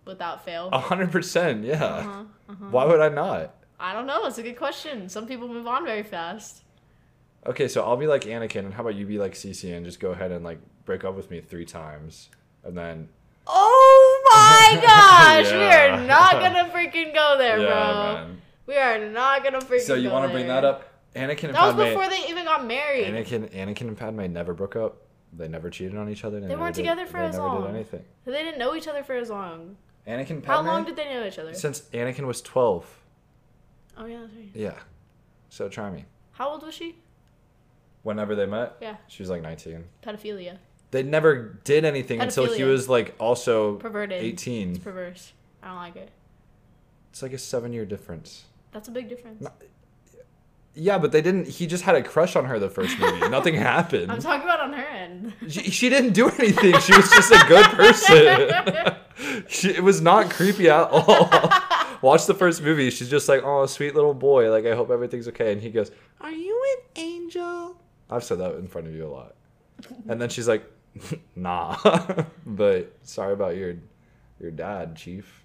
without 0.05 0.45
fail. 0.45 0.69
A 0.73 0.79
hundred 0.79 1.11
percent, 1.13 1.65
yeah. 1.65 1.83
Uh-huh, 1.85 2.25
uh-huh. 2.51 2.65
Why 2.71 2.85
would 2.85 3.01
I 3.01 3.09
not? 3.09 3.55
I 3.81 3.93
don't 3.95 4.07
know. 4.07 4.27
It's 4.27 4.39
a 4.39 4.43
good 4.43 4.57
question. 4.59 5.09
Some 5.09 5.27
people 5.27 5.49
move 5.49 5.67
on 5.67 5.85
very 5.85 6.03
fast. 6.03 6.63
Okay, 7.47 7.67
so 7.69 7.83
I'll 7.83 7.97
be 7.97 8.07
like 8.07 8.23
Anakin, 8.25 8.61
and 8.67 8.75
how 8.75 8.83
about 8.83 8.95
you 8.97 9.07
be 9.07 9.19
like 9.19 9.33
Cece 9.33 9.75
and 9.75 9.85
just 9.87 9.99
go 9.99 10.11
ahead 10.11 10.31
and 10.31 10.45
like 10.45 10.59
break 10.85 11.05
up 11.05 11.15
with 11.17 11.31
me 11.31 11.41
three 11.41 11.65
times, 11.65 12.29
and 12.63 12.77
then 12.77 13.09
Oh 13.47 14.23
my 14.31 14.81
gosh, 14.83 15.51
we 15.51 15.63
are 15.63 16.07
not 16.07 16.33
gonna 16.43 16.71
freaking 16.71 17.15
go 17.15 17.37
there, 17.39 17.59
yeah, 17.59 17.67
bro. 17.67 18.15
man. 18.15 18.43
We 18.67 18.77
are 18.77 19.09
not 19.11 19.43
gonna 19.43 19.59
freaking. 19.61 19.63
Go 19.63 19.69
there. 19.69 19.81
So 19.81 19.95
you 19.95 20.11
want 20.11 20.27
to 20.29 20.33
bring 20.33 20.47
that 20.49 20.65
up? 20.65 20.85
Anakin 21.17 21.45
and 21.45 21.55
That 21.55 21.75
was 21.75 21.75
Padme. 21.75 21.89
before 21.89 22.09
they 22.09 22.29
even 22.29 22.45
got 22.45 22.67
married. 22.67 23.07
Anakin, 23.07 23.49
Anakin 23.53 23.89
and 23.89 23.97
Padme 23.97 24.31
never 24.33 24.53
broke 24.55 24.77
up. 24.77 24.99
They 25.33 25.49
never 25.49 25.71
cheated 25.71 25.97
on 25.97 26.09
each 26.09 26.25
other. 26.25 26.39
They, 26.41 26.47
never 26.49 26.61
weren't 26.61 26.75
did- 26.77 26.83
together 26.83 27.07
for 27.07 27.19
they 27.21 27.25
as 27.27 27.35
never 27.37 27.47
long. 27.49 27.63
did 27.63 27.75
anything. 27.75 28.05
They 28.27 28.33
didn't 28.45 28.59
know 28.59 28.75
each 28.77 28.87
other 28.87 29.03
for 29.03 29.15
as 29.15 29.31
long. 29.31 29.77
Anakin 30.07 30.43
Padme. 30.43 30.47
How 30.47 30.63
long 30.63 30.85
did 30.85 30.97
they 30.97 31.07
know 31.13 31.25
each 31.27 31.39
other? 31.39 31.55
Since 31.55 31.81
Anakin 31.93 32.27
was 32.27 32.43
twelve. 32.43 32.87
Oh 34.01 34.07
yeah, 34.07 34.21
that's 34.23 34.33
right. 34.35 34.49
Yeah. 34.55 34.75
So 35.51 35.69
try 35.69 35.91
me. 35.91 36.07
How 36.33 36.49
old 36.49 36.63
was 36.65 36.75
she? 36.75 36.97
Whenever 38.03 38.35
they 38.35 38.47
met, 38.47 38.77
Yeah, 38.81 38.97
she 39.09 39.23
was 39.23 39.29
like 39.29 39.43
nineteen. 39.43 39.85
pedophilia, 40.03 40.57
They 40.91 41.03
never 41.03 41.59
did 41.65 41.85
anything 41.85 42.21
until 42.21 42.45
he 42.51 42.63
Pedophilia. 42.63 42.67
was 42.69 42.89
like 42.89 43.15
also 43.21 43.77
perverted. 43.77 44.23
eighteen. 44.23 44.71
It's 44.71 44.79
perverse. 44.79 45.33
I 45.63 45.69
don't 45.69 45.77
like 45.77 45.97
it. 45.97 46.11
It's 47.11 47.21
like 47.23 47.35
a 47.35 47.39
seven-year 47.39 47.85
difference. 47.85 48.45
That's 48.73 48.89
a 48.89 48.91
big 48.91 49.09
difference. 49.11 49.43
No, 49.43 49.51
Yeah, 50.75 50.97
but 50.97 51.13
they 51.13 51.21
didn't. 51.21 51.49
He 51.49 51.67
just 51.67 51.83
had 51.85 51.95
a 51.97 52.03
crush 52.03 52.37
on 52.37 52.47
her 52.47 52.59
the 52.59 52.71
first 52.71 52.99
movie. 52.99 53.29
Nothing 53.29 53.55
happened. 53.57 54.11
I'm 54.11 54.21
talking 54.21 54.45
about 54.45 54.61
on 54.61 54.73
her 54.73 54.87
end. 54.87 55.35
She, 55.49 55.71
she 55.71 55.89
didn't 55.91 56.13
do 56.15 56.29
anything. 56.31 56.79
She 56.81 56.97
was 56.97 57.11
just 57.11 57.31
a 57.33 57.45
good 57.49 57.67
person. 57.67 58.95
she, 59.49 59.71
it 59.75 59.83
was 59.83 60.01
not 60.01 60.31
creepy 60.31 60.71
at 60.71 60.89
all. 60.91 61.29
Watch 62.03 62.27
the 62.27 62.35
first 62.35 62.63
movie. 62.63 62.91
She's 62.91 63.11
just 63.11 63.29
like, 63.29 63.43
oh, 63.45 63.67
sweet 63.67 63.95
little 63.95 64.15
boy. 64.15 64.51
Like, 64.51 64.65
I 64.65 64.75
hope 64.75 64.91
everything's 64.91 65.29
okay. 65.29 65.53
And 65.53 65.61
he 65.61 65.71
goes, 65.71 65.91
Are 66.21 66.33
you 66.33 66.79
an 66.79 67.03
angel? 67.03 67.77
I've 68.09 68.25
said 68.25 68.39
that 68.39 68.55
in 68.57 68.67
front 68.67 68.87
of 68.87 68.95
you 68.95 69.07
a 69.07 69.09
lot. 69.09 69.35
And 70.09 70.21
then 70.21 70.29
she's 70.29 70.49
like, 70.49 70.65
Nah. 71.37 71.77
but 72.47 72.97
sorry 73.03 73.33
about 73.33 73.57
your 73.57 73.77
your 74.41 74.51
dad, 74.51 74.97
Chief. 74.97 75.45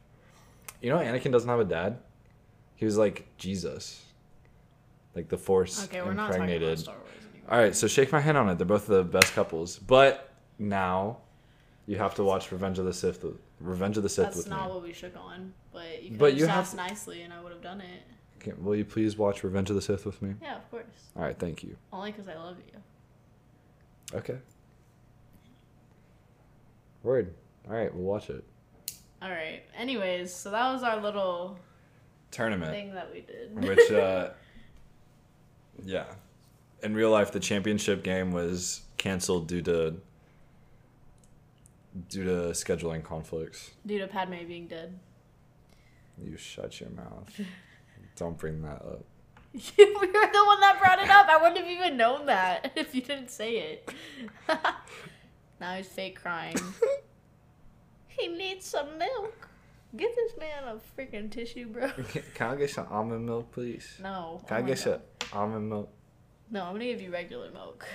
You 0.82 0.90
know, 0.90 0.98
Anakin 0.98 1.32
doesn't 1.32 1.50
have 1.50 1.60
a 1.60 1.66
dad. 1.66 1.98
He 2.76 2.86
was 2.86 2.98
like 2.98 3.26
Jesus, 3.38 4.04
like 5.16 5.30
the 5.30 5.38
Force 5.38 5.86
Okay, 5.86 6.02
we're 6.02 6.14
not 6.14 6.28
talking 6.28 6.44
about 6.44 6.50
impregnated. 6.50 6.80
Star 6.80 6.96
Wars 6.96 7.10
anymore. 7.34 7.52
All 7.52 7.60
right, 7.60 7.76
so 7.76 7.88
shake 7.88 8.12
my 8.12 8.20
hand 8.20 8.38
on 8.38 8.50
it. 8.50 8.58
They're 8.58 8.66
both 8.66 8.88
the 8.88 9.04
best 9.04 9.34
couples. 9.34 9.78
But 9.80 10.30
now 10.60 11.18
you 11.88 11.98
have 11.98 12.16
to 12.16 12.24
watch 12.24 12.52
Revenge 12.52 12.80
of 12.80 12.86
the 12.86 12.94
Sith. 12.94 13.24
Revenge 13.60 13.98
of 13.98 14.04
the 14.04 14.10
Sith 14.10 14.34
That's 14.36 14.48
not 14.48 14.68
me. 14.68 14.74
what 14.74 14.84
we 14.84 14.94
shook 14.94 15.16
on, 15.18 15.54
but 15.72 16.04
you 16.04 16.10
could 16.12 16.20
But 16.20 16.30
have 16.32 16.40
you 16.40 16.46
have- 16.48 16.60
asked 16.60 16.76
nicely, 16.76 17.22
and 17.24 17.34
I 17.34 17.42
would 17.42 17.52
have 17.52 17.62
done 17.62 17.82
it. 17.82 18.02
Okay, 18.42 18.54
will 18.58 18.76
you 18.76 18.86
please 18.86 19.18
watch 19.18 19.44
Revenge 19.44 19.70
of 19.70 19.76
the 19.76 19.82
Sith 19.82 20.06
with 20.06 20.22
me? 20.22 20.36
Yeah, 20.42 20.58
of 20.58 20.70
course. 20.70 20.84
All 21.16 21.24
right, 21.24 21.38
thank 21.38 21.64
you. 21.64 21.78
Only 21.94 22.12
because 22.12 22.28
I 22.28 22.36
love 22.36 22.58
you. 22.68 24.18
Okay. 24.18 24.38
Word. 27.04 27.34
All 27.68 27.74
right, 27.74 27.94
we'll 27.94 28.04
watch 28.04 28.30
it. 28.30 28.44
All 29.22 29.30
right. 29.30 29.64
Anyways, 29.76 30.34
so 30.34 30.52
that 30.52 30.72
was 30.74 30.84
our 30.84 30.98
little 31.02 31.58
Tournament, 32.32 32.72
thing 32.72 32.94
that 32.94 33.12
we 33.12 33.22
did. 33.22 33.54
which, 33.68 33.92
uh, 33.92 34.32
yeah, 35.86 36.06
in 36.84 36.94
real 36.94 37.10
life, 37.12 37.32
the 37.32 37.40
championship 37.40 38.04
game 38.04 38.32
was 38.32 38.82
canceled 38.98 39.48
due 39.48 39.62
to 39.64 39.96
due 42.10 42.24
to 42.24 42.32
scheduling 42.52 43.04
conflicts. 43.04 43.72
Due 43.86 44.00
to 44.00 44.08
Padme 44.08 44.46
being 44.48 44.68
dead. 44.68 45.00
You 46.22 46.38
shut 46.38 46.80
your 46.80 46.90
mouth. 46.90 47.40
Don't 48.16 48.38
bring 48.38 48.62
that 48.62 48.82
up. 48.82 49.06
we 49.54 49.86
were 49.86 50.02
the 50.02 50.44
one 50.46 50.60
that 50.60 50.78
brought 50.80 51.00
it 51.00 51.10
up. 51.10 51.28
I 51.30 51.38
wouldn't 51.38 51.58
have 51.58 51.68
even 51.68 51.98
known 51.98 52.26
that 52.26 52.72
if 52.76 52.94
you 52.94 53.02
didn't 53.02 53.30
say 53.30 53.58
it. 53.58 53.94
now 55.60 55.76
he's 55.76 55.88
fake 55.88 56.22
crying. 56.22 56.58
he 58.08 58.28
needs 58.28 58.66
some 58.66 58.98
milk. 58.98 59.50
Get 59.96 60.14
this 60.16 60.34
man 60.38 60.64
a 60.66 61.00
freaking 61.00 61.32
tissue, 61.32 61.68
bro. 61.68 61.90
Can 62.34 62.52
I 62.52 62.56
get 62.56 62.70
some 62.70 62.88
almond 62.90 63.26
milk, 63.26 63.52
please? 63.54 63.98
No. 64.02 64.42
Can 64.46 64.58
oh 64.58 64.60
I 64.60 64.68
get 64.68 64.80
some 64.80 65.00
almond 65.32 65.70
milk? 65.70 65.90
No, 66.52 66.66
I'm 66.66 66.74
gonna 66.74 66.86
give 66.86 67.02
you 67.02 67.12
regular 67.12 67.50
milk. 67.52 67.88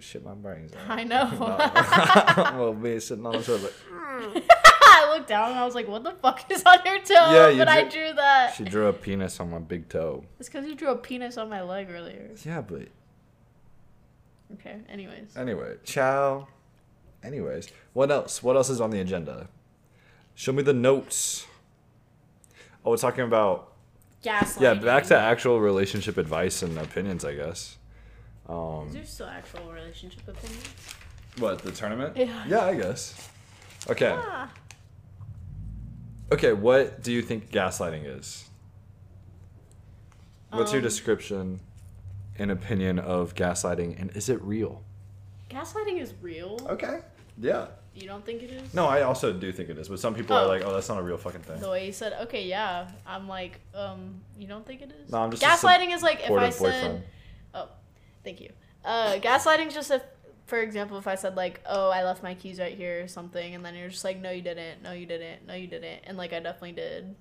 Shit, 0.00 0.24
my 0.24 0.34
brains 0.34 0.72
out. 0.74 0.90
I 0.98 1.04
know. 1.04 1.30
well, 2.58 2.74
me 2.74 2.98
sitting 3.00 3.24
on 3.26 3.32
the 3.32 3.42
toilet. 3.42 3.74
I 4.92 5.12
looked 5.14 5.28
down 5.28 5.50
and 5.50 5.58
I 5.60 5.64
was 5.64 5.74
like, 5.74 5.88
"What 5.88 6.02
the 6.02 6.10
fuck 6.12 6.50
is 6.50 6.62
on 6.64 6.78
your 6.84 6.98
toe?" 6.98 7.14
Yeah, 7.14 7.48
you 7.48 7.58
but 7.58 7.68
I 7.68 7.82
drew- 7.82 7.90
drew 8.06 8.12
that. 8.14 8.54
She 8.54 8.64
drew 8.64 8.86
a 8.88 8.92
penis 8.92 9.38
on 9.40 9.50
my 9.50 9.58
big 9.58 9.88
toe. 9.88 10.24
It's 10.38 10.48
because 10.48 10.66
you 10.66 10.74
drew 10.74 10.88
a 10.88 10.96
penis 10.96 11.38
on 11.38 11.48
my 11.48 11.62
leg 11.62 11.88
earlier. 11.90 12.30
Yeah, 12.44 12.60
but 12.60 12.88
Okay. 14.54 14.78
Anyways. 14.88 15.36
anyway, 15.36 15.76
ciao. 15.84 16.48
Anyways, 17.22 17.68
what 17.92 18.10
else? 18.10 18.42
What 18.42 18.56
else 18.56 18.68
is 18.70 18.80
on 18.80 18.90
the 18.90 19.00
agenda? 19.00 19.48
Show 20.34 20.52
me 20.52 20.62
the 20.62 20.72
notes. 20.72 21.46
Oh, 22.84 22.90
we're 22.90 22.96
talking 22.96 23.24
about 23.24 23.72
Gaslighting. 24.24 24.60
yeah. 24.60 24.74
Back 24.74 25.04
to 25.06 25.16
actual 25.18 25.60
relationship 25.60 26.16
advice 26.18 26.62
and 26.62 26.76
opinions, 26.78 27.24
I 27.24 27.34
guess. 27.34 27.76
Um, 28.50 28.88
Is 28.88 28.94
there 28.94 29.04
still 29.04 29.26
actual 29.28 29.70
relationship 29.72 30.26
opinions? 30.26 30.64
what 31.38 31.60
the 31.60 31.70
tournament? 31.70 32.16
Yeah. 32.16 32.44
Yeah, 32.48 32.64
I 32.64 32.74
guess. 32.74 33.28
Okay. 33.88 34.12
Ah. 34.12 34.50
Okay. 36.32 36.52
What 36.52 37.02
do 37.02 37.12
you 37.12 37.22
think 37.22 37.50
gaslighting 37.52 38.02
is? 38.18 38.48
What's 40.50 40.72
your 40.72 40.80
Um, 40.80 40.84
description 40.84 41.60
and 42.38 42.50
opinion 42.50 42.98
of 42.98 43.34
gaslighting, 43.36 44.00
and 44.00 44.10
is 44.16 44.28
it 44.28 44.42
real? 44.42 44.82
Gaslighting 45.48 46.00
is 46.00 46.12
real. 46.20 46.58
Okay. 46.68 47.00
Yeah. 47.38 47.68
You 47.94 48.06
don't 48.08 48.24
think 48.24 48.42
it 48.42 48.50
is? 48.50 48.74
No, 48.74 48.86
I 48.86 49.02
also 49.02 49.32
do 49.32 49.52
think 49.52 49.68
it 49.68 49.78
is, 49.78 49.88
but 49.88 49.98
some 50.00 50.14
people 50.14 50.36
are 50.36 50.44
Oh. 50.44 50.48
like, 50.48 50.62
"Oh, 50.64 50.72
that's 50.72 50.88
not 50.88 50.98
a 50.98 51.02
real 51.02 51.18
fucking 51.18 51.42
thing." 51.42 51.60
The 51.60 51.70
way 51.70 51.86
you 51.86 51.92
said, 51.92 52.12
okay, 52.22 52.44
yeah. 52.46 52.88
I'm 53.06 53.28
like, 53.28 53.60
um, 53.74 54.20
you 54.38 54.46
don't 54.48 54.64
think 54.66 54.82
it 54.82 54.90
is? 54.92 55.10
No, 55.12 55.18
I'm 55.22 55.30
just 55.30 55.42
a 55.42 55.46
gaslighting 55.46 55.92
is 55.94 56.02
like 56.02 56.18
if 56.20 56.30
I 56.30 56.50
supportive 56.50 56.54
said, 56.54 56.62
boyfriend. 56.82 57.04
oh, 57.54 57.68
thank 58.24 58.40
you. 58.40 58.50
Uh, 58.84 59.14
gaslighting 59.14 59.72
just 59.72 59.90
if, 59.90 60.02
for 60.46 60.58
example, 60.60 60.98
if 60.98 61.06
I 61.06 61.14
said 61.14 61.36
like, 61.36 61.60
oh, 61.66 61.90
I 61.90 62.04
left 62.04 62.22
my 62.22 62.34
keys 62.34 62.58
right 62.58 62.74
here 62.76 63.04
or 63.04 63.08
something, 63.08 63.54
and 63.54 63.64
then 63.64 63.74
you're 63.74 63.88
just 63.88 64.04
like, 64.04 64.18
no, 64.20 64.30
you 64.30 64.42
didn't, 64.42 64.82
no, 64.82 64.92
you 64.92 65.06
didn't, 65.06 65.46
no, 65.46 65.54
you 65.54 65.66
didn't, 65.66 66.00
and 66.04 66.16
like 66.16 66.32
I 66.32 66.40
definitely 66.40 66.72
did. 66.72 67.14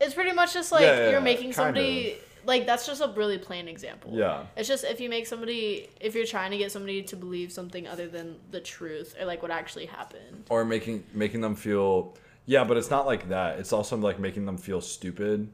It's 0.00 0.14
pretty 0.14 0.32
much 0.32 0.54
just 0.54 0.72
like 0.72 0.82
Yeah, 0.82 0.96
yeah, 0.98 1.10
you're 1.10 1.20
making 1.20 1.52
somebody 1.52 2.16
like 2.46 2.64
that's 2.64 2.86
just 2.86 3.02
a 3.02 3.08
really 3.08 3.36
plain 3.36 3.68
example. 3.68 4.12
Yeah. 4.14 4.44
It's 4.56 4.66
just 4.66 4.84
if 4.84 4.98
you 4.98 5.10
make 5.10 5.26
somebody, 5.26 5.90
if 6.00 6.14
you're 6.14 6.24
trying 6.24 6.52
to 6.52 6.56
get 6.58 6.72
somebody 6.72 7.02
to 7.02 7.16
believe 7.16 7.52
something 7.52 7.86
other 7.86 8.08
than 8.08 8.36
the 8.50 8.60
truth 8.60 9.14
or 9.20 9.26
like 9.26 9.42
what 9.42 9.50
actually 9.50 9.86
happened. 9.86 10.44
or 10.48 10.64
making 10.64 11.04
making 11.12 11.42
them 11.42 11.54
feel 11.54 12.14
yeah 12.46 12.64
but 12.64 12.78
it's 12.78 12.90
not 12.90 13.04
like 13.06 13.28
that 13.28 13.58
it's 13.58 13.72
also 13.72 13.94
like 13.96 14.18
making 14.18 14.46
them 14.46 14.56
feel 14.56 14.80
stupid 14.80 15.48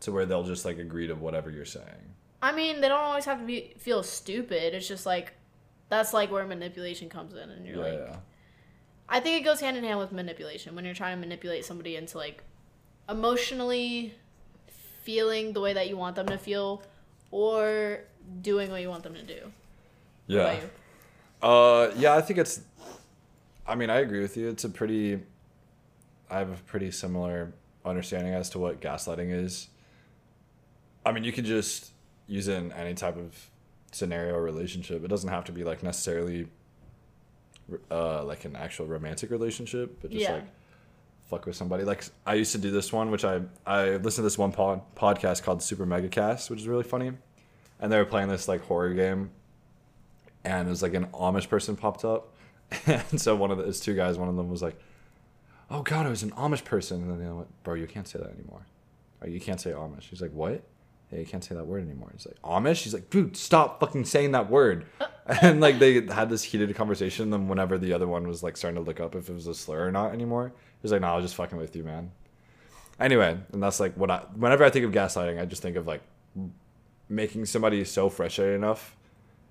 to 0.00 0.12
where 0.12 0.26
they'll 0.26 0.44
just 0.44 0.64
like 0.66 0.78
agree 0.78 1.06
to 1.06 1.14
whatever 1.14 1.50
you're 1.50 1.64
saying 1.64 2.14
I 2.40 2.52
mean, 2.52 2.80
they 2.80 2.88
don't 2.88 3.00
always 3.00 3.24
have 3.24 3.40
to 3.40 3.44
be 3.44 3.74
feel 3.78 4.02
stupid. 4.02 4.74
It's 4.74 4.86
just 4.86 5.06
like 5.06 5.34
that's 5.88 6.12
like 6.12 6.30
where 6.30 6.46
manipulation 6.46 7.08
comes 7.08 7.34
in, 7.34 7.50
and 7.50 7.66
you're 7.66 7.76
yeah. 7.76 7.82
like, 7.82 8.00
yeah 8.08 8.16
I 9.08 9.20
think 9.20 9.40
it 9.40 9.44
goes 9.44 9.60
hand 9.60 9.76
in 9.76 9.84
hand 9.84 9.98
with 9.98 10.12
manipulation. 10.12 10.74
When 10.74 10.84
you're 10.84 10.94
trying 10.94 11.16
to 11.16 11.20
manipulate 11.20 11.64
somebody 11.64 11.96
into 11.96 12.18
like 12.18 12.42
emotionally 13.08 14.14
feeling 15.02 15.54
the 15.54 15.60
way 15.60 15.72
that 15.72 15.88
you 15.88 15.96
want 15.96 16.14
them 16.16 16.26
to 16.26 16.36
feel, 16.36 16.82
or 17.30 18.00
doing 18.42 18.70
what 18.70 18.82
you 18.82 18.90
want 18.90 19.02
them 19.02 19.14
to 19.14 19.22
do. 19.22 19.52
Yeah. 20.26 20.60
uh 21.40 21.90
yeah 21.96 22.14
i 22.14 22.20
think 22.20 22.38
it's 22.38 22.60
i 23.66 23.74
mean 23.74 23.88
i 23.88 24.00
agree 24.00 24.20
with 24.20 24.36
you. 24.36 24.48
It's 24.48 24.64
a 24.64 24.68
pretty 24.68 25.20
i 26.28 26.38
have 26.38 26.50
a 26.50 26.62
pretty 26.66 26.90
similar 26.90 27.54
understanding 27.84 28.34
as 28.34 28.50
to 28.50 28.58
what 28.58 28.80
gaslighting 28.82 29.32
is. 29.32 29.68
I 31.06 31.12
mean 31.12 31.24
you 31.24 31.32
could 31.32 31.46
just 31.46 31.92
use 32.28 32.46
it 32.48 32.56
in 32.56 32.70
any 32.72 32.94
type 32.94 33.16
of 33.16 33.34
scenario 33.90 34.34
or 34.34 34.42
relationship 34.42 35.02
it 35.02 35.08
doesn't 35.08 35.30
have 35.30 35.44
to 35.44 35.52
be 35.52 35.64
like 35.64 35.82
necessarily 35.82 36.46
uh 37.90 38.22
like 38.24 38.44
an 38.44 38.54
actual 38.56 38.86
romantic 38.86 39.30
relationship 39.30 39.98
but 40.00 40.10
just 40.10 40.22
Yeah. 40.22 40.34
like 40.34 40.44
fuck 41.26 41.44
with 41.44 41.56
somebody. 41.56 41.84
Like 41.84 42.04
I 42.24 42.34
used 42.34 42.52
to 42.52 42.58
do 42.58 42.70
this 42.70 42.90
one, 42.90 43.10
which 43.10 43.22
I 43.24 43.42
I 43.66 43.96
listened 43.96 44.16
to 44.16 44.22
this 44.22 44.38
one 44.38 44.50
pod, 44.50 44.80
podcast 44.96 45.42
called 45.42 45.62
Super 45.62 45.84
Mega 45.84 46.08
Cast, 46.08 46.48
which 46.48 46.58
is 46.60 46.66
really 46.66 46.84
funny, 46.84 47.12
and 47.80 47.92
they 47.92 47.98
were 47.98 48.06
playing 48.06 48.28
this 48.30 48.48
like 48.48 48.62
horror 48.62 48.94
game, 48.94 49.30
and 50.44 50.66
it 50.66 50.70
was 50.70 50.82
like 50.82 50.94
an 50.94 51.04
Amish 51.08 51.46
person 51.50 51.76
popped 51.76 52.02
up, 52.02 52.34
and 52.86 53.20
so 53.20 53.36
one 53.36 53.50
of 53.50 53.58
the 53.58 53.64
it's 53.64 53.78
two 53.78 53.94
guys, 53.94 54.16
one 54.16 54.30
of 54.30 54.36
them 54.36 54.48
was 54.48 54.62
like, 54.62 54.80
"Oh 55.70 55.82
God, 55.82 56.06
it 56.06 56.08
was 56.08 56.22
an 56.22 56.30
Amish 56.30 56.64
person," 56.64 57.02
and 57.02 57.10
then 57.10 57.18
the 57.18 57.26
other 57.26 57.34
went, 57.34 57.62
"Bro, 57.62 57.74
you 57.74 57.86
can't 57.86 58.08
say 58.08 58.18
that 58.18 58.30
anymore. 58.30 58.64
Or 59.20 59.28
you 59.28 59.38
can't 59.38 59.60
say 59.60 59.72
Amish." 59.72 60.04
He's 60.04 60.22
like, 60.22 60.32
"What?" 60.32 60.62
Yeah, 61.10 61.20
you 61.20 61.26
can't 61.26 61.42
say 61.42 61.54
that 61.54 61.66
word 61.66 61.82
anymore. 61.82 62.10
He's 62.12 62.26
like, 62.26 62.40
Amish? 62.42 62.82
He's 62.82 62.92
like, 62.92 63.08
dude, 63.08 63.36
stop 63.36 63.80
fucking 63.80 64.04
saying 64.04 64.32
that 64.32 64.50
word. 64.50 64.84
and 65.42 65.60
like 65.60 65.78
they 65.78 66.06
had 66.06 66.28
this 66.28 66.42
heated 66.42 66.74
conversation. 66.74 67.24
And 67.24 67.32
then 67.32 67.48
whenever 67.48 67.78
the 67.78 67.92
other 67.92 68.06
one 68.06 68.28
was 68.28 68.42
like 68.42 68.56
starting 68.56 68.76
to 68.76 68.86
look 68.86 69.00
up 69.00 69.14
if 69.14 69.28
it 69.30 69.34
was 69.34 69.46
a 69.46 69.54
slur 69.54 69.86
or 69.86 69.92
not 69.92 70.12
anymore, 70.12 70.48
he 70.48 70.82
was 70.82 70.92
like, 70.92 71.00
no, 71.00 71.08
I 71.08 71.16
was 71.16 71.24
just 71.24 71.34
fucking 71.36 71.56
with 71.56 71.74
you, 71.74 71.82
man. 71.82 72.10
Anyway, 73.00 73.38
and 73.52 73.62
that's 73.62 73.80
like 73.80 73.94
what 73.94 74.10
I, 74.10 74.18
whenever 74.34 74.64
I 74.64 74.70
think 74.70 74.84
of 74.84 74.92
gaslighting, 74.92 75.40
I 75.40 75.46
just 75.46 75.62
think 75.62 75.76
of 75.76 75.86
like 75.86 76.02
making 77.08 77.46
somebody 77.46 77.84
so 77.84 78.10
frustrated 78.10 78.56
enough 78.56 78.96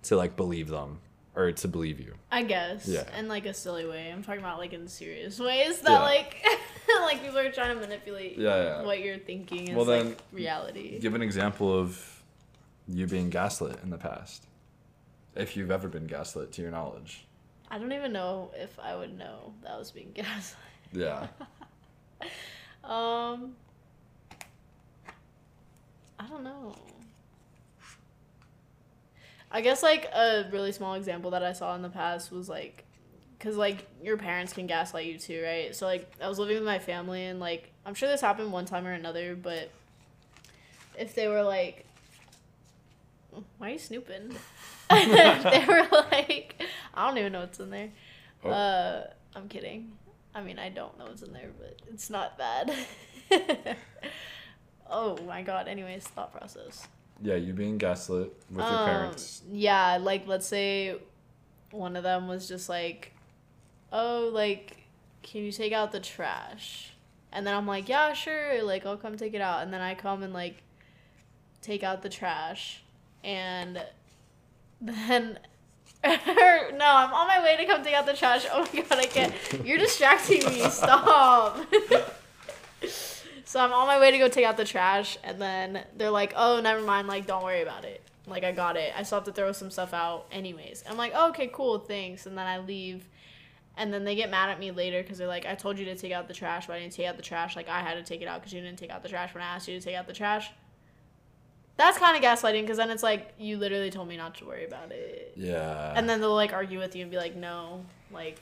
to 0.03 0.15
like 0.15 0.35
believe 0.35 0.67
them 0.67 0.99
or 1.37 1.51
to 1.51 1.67
believe 1.67 1.99
you. 1.99 2.15
I 2.31 2.41
guess. 2.43 2.87
Yeah. 2.87 3.03
In 3.17 3.27
like 3.27 3.45
a 3.45 3.53
silly 3.53 3.85
way. 3.85 4.11
I'm 4.11 4.23
talking 4.23 4.41
about 4.41 4.57
like 4.57 4.73
in 4.73 4.87
serious 4.87 5.39
ways 5.39 5.79
that 5.81 5.91
Yeah. 5.91 5.99
like 6.01 6.43
like 7.01 7.21
people 7.21 7.37
are 7.37 7.51
trying 7.51 7.75
to 7.75 7.79
manipulate 7.79 8.37
Yeah, 8.37 8.63
yeah. 8.63 8.81
what 8.81 8.99
you're 9.01 9.19
thinking 9.19 9.67
is 9.69 9.75
Well, 9.75 9.85
then, 9.85 10.07
like 10.09 10.17
reality. 10.33 10.99
Give 10.99 11.13
an 11.13 11.21
example 11.21 11.71
of 11.77 12.23
you 12.87 13.05
being 13.05 13.29
gaslit 13.29 13.77
in 13.83 13.91
the 13.91 13.97
past. 13.97 14.47
If 15.35 15.55
you've 15.55 15.69
ever 15.69 15.87
been 15.87 16.07
gaslit 16.07 16.51
to 16.53 16.61
your 16.63 16.71
knowledge. 16.71 17.25
I 17.69 17.77
don't 17.77 17.91
even 17.93 18.11
know 18.13 18.49
if 18.55 18.79
I 18.79 18.95
would 18.95 19.15
know 19.15 19.53
that 19.61 19.71
I 19.73 19.77
was 19.77 19.91
being 19.91 20.11
gaslit. 20.15 20.57
Yeah. 20.91 21.27
Um 22.83 23.55
I 26.19 26.25
don't 26.27 26.43
know. 26.43 26.73
I 29.51 29.61
guess 29.61 29.81
like 29.81 30.05
a 30.13 30.47
really 30.51 30.71
small 30.71 30.95
example 30.95 31.31
that 31.31 31.43
I 31.43 31.53
saw 31.53 31.75
in 31.75 31.81
the 31.81 31.89
past 31.89 32.31
was 32.31 32.49
like 32.49 32.83
cuz 33.39 33.55
like 33.55 33.87
your 34.01 34.17
parents 34.17 34.53
can 34.53 34.67
gaslight 34.67 35.05
you 35.05 35.17
too, 35.17 35.43
right? 35.43 35.75
So 35.75 35.85
like 35.85 36.11
I 36.21 36.27
was 36.27 36.39
living 36.39 36.55
with 36.55 36.65
my 36.65 36.79
family 36.79 37.25
and 37.25 37.39
like 37.39 37.71
I'm 37.85 37.93
sure 37.93 38.09
this 38.09 38.21
happened 38.21 38.51
one 38.51 38.65
time 38.65 38.85
or 38.85 38.91
another, 38.93 39.35
but 39.35 39.69
if 40.97 41.15
they 41.15 41.27
were 41.27 41.43
like 41.43 41.85
why 43.57 43.69
are 43.69 43.73
you 43.73 43.79
snooping? 43.79 44.35
They 44.89 45.65
were 45.67 45.85
like 46.11 46.61
I 46.93 47.07
don't 47.07 47.17
even 47.17 47.33
know 47.33 47.41
what's 47.41 47.59
in 47.59 47.69
there. 47.69 47.89
Oh. 48.43 48.49
Uh 48.49 49.07
I'm 49.35 49.47
kidding. 49.49 49.91
I 50.33 50.41
mean, 50.41 50.59
I 50.59 50.69
don't 50.69 50.97
know 50.97 51.05
what's 51.05 51.21
in 51.23 51.33
there, 51.33 51.49
but 51.59 51.77
it's 51.91 52.09
not 52.09 52.37
bad. 52.37 52.73
oh 54.89 55.17
my 55.25 55.41
god. 55.41 55.67
Anyways, 55.67 56.07
thought 56.07 56.31
process. 56.31 56.87
Yeah, 57.21 57.35
you 57.35 57.53
being 57.53 57.77
gaslit 57.77 58.31
with 58.49 58.59
your 58.59 58.67
Um, 58.67 58.85
parents. 58.85 59.41
Yeah, 59.51 59.97
like 59.97 60.27
let's 60.27 60.45
say 60.47 60.97
one 61.71 61.95
of 61.95 62.03
them 62.03 62.27
was 62.27 62.47
just 62.47 62.69
like, 62.69 63.13
"Oh, 63.91 64.29
like, 64.31 64.77
can 65.23 65.43
you 65.43 65.51
take 65.51 65.73
out 65.73 65.91
the 65.91 65.99
trash?" 65.99 66.91
And 67.31 67.45
then 67.45 67.55
I'm 67.55 67.67
like, 67.67 67.89
"Yeah, 67.89 68.13
sure. 68.13 68.63
Like, 68.63 68.85
I'll 68.85 68.97
come 68.97 69.17
take 69.17 69.33
it 69.33 69.41
out." 69.41 69.63
And 69.63 69.73
then 69.73 69.81
I 69.81 69.95
come 69.95 70.23
and 70.23 70.33
like 70.33 70.61
take 71.61 71.83
out 71.83 72.01
the 72.01 72.09
trash, 72.09 72.83
and 73.23 73.83
then. 74.79 75.39
no, 76.03 76.11
I'm 76.13 77.11
on 77.11 77.27
my 77.27 77.41
way 77.43 77.57
to 77.57 77.65
come 77.65 77.83
take 77.83 77.95
out 77.95 78.05
the 78.05 78.13
trash. 78.13 78.45
Oh 78.51 78.67
my 78.71 78.81
god, 78.81 78.99
I 78.99 79.05
can't. 79.05 79.33
You're 79.65 79.79
distracting 79.79 80.45
me. 80.45 80.69
Stop. 80.69 81.57
So 83.57 83.63
I'm 83.63 83.73
on 83.73 83.87
my 83.87 83.99
way 83.99 84.11
to 84.11 84.19
go 84.19 84.29
take 84.29 84.45
out 84.45 84.55
the 84.55 84.65
trash, 84.65 85.17
and 85.23 85.41
then 85.41 85.83
they're 85.95 86.11
like, 86.11 86.31
"Oh, 86.35 86.61
never 86.61 86.79
mind. 86.83 87.07
Like, 87.07 87.25
don't 87.25 87.43
worry 87.43 87.63
about 87.63 87.85
it. 87.85 88.03
Like, 88.27 88.43
I 88.43 88.51
got 88.51 88.77
it. 88.77 88.93
I 88.95 89.01
still 89.01 89.17
have 89.17 89.25
to 89.25 89.31
throw 89.31 89.51
some 89.51 89.71
stuff 89.71 89.95
out, 89.95 90.27
anyways." 90.31 90.83
I'm 90.87 90.95
like, 90.95 91.13
oh, 91.15 91.29
"Okay, 91.29 91.49
cool, 91.51 91.79
thanks." 91.79 92.27
And 92.27 92.37
then 92.37 92.45
I 92.45 92.59
leave, 92.59 93.09
and 93.75 93.91
then 93.91 94.03
they 94.03 94.13
get 94.13 94.29
mad 94.29 94.51
at 94.51 94.59
me 94.59 94.69
later 94.69 95.01
because 95.01 95.17
they're 95.17 95.27
like, 95.27 95.47
"I 95.47 95.55
told 95.55 95.79
you 95.79 95.85
to 95.85 95.95
take 95.95 96.11
out 96.11 96.27
the 96.27 96.35
trash, 96.35 96.67
but 96.67 96.73
I 96.73 96.79
didn't 96.81 96.93
take 96.93 97.07
out 97.07 97.17
the 97.17 97.23
trash. 97.23 97.55
Like, 97.55 97.67
I 97.67 97.79
had 97.79 97.95
to 97.95 98.03
take 98.03 98.21
it 98.21 98.27
out 98.27 98.41
because 98.41 98.53
you 98.53 98.61
didn't 98.61 98.77
take 98.77 98.91
out 98.91 99.01
the 99.01 99.09
trash 99.09 99.33
when 99.33 99.41
I 99.41 99.47
asked 99.47 99.67
you 99.67 99.79
to 99.79 99.83
take 99.83 99.95
out 99.95 100.05
the 100.05 100.13
trash." 100.13 100.51
That's 101.77 101.97
kind 101.97 102.15
of 102.15 102.21
gaslighting 102.21 102.61
because 102.61 102.77
then 102.77 102.91
it's 102.91 103.01
like 103.01 103.33
you 103.39 103.57
literally 103.57 103.89
told 103.89 104.07
me 104.07 104.17
not 104.17 104.35
to 104.35 104.45
worry 104.45 104.65
about 104.67 104.91
it, 104.91 105.33
Yeah. 105.35 105.93
and 105.95 106.07
then 106.07 106.21
they'll 106.21 106.35
like 106.35 106.53
argue 106.53 106.77
with 106.77 106.95
you 106.95 107.01
and 107.01 107.09
be 107.09 107.17
like, 107.17 107.35
"No, 107.35 107.83
like." 108.11 108.37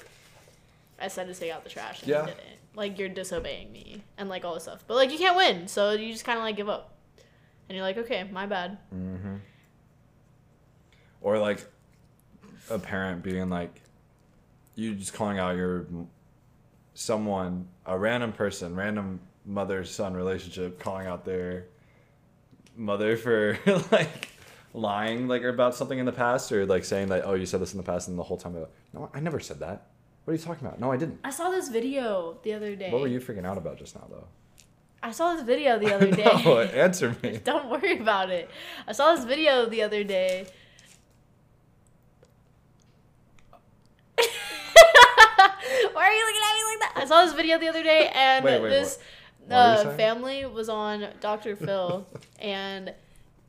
I 0.99 1.07
said 1.07 1.27
to 1.27 1.33
take 1.33 1.53
out 1.53 1.63
the 1.63 1.69
trash 1.69 2.01
and 2.01 2.09
Yeah. 2.09 2.21
you 2.23 2.27
didn't. 2.27 2.59
Like 2.75 2.99
you're 2.99 3.09
disobeying 3.09 3.71
me 3.71 4.03
and 4.17 4.29
like 4.29 4.45
all 4.45 4.53
this 4.53 4.63
stuff. 4.63 4.83
But 4.87 4.95
like 4.95 5.11
you 5.11 5.17
can't 5.17 5.35
win, 5.35 5.67
so 5.67 5.91
you 5.91 6.11
just 6.11 6.25
kind 6.25 6.37
of 6.37 6.43
like 6.43 6.55
give 6.55 6.69
up. 6.69 6.93
And 7.67 7.75
you're 7.75 7.85
like, 7.85 7.97
okay, 7.97 8.27
my 8.31 8.45
bad. 8.45 8.77
Mm-hmm. 8.93 9.35
Or 11.21 11.39
like 11.39 11.65
a 12.69 12.77
parent 12.77 13.23
being 13.23 13.49
like, 13.49 13.81
you 14.75 14.93
just 14.93 15.13
calling 15.13 15.39
out 15.39 15.55
your 15.55 15.87
someone, 16.93 17.67
a 17.85 17.97
random 17.97 18.31
person, 18.31 18.75
random 18.75 19.19
mother 19.45 19.83
son 19.83 20.13
relationship, 20.13 20.79
calling 20.79 21.07
out 21.07 21.25
their 21.25 21.67
mother 22.75 23.15
for 23.15 23.57
like 23.91 24.29
lying 24.73 25.27
like 25.27 25.43
about 25.43 25.73
something 25.73 25.99
in 25.99 26.05
the 26.05 26.11
past 26.11 26.51
or 26.51 26.65
like 26.65 26.83
saying 26.83 27.07
that 27.07 27.23
oh 27.25 27.33
you 27.33 27.45
said 27.45 27.61
this 27.61 27.73
in 27.73 27.77
the 27.77 27.83
past 27.83 28.09
and 28.09 28.19
the 28.19 28.23
whole 28.23 28.35
time 28.35 28.53
like 28.53 28.69
no 28.93 29.09
I 29.13 29.19
never 29.19 29.39
said 29.39 29.59
that. 29.59 29.87
What 30.25 30.31
are 30.31 30.37
you 30.37 30.41
talking 30.43 30.65
about? 30.67 30.79
No, 30.79 30.91
I 30.91 30.97
didn't. 30.97 31.19
I 31.23 31.29
saw 31.29 31.51
this 31.51 31.69
video 31.69 32.37
the 32.41 32.53
other 32.53 32.75
day. 32.75 32.91
What 32.91 33.01
were 33.01 33.07
you 33.07 33.19
freaking 33.19 33.45
out 33.45 33.57
about 33.57 33.77
just 33.77 33.95
now 33.95 34.07
though? 34.09 34.27
I 35.03 35.11
saw 35.11 35.35
this 35.35 35.43
video 35.43 35.77
the 35.77 35.93
other 35.95 36.09
day. 36.09 36.23
no, 36.43 36.59
answer 36.85 37.15
me. 37.21 37.37
Don't 37.43 37.69
worry 37.69 37.99
about 37.99 38.31
it. 38.31 38.49
I 38.87 38.91
saw 38.91 39.13
this 39.15 39.23
video 39.25 39.67
the 39.67 39.83
other 39.83 40.03
day. 40.03 40.47
Why 45.93 46.03
are 46.09 46.13
you 46.13 46.25
looking 46.25 46.41
at 46.41 46.55
me 46.55 46.63
like 46.65 46.79
that? 46.79 46.93
I 46.95 47.05
saw 47.05 47.25
this 47.25 47.33
video 47.33 47.57
the 47.59 47.67
other 47.69 47.83
day, 47.83 48.09
and 48.13 48.43
Wait, 48.43 48.61
wait, 48.61 48.69
this 48.69 48.99
uh, 49.49 49.91
family 49.95 50.45
was 50.45 50.69
on 50.69 51.07
Dr. 51.21 51.55
Phil, 51.55 52.05
and 52.39 52.93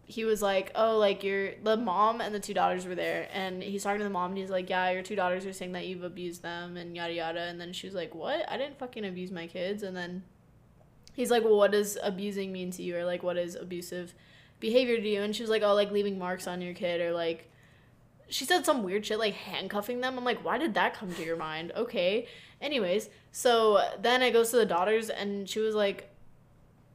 he 0.09 0.25
was 0.25 0.41
like, 0.41 0.71
"Oh, 0.77 0.97
like 0.99 1.25
your 1.25 1.55
the 1.63 1.77
mom 1.77 2.21
and 2.21 2.33
the 2.33 2.41
two 2.41 2.55
daughters 2.55 2.87
were 2.87 2.95
there," 2.95 3.29
and 3.33 3.63
he's 3.63 3.83
talking 3.83 3.99
to 3.99 4.05
the 4.05 4.11
mom, 4.11 4.31
and 4.31 4.39
he's 4.39 4.51
like, 4.51 4.71
"Yeah, 4.71 4.91
your 4.91 5.03
two 5.03 5.17
daughters 5.17 5.45
are 5.45 5.53
saying 5.53 5.73
that 5.73 5.87
you've 5.87 6.05
abused 6.05 6.43
them 6.43 6.77
and 6.77 6.95
yada 6.95 7.13
yada," 7.13 7.41
and 7.41 7.61
then 7.61 7.73
she 7.73 7.89
was 7.89 7.95
like, 7.95 8.15
"What? 8.15 8.49
I 8.49 8.57
didn't 8.57 8.79
fucking 8.79 9.05
abuse 9.05 9.33
my 9.33 9.49
kids," 9.49 9.83
and 9.83 9.97
then 9.97 10.23
he's 11.15 11.31
like, 11.31 11.43
"Well, 11.43 11.57
what 11.57 11.73
does 11.73 11.99
abusing 12.03 12.53
mean 12.53 12.71
to 12.73 12.83
you, 12.83 12.97
or 12.97 13.05
like 13.05 13.25
what 13.25 13.37
is 13.37 13.57
abusive 13.57 14.15
behavior 14.61 14.97
to 14.97 15.09
you?" 15.09 15.23
And 15.23 15.35
she 15.35 15.43
was 15.43 15.51
like, 15.51 15.63
"Oh, 15.63 15.75
like 15.75 15.91
leaving 15.91 16.19
marks 16.19 16.47
on 16.47 16.63
your 16.63 16.75
kid, 16.75 17.01
or 17.01 17.13
like." 17.13 17.51
She 18.29 18.45
said 18.45 18.67
some 18.67 18.83
weird 18.83 19.07
shit 19.07 19.21
like 19.21 19.35
handcuffing 19.35 20.01
them. 20.01 20.19
I'm 20.19 20.25
like, 20.25 20.45
why 20.45 20.59
did 20.59 20.75
that 20.75 20.95
come 20.95 21.15
to 21.15 21.25
your 21.25 21.37
mind? 21.37 21.71
Okay. 21.77 22.27
Anyways, 22.61 23.09
so 23.31 23.81
then 24.01 24.21
it 24.21 24.33
goes 24.33 24.51
to 24.51 24.57
the 24.57 24.67
daughters, 24.67 25.11
and 25.11 25.49
she 25.49 25.61
was 25.61 25.77
like, 25.77 26.11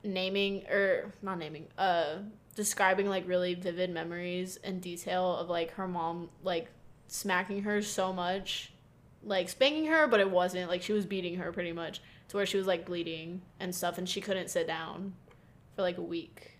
naming 0.04 0.66
or 0.68 1.14
not 1.22 1.38
naming 1.38 1.68
uh 1.78 2.18
describing 2.56 3.08
like 3.08 3.28
really 3.28 3.54
vivid 3.54 3.90
memories 3.90 4.58
and 4.64 4.82
detail 4.82 5.36
of 5.38 5.50
like 5.50 5.72
her 5.72 5.88
mom 5.88 6.30
like 6.44 6.70
smacking 7.08 7.64
her 7.64 7.82
so 7.82 8.12
much 8.12 8.72
like 9.24 9.50
spanking 9.50 9.86
her 9.86 10.08
but 10.08 10.20
it 10.20 10.30
wasn't 10.30 10.70
like 10.70 10.82
she 10.82 10.94
was 10.94 11.06
beating 11.06 11.36
her 11.36 11.52
pretty 11.52 11.72
much 11.72 12.02
to 12.28 12.38
where 12.38 12.46
she 12.46 12.58
was 12.58 12.68
like 12.68 12.86
bleeding 12.86 13.42
and 13.60 13.74
stuff 13.74 13.98
and 13.98 14.08
she 14.08 14.22
couldn't 14.22 14.50
sit 14.50 14.68
down 14.68 15.14
for 15.76 15.82
like 15.82 15.98
a 15.98 16.02
week 16.02 16.58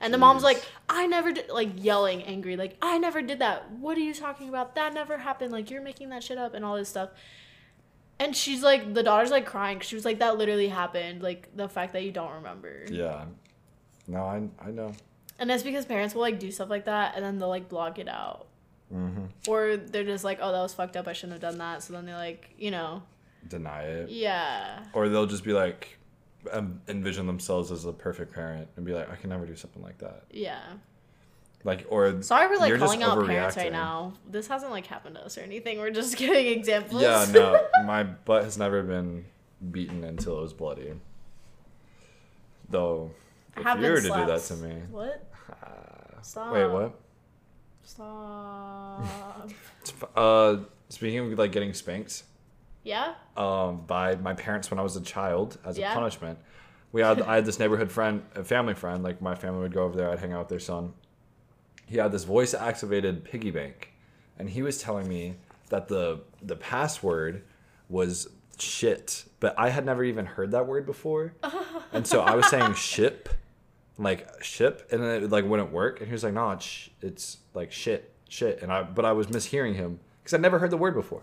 and 0.00 0.12
the 0.12 0.18
mom's 0.18 0.42
like 0.42 0.64
i 0.88 1.06
never 1.06 1.32
did 1.32 1.48
like 1.48 1.70
yelling 1.76 2.22
angry 2.22 2.56
like 2.56 2.76
i 2.82 2.98
never 2.98 3.22
did 3.22 3.38
that 3.38 3.70
what 3.72 3.96
are 3.96 4.02
you 4.02 4.14
talking 4.14 4.48
about 4.48 4.74
that 4.74 4.92
never 4.92 5.18
happened 5.18 5.50
like 5.52 5.70
you're 5.70 5.82
making 5.82 6.10
that 6.10 6.22
shit 6.22 6.38
up 6.38 6.54
and 6.54 6.64
all 6.64 6.76
this 6.76 6.88
stuff 6.88 7.10
and 8.20 8.36
she's 8.36 8.62
like, 8.62 8.94
the 8.94 9.02
daughter's 9.02 9.30
like 9.30 9.46
crying. 9.46 9.80
She 9.80 9.94
was 9.94 10.04
like, 10.04 10.18
that 10.18 10.38
literally 10.38 10.68
happened. 10.68 11.22
Like 11.22 11.48
the 11.54 11.68
fact 11.68 11.92
that 11.92 12.02
you 12.02 12.10
don't 12.10 12.32
remember. 12.32 12.84
Yeah. 12.90 13.26
No, 14.08 14.22
I 14.24 14.42
I 14.60 14.70
know. 14.70 14.92
And 15.38 15.48
that's 15.48 15.62
because 15.62 15.84
parents 15.86 16.14
will 16.14 16.22
like 16.22 16.40
do 16.40 16.50
stuff 16.50 16.68
like 16.68 16.86
that 16.86 17.14
and 17.14 17.24
then 17.24 17.38
they'll 17.38 17.48
like 17.48 17.68
block 17.68 17.98
it 18.00 18.08
out. 18.08 18.46
Mm-hmm. 18.92 19.26
Or 19.46 19.76
they're 19.76 20.02
just 20.02 20.24
like, 20.24 20.38
oh, 20.42 20.50
that 20.50 20.60
was 20.62 20.74
fucked 20.74 20.96
up. 20.96 21.06
I 21.06 21.12
shouldn't 21.12 21.40
have 21.40 21.42
done 21.42 21.58
that. 21.58 21.82
So 21.82 21.92
then 21.92 22.06
they 22.06 22.14
like, 22.14 22.50
you 22.58 22.70
know, 22.70 23.02
Deny 23.46 23.82
it. 23.82 24.10
yeah. 24.10 24.82
Or 24.94 25.08
they'll 25.08 25.26
just 25.26 25.44
be 25.44 25.52
like, 25.52 25.98
um, 26.52 26.80
envision 26.88 27.26
themselves 27.26 27.70
as 27.70 27.84
a 27.84 27.92
perfect 27.92 28.32
parent 28.32 28.68
and 28.76 28.84
be 28.86 28.92
like, 28.92 29.10
I 29.12 29.16
can 29.16 29.30
never 29.30 29.46
do 29.46 29.54
something 29.54 29.82
like 29.82 29.98
that. 29.98 30.24
Yeah. 30.30 30.60
Like, 31.64 31.86
or 31.90 32.22
Sorry 32.22 32.48
for 32.48 32.58
like 32.60 32.78
calling 32.78 33.02
out 33.02 33.24
parents 33.26 33.56
right 33.56 33.72
now. 33.72 34.14
This 34.28 34.46
hasn't 34.48 34.70
like 34.70 34.86
happened 34.86 35.16
to 35.16 35.24
us 35.24 35.36
or 35.36 35.42
anything. 35.42 35.78
We're 35.78 35.90
just 35.90 36.16
giving 36.24 36.46
examples. 36.46 37.02
yeah, 37.02 37.26
no, 37.32 37.66
my 37.84 38.04
butt 38.04 38.44
has 38.44 38.56
never 38.56 38.82
been 38.82 39.24
beaten 39.70 40.02
until 40.04 40.38
it 40.38 40.42
was 40.42 40.52
bloody. 40.52 40.92
Though, 42.70 43.10
if 43.60 43.66
have 43.66 43.80
you 43.82 43.90
were 43.90 43.96
to 44.00 44.08
do 44.08 44.26
that 44.26 44.42
to 44.42 44.54
me, 44.56 44.74
What? 44.90 45.30
uh, 45.62 45.66
Stop. 46.22 46.52
wait, 46.52 46.66
what? 46.66 46.98
Stop. 47.82 49.50
Uh, 50.14 50.58
speaking 50.90 51.18
of 51.32 51.38
like 51.38 51.50
getting 51.52 51.72
spanked, 51.72 52.24
yeah? 52.82 53.14
um, 53.36 53.84
by 53.86 54.16
my 54.16 54.34
parents 54.34 54.70
when 54.70 54.78
I 54.78 54.82
was 54.82 54.96
a 54.96 55.00
child 55.00 55.56
as 55.64 55.78
Yeah. 55.78 55.92
a 55.92 55.94
punishment. 55.94 56.38
We 56.92 57.00
had 57.00 57.22
I 57.22 57.36
had 57.36 57.44
this 57.46 57.58
neighborhood 57.58 57.90
friend, 57.90 58.22
a 58.34 58.44
family 58.44 58.74
friend. 58.74 59.02
Like 59.02 59.22
my 59.22 59.34
family 59.34 59.60
would 59.60 59.72
go 59.72 59.84
over 59.84 59.96
there. 59.96 60.10
I'd 60.10 60.18
hang 60.18 60.32
out 60.32 60.40
with 60.40 60.48
their 60.48 60.60
son. 60.60 60.92
He 61.86 61.96
had 61.96 62.12
this 62.12 62.24
voice 62.24 62.52
activated 62.54 63.24
piggy 63.24 63.50
bank, 63.50 63.92
and 64.38 64.50
he 64.50 64.62
was 64.62 64.78
telling 64.78 65.08
me 65.08 65.36
that 65.70 65.88
the 65.88 66.20
the 66.42 66.56
password 66.56 67.44
was 67.88 68.28
shit, 68.58 69.24
but 69.40 69.54
I 69.58 69.70
had 69.70 69.86
never 69.86 70.04
even 70.04 70.26
heard 70.26 70.50
that 70.50 70.66
word 70.66 70.84
before, 70.86 71.34
and 71.92 72.06
so 72.06 72.20
I 72.20 72.34
was 72.34 72.46
saying 72.48 72.74
ship, 72.74 73.28
like 73.98 74.42
ship, 74.42 74.88
and 74.90 75.02
then 75.02 75.24
it 75.24 75.30
like 75.30 75.44
wouldn't 75.44 75.72
work. 75.72 76.00
And 76.00 76.06
he 76.08 76.12
was 76.12 76.24
like, 76.24 76.32
"No, 76.32 76.50
it's 76.52 76.88
it's 77.02 77.38
like 77.52 77.72
shit, 77.72 78.12
shit," 78.28 78.62
and 78.62 78.72
I 78.72 78.82
but 78.84 79.04
I 79.04 79.12
was 79.12 79.26
mishearing 79.26 79.74
him 79.74 79.98
because 80.22 80.34
I'd 80.34 80.40
never 80.40 80.58
heard 80.58 80.70
the 80.70 80.76
word 80.76 80.94
before. 80.94 81.22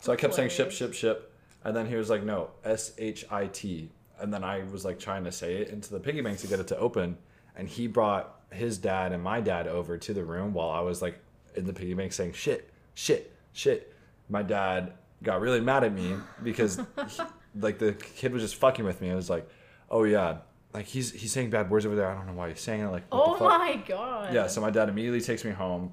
So 0.00 0.12
I 0.12 0.16
kept 0.16 0.34
saying 0.34 0.50
ship, 0.50 0.72
ship, 0.72 0.94
ship, 0.94 1.32
and 1.64 1.76
then 1.76 1.86
he 1.86 1.96
was 1.96 2.10
like, 2.10 2.24
"No, 2.24 2.50
S 2.64 2.92
H 2.98 3.26
I 3.30 3.46
T," 3.46 3.90
and 4.18 4.32
then 4.32 4.42
I 4.42 4.64
was 4.64 4.84
like 4.84 4.98
trying 4.98 5.24
to 5.24 5.32
say 5.32 5.56
it 5.56 5.68
into 5.68 5.90
the 5.90 6.00
piggy 6.00 6.22
bank 6.22 6.38
to 6.38 6.46
get 6.46 6.58
it 6.58 6.68
to 6.68 6.78
open, 6.78 7.18
and 7.54 7.68
he 7.68 7.86
brought 7.86 8.40
his 8.50 8.78
dad 8.78 9.12
and 9.12 9.22
my 9.22 9.40
dad 9.40 9.66
over 9.66 9.98
to 9.98 10.14
the 10.14 10.24
room 10.24 10.54
while 10.54 10.70
I 10.70 10.80
was 10.80 11.02
like 11.02 11.18
in 11.54 11.66
the 11.66 11.72
piggy 11.72 11.94
bank 11.94 12.12
saying 12.12 12.32
shit, 12.32 12.70
shit, 12.94 13.32
shit. 13.52 13.92
My 14.28 14.42
dad 14.42 14.94
got 15.22 15.40
really 15.40 15.60
mad 15.60 15.84
at 15.84 15.92
me 15.92 16.14
because 16.42 16.76
he, 16.76 17.22
like 17.60 17.78
the 17.78 17.92
kid 17.92 18.32
was 18.32 18.42
just 18.42 18.56
fucking 18.56 18.84
with 18.84 19.00
me. 19.00 19.10
I 19.10 19.14
was 19.14 19.28
like, 19.28 19.48
"Oh 19.90 20.04
yeah." 20.04 20.38
Like 20.76 20.84
he's 20.86 21.10
he's 21.10 21.32
saying 21.32 21.48
bad 21.48 21.70
words 21.70 21.86
over 21.86 21.96
there. 21.96 22.06
I 22.10 22.14
don't 22.14 22.26
know 22.26 22.34
why 22.34 22.50
he's 22.50 22.60
saying 22.60 22.82
it. 22.82 22.88
Like, 22.88 23.04
what 23.10 23.22
Oh 23.28 23.32
the 23.32 23.38
fuck? 23.38 23.58
my 23.58 23.76
god. 23.76 24.34
Yeah, 24.34 24.46
so 24.46 24.60
my 24.60 24.68
dad 24.68 24.90
immediately 24.90 25.22
takes 25.22 25.42
me 25.42 25.50
home, 25.52 25.90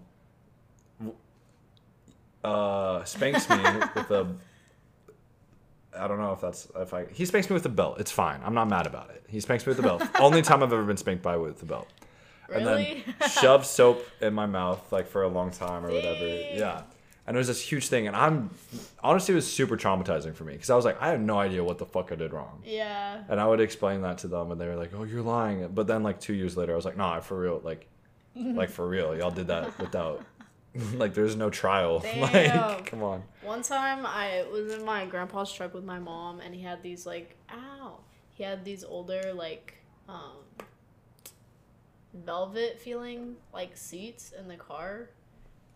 uh, 2.43 3.03
spanks 3.05 3.49
me 3.49 3.55
with 3.95 4.11
a. 4.11 4.27
I 5.97 6.07
don't 6.07 6.19
know 6.19 6.33
if 6.33 6.41
that's 6.41 6.67
if 6.75 6.93
I. 6.93 7.05
He 7.05 7.25
spanks 7.25 7.49
me 7.49 7.53
with 7.53 7.65
a 7.65 7.69
belt. 7.69 7.99
It's 8.01 8.11
fine. 8.11 8.41
I'm 8.43 8.53
not 8.53 8.67
mad 8.67 8.85
about 8.85 9.09
it. 9.11 9.23
He 9.29 9.39
spanks 9.39 9.65
me 9.65 9.71
with 9.71 9.79
a 9.79 9.83
belt. 9.83 10.03
Only 10.19 10.41
time 10.41 10.61
I've 10.63 10.73
ever 10.73 10.83
been 10.83 10.97
spanked 10.97 11.23
by 11.23 11.37
with 11.37 11.61
a 11.61 11.65
belt. 11.65 11.87
Really? 12.49 12.57
And 12.57 12.67
then 13.17 13.29
shoved 13.29 13.65
soap 13.65 14.05
in 14.19 14.33
my 14.33 14.47
mouth 14.47 14.91
like 14.91 15.07
for 15.07 15.23
a 15.23 15.29
long 15.29 15.51
time 15.51 15.85
or 15.85 15.91
whatever. 15.91 16.27
Yeah. 16.27 16.81
And 17.25 17.37
it 17.37 17.39
was 17.39 17.47
this 17.47 17.61
huge 17.61 17.87
thing, 17.87 18.05
and 18.07 18.15
I'm 18.17 18.49
honestly 19.01 19.31
it 19.33 19.35
was 19.35 19.51
super 19.51 19.77
traumatizing 19.77 20.35
for 20.35 20.43
me 20.43 20.53
because 20.53 20.69
I 20.69 20.75
was 20.75 20.83
like 20.83 21.01
I 21.01 21.09
have 21.09 21.21
no 21.21 21.39
idea 21.39 21.63
what 21.63 21.77
the 21.77 21.85
fuck 21.85 22.11
I 22.11 22.15
did 22.15 22.33
wrong. 22.33 22.61
yeah. 22.65 23.23
And 23.29 23.39
I 23.39 23.47
would 23.47 23.61
explain 23.61 24.01
that 24.01 24.17
to 24.19 24.27
them, 24.27 24.51
and 24.51 24.59
they 24.59 24.67
were 24.67 24.75
like, 24.75 24.91
"Oh, 24.93 25.03
you're 25.03 25.21
lying." 25.21 25.67
But 25.69 25.87
then, 25.87 26.03
like 26.03 26.19
two 26.19 26.33
years 26.33 26.57
later, 26.57 26.73
I 26.73 26.75
was 26.75 26.83
like, 26.83 26.97
"Nah, 26.97 27.21
for 27.21 27.39
real, 27.39 27.61
like, 27.63 27.87
like 28.35 28.69
for 28.69 28.85
real, 28.87 29.15
y'all 29.17 29.31
did 29.31 29.47
that 29.47 29.79
without, 29.79 30.25
like, 30.95 31.13
there's 31.13 31.37
no 31.37 31.49
trial. 31.49 31.99
Damn. 32.03 32.21
like, 32.21 32.85
come 32.87 33.03
on." 33.03 33.23
One 33.41 33.61
time 33.61 34.05
I 34.05 34.45
was 34.51 34.73
in 34.73 34.83
my 34.83 35.05
grandpa's 35.05 35.51
truck 35.53 35.73
with 35.73 35.85
my 35.85 35.99
mom 35.99 36.41
and 36.41 36.53
he 36.53 36.61
had 36.61 36.83
these 36.83 37.05
like 37.05 37.37
ow. 37.49 37.99
He 38.33 38.43
had 38.43 38.65
these 38.65 38.83
older 38.83 39.31
like 39.33 39.75
um 40.09 40.43
velvet 42.13 42.79
feeling 42.79 43.35
like 43.53 43.75
seats 43.77 44.33
in 44.37 44.47
the 44.47 44.55
car. 44.57 45.09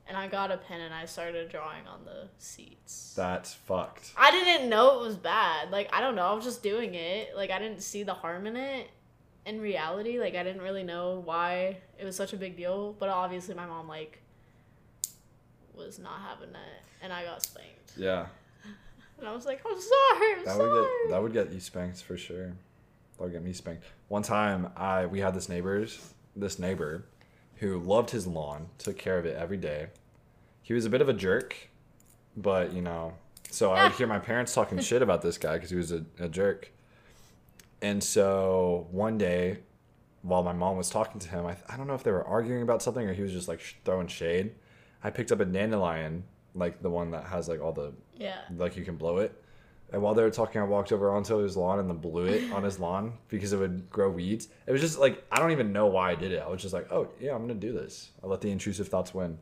And 0.09 0.15
I 0.15 0.27
got 0.27 0.51
a 0.51 0.57
pen 0.57 0.79
and 0.81 0.93
I 0.93 1.05
started 1.05 1.49
drawing 1.49 1.85
on 1.85 2.05
the 2.05 2.29
seats. 2.37 3.13
That's 3.15 3.53
fucked. 3.53 4.13
I 4.17 4.31
didn't 4.31 4.69
know 4.69 4.99
it 4.99 5.05
was 5.05 5.17
bad. 5.17 5.69
Like 5.71 5.89
I 5.93 5.99
don't 6.01 6.15
know, 6.15 6.25
I 6.25 6.33
was 6.33 6.45
just 6.45 6.63
doing 6.63 6.95
it. 6.95 7.35
Like 7.35 7.51
I 7.51 7.59
didn't 7.59 7.81
see 7.81 8.03
the 8.03 8.13
harm 8.13 8.47
in 8.47 8.55
it 8.55 8.89
in 9.45 9.59
reality. 9.59 10.19
Like 10.19 10.35
I 10.35 10.43
didn't 10.43 10.61
really 10.61 10.83
know 10.83 11.21
why 11.25 11.77
it 11.99 12.05
was 12.05 12.15
such 12.15 12.31
a 12.33 12.37
big 12.37 12.55
deal, 12.55 12.93
but 12.97 13.09
obviously 13.09 13.53
my 13.55 13.65
mom 13.65 13.87
like 13.87 14.21
was 15.73 15.99
not 15.99 16.21
having 16.21 16.49
it 16.55 16.81
and 17.01 17.11
I 17.13 17.23
got 17.25 17.43
spanked. 17.43 17.93
Yeah, 17.97 18.27
And 19.19 19.27
I 19.27 19.33
was 19.33 19.45
like, 19.45 19.61
I'm 19.65 19.79
sorry, 19.81 20.33
I'm 20.39 20.45
that 20.45 20.55
sorry. 20.55 20.69
would 20.69 20.81
get 21.03 21.09
that 21.11 21.21
would 21.23 21.33
get 21.33 21.51
you 21.51 21.59
spanked 21.59 22.01
for 22.03 22.17
sure. 22.17 22.47
That 23.17 23.23
would 23.23 23.31
get 23.33 23.43
me 23.43 23.51
spanked. 23.53 23.83
One 24.07 24.21
time, 24.23 24.71
I 24.75 25.05
we 25.07 25.19
had 25.19 25.33
this 25.33 25.49
neighbors, 25.49 26.13
this 26.35 26.59
neighbor, 26.59 27.03
who 27.59 27.79
loved 27.79 28.11
his 28.11 28.27
lawn, 28.27 28.67
took 28.77 28.97
care 28.97 29.17
of 29.17 29.25
it 29.25 29.35
every 29.35 29.57
day. 29.57 29.87
He 30.61 30.73
was 30.73 30.85
a 30.85 30.89
bit 30.89 31.01
of 31.01 31.09
a 31.09 31.13
jerk, 31.13 31.55
but 32.35 32.73
you 32.73 32.81
know, 32.81 33.13
so 33.49 33.71
I 33.71 33.83
would 33.83 33.93
ah. 33.93 33.95
hear 33.95 34.07
my 34.07 34.19
parents 34.19 34.53
talking 34.53 34.79
shit 34.79 35.01
about 35.01 35.21
this 35.21 35.37
guy 35.37 35.55
because 35.55 35.69
he 35.69 35.75
was 35.75 35.91
a, 35.91 36.03
a 36.19 36.27
jerk. 36.27 36.71
And 37.81 38.03
so 38.03 38.87
one 38.91 39.17
day, 39.17 39.59
while 40.21 40.43
my 40.43 40.53
mom 40.53 40.77
was 40.77 40.89
talking 40.89 41.19
to 41.19 41.29
him, 41.29 41.45
I, 41.45 41.55
I 41.69 41.77
don't 41.77 41.87
know 41.87 41.93
if 41.93 42.03
they 42.03 42.11
were 42.11 42.25
arguing 42.25 42.61
about 42.61 42.81
something 42.81 43.07
or 43.07 43.13
he 43.13 43.21
was 43.21 43.31
just 43.31 43.47
like 43.47 43.61
sh- 43.61 43.75
throwing 43.85 44.07
shade. 44.07 44.55
I 45.03 45.09
picked 45.09 45.31
up 45.31 45.39
a 45.39 45.45
dandelion, 45.45 46.23
like 46.55 46.81
the 46.81 46.89
one 46.89 47.11
that 47.11 47.25
has 47.25 47.47
like 47.47 47.61
all 47.61 47.71
the 47.71 47.93
yeah. 48.15 48.39
like 48.55 48.75
you 48.75 48.83
can 48.83 48.95
blow 48.95 49.17
it. 49.19 49.41
And 49.93 50.01
while 50.01 50.13
they 50.13 50.21
were 50.23 50.29
talking, 50.29 50.59
I 50.59 50.65
walked 50.65 50.91
over 50.91 51.09
onto 51.11 51.37
his 51.37 51.55
lawn 51.55 51.79
and 51.79 51.89
then 51.89 51.97
blew 51.97 52.25
it 52.25 52.51
on 52.51 52.63
his 52.63 52.77
lawn 52.77 53.13
because 53.29 53.53
it 53.53 53.57
would 53.57 53.89
grow 53.89 54.09
weeds. 54.09 54.49
It 54.65 54.71
was 54.73 54.81
just 54.81 54.99
like 54.99 55.23
I 55.31 55.39
don't 55.39 55.51
even 55.51 55.71
know 55.71 55.87
why 55.87 56.11
I 56.11 56.15
did 56.15 56.31
it. 56.33 56.43
I 56.45 56.47
was 56.49 56.61
just 56.61 56.73
like, 56.73 56.91
oh 56.91 57.07
yeah, 57.21 57.33
I'm 57.33 57.41
gonna 57.41 57.53
do 57.55 57.71
this. 57.71 58.11
I 58.23 58.27
let 58.27 58.41
the 58.41 58.51
intrusive 58.51 58.89
thoughts 58.89 59.13
win. 59.13 59.37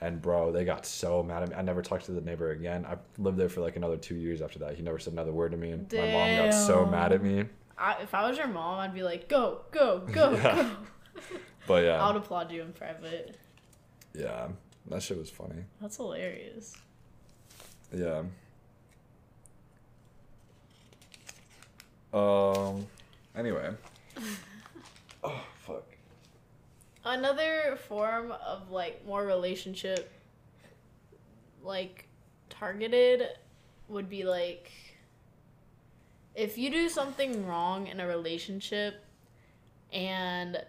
And 0.00 0.22
bro, 0.22 0.52
they 0.52 0.64
got 0.64 0.86
so 0.86 1.22
mad 1.22 1.42
at 1.42 1.48
me. 1.50 1.54
I 1.56 1.62
never 1.62 1.82
talked 1.82 2.04
to 2.06 2.12
the 2.12 2.20
neighbor 2.20 2.52
again. 2.52 2.86
I 2.86 2.96
lived 3.20 3.36
there 3.36 3.48
for 3.48 3.60
like 3.60 3.76
another 3.76 3.96
two 3.96 4.14
years 4.14 4.40
after 4.40 4.58
that. 4.60 4.74
He 4.76 4.82
never 4.82 4.98
said 4.98 5.12
another 5.12 5.32
word 5.32 5.50
to 5.50 5.58
me, 5.58 5.72
and 5.72 5.92
my 5.92 6.12
mom 6.12 6.36
got 6.36 6.54
so 6.54 6.86
mad 6.86 7.12
at 7.12 7.22
me. 7.22 7.44
I, 7.76 7.96
if 8.02 8.14
I 8.14 8.28
was 8.28 8.38
your 8.38 8.46
mom, 8.46 8.78
I'd 8.78 8.94
be 8.94 9.02
like, 9.02 9.28
go, 9.28 9.62
go, 9.70 10.00
go, 10.12 10.30
Yeah. 10.34 10.62
go. 10.62 10.70
But 11.66 11.84
yeah, 11.84 12.02
I 12.02 12.06
would 12.12 12.16
applaud 12.22 12.50
you 12.52 12.62
in 12.62 12.72
private. 12.72 13.36
yeah, 14.14 14.48
that 14.88 15.02
shit 15.02 15.18
was 15.18 15.30
funny. 15.30 15.64
That's 15.80 15.96
hilarious. 15.96 16.76
Yeah. 17.94 18.22
Um. 22.12 22.86
Anyway. 23.36 23.70
Oh 25.24 25.42
fuck. 25.66 25.84
Another 27.04 27.76
form 27.88 28.30
of 28.30 28.70
like 28.70 29.04
more 29.04 29.24
relationship 29.26 30.12
like 31.64 32.06
targeted 32.48 33.24
would 33.88 34.08
be 34.08 34.22
like 34.22 34.70
if 36.36 36.56
you 36.56 36.70
do 36.70 36.88
something 36.88 37.44
wrong 37.46 37.88
in 37.88 37.98
a 37.98 38.06
relationship 38.06 39.04
and 39.92 40.62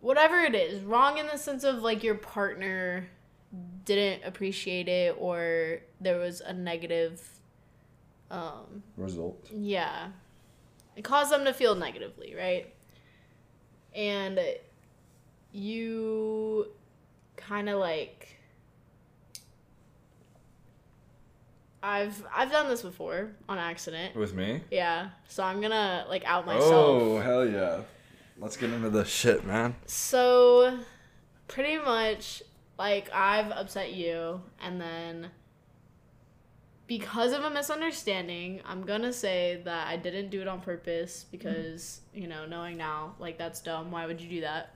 whatever 0.00 0.38
it 0.38 0.54
is, 0.54 0.80
wrong 0.84 1.18
in 1.18 1.26
the 1.26 1.36
sense 1.36 1.64
of 1.64 1.78
like 1.82 2.04
your 2.04 2.14
partner 2.14 3.08
didn't 3.84 4.22
appreciate 4.24 4.86
it 4.86 5.16
or 5.18 5.80
there 6.00 6.18
was 6.18 6.40
a 6.42 6.52
negative 6.52 7.28
um 8.30 8.84
Result. 8.96 9.48
yeah. 9.52 10.08
It 10.98 11.04
caused 11.04 11.30
them 11.30 11.44
to 11.44 11.54
feel 11.54 11.76
negatively, 11.76 12.34
right? 12.36 12.74
And 13.94 14.40
you 15.52 16.66
kind 17.36 17.68
of 17.68 17.78
like 17.78 18.36
I've 21.84 22.26
I've 22.34 22.50
done 22.50 22.68
this 22.68 22.82
before 22.82 23.30
on 23.48 23.58
accident. 23.58 24.16
With 24.16 24.34
me? 24.34 24.60
Yeah. 24.72 25.10
So 25.28 25.44
I'm 25.44 25.60
to 25.70 26.04
like 26.08 26.24
out 26.24 26.42
oh, 26.48 26.52
myself. 26.52 26.72
Oh, 26.72 27.20
hell 27.20 27.48
yeah. 27.48 27.82
Let's 28.36 28.56
get 28.56 28.70
into 28.70 28.90
the 28.90 29.04
shit, 29.04 29.46
man. 29.46 29.76
So 29.86 30.80
pretty 31.46 31.78
much 31.78 32.42
like 32.76 33.08
I've 33.14 33.52
upset 33.52 33.92
you 33.92 34.40
and 34.60 34.80
then 34.80 35.30
because 36.88 37.32
of 37.34 37.44
a 37.44 37.50
misunderstanding, 37.50 38.62
I'm 38.66 38.82
gonna 38.82 39.12
say 39.12 39.60
that 39.64 39.86
I 39.86 39.96
didn't 39.96 40.30
do 40.30 40.40
it 40.40 40.48
on 40.48 40.60
purpose 40.60 41.26
because, 41.30 42.00
you 42.14 42.26
know, 42.26 42.46
knowing 42.46 42.78
now, 42.78 43.14
like 43.20 43.38
that's 43.38 43.60
dumb. 43.60 43.90
Why 43.92 44.06
would 44.06 44.20
you 44.20 44.28
do 44.28 44.40
that? 44.40 44.74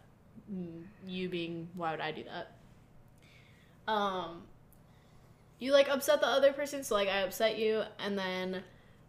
Mm, 0.52 0.84
You 1.06 1.28
being 1.28 1.68
why 1.74 1.90
would 1.90 2.00
I 2.00 2.12
do 2.12 2.24
that? 2.24 3.92
Um 3.92 4.42
you 5.58 5.72
like 5.72 5.88
upset 5.88 6.20
the 6.20 6.26
other 6.26 6.52
person, 6.52 6.84
so 6.84 6.94
like 6.94 7.08
I 7.08 7.20
upset 7.22 7.58
you 7.58 7.82
and 7.98 8.18
then 8.18 8.62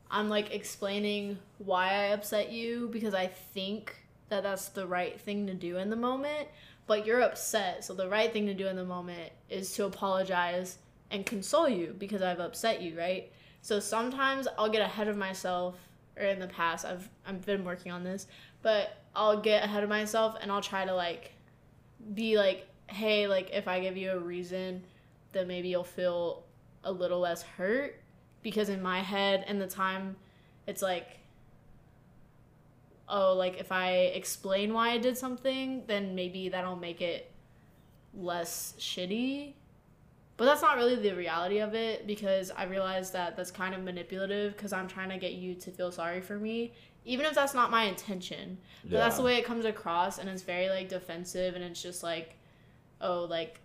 I'm 0.09 0.29
like 0.29 0.53
explaining 0.53 1.39
why 1.57 1.89
I 1.89 2.03
upset 2.13 2.51
you 2.51 2.89
because 2.91 3.13
I 3.13 3.27
think 3.27 3.95
that 4.29 4.43
that's 4.43 4.69
the 4.69 4.87
right 4.87 5.19
thing 5.19 5.47
to 5.47 5.53
do 5.53 5.77
in 5.77 5.89
the 5.89 5.95
moment, 5.95 6.47
but 6.87 7.05
you're 7.05 7.21
upset. 7.21 7.83
So 7.83 7.93
the 7.93 8.07
right 8.07 8.31
thing 8.31 8.45
to 8.45 8.53
do 8.53 8.67
in 8.67 8.75
the 8.77 8.85
moment 8.85 9.31
is 9.49 9.73
to 9.73 9.85
apologize 9.85 10.77
and 11.11 11.25
console 11.25 11.69
you 11.69 11.95
because 11.97 12.21
I've 12.21 12.39
upset 12.39 12.81
you, 12.81 12.97
right? 12.97 13.31
So 13.61 13.79
sometimes 13.79 14.47
I'll 14.57 14.69
get 14.69 14.81
ahead 14.81 15.07
of 15.07 15.17
myself 15.17 15.75
or 16.17 16.25
in 16.25 16.39
the 16.39 16.47
past 16.47 16.85
I've 16.85 17.09
I've 17.25 17.45
been 17.45 17.63
working 17.63 17.91
on 17.91 18.03
this, 18.03 18.27
but 18.61 18.97
I'll 19.15 19.39
get 19.39 19.63
ahead 19.63 19.83
of 19.83 19.89
myself 19.89 20.35
and 20.41 20.51
I'll 20.51 20.61
try 20.61 20.85
to 20.85 20.93
like 20.93 21.33
be 22.13 22.37
like, 22.37 22.67
"Hey, 22.87 23.27
like 23.27 23.49
if 23.51 23.67
I 23.67 23.79
give 23.79 23.97
you 23.97 24.11
a 24.11 24.19
reason, 24.19 24.83
then 25.31 25.47
maybe 25.47 25.69
you'll 25.69 25.83
feel 25.83 26.43
a 26.83 26.91
little 26.91 27.19
less 27.19 27.43
hurt." 27.43 27.99
Because 28.41 28.69
in 28.69 28.81
my 28.81 28.99
head 28.99 29.45
and 29.47 29.61
the 29.61 29.67
time 29.67 30.17
it's 30.67 30.81
like 30.81 31.19
oh, 33.09 33.33
like 33.33 33.59
if 33.59 33.71
I 33.71 33.91
explain 34.15 34.73
why 34.73 34.89
I 34.91 34.97
did 34.97 35.17
something, 35.17 35.83
then 35.87 36.15
maybe 36.15 36.49
that'll 36.49 36.75
make 36.75 37.01
it 37.01 37.31
less 38.13 38.73
shitty. 38.79 39.53
But 40.35 40.45
that's 40.45 40.61
not 40.61 40.77
really 40.77 40.95
the 40.95 41.15
reality 41.15 41.59
of 41.59 41.75
it 41.75 42.07
because 42.07 42.51
I 42.51 42.63
realize 42.63 43.11
that 43.11 43.37
that's 43.37 43.51
kind 43.51 43.75
of 43.75 43.83
manipulative 43.83 44.55
because 44.55 44.73
I'm 44.73 44.87
trying 44.87 45.09
to 45.09 45.17
get 45.17 45.33
you 45.33 45.53
to 45.55 45.71
feel 45.71 45.91
sorry 45.91 46.21
for 46.21 46.37
me, 46.37 46.73
even 47.05 47.25
if 47.25 47.35
that's 47.35 47.53
not 47.53 47.69
my 47.69 47.83
intention. 47.83 48.57
But 48.83 48.97
that's 48.97 49.17
the 49.17 49.23
way 49.23 49.37
it 49.37 49.45
comes 49.45 49.65
across, 49.65 50.17
and 50.17 50.27
it's 50.27 50.41
very 50.41 50.69
like 50.69 50.89
defensive, 50.89 51.55
and 51.55 51.63
it's 51.63 51.81
just 51.81 52.01
like, 52.01 52.35
oh, 52.99 53.25
like, 53.29 53.59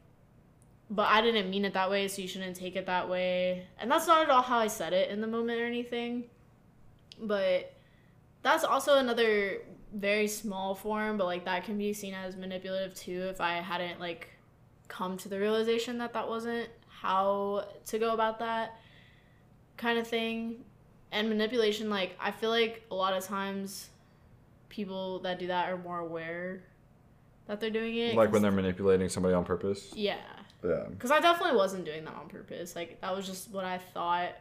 but 0.91 1.09
I 1.09 1.23
didn't 1.23 1.51
mean 1.51 1.65
it 1.65 1.73
that 1.75 1.91
way, 1.91 2.07
so 2.09 2.21
you 2.21 2.29
shouldn't 2.29 2.57
take 2.57 2.77
it 2.77 2.87
that 2.87 3.09
way. 3.09 3.67
And 3.79 3.91
that's 3.91 4.07
not 4.07 4.23
at 4.23 4.31
all 4.31 4.43
how 4.43 4.59
I 4.59 4.67
said 4.67 4.93
it 4.93 5.11
in 5.11 5.21
the 5.21 5.27
moment 5.27 5.61
or 5.61 5.65
anything. 5.65 6.25
But 7.21 7.75
that's 8.43 8.65
also 8.65 8.97
another 8.97 9.63
very 9.93 10.29
small 10.29 10.75
form, 10.75 11.17
but 11.17 11.25
like 11.25 11.45
that 11.47 11.65
can 11.65 11.79
be 11.79 11.93
seen 11.93 12.15
as 12.15 12.37
manipulative 12.37 12.95
too 12.95 13.23
if 13.31 13.41
I 13.41 13.55
hadn't 13.55 14.01
like 14.01 14.29
come 14.89 15.17
to 15.19 15.29
the 15.29 15.39
realization 15.39 15.99
that 15.99 16.13
that 16.15 16.29
wasn't 16.29 16.69
how 16.89 17.65
to 17.87 17.99
go 17.99 18.13
about 18.13 18.41
that 18.41 18.77
kind 19.77 19.99
of 19.99 20.07
thing. 20.07 20.65
And 21.13 21.29
manipulation, 21.29 21.89
like, 21.89 22.17
I 22.21 22.31
feel 22.33 22.51
like 22.51 22.85
a 22.91 22.95
lot 22.95 23.15
of 23.15 23.25
times 23.25 23.89
people 24.69 25.21
that 25.21 25.39
do 25.39 25.47
that 25.47 25.71
are 25.71 25.79
more 25.79 25.99
aware 26.01 26.65
that 27.47 27.61
they're 27.61 27.71
doing 27.71 27.97
it. 27.97 28.15
Like 28.15 28.33
when 28.33 28.43
they're 28.43 28.51
manipulating 28.51 29.09
somebody 29.09 29.35
on 29.35 29.45
purpose? 29.45 29.93
Yeah. 29.95 30.17
Yeah. 30.63 30.85
Because 30.91 31.11
I 31.11 31.21
definitely 31.21 31.57
wasn't 31.57 31.85
doing 31.85 32.05
that 32.05 32.15
on 32.15 32.29
purpose. 32.29 32.77
Like, 32.77 33.01
that 33.01 33.15
was 33.17 33.27
just 33.27 33.51
what 33.51 33.65
I 33.65 33.79
thought 33.79 34.33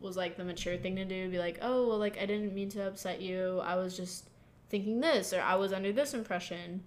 was 0.00 0.16
like 0.16 0.38
the 0.38 0.44
mature 0.44 0.78
thing 0.78 0.96
to 0.96 1.04
do. 1.04 1.28
Be 1.28 1.38
like, 1.38 1.58
oh, 1.60 1.88
well, 1.88 1.98
like, 1.98 2.16
I 2.16 2.24
didn't 2.24 2.54
mean 2.54 2.70
to 2.70 2.86
upset 2.86 3.20
you. 3.20 3.60
I 3.62 3.76
was 3.76 3.96
just 3.96 4.30
thinking 4.70 5.00
this, 5.00 5.32
or 5.32 5.40
I 5.40 5.56
was 5.56 5.72
under 5.72 5.92
this 5.92 6.14
impression. 6.14 6.84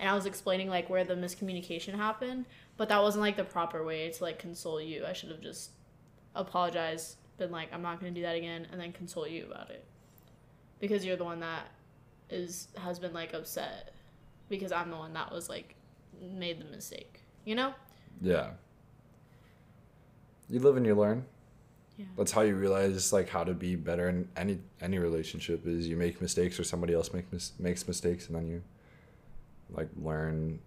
And 0.00 0.08
I 0.08 0.14
was 0.14 0.24
explaining, 0.24 0.68
like, 0.68 0.88
where 0.88 1.04
the 1.04 1.14
miscommunication 1.14 1.94
happened. 1.94 2.46
But 2.78 2.88
that 2.88 3.02
wasn't, 3.02 3.20
like, 3.20 3.36
the 3.36 3.44
proper 3.44 3.84
way 3.84 4.10
to, 4.10 4.24
like, 4.24 4.38
console 4.38 4.80
you. 4.80 5.04
I 5.04 5.12
should 5.12 5.30
have 5.30 5.42
just 5.42 5.72
apologized, 6.34 7.16
been 7.36 7.50
like, 7.50 7.72
I'm 7.72 7.82
not 7.82 8.00
going 8.00 8.14
to 8.14 8.18
do 8.18 8.24
that 8.24 8.34
again, 8.34 8.66
and 8.72 8.80
then 8.80 8.92
console 8.92 9.28
you 9.28 9.44
about 9.44 9.70
it. 9.70 9.84
Because 10.80 11.04
you're 11.04 11.16
the 11.16 11.24
one 11.24 11.40
that 11.40 11.68
is 12.30 12.68
has 12.78 12.98
been, 12.98 13.12
like, 13.12 13.34
upset. 13.34 13.92
Because 14.48 14.72
I'm 14.72 14.90
the 14.90 14.96
one 14.96 15.12
that 15.12 15.30
was, 15.30 15.50
like, 15.50 15.74
made 16.18 16.58
the 16.58 16.64
mistake. 16.64 17.20
You 17.44 17.54
know? 17.54 17.74
Yeah. 18.22 18.52
You 20.48 20.60
live 20.60 20.78
and 20.78 20.86
you 20.86 20.94
learn. 20.94 21.26
Yeah. 21.98 22.06
That's 22.16 22.32
how 22.32 22.40
you 22.40 22.54
realize 22.54 23.12
like 23.12 23.28
how 23.28 23.44
to 23.44 23.52
be 23.52 23.76
better 23.76 24.08
in 24.08 24.28
any 24.34 24.60
any 24.80 24.98
relationship 24.98 25.66
is 25.66 25.86
you 25.86 25.96
make 25.96 26.22
mistakes 26.22 26.58
or 26.58 26.64
somebody 26.64 26.94
else 26.94 27.12
make 27.12 27.30
mis- 27.30 27.52
makes 27.58 27.86
mistakes 27.86 28.26
and 28.26 28.36
then 28.36 28.46
you 28.46 28.62
like 29.72 29.88
learn 29.96 30.58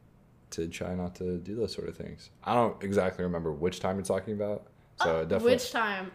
to 0.52 0.68
try 0.68 0.94
not 0.96 1.16
to 1.16 1.38
do 1.40 1.56
those 1.56 1.74
sort 1.74 1.88
of 1.90 1.98
things. 1.98 2.30
I 2.44 2.54
don't 2.54 2.82
exactly 2.84 3.24
remember 3.24 3.52
which 3.52 3.80
time 3.80 3.96
you're 3.98 4.06
talking 4.06 4.34
about. 4.36 4.68
So 5.02 5.10
Uh, 5.18 5.22
definitely 5.24 5.54
Which 5.54 5.72
time? 5.72 6.12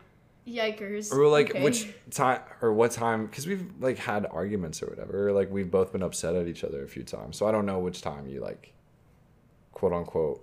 Yikers. 0.46 1.12
or 1.12 1.26
like 1.28 1.50
Okay. 1.50 1.62
which 1.62 1.92
time 2.10 2.40
or 2.62 2.72
what 2.72 2.90
time 2.92 3.26
because 3.26 3.46
we've 3.46 3.66
like 3.80 3.98
had 3.98 4.24
arguments 4.30 4.82
or 4.82 4.86
whatever 4.86 5.28
or, 5.28 5.32
like 5.32 5.50
we've 5.50 5.70
both 5.70 5.92
been 5.92 6.02
upset 6.02 6.34
at 6.34 6.46
each 6.48 6.64
other 6.64 6.82
a 6.84 6.88
few 6.88 7.02
times 7.02 7.36
so 7.36 7.46
i 7.46 7.52
don't 7.52 7.66
know 7.66 7.78
which 7.78 8.00
time 8.00 8.26
you 8.26 8.40
like 8.40 8.72
quote 9.72 9.92
unquote 9.92 10.42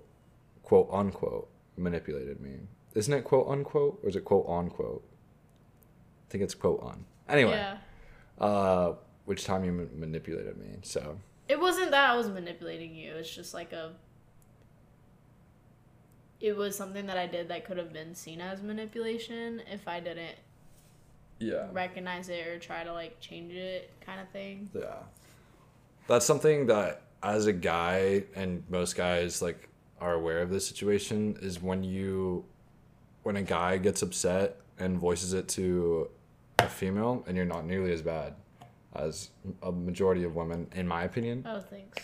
quote 0.62 0.88
unquote 0.92 1.48
manipulated 1.76 2.40
me 2.40 2.52
isn't 2.94 3.12
it 3.14 3.24
quote 3.24 3.48
unquote 3.48 3.98
or 4.04 4.08
is 4.08 4.14
it 4.14 4.24
quote 4.24 4.46
unquote 4.48 5.02
i 6.28 6.30
think 6.30 6.44
it's 6.44 6.54
quote 6.54 6.80
on 6.84 7.04
anyway 7.28 7.50
Yeah. 7.56 7.78
uh 8.38 8.94
which 9.24 9.44
time 9.44 9.64
you 9.64 9.72
manipulated 9.92 10.56
me 10.56 10.76
so 10.82 11.18
It 11.48 11.60
wasn't 11.60 11.92
that 11.92 12.10
I 12.10 12.16
was 12.16 12.28
manipulating 12.28 12.94
you. 12.94 13.14
It's 13.14 13.34
just 13.34 13.54
like 13.54 13.72
a. 13.72 13.92
It 16.40 16.56
was 16.56 16.76
something 16.76 17.06
that 17.06 17.16
I 17.16 17.26
did 17.26 17.48
that 17.48 17.64
could 17.64 17.78
have 17.78 17.92
been 17.92 18.14
seen 18.14 18.40
as 18.40 18.62
manipulation 18.62 19.62
if 19.72 19.88
I 19.88 20.00
didn't 20.00 20.36
yeah 21.38 21.66
recognize 21.72 22.28
it 22.30 22.46
or 22.46 22.58
try 22.58 22.82
to 22.84 22.92
like 22.92 23.20
change 23.20 23.54
it, 23.54 23.90
kind 24.00 24.20
of 24.20 24.28
thing. 24.30 24.70
Yeah. 24.74 24.96
That's 26.08 26.26
something 26.26 26.66
that 26.66 27.02
as 27.22 27.46
a 27.46 27.52
guy 27.52 28.24
and 28.34 28.62
most 28.68 28.96
guys 28.96 29.42
like 29.42 29.68
are 30.00 30.14
aware 30.14 30.40
of 30.40 30.50
this 30.50 30.66
situation 30.66 31.36
is 31.40 31.60
when 31.62 31.82
you 31.82 32.44
when 33.22 33.36
a 33.36 33.42
guy 33.42 33.78
gets 33.78 34.02
upset 34.02 34.60
and 34.78 34.98
voices 34.98 35.32
it 35.32 35.48
to 35.48 36.08
a 36.58 36.68
female 36.68 37.24
and 37.26 37.36
you're 37.36 37.46
not 37.46 37.64
nearly 37.64 37.92
as 37.92 38.02
bad 38.02 38.34
as 38.98 39.30
a 39.62 39.72
majority 39.72 40.24
of 40.24 40.34
women 40.34 40.68
in 40.74 40.86
my 40.86 41.04
opinion. 41.04 41.44
Oh, 41.48 41.60
thanks. 41.60 41.98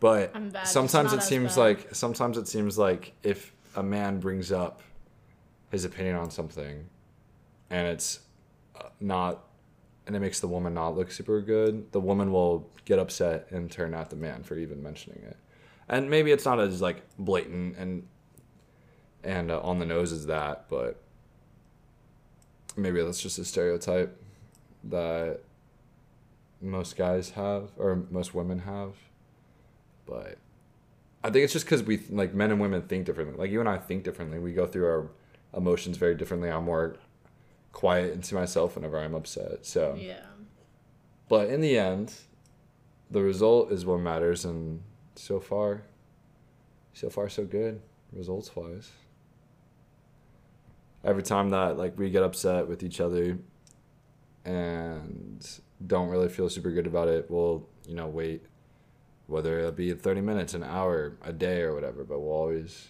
But 0.00 0.32
I'm 0.34 0.50
bad, 0.50 0.60
just 0.60 0.72
sometimes 0.72 1.12
it 1.12 1.22
seems 1.22 1.56
bad. 1.56 1.60
like 1.60 1.94
sometimes 1.94 2.38
it 2.38 2.46
seems 2.46 2.78
like 2.78 3.12
if 3.22 3.52
a 3.74 3.82
man 3.82 4.20
brings 4.20 4.52
up 4.52 4.82
his 5.70 5.84
opinion 5.84 6.16
on 6.16 6.30
something 6.30 6.86
and 7.70 7.86
it's 7.88 8.20
uh, 8.76 8.88
not 9.00 9.44
and 10.06 10.16
it 10.16 10.20
makes 10.20 10.40
the 10.40 10.48
woman 10.48 10.72
not 10.72 10.96
look 10.96 11.10
super 11.10 11.40
good, 11.42 11.92
the 11.92 12.00
woman 12.00 12.32
will 12.32 12.70
get 12.86 12.98
upset 12.98 13.46
and 13.50 13.70
turn 13.70 13.92
at 13.92 14.08
the 14.08 14.16
man 14.16 14.42
for 14.42 14.56
even 14.56 14.82
mentioning 14.82 15.22
it. 15.22 15.36
And 15.88 16.08
maybe 16.08 16.32
it's 16.32 16.46
not 16.46 16.58
as 16.60 16.80
like 16.80 17.02
blatant 17.18 17.76
and 17.76 18.06
and 19.22 19.50
uh, 19.50 19.60
on 19.60 19.78
the 19.78 19.84
nose 19.84 20.12
as 20.12 20.26
that, 20.26 20.66
but 20.68 21.02
maybe 22.76 23.02
that's 23.02 23.20
just 23.20 23.38
a 23.38 23.44
stereotype 23.44 24.16
that 24.84 25.40
most 26.60 26.96
guys 26.96 27.30
have 27.30 27.70
or 27.76 28.04
most 28.10 28.34
women 28.34 28.60
have 28.60 28.94
but 30.06 30.38
I 31.22 31.30
think 31.30 31.44
it's 31.44 31.52
just 31.52 31.66
because 31.66 31.82
we 31.82 31.98
like 32.08 32.32
men 32.32 32.50
and 32.50 32.60
women 32.60 32.82
think 32.82 33.04
differently. 33.04 33.36
Like 33.36 33.50
you 33.50 33.60
and 33.60 33.68
I 33.68 33.76
think 33.76 34.04
differently. 34.04 34.38
We 34.38 34.52
go 34.52 34.66
through 34.66 34.86
our 34.86 35.10
emotions 35.54 35.98
very 35.98 36.14
differently. 36.14 36.48
I'm 36.48 36.64
more 36.64 36.96
quiet 37.72 38.14
into 38.14 38.34
myself 38.34 38.76
whenever 38.76 38.98
I'm 38.98 39.14
upset. 39.14 39.66
So, 39.66 39.96
Yeah. 40.00 40.22
but 41.28 41.50
in 41.50 41.60
the 41.60 41.76
end, 41.76 42.14
the 43.10 43.22
result 43.22 43.70
is 43.70 43.84
what 43.84 43.98
matters, 44.00 44.44
and 44.44 44.82
so 45.16 45.40
far, 45.40 45.82
so 46.94 47.10
far 47.10 47.28
so 47.28 47.44
good 47.44 47.82
results 48.12 48.54
wise. 48.56 48.90
Every 51.04 51.22
time 51.22 51.50
that 51.50 51.76
like 51.76 51.98
we 51.98 52.08
get 52.10 52.22
upset 52.22 52.66
with 52.68 52.82
each 52.82 53.00
other, 53.00 53.38
and 54.44 55.46
don't 55.86 56.08
really 56.08 56.28
feel 56.28 56.48
super 56.48 56.70
good 56.70 56.86
about 56.86 57.08
it, 57.08 57.30
we'll 57.30 57.66
you 57.86 57.94
know 57.94 58.06
wait 58.06 58.42
whether 59.26 59.58
it'll 59.58 59.72
be 59.72 59.92
30 59.92 60.22
minutes, 60.22 60.54
an 60.54 60.64
hour, 60.64 61.18
a 61.22 61.32
day, 61.32 61.60
or 61.60 61.74
whatever. 61.74 62.02
But 62.02 62.20
we'll 62.20 62.32
always 62.32 62.88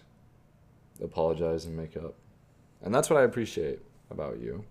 apologize 1.02 1.66
and 1.66 1.76
make 1.76 1.96
up. 1.96 2.14
And 2.82 2.94
that's 2.94 3.10
what 3.10 3.18
I 3.18 3.24
appreciate 3.24 3.80
about 4.10 4.38
you 4.38 4.64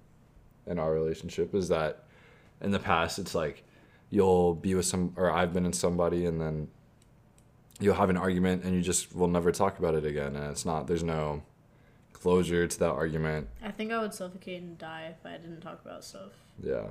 and 0.68 0.80
our 0.80 0.94
relationship 0.94 1.56
is 1.56 1.70
that 1.70 2.04
in 2.62 2.72
the 2.72 2.80
past, 2.80 3.18
it's 3.20 3.34
like 3.34 3.64
you'll 4.10 4.54
be 4.54 4.76
with 4.76 4.86
some, 4.86 5.14
or 5.16 5.32
I've 5.32 5.54
been 5.54 5.66
in 5.66 5.74
somebody, 5.74 6.26
and 6.26 6.40
then 6.40 6.68
you'll 7.80 7.96
have 7.96 8.10
an 8.10 8.18
argument 8.18 8.64
and 8.64 8.76
you 8.76 8.82
just 8.82 9.16
will 9.16 9.28
never 9.28 9.52
talk 9.52 9.80
about 9.80 9.96
it 9.96 10.06
again. 10.06 10.36
And 10.36 10.52
it's 10.52 10.66
not, 10.66 10.88
there's 10.88 11.04
no 11.04 11.44
closure 12.14 12.68
to 12.68 12.80
that 12.80 12.90
argument. 12.90 13.48
I 13.64 13.72
think 13.72 13.92
I 13.92 14.00
would 14.00 14.14
suffocate 14.14 14.62
and 14.62 14.78
die 14.78 15.14
if 15.18 15.26
I 15.26 15.38
didn't 15.38 15.62
talk 15.62 15.82
about 15.86 16.04
stuff. 16.04 16.32
Yeah. 16.62 16.88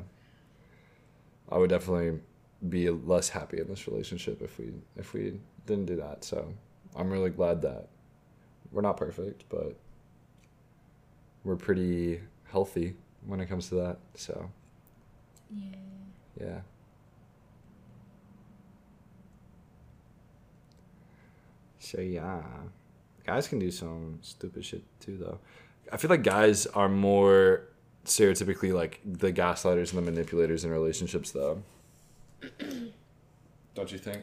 I 1.50 1.58
would 1.58 1.70
definitely 1.70 2.20
be 2.68 2.88
less 2.90 3.28
happy 3.28 3.60
in 3.60 3.68
this 3.68 3.86
relationship 3.86 4.42
if 4.42 4.58
we 4.58 4.72
if 4.96 5.12
we 5.12 5.40
didn't 5.66 5.86
do 5.86 5.96
that. 5.96 6.24
So 6.24 6.52
I'm 6.96 7.10
really 7.10 7.30
glad 7.30 7.62
that 7.62 7.88
we're 8.72 8.82
not 8.82 8.96
perfect, 8.96 9.44
but 9.48 9.76
we're 11.44 11.56
pretty 11.56 12.20
healthy 12.50 12.94
when 13.24 13.40
it 13.40 13.46
comes 13.48 13.68
to 13.68 13.76
that. 13.76 13.98
So 14.14 14.50
Yeah. 15.54 15.76
yeah. 16.40 16.60
So 21.78 22.00
yeah, 22.00 22.42
guys 23.24 23.46
can 23.46 23.58
do 23.60 23.70
some 23.70 24.18
stupid 24.22 24.64
shit 24.64 24.82
too, 24.98 25.18
though. 25.18 25.38
I 25.92 25.96
feel 25.98 26.10
like 26.10 26.24
guys 26.24 26.66
are 26.66 26.88
more 26.88 27.68
stereotypically 28.06 28.72
like 28.72 29.00
the 29.04 29.32
gaslighters 29.32 29.92
and 29.92 30.06
the 30.06 30.10
manipulators 30.10 30.64
in 30.64 30.70
relationships, 30.70 31.30
though. 31.30 31.62
Don't 33.74 33.92
you 33.92 33.98
think? 33.98 34.22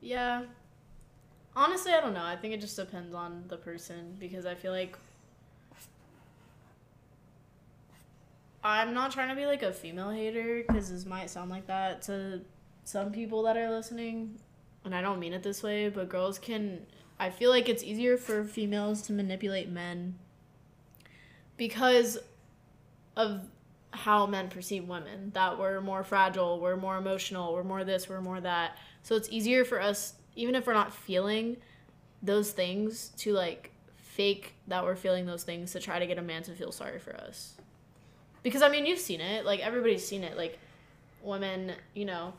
Yeah. 0.00 0.44
Honestly, 1.54 1.92
I 1.92 2.00
don't 2.00 2.14
know. 2.14 2.24
I 2.24 2.36
think 2.36 2.54
it 2.54 2.60
just 2.60 2.76
depends 2.76 3.12
on 3.12 3.44
the 3.48 3.56
person 3.56 4.16
because 4.18 4.46
I 4.46 4.54
feel 4.54 4.70
like 4.70 4.96
I'm 8.62 8.94
not 8.94 9.10
trying 9.10 9.28
to 9.28 9.34
be 9.34 9.46
like 9.46 9.62
a 9.62 9.72
female 9.72 10.10
hater 10.10 10.62
because 10.66 10.90
this 10.90 11.04
might 11.04 11.30
sound 11.30 11.50
like 11.50 11.66
that 11.66 12.02
to 12.02 12.42
some 12.84 13.12
people 13.12 13.42
that 13.42 13.56
are 13.56 13.70
listening, 13.70 14.38
and 14.84 14.94
I 14.94 15.02
don't 15.02 15.18
mean 15.18 15.32
it 15.32 15.42
this 15.42 15.62
way, 15.62 15.88
but 15.88 16.08
girls 16.08 16.38
can. 16.38 16.86
I 17.20 17.30
feel 17.30 17.50
like 17.50 17.68
it's 17.68 17.82
easier 17.82 18.16
for 18.16 18.44
females 18.44 19.02
to 19.02 19.12
manipulate 19.12 19.68
men 19.68 20.16
because 21.56 22.18
of 23.18 23.42
how 23.90 24.26
men 24.26 24.48
perceive 24.48 24.88
women 24.88 25.32
that 25.34 25.58
we're 25.58 25.80
more 25.80 26.04
fragile, 26.04 26.60
we're 26.60 26.76
more 26.76 26.96
emotional, 26.96 27.52
we're 27.52 27.64
more 27.64 27.84
this, 27.84 28.08
we're 28.08 28.20
more 28.20 28.40
that. 28.40 28.78
So 29.02 29.16
it's 29.16 29.28
easier 29.30 29.64
for 29.64 29.82
us, 29.82 30.14
even 30.36 30.54
if 30.54 30.66
we're 30.66 30.74
not 30.74 30.94
feeling 30.94 31.56
those 32.22 32.52
things, 32.52 33.08
to 33.18 33.32
like 33.32 33.72
fake 33.96 34.54
that 34.68 34.84
we're 34.84 34.96
feeling 34.96 35.26
those 35.26 35.42
things 35.42 35.72
to 35.72 35.80
try 35.80 35.98
to 35.98 36.06
get 36.06 36.16
a 36.16 36.22
man 36.22 36.42
to 36.44 36.52
feel 36.52 36.70
sorry 36.70 36.98
for 37.00 37.14
us. 37.16 37.54
Because 38.42 38.62
I 38.62 38.68
mean, 38.68 38.86
you've 38.86 39.00
seen 39.00 39.20
it, 39.20 39.44
like 39.44 39.60
everybody's 39.60 40.06
seen 40.06 40.22
it, 40.22 40.36
like 40.36 40.58
women, 41.22 41.72
you 41.94 42.04
know, 42.04 42.34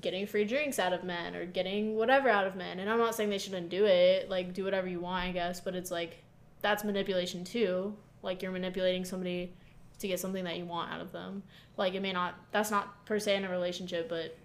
getting 0.00 0.26
free 0.26 0.44
drinks 0.44 0.78
out 0.78 0.92
of 0.92 1.02
men 1.02 1.34
or 1.34 1.44
getting 1.44 1.96
whatever 1.96 2.28
out 2.28 2.46
of 2.46 2.54
men. 2.54 2.78
And 2.78 2.88
I'm 2.88 2.98
not 2.98 3.16
saying 3.16 3.30
they 3.30 3.38
shouldn't 3.38 3.68
do 3.68 3.84
it, 3.86 4.30
like 4.30 4.54
do 4.54 4.62
whatever 4.62 4.86
you 4.86 5.00
want, 5.00 5.24
I 5.24 5.32
guess, 5.32 5.60
but 5.60 5.74
it's 5.74 5.90
like 5.90 6.22
that's 6.60 6.84
manipulation 6.84 7.42
too. 7.42 7.96
Like 8.22 8.42
you're 8.42 8.52
manipulating 8.52 9.04
somebody 9.04 9.54
to 10.00 10.08
get 10.08 10.18
something 10.18 10.44
that 10.44 10.56
you 10.56 10.64
want 10.64 10.92
out 10.92 11.00
of 11.00 11.12
them. 11.12 11.42
Like 11.76 11.94
it 11.94 12.00
may 12.02 12.12
not 12.12 12.34
that's 12.52 12.70
not 12.70 13.06
per 13.06 13.18
se 13.18 13.36
in 13.36 13.44
a 13.44 13.50
relationship, 13.50 14.08
but 14.08 14.36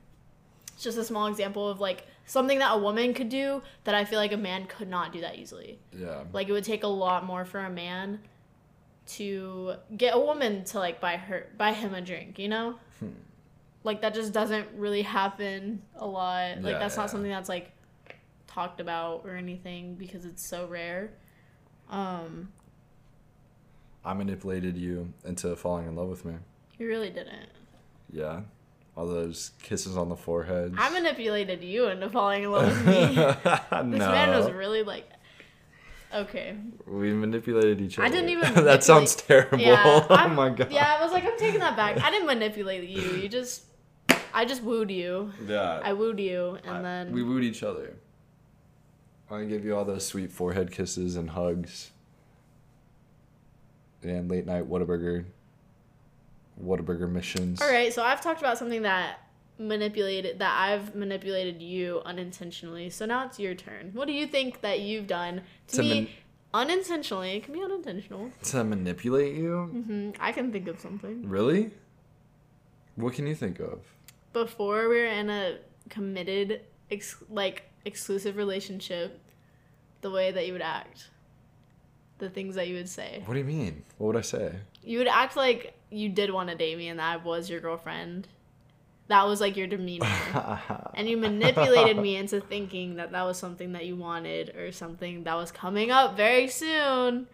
it's 0.73 0.83
just 0.83 0.97
a 0.97 1.03
small 1.03 1.27
example 1.27 1.67
of 1.67 1.79
like 1.79 2.05
something 2.25 2.59
that 2.59 2.73
a 2.73 2.77
woman 2.77 3.13
could 3.13 3.29
do 3.29 3.61
that 3.85 3.95
I 3.95 4.05
feel 4.05 4.19
like 4.19 4.31
a 4.33 4.37
man 4.37 4.65
could 4.65 4.89
not 4.89 5.13
do 5.13 5.21
that 5.21 5.37
easily. 5.37 5.79
Yeah. 5.97 6.23
Like 6.33 6.49
it 6.49 6.51
would 6.51 6.63
take 6.63 6.83
a 6.83 6.87
lot 6.87 7.25
more 7.25 7.45
for 7.45 7.59
a 7.59 7.69
man 7.69 8.19
to 9.07 9.75
get 9.95 10.15
a 10.15 10.19
woman 10.19 10.63
to 10.65 10.79
like 10.79 10.99
buy 10.99 11.17
her 11.17 11.47
buy 11.57 11.73
him 11.73 11.93
a 11.93 12.01
drink, 12.01 12.39
you 12.39 12.49
know? 12.49 12.75
Hmm. 12.99 13.09
Like 13.83 14.01
that 14.01 14.13
just 14.13 14.33
doesn't 14.33 14.67
really 14.75 15.03
happen 15.03 15.81
a 15.95 16.05
lot. 16.07 16.61
Like 16.61 16.73
Yeah, 16.73 16.79
that's 16.79 16.95
yeah. 16.95 17.03
not 17.03 17.09
something 17.11 17.31
that's 17.31 17.49
like 17.49 17.71
talked 18.47 18.79
about 18.79 19.21
or 19.25 19.35
anything 19.35 19.95
because 19.95 20.25
it's 20.25 20.45
so 20.45 20.67
rare. 20.67 21.11
Um 21.89 22.49
I 24.05 24.13
manipulated 24.13 24.77
you 24.77 25.11
into 25.25 25.55
falling 25.55 25.87
in 25.87 25.95
love 25.95 26.07
with 26.09 26.23
me. 26.25 26.35
you 26.77 26.87
really 26.87 27.09
didn't. 27.09 27.49
Yeah. 28.11 28.41
All 28.95 29.07
those 29.07 29.51
kisses 29.61 29.97
on 29.97 30.07
the 30.09 30.15
forehead. 30.15 30.75
I 30.77 30.89
manipulated 30.89 31.63
you 31.63 31.87
into 31.87 32.09
falling 32.09 32.43
in 32.43 32.51
love 32.51 32.67
with 32.67 32.85
me. 32.85 33.15
no. 33.15 33.33
This 33.89 33.99
man 33.99 34.29
was 34.37 34.49
really 34.51 34.83
like 34.83 35.09
Okay. 36.13 36.55
we 36.87 37.11
manipulated 37.11 37.81
each 37.81 37.97
other. 37.99 38.07
I 38.07 38.09
didn't 38.11 38.29
even 38.29 38.53
that 38.63 38.83
sounds 38.85 39.15
terrible. 39.15 39.59
Yeah. 39.59 39.81
oh 40.09 40.13
I'm- 40.15 40.35
my 40.35 40.49
god. 40.49 40.71
Yeah, 40.71 40.95
I 40.97 41.03
was 41.03 41.11
like, 41.11 41.25
I'm 41.25 41.37
taking 41.37 41.59
that 41.59 41.75
back. 41.75 41.99
I 42.01 42.09
didn't 42.11 42.27
manipulate 42.27 42.87
you. 42.87 43.01
You 43.01 43.27
just 43.27 43.63
I 44.33 44.45
just 44.45 44.61
wooed 44.63 44.91
you. 44.91 45.31
Yeah. 45.47 45.81
I 45.83 45.91
wooed 45.93 46.19
you 46.19 46.57
and 46.63 46.77
I- 46.77 46.81
then 46.81 47.11
we 47.11 47.23
wooed 47.23 47.43
each 47.43 47.63
other. 47.63 47.95
I 49.31 49.43
give 49.45 49.65
you 49.65 49.75
all 49.75 49.83
those 49.83 50.05
sweet 50.05 50.31
forehead 50.31 50.71
kisses 50.71 51.15
and 51.15 51.31
hugs. 51.31 51.89
And 54.09 54.29
late 54.29 54.45
night 54.45 54.69
Whataburger. 54.69 55.25
Whataburger 56.63 57.09
missions. 57.11 57.61
All 57.61 57.69
right, 57.69 57.93
so 57.93 58.03
I've 58.03 58.21
talked 58.21 58.39
about 58.39 58.57
something 58.57 58.83
that 58.83 59.19
manipulated 59.57 60.39
that 60.39 60.57
I've 60.59 60.95
manipulated 60.95 61.61
you 61.61 62.01
unintentionally. 62.05 62.89
So 62.89 63.05
now 63.05 63.25
it's 63.25 63.39
your 63.39 63.55
turn. 63.55 63.91
What 63.93 64.05
do 64.07 64.13
you 64.13 64.27
think 64.27 64.61
that 64.61 64.79
you've 64.81 65.07
done 65.07 65.41
to, 65.69 65.75
To 65.77 65.81
me 65.83 65.89
man- 65.89 66.07
unintentionally? 66.53 67.31
It 67.37 67.43
can 67.43 67.53
be 67.53 67.61
unintentional. 67.63 68.31
To 68.43 68.63
manipulate 68.63 69.35
you? 69.35 69.63
hmm 69.65 70.09
I 70.19 70.31
can 70.31 70.51
think 70.51 70.67
of 70.67 70.79
something. 70.79 71.27
Really? 71.27 71.71
What 72.95 73.13
can 73.13 73.27
you 73.27 73.35
think 73.35 73.59
of? 73.59 73.79
Before 74.31 74.87
we 74.89 74.97
were 74.97 75.05
in 75.05 75.29
a 75.29 75.57
committed, 75.89 76.61
ex- 76.91 77.17
like 77.29 77.63
exclusive 77.85 78.37
relationship, 78.37 79.19
the 80.01 80.11
way 80.11 80.31
that 80.31 80.45
you 80.47 80.53
would 80.53 80.61
act, 80.61 81.09
the 82.17 82.29
things 82.29 82.55
that 82.55 82.67
you 82.67 82.75
would 82.75 82.89
say. 82.89 83.21
What 83.25 83.33
do 83.33 83.39
you 83.39 83.45
mean? 83.45 83.83
What 83.97 84.07
would 84.07 84.17
I 84.17 84.21
say? 84.21 84.53
You 84.83 84.99
would 84.99 85.07
act 85.07 85.35
like 85.35 85.73
you 85.89 86.09
did 86.09 86.31
want 86.31 86.49
to 86.49 86.55
date 86.55 86.77
me 86.77 86.87
and 86.87 86.99
that 86.99 87.13
I 87.13 87.17
was 87.17 87.49
your 87.49 87.59
girlfriend. 87.59 88.27
That 89.07 89.27
was 89.27 89.39
like 89.39 89.55
your 89.55 89.67
demeanor. 89.67 90.07
and 90.95 91.07
you 91.07 91.17
manipulated 91.17 91.97
me 91.97 92.15
into 92.15 92.41
thinking 92.41 92.95
that 92.95 93.11
that 93.11 93.23
was 93.23 93.37
something 93.37 93.73
that 93.73 93.85
you 93.85 93.95
wanted 93.95 94.55
or 94.55 94.71
something 94.71 95.23
that 95.25 95.35
was 95.35 95.51
coming 95.51 95.91
up 95.91 96.17
very 96.17 96.47
soon. 96.47 97.27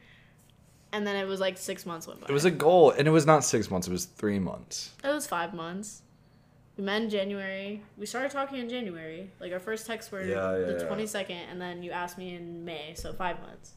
And 0.94 1.08
then 1.08 1.16
it 1.16 1.26
was 1.26 1.40
like 1.40 1.58
six 1.58 1.86
months 1.86 2.08
went 2.08 2.20
by. 2.20 2.28
It 2.28 2.34
was 2.34 2.44
a 2.44 2.52
goal, 2.52 2.92
and 2.92 3.08
it 3.08 3.12
was 3.12 3.26
not 3.26 3.46
six 3.46 3.72
months. 3.72 3.88
It 3.88 3.92
was 3.92 4.04
three 4.04 4.40
months. 4.40 4.92
It 5.02 5.08
was 5.08 5.26
five 5.26 5.54
months. 5.54 6.02
We 6.76 6.84
met 6.84 7.04
in 7.04 7.10
January. 7.10 7.82
We 7.98 8.06
started 8.06 8.32
talking 8.32 8.58
in 8.60 8.68
January. 8.68 9.32
Like 9.40 9.54
our 9.54 9.60
first 9.60 9.88
texts 9.88 10.12
were 10.12 10.22
Yeah, 10.22 10.58
yeah, 10.58 10.66
the 10.66 10.78
yeah. 10.80 10.88
twenty 10.88 11.08
second, 11.08 11.38
and 11.50 11.62
then 11.62 11.82
you 11.82 11.92
asked 11.92 12.18
me 12.18 12.36
in 12.36 12.66
May, 12.66 12.94
so 12.96 13.14
five 13.14 13.40
months. 13.40 13.72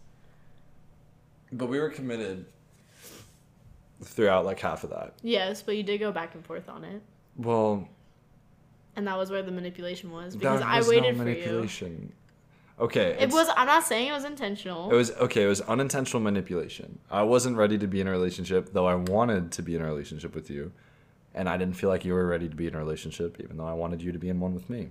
But 1.55 1.67
we 1.69 1.79
were 1.79 1.89
committed 1.91 2.47
throughout 4.03 4.45
like 4.45 4.61
half 4.61 4.85
of 4.85 4.91
that. 4.91 5.15
Yes, 5.23 5.63
but 5.63 5.77
you 5.77 5.83
did 5.83 5.99
go 5.99 6.13
back 6.13 6.35
and 6.35 6.45
forth 6.45 6.69
on 6.69 6.85
it, 6.85 7.01
Well, 7.37 7.89
and 8.97 9.07
that 9.07 9.17
was 9.17 9.31
where 9.31 9.43
the 9.43 9.53
manipulation 9.53 10.11
was 10.11 10.35
that 10.35 10.39
because 10.41 10.61
I 10.63 10.79
was 10.79 10.89
waited 10.89 11.17
no 11.17 11.23
for 11.25 11.29
you. 11.31 11.37
manipulation. 11.37 12.13
Okay. 12.79 13.17
It 13.21 13.31
was. 13.31 13.49
I'm 13.57 13.67
not 13.69 13.85
saying 13.85 14.09
it 14.09 14.13
was 14.13 14.25
intentional. 14.25 14.91
It 14.91 14.95
was 14.95 15.13
okay. 15.13 15.45
It 15.45 15.47
was 15.47 15.61
unintentional 15.63 16.21
manipulation. 16.21 16.99
I 17.11 17.23
wasn't 17.23 17.57
ready 17.57 17.79
to 17.79 17.87
be 17.87 18.01
in 18.01 18.09
a 18.09 18.11
relationship, 18.11 18.73
though 18.73 18.87
I 18.87 18.97
wanted 18.97 19.53
to 19.53 19.63
be 19.63 19.77
in 19.77 19.83
a 19.83 19.85
relationship 19.87 20.35
with 20.35 20.51
you, 20.51 20.73
and 21.35 21.49
I 21.49 21.57
didn't 21.57 21.77
feel 21.77 21.89
like 21.89 22.05
you 22.05 22.15
were 22.15 22.27
ready 22.27 22.49
to 22.49 22.57
be 22.57 22.67
in 22.67 22.75
a 22.75 22.79
relationship, 22.79 23.37
even 23.41 23.59
though 23.59 23.67
I 23.67 23.75
wanted 23.75 24.03
you 24.03 24.11
to 24.11 24.19
be 24.19 24.29
in 24.29 24.41
one 24.41 24.55
with 24.55 24.69
me. 24.69 24.89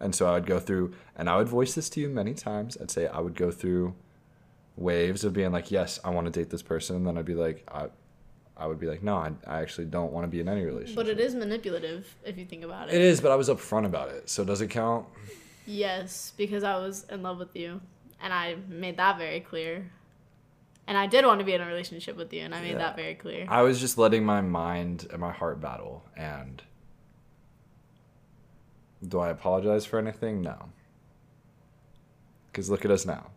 And 0.00 0.14
so 0.14 0.26
I 0.26 0.32
would 0.32 0.46
go 0.46 0.58
through, 0.58 0.94
and 1.14 1.28
I 1.28 1.36
would 1.36 1.48
voice 1.48 1.74
this 1.74 1.88
to 1.90 2.00
you 2.00 2.08
many 2.08 2.32
times. 2.34 2.76
I'd 2.80 2.90
say 2.90 3.06
I 3.06 3.20
would 3.20 3.34
go 3.34 3.50
through 3.50 3.94
waves 4.76 5.24
of 5.24 5.32
being 5.32 5.52
like, 5.52 5.70
"Yes, 5.70 6.00
I 6.04 6.10
want 6.10 6.26
to 6.26 6.30
date 6.30 6.50
this 6.50 6.62
person," 6.62 6.96
and 6.96 7.06
then 7.06 7.16
I'd 7.18 7.24
be 7.24 7.34
like, 7.34 7.66
"I, 7.72 7.86
I 8.56 8.66
would 8.66 8.78
be 8.78 8.86
like, 8.86 9.02
no, 9.02 9.16
I, 9.16 9.32
I 9.46 9.60
actually 9.60 9.86
don't 9.86 10.12
want 10.12 10.24
to 10.24 10.28
be 10.28 10.40
in 10.40 10.48
any 10.48 10.64
relationship." 10.64 10.96
But 10.96 11.08
it 11.08 11.20
is 11.20 11.34
manipulative 11.34 12.14
if 12.24 12.36
you 12.38 12.44
think 12.44 12.64
about 12.64 12.88
it. 12.88 12.94
It 12.94 13.00
is, 13.02 13.20
but 13.20 13.30
I 13.32 13.36
was 13.36 13.48
upfront 13.48 13.86
about 13.86 14.08
it. 14.10 14.28
So 14.28 14.44
does 14.44 14.60
it 14.60 14.68
count? 14.68 15.06
Yes, 15.66 16.32
because 16.36 16.62
I 16.64 16.76
was 16.76 17.06
in 17.10 17.22
love 17.22 17.38
with 17.38 17.54
you, 17.56 17.80
and 18.20 18.32
I 18.32 18.56
made 18.68 18.96
that 18.98 19.18
very 19.18 19.40
clear. 19.40 19.90
And 20.86 20.98
I 20.98 21.06
did 21.06 21.24
want 21.24 21.38
to 21.38 21.46
be 21.46 21.54
in 21.54 21.62
a 21.62 21.66
relationship 21.66 22.14
with 22.14 22.30
you, 22.34 22.42
and 22.42 22.54
I 22.54 22.60
made 22.60 22.72
Yeah. 22.72 22.78
that 22.78 22.96
very 22.96 23.14
clear. 23.14 23.46
I 23.48 23.62
was 23.62 23.80
just 23.80 23.96
letting 23.96 24.22
my 24.22 24.42
mind 24.42 25.06
and 25.10 25.18
my 25.18 25.32
heart 25.32 25.58
battle. 25.58 26.04
And 26.14 26.62
do 29.06 29.18
I 29.18 29.30
apologize 29.30 29.86
for 29.86 29.98
anything? 29.98 30.42
No. 30.42 30.68
Because 32.46 32.68
look 32.68 32.84
at 32.84 32.90
us 32.90 33.06
now. 33.06 33.30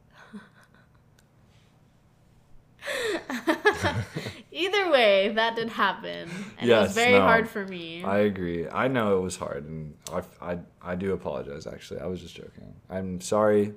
Either 4.52 4.90
way, 4.90 5.30
that 5.36 5.56
did 5.56 5.70
happen, 5.70 6.30
and 6.58 6.70
it 6.70 6.74
was 6.74 6.88
Yes, 6.88 6.94
very 6.96 7.12
no. 7.14 7.22
hard 7.22 7.48
for 7.48 7.66
me. 7.66 8.04
I 8.04 8.20
agree. 8.20 8.68
I 8.68 8.88
know 8.88 9.18
it 9.20 9.22
was 9.22 9.36
hard, 9.38 9.66
and 9.66 9.94
I, 10.12 10.24
I, 10.42 10.58
I 10.82 10.96
do 10.96 11.14
apologize. 11.14 11.68
Actually, 11.68 12.00
I 12.00 12.08
was 12.08 12.22
just 12.22 12.36
joking. 12.36 12.74
I'm 12.90 13.22
sorry 13.22 13.74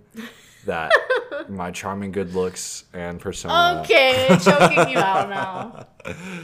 that 0.65 0.91
my 1.49 1.71
charming 1.71 2.13
good 2.13 2.35
looks 2.35 2.85
and 2.95 3.21
persona. 3.21 3.81
okay, 3.83 4.29
choking 4.43 4.89
you 4.91 4.99
out 4.99 5.29
now. 5.29 5.87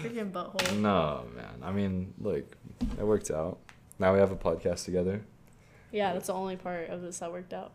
Freaking 0.03 0.33
butthole. 0.33 0.77
No, 0.81 1.25
man. 1.35 1.63
I 1.63 1.73
mean, 1.73 2.13
look, 2.19 2.57
it 2.99 3.05
worked 3.05 3.31
out. 3.31 3.59
Now 3.99 4.13
we 4.13 4.19
have 4.19 4.33
a 4.33 4.37
podcast 4.37 4.85
together. 4.85 5.23
Yeah, 5.93 6.13
that's 6.13 6.27
the 6.27 6.35
only 6.35 6.57
part 6.57 6.91
of 6.91 7.01
this 7.01 7.21
that 7.21 7.33
worked 7.33 7.55
out. 7.55 7.73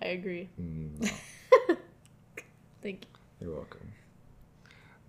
I 0.00 0.06
agree. 0.06 0.48
Mm, 0.58 1.02
no, 1.68 1.76
Thank 2.80 3.04
you. 3.04 3.46
you're 3.48 3.54
welcome. 3.54 3.92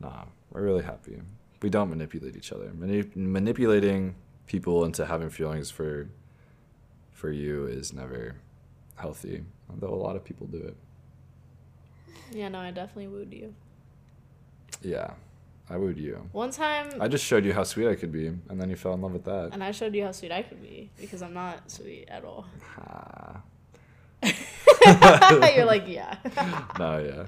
Nah, 0.02 0.26
we're 0.52 0.64
really 0.64 0.84
happy. 0.84 1.22
We 1.62 1.70
don't 1.70 1.90
manipulate 1.90 2.36
each 2.36 2.52
other. 2.52 2.72
Manip- 2.76 3.16
manipulating 3.16 4.16
people 4.48 4.84
into 4.84 5.06
having 5.06 5.30
feelings 5.30 5.70
for 5.70 6.10
for 7.12 7.32
you 7.32 7.68
is 7.68 7.94
never 7.94 8.36
healthy. 8.96 9.44
Although 9.70 9.94
a 9.94 10.02
lot 10.08 10.16
of 10.16 10.24
people 10.24 10.48
do 10.48 10.58
it. 10.58 10.76
Yeah, 12.32 12.50
no, 12.50 12.60
I 12.60 12.72
definitely 12.72 13.08
wooed 13.08 13.32
you. 13.32 13.54
Yeah, 14.82 15.12
I 15.70 15.78
wooed 15.78 15.98
you. 15.98 16.28
One 16.32 16.50
time, 16.50 16.90
I 17.00 17.08
just 17.08 17.24
showed 17.26 17.46
you 17.46 17.54
how 17.54 17.64
sweet 17.64 17.88
I 17.88 17.96
could 17.96 18.12
be, 18.12 18.28
and 18.28 18.60
then 18.60 18.70
you 18.70 18.76
fell 18.76 18.94
in 18.96 19.02
love 19.02 19.12
with 19.14 19.26
that. 19.26 19.50
and 19.54 19.64
I 19.64 19.72
showed 19.72 19.94
you 19.94 20.04
how 20.06 20.12
sweet 20.14 20.32
I 20.32 20.42
could 20.42 20.62
be 20.62 20.90
because 21.00 21.22
I'm 21.22 21.34
not 21.34 21.70
sweet 21.70 22.08
at 22.10 22.24
all. 22.26 22.46
Ah. 22.80 23.42
You're 25.56 25.66
like, 25.66 25.88
yeah. 25.88 26.16
No, 26.80 26.98
yeah. 27.00 27.26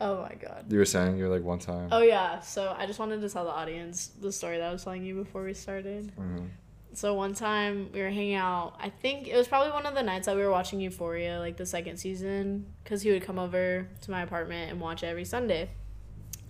Oh 0.00 0.22
my 0.22 0.34
god. 0.34 0.66
You 0.70 0.78
were 0.78 0.84
saying 0.84 1.16
you 1.18 1.24
were 1.24 1.30
like 1.34 1.42
one 1.44 1.58
time. 1.58 1.88
Oh 1.92 2.02
yeah. 2.02 2.40
So 2.40 2.74
I 2.76 2.86
just 2.86 2.98
wanted 2.98 3.20
to 3.20 3.28
tell 3.28 3.44
the 3.44 3.50
audience 3.50 4.08
the 4.20 4.32
story 4.32 4.58
that 4.58 4.68
I 4.68 4.72
was 4.72 4.84
telling 4.84 5.04
you 5.04 5.14
before 5.14 5.44
we 5.44 5.54
started. 5.54 6.12
Mhm. 6.16 6.48
So 6.94 7.14
one 7.14 7.32
time 7.34 7.88
we 7.92 8.00
were 8.00 8.10
hanging 8.10 8.34
out. 8.34 8.74
I 8.78 8.90
think 8.90 9.26
it 9.26 9.36
was 9.36 9.48
probably 9.48 9.72
one 9.72 9.86
of 9.86 9.94
the 9.94 10.02
nights 10.02 10.26
that 10.26 10.36
we 10.36 10.42
were 10.42 10.50
watching 10.50 10.78
Euphoria, 10.80 11.38
like 11.38 11.56
the 11.56 11.64
second 11.64 11.96
season, 11.96 12.66
because 12.84 13.00
he 13.02 13.10
would 13.10 13.22
come 13.22 13.38
over 13.38 13.88
to 14.02 14.10
my 14.10 14.22
apartment 14.22 14.70
and 14.70 14.78
watch 14.80 15.02
it 15.02 15.06
every 15.06 15.24
Sunday 15.24 15.70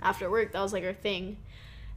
after 0.02 0.28
work. 0.30 0.52
That 0.52 0.60
was 0.60 0.72
like 0.72 0.82
our 0.84 0.94
thing, 0.94 1.36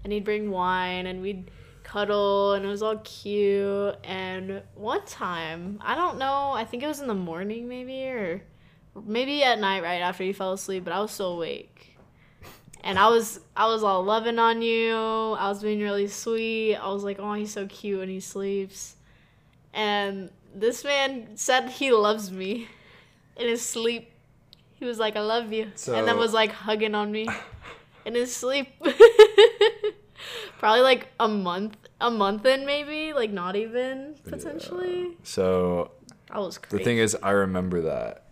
and 0.04 0.14
he'd 0.14 0.24
bring 0.24 0.52
wine 0.52 1.08
and 1.08 1.22
we'd 1.24 1.50
cuddle 1.82 2.54
and 2.54 2.66
it 2.66 2.68
was 2.68 2.82
all 2.84 2.98
cute. 2.98 3.96
And 4.04 4.62
one 4.76 5.04
time, 5.06 5.80
I 5.82 5.96
don't 5.96 6.18
know, 6.20 6.52
I 6.52 6.66
think 6.66 6.84
it 6.84 6.88
was 6.88 7.00
in 7.00 7.08
the 7.08 7.14
morning 7.16 7.68
maybe 7.68 8.04
or 8.08 8.44
maybe 9.04 9.44
at 9.44 9.60
night 9.60 9.84
right 9.84 10.02
after 10.02 10.24
you 10.24 10.34
fell 10.34 10.54
asleep, 10.54 10.84
but 10.84 10.94
I 10.94 11.00
was 11.00 11.12
still 11.12 11.34
awake. 11.34 11.98
And 12.84 13.00
I 13.00 13.10
was 13.10 13.40
I 13.56 13.66
was 13.68 13.84
all 13.84 14.04
loving 14.04 14.38
on 14.38 14.62
you. 14.62 14.94
I 14.94 15.50
was 15.50 15.64
being 15.64 15.80
really 15.82 16.08
sweet. 16.08 16.76
I 16.76 16.88
was 16.90 17.04
like, 17.04 17.18
"Oh, 17.20 17.34
he's 17.34 17.52
so 17.52 17.66
cute 17.66 18.00
when 18.00 18.10
he 18.10 18.20
sleeps." 18.20 18.96
And 19.74 20.30
this 20.54 20.84
man 20.84 21.36
said 21.36 21.70
he 21.70 21.92
loves 21.92 22.32
me 22.32 22.68
in 23.38 23.48
his 23.48 23.66
sleep. 23.66 24.12
He 24.76 24.86
was 24.86 25.00
like, 25.00 25.16
"I 25.16 25.22
love 25.22 25.52
you," 25.52 25.72
and 25.88 26.08
then 26.08 26.18
was 26.18 26.32
like 26.34 26.52
hugging 26.52 26.94
on 26.94 27.12
me 27.12 27.28
in 28.06 28.14
his 28.14 28.36
sleep. 28.36 28.68
Probably 30.60 30.82
like 30.82 31.08
a 31.20 31.28
month, 31.28 31.78
a 32.00 32.12
month 32.12 32.46
in 32.46 32.66
maybe, 32.68 33.14
like 33.14 33.32
not 33.32 33.56
even 33.56 34.16
potentially. 34.26 35.18
So 35.24 35.92
I 36.30 36.38
was 36.40 36.60
crazy. 36.60 36.78
the 36.78 36.84
thing 36.84 36.98
is, 37.00 37.18
I 37.22 37.32
remember 37.32 37.82
that. 37.82 38.25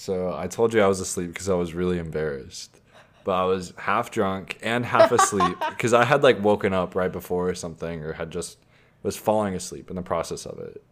So 0.00 0.34
I 0.34 0.46
told 0.46 0.72
you 0.72 0.80
I 0.80 0.86
was 0.86 0.98
asleep 1.00 1.28
because 1.28 1.50
I 1.50 1.54
was 1.54 1.74
really 1.74 1.98
embarrassed, 1.98 2.80
but 3.22 3.32
I 3.32 3.44
was 3.44 3.74
half 3.76 4.10
drunk 4.10 4.58
and 4.62 4.86
half 4.86 5.12
asleep 5.12 5.58
because 5.68 5.92
I 5.92 6.06
had 6.06 6.22
like 6.22 6.42
woken 6.42 6.72
up 6.72 6.94
right 6.94 7.12
before 7.12 7.50
or 7.50 7.54
something, 7.54 8.02
or 8.02 8.14
had 8.14 8.30
just 8.30 8.56
was 9.02 9.18
falling 9.18 9.54
asleep 9.54 9.90
in 9.90 9.96
the 9.96 10.02
process 10.02 10.46
of 10.46 10.58
it, 10.58 10.82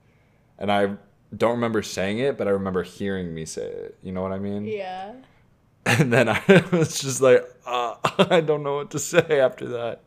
and 0.59 0.71
I 0.71 0.97
don't 1.35 1.53
remember 1.53 1.83
saying 1.83 2.19
it, 2.19 2.37
but 2.37 2.49
I 2.49 2.51
remember 2.51 2.83
hearing 2.83 3.35
me 3.35 3.47
say 3.47 3.63
it. 3.63 3.99
You 4.03 4.13
know 4.13 4.21
what 4.21 4.33
I 4.33 4.39
mean? 4.39 4.67
yeah. 4.67 5.15
And 5.87 6.13
then 6.13 6.29
I 6.29 6.43
was 6.71 7.01
just 7.01 7.23
like, 7.23 7.43
uh, 7.65 7.95
I 8.19 8.43
don't 8.43 8.63
know 8.63 8.75
what 8.75 8.91
to 8.91 8.99
say 8.99 9.41
after 9.41 9.69
that. 9.69 10.03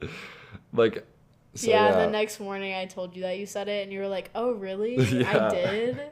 Like, 0.73 1.07
so, 1.55 1.71
yeah, 1.71 2.05
the 2.05 2.11
next 2.11 2.39
morning 2.39 2.75
I 2.75 2.85
told 2.85 3.15
you 3.15 3.23
that 3.23 3.39
you 3.39 3.47
said 3.47 3.67
it, 3.67 3.81
and 3.81 3.91
you 3.91 3.97
were 3.97 4.07
like, 4.07 4.29
"Oh, 4.35 4.51
really? 4.51 4.97
Yeah. 4.97 5.47
I 5.47 5.49
did." 5.49 6.11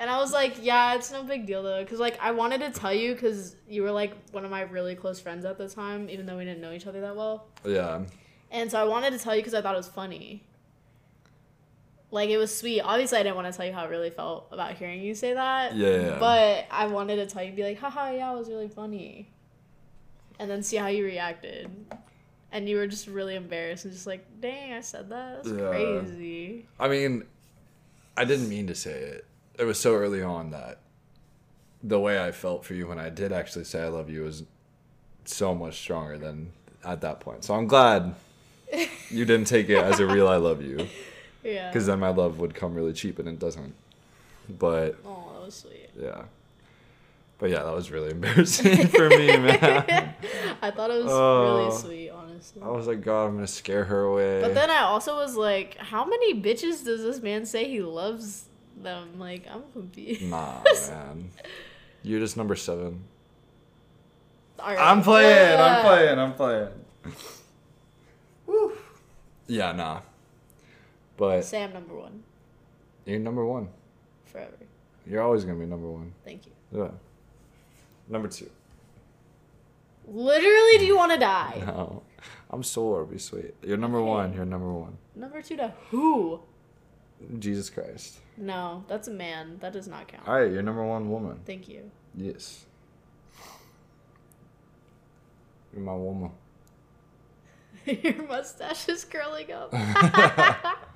And 0.00 0.08
I 0.10 0.16
was 0.18 0.32
like, 0.32 0.56
"Yeah, 0.64 0.94
it's 0.94 1.12
no 1.12 1.22
big 1.22 1.44
deal 1.46 1.62
though," 1.62 1.82
because 1.84 2.00
like 2.00 2.18
I 2.20 2.30
wanted 2.32 2.60
to 2.62 2.70
tell 2.70 2.92
you 2.92 3.12
because 3.14 3.54
you 3.68 3.82
were 3.82 3.90
like 3.92 4.14
one 4.32 4.44
of 4.46 4.50
my 4.50 4.62
really 4.62 4.94
close 4.94 5.20
friends 5.20 5.44
at 5.44 5.58
the 5.58 5.68
time, 5.68 6.08
even 6.08 6.24
though 6.26 6.38
we 6.38 6.44
didn't 6.46 6.62
know 6.62 6.72
each 6.72 6.86
other 6.86 7.02
that 7.02 7.14
well. 7.14 7.46
yeah, 7.66 8.00
And 8.50 8.70
so 8.70 8.80
I 8.80 8.84
wanted 8.84 9.10
to 9.12 9.18
tell 9.18 9.34
you 9.36 9.40
because 9.42 9.52
I 9.54 9.60
thought 9.60 9.74
it 9.74 9.76
was 9.76 9.88
funny. 9.88 10.42
Like 12.10 12.30
it 12.30 12.38
was 12.38 12.56
sweet. 12.56 12.80
Obviously, 12.80 13.18
I 13.18 13.22
didn't 13.22 13.36
want 13.36 13.52
to 13.52 13.56
tell 13.56 13.66
you 13.66 13.72
how 13.72 13.82
I 13.82 13.88
really 13.88 14.10
felt 14.10 14.48
about 14.50 14.72
hearing 14.74 15.00
you 15.02 15.14
say 15.14 15.34
that. 15.34 15.76
Yeah. 15.76 16.16
But 16.18 16.66
I 16.70 16.86
wanted 16.88 17.16
to 17.16 17.26
tell 17.26 17.42
you, 17.44 17.52
be 17.52 17.62
like, 17.62 17.78
haha, 17.78 18.10
yeah, 18.10 18.32
it 18.32 18.36
was 18.38 18.48
really 18.48 18.68
funny. 18.68 19.30
And 20.40 20.50
then 20.50 20.62
see 20.62 20.76
how 20.76 20.88
you 20.88 21.04
reacted. 21.04 21.70
And 22.50 22.68
you 22.68 22.78
were 22.78 22.88
just 22.88 23.06
really 23.06 23.36
embarrassed 23.36 23.84
and 23.84 23.92
just 23.94 24.08
like, 24.08 24.26
dang, 24.40 24.72
I 24.72 24.80
said 24.80 25.10
that? 25.10 25.44
That's 25.44 25.56
Yeah. 25.56 25.68
crazy. 25.68 26.66
I 26.80 26.88
mean, 26.88 27.24
I 28.16 28.24
didn't 28.24 28.48
mean 28.48 28.66
to 28.68 28.74
say 28.74 28.90
it. 28.90 29.24
It 29.60 29.64
was 29.66 29.78
so 29.78 29.94
early 29.94 30.22
on 30.22 30.50
that 30.52 30.78
the 31.82 32.00
way 32.00 32.22
I 32.22 32.32
felt 32.32 32.64
for 32.64 32.72
you 32.74 32.86
when 32.88 32.98
I 32.98 33.10
did 33.10 33.30
actually 33.32 33.64
say 33.64 33.82
I 33.82 33.88
love 33.88 34.08
you 34.08 34.22
was 34.22 34.42
so 35.26 35.54
much 35.54 35.78
stronger 35.78 36.16
than 36.18 36.52
at 36.84 37.02
that 37.02 37.20
point. 37.20 37.44
So 37.44 37.54
I'm 37.54 37.66
glad 37.66 38.14
you 39.10 39.24
didn't 39.26 39.46
take 39.46 39.68
it 39.68 39.76
as 39.82 40.00
a 40.00 40.06
real 40.06 40.28
I 40.28 40.36
love 40.36 40.62
you 40.62 40.88
Yeah. 41.42 41.68
because 41.68 41.86
then 41.86 42.00
my 42.00 42.08
love 42.08 42.38
would 42.40 42.54
come 42.54 42.74
really 42.74 42.92
cheap 42.94 43.18
and 43.18 43.28
it 43.28 43.38
doesn't. 43.38 43.74
But 44.48 44.96
Oh, 45.04 45.30
that 45.34 45.42
was 45.44 45.54
sweet. 45.54 45.90
yeah. 45.98 46.22
But 47.38 47.50
yeah, 47.50 47.62
that 47.62 47.74
was 47.74 47.90
really 47.90 48.10
embarrassing 48.12 48.86
for 48.88 49.08
me, 49.10 49.26
man. 49.36 50.14
I 50.62 50.70
thought 50.70 50.90
it 50.90 51.02
was 51.02 51.12
Oh. 51.12 51.56
really 51.68 51.76
sweet, 51.78 52.10
honestly. 52.10 52.62
I 52.62 52.68
was 52.68 52.86
like, 52.86 53.02
God, 53.02 53.26
I'm 53.26 53.34
gonna 53.36 53.46
scare 53.46 53.84
her 53.84 54.04
away. 54.04 54.40
But 54.42 54.54
then 54.54 54.70
I 54.70 54.80
also 54.82 55.16
was 55.16 55.36
like, 55.36 55.76
how 55.76 56.04
many 56.04 56.34
bitches 56.40 56.84
does 56.84 57.02
this 57.02 57.20
man 57.22 57.44
say 57.46 57.68
he 57.68 57.80
loves 57.82 58.44
them? 58.82 59.18
Like, 59.18 59.46
I'm 59.50 59.62
confused. 59.72 60.22
nah, 60.22 60.62
man. 60.90 61.30
You're 62.02 62.20
just 62.20 62.36
number 62.36 62.56
seven. 62.56 63.04
All 64.58 64.68
right. 64.68 64.78
I'm 64.78 65.02
playing. 65.02 65.60
I'm 65.60 65.84
playing. 65.84 66.18
I'm 66.18 66.34
playing. 66.34 66.68
Woo. 68.46 68.72
Yeah, 69.46 69.72
nah. 69.72 70.00
But 71.16 71.42
Sam 71.44 71.72
number 71.72 71.94
one 71.94 72.22
you're 73.04 73.18
number 73.18 73.44
one. 73.44 73.68
forever. 74.26 74.52
You're 75.06 75.22
always 75.22 75.44
gonna 75.44 75.58
be 75.58 75.66
number 75.66 75.90
one. 75.90 76.12
Thank 76.24 76.46
you. 76.46 76.52
Yeah. 76.72 76.90
Number 78.08 78.28
two. 78.28 78.48
Literally, 80.06 80.78
do 80.78 80.86
you 80.86 80.96
want 80.96 81.12
to 81.12 81.18
die? 81.18 81.62
No, 81.66 82.02
I'm 82.50 82.62
sore. 82.62 83.04
Be 83.04 83.18
sweet. 83.18 83.54
You're 83.62 83.76
number 83.76 84.02
one. 84.02 84.32
You're 84.34 84.44
number 84.44 84.72
one. 84.72 84.98
Number 85.14 85.40
two 85.42 85.56
to 85.56 85.72
who? 85.90 86.40
Jesus 87.38 87.68
Christ. 87.70 88.18
No, 88.36 88.84
that's 88.88 89.08
a 89.08 89.10
man. 89.12 89.58
That 89.60 89.72
does 89.72 89.86
not 89.88 90.08
count. 90.08 90.26
All 90.26 90.40
right, 90.40 90.50
you're 90.50 90.62
number 90.62 90.84
one 90.84 91.10
woman. 91.10 91.40
Thank 91.44 91.68
you. 91.68 91.90
Yes. 92.14 92.64
You're 95.72 95.82
my 95.82 95.94
woman. 95.94 96.30
Your 97.86 98.26
mustache 98.26 98.88
is 98.88 99.04
curling 99.04 99.52
up. 99.52 99.74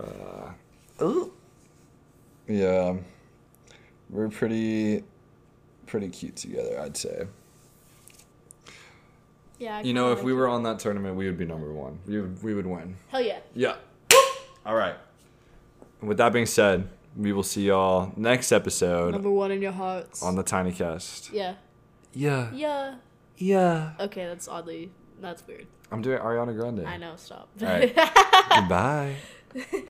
Uh, 0.00 0.52
ooh. 1.04 1.30
Yeah. 2.48 2.96
We're 4.08 4.30
pretty 4.30 5.04
pretty 5.86 6.08
cute 6.08 6.36
together, 6.36 6.80
I'd 6.80 6.96
say. 6.96 7.26
yeah. 9.58 9.76
I 9.78 9.80
You 9.82 9.92
know, 9.92 10.12
if 10.12 10.22
we 10.22 10.32
were 10.32 10.48
on 10.48 10.62
that 10.62 10.78
tournament, 10.78 11.16
we 11.16 11.26
would 11.26 11.36
be 11.36 11.44
number 11.44 11.70
one. 11.70 11.98
We 12.06 12.18
would 12.20 12.42
we 12.42 12.54
would 12.54 12.66
win. 12.66 12.96
Hell 13.08 13.20
yeah. 13.20 13.40
Yeah. 13.54 13.74
All 14.64 14.74
right. 14.74 14.94
With 16.02 16.16
that 16.18 16.32
being 16.32 16.46
said, 16.46 16.88
we 17.16 17.32
will 17.32 17.42
see 17.42 17.66
y'all 17.66 18.12
next 18.16 18.52
episode 18.52 19.12
Number 19.12 19.30
one 19.30 19.50
in 19.50 19.60
your 19.60 19.72
hearts. 19.72 20.22
on 20.22 20.36
the 20.36 20.42
Tiny 20.42 20.72
Cast. 20.72 21.32
yeah. 21.32 21.54
Yeah. 22.12 22.50
Yeah. 22.52 22.94
Yeah. 23.36 23.92
Okay, 24.00 24.26
that's 24.26 24.48
oddly. 24.48 24.90
That's 25.20 25.46
weird. 25.46 25.66
I'm 25.92 26.02
doing 26.02 26.18
Ariana 26.18 26.56
Grande. 26.56 26.86
I 26.86 26.96
know. 26.96 27.14
Stop. 27.16 27.48
All 27.60 27.66
right. 27.68 27.94
Goodbye. 28.56 29.16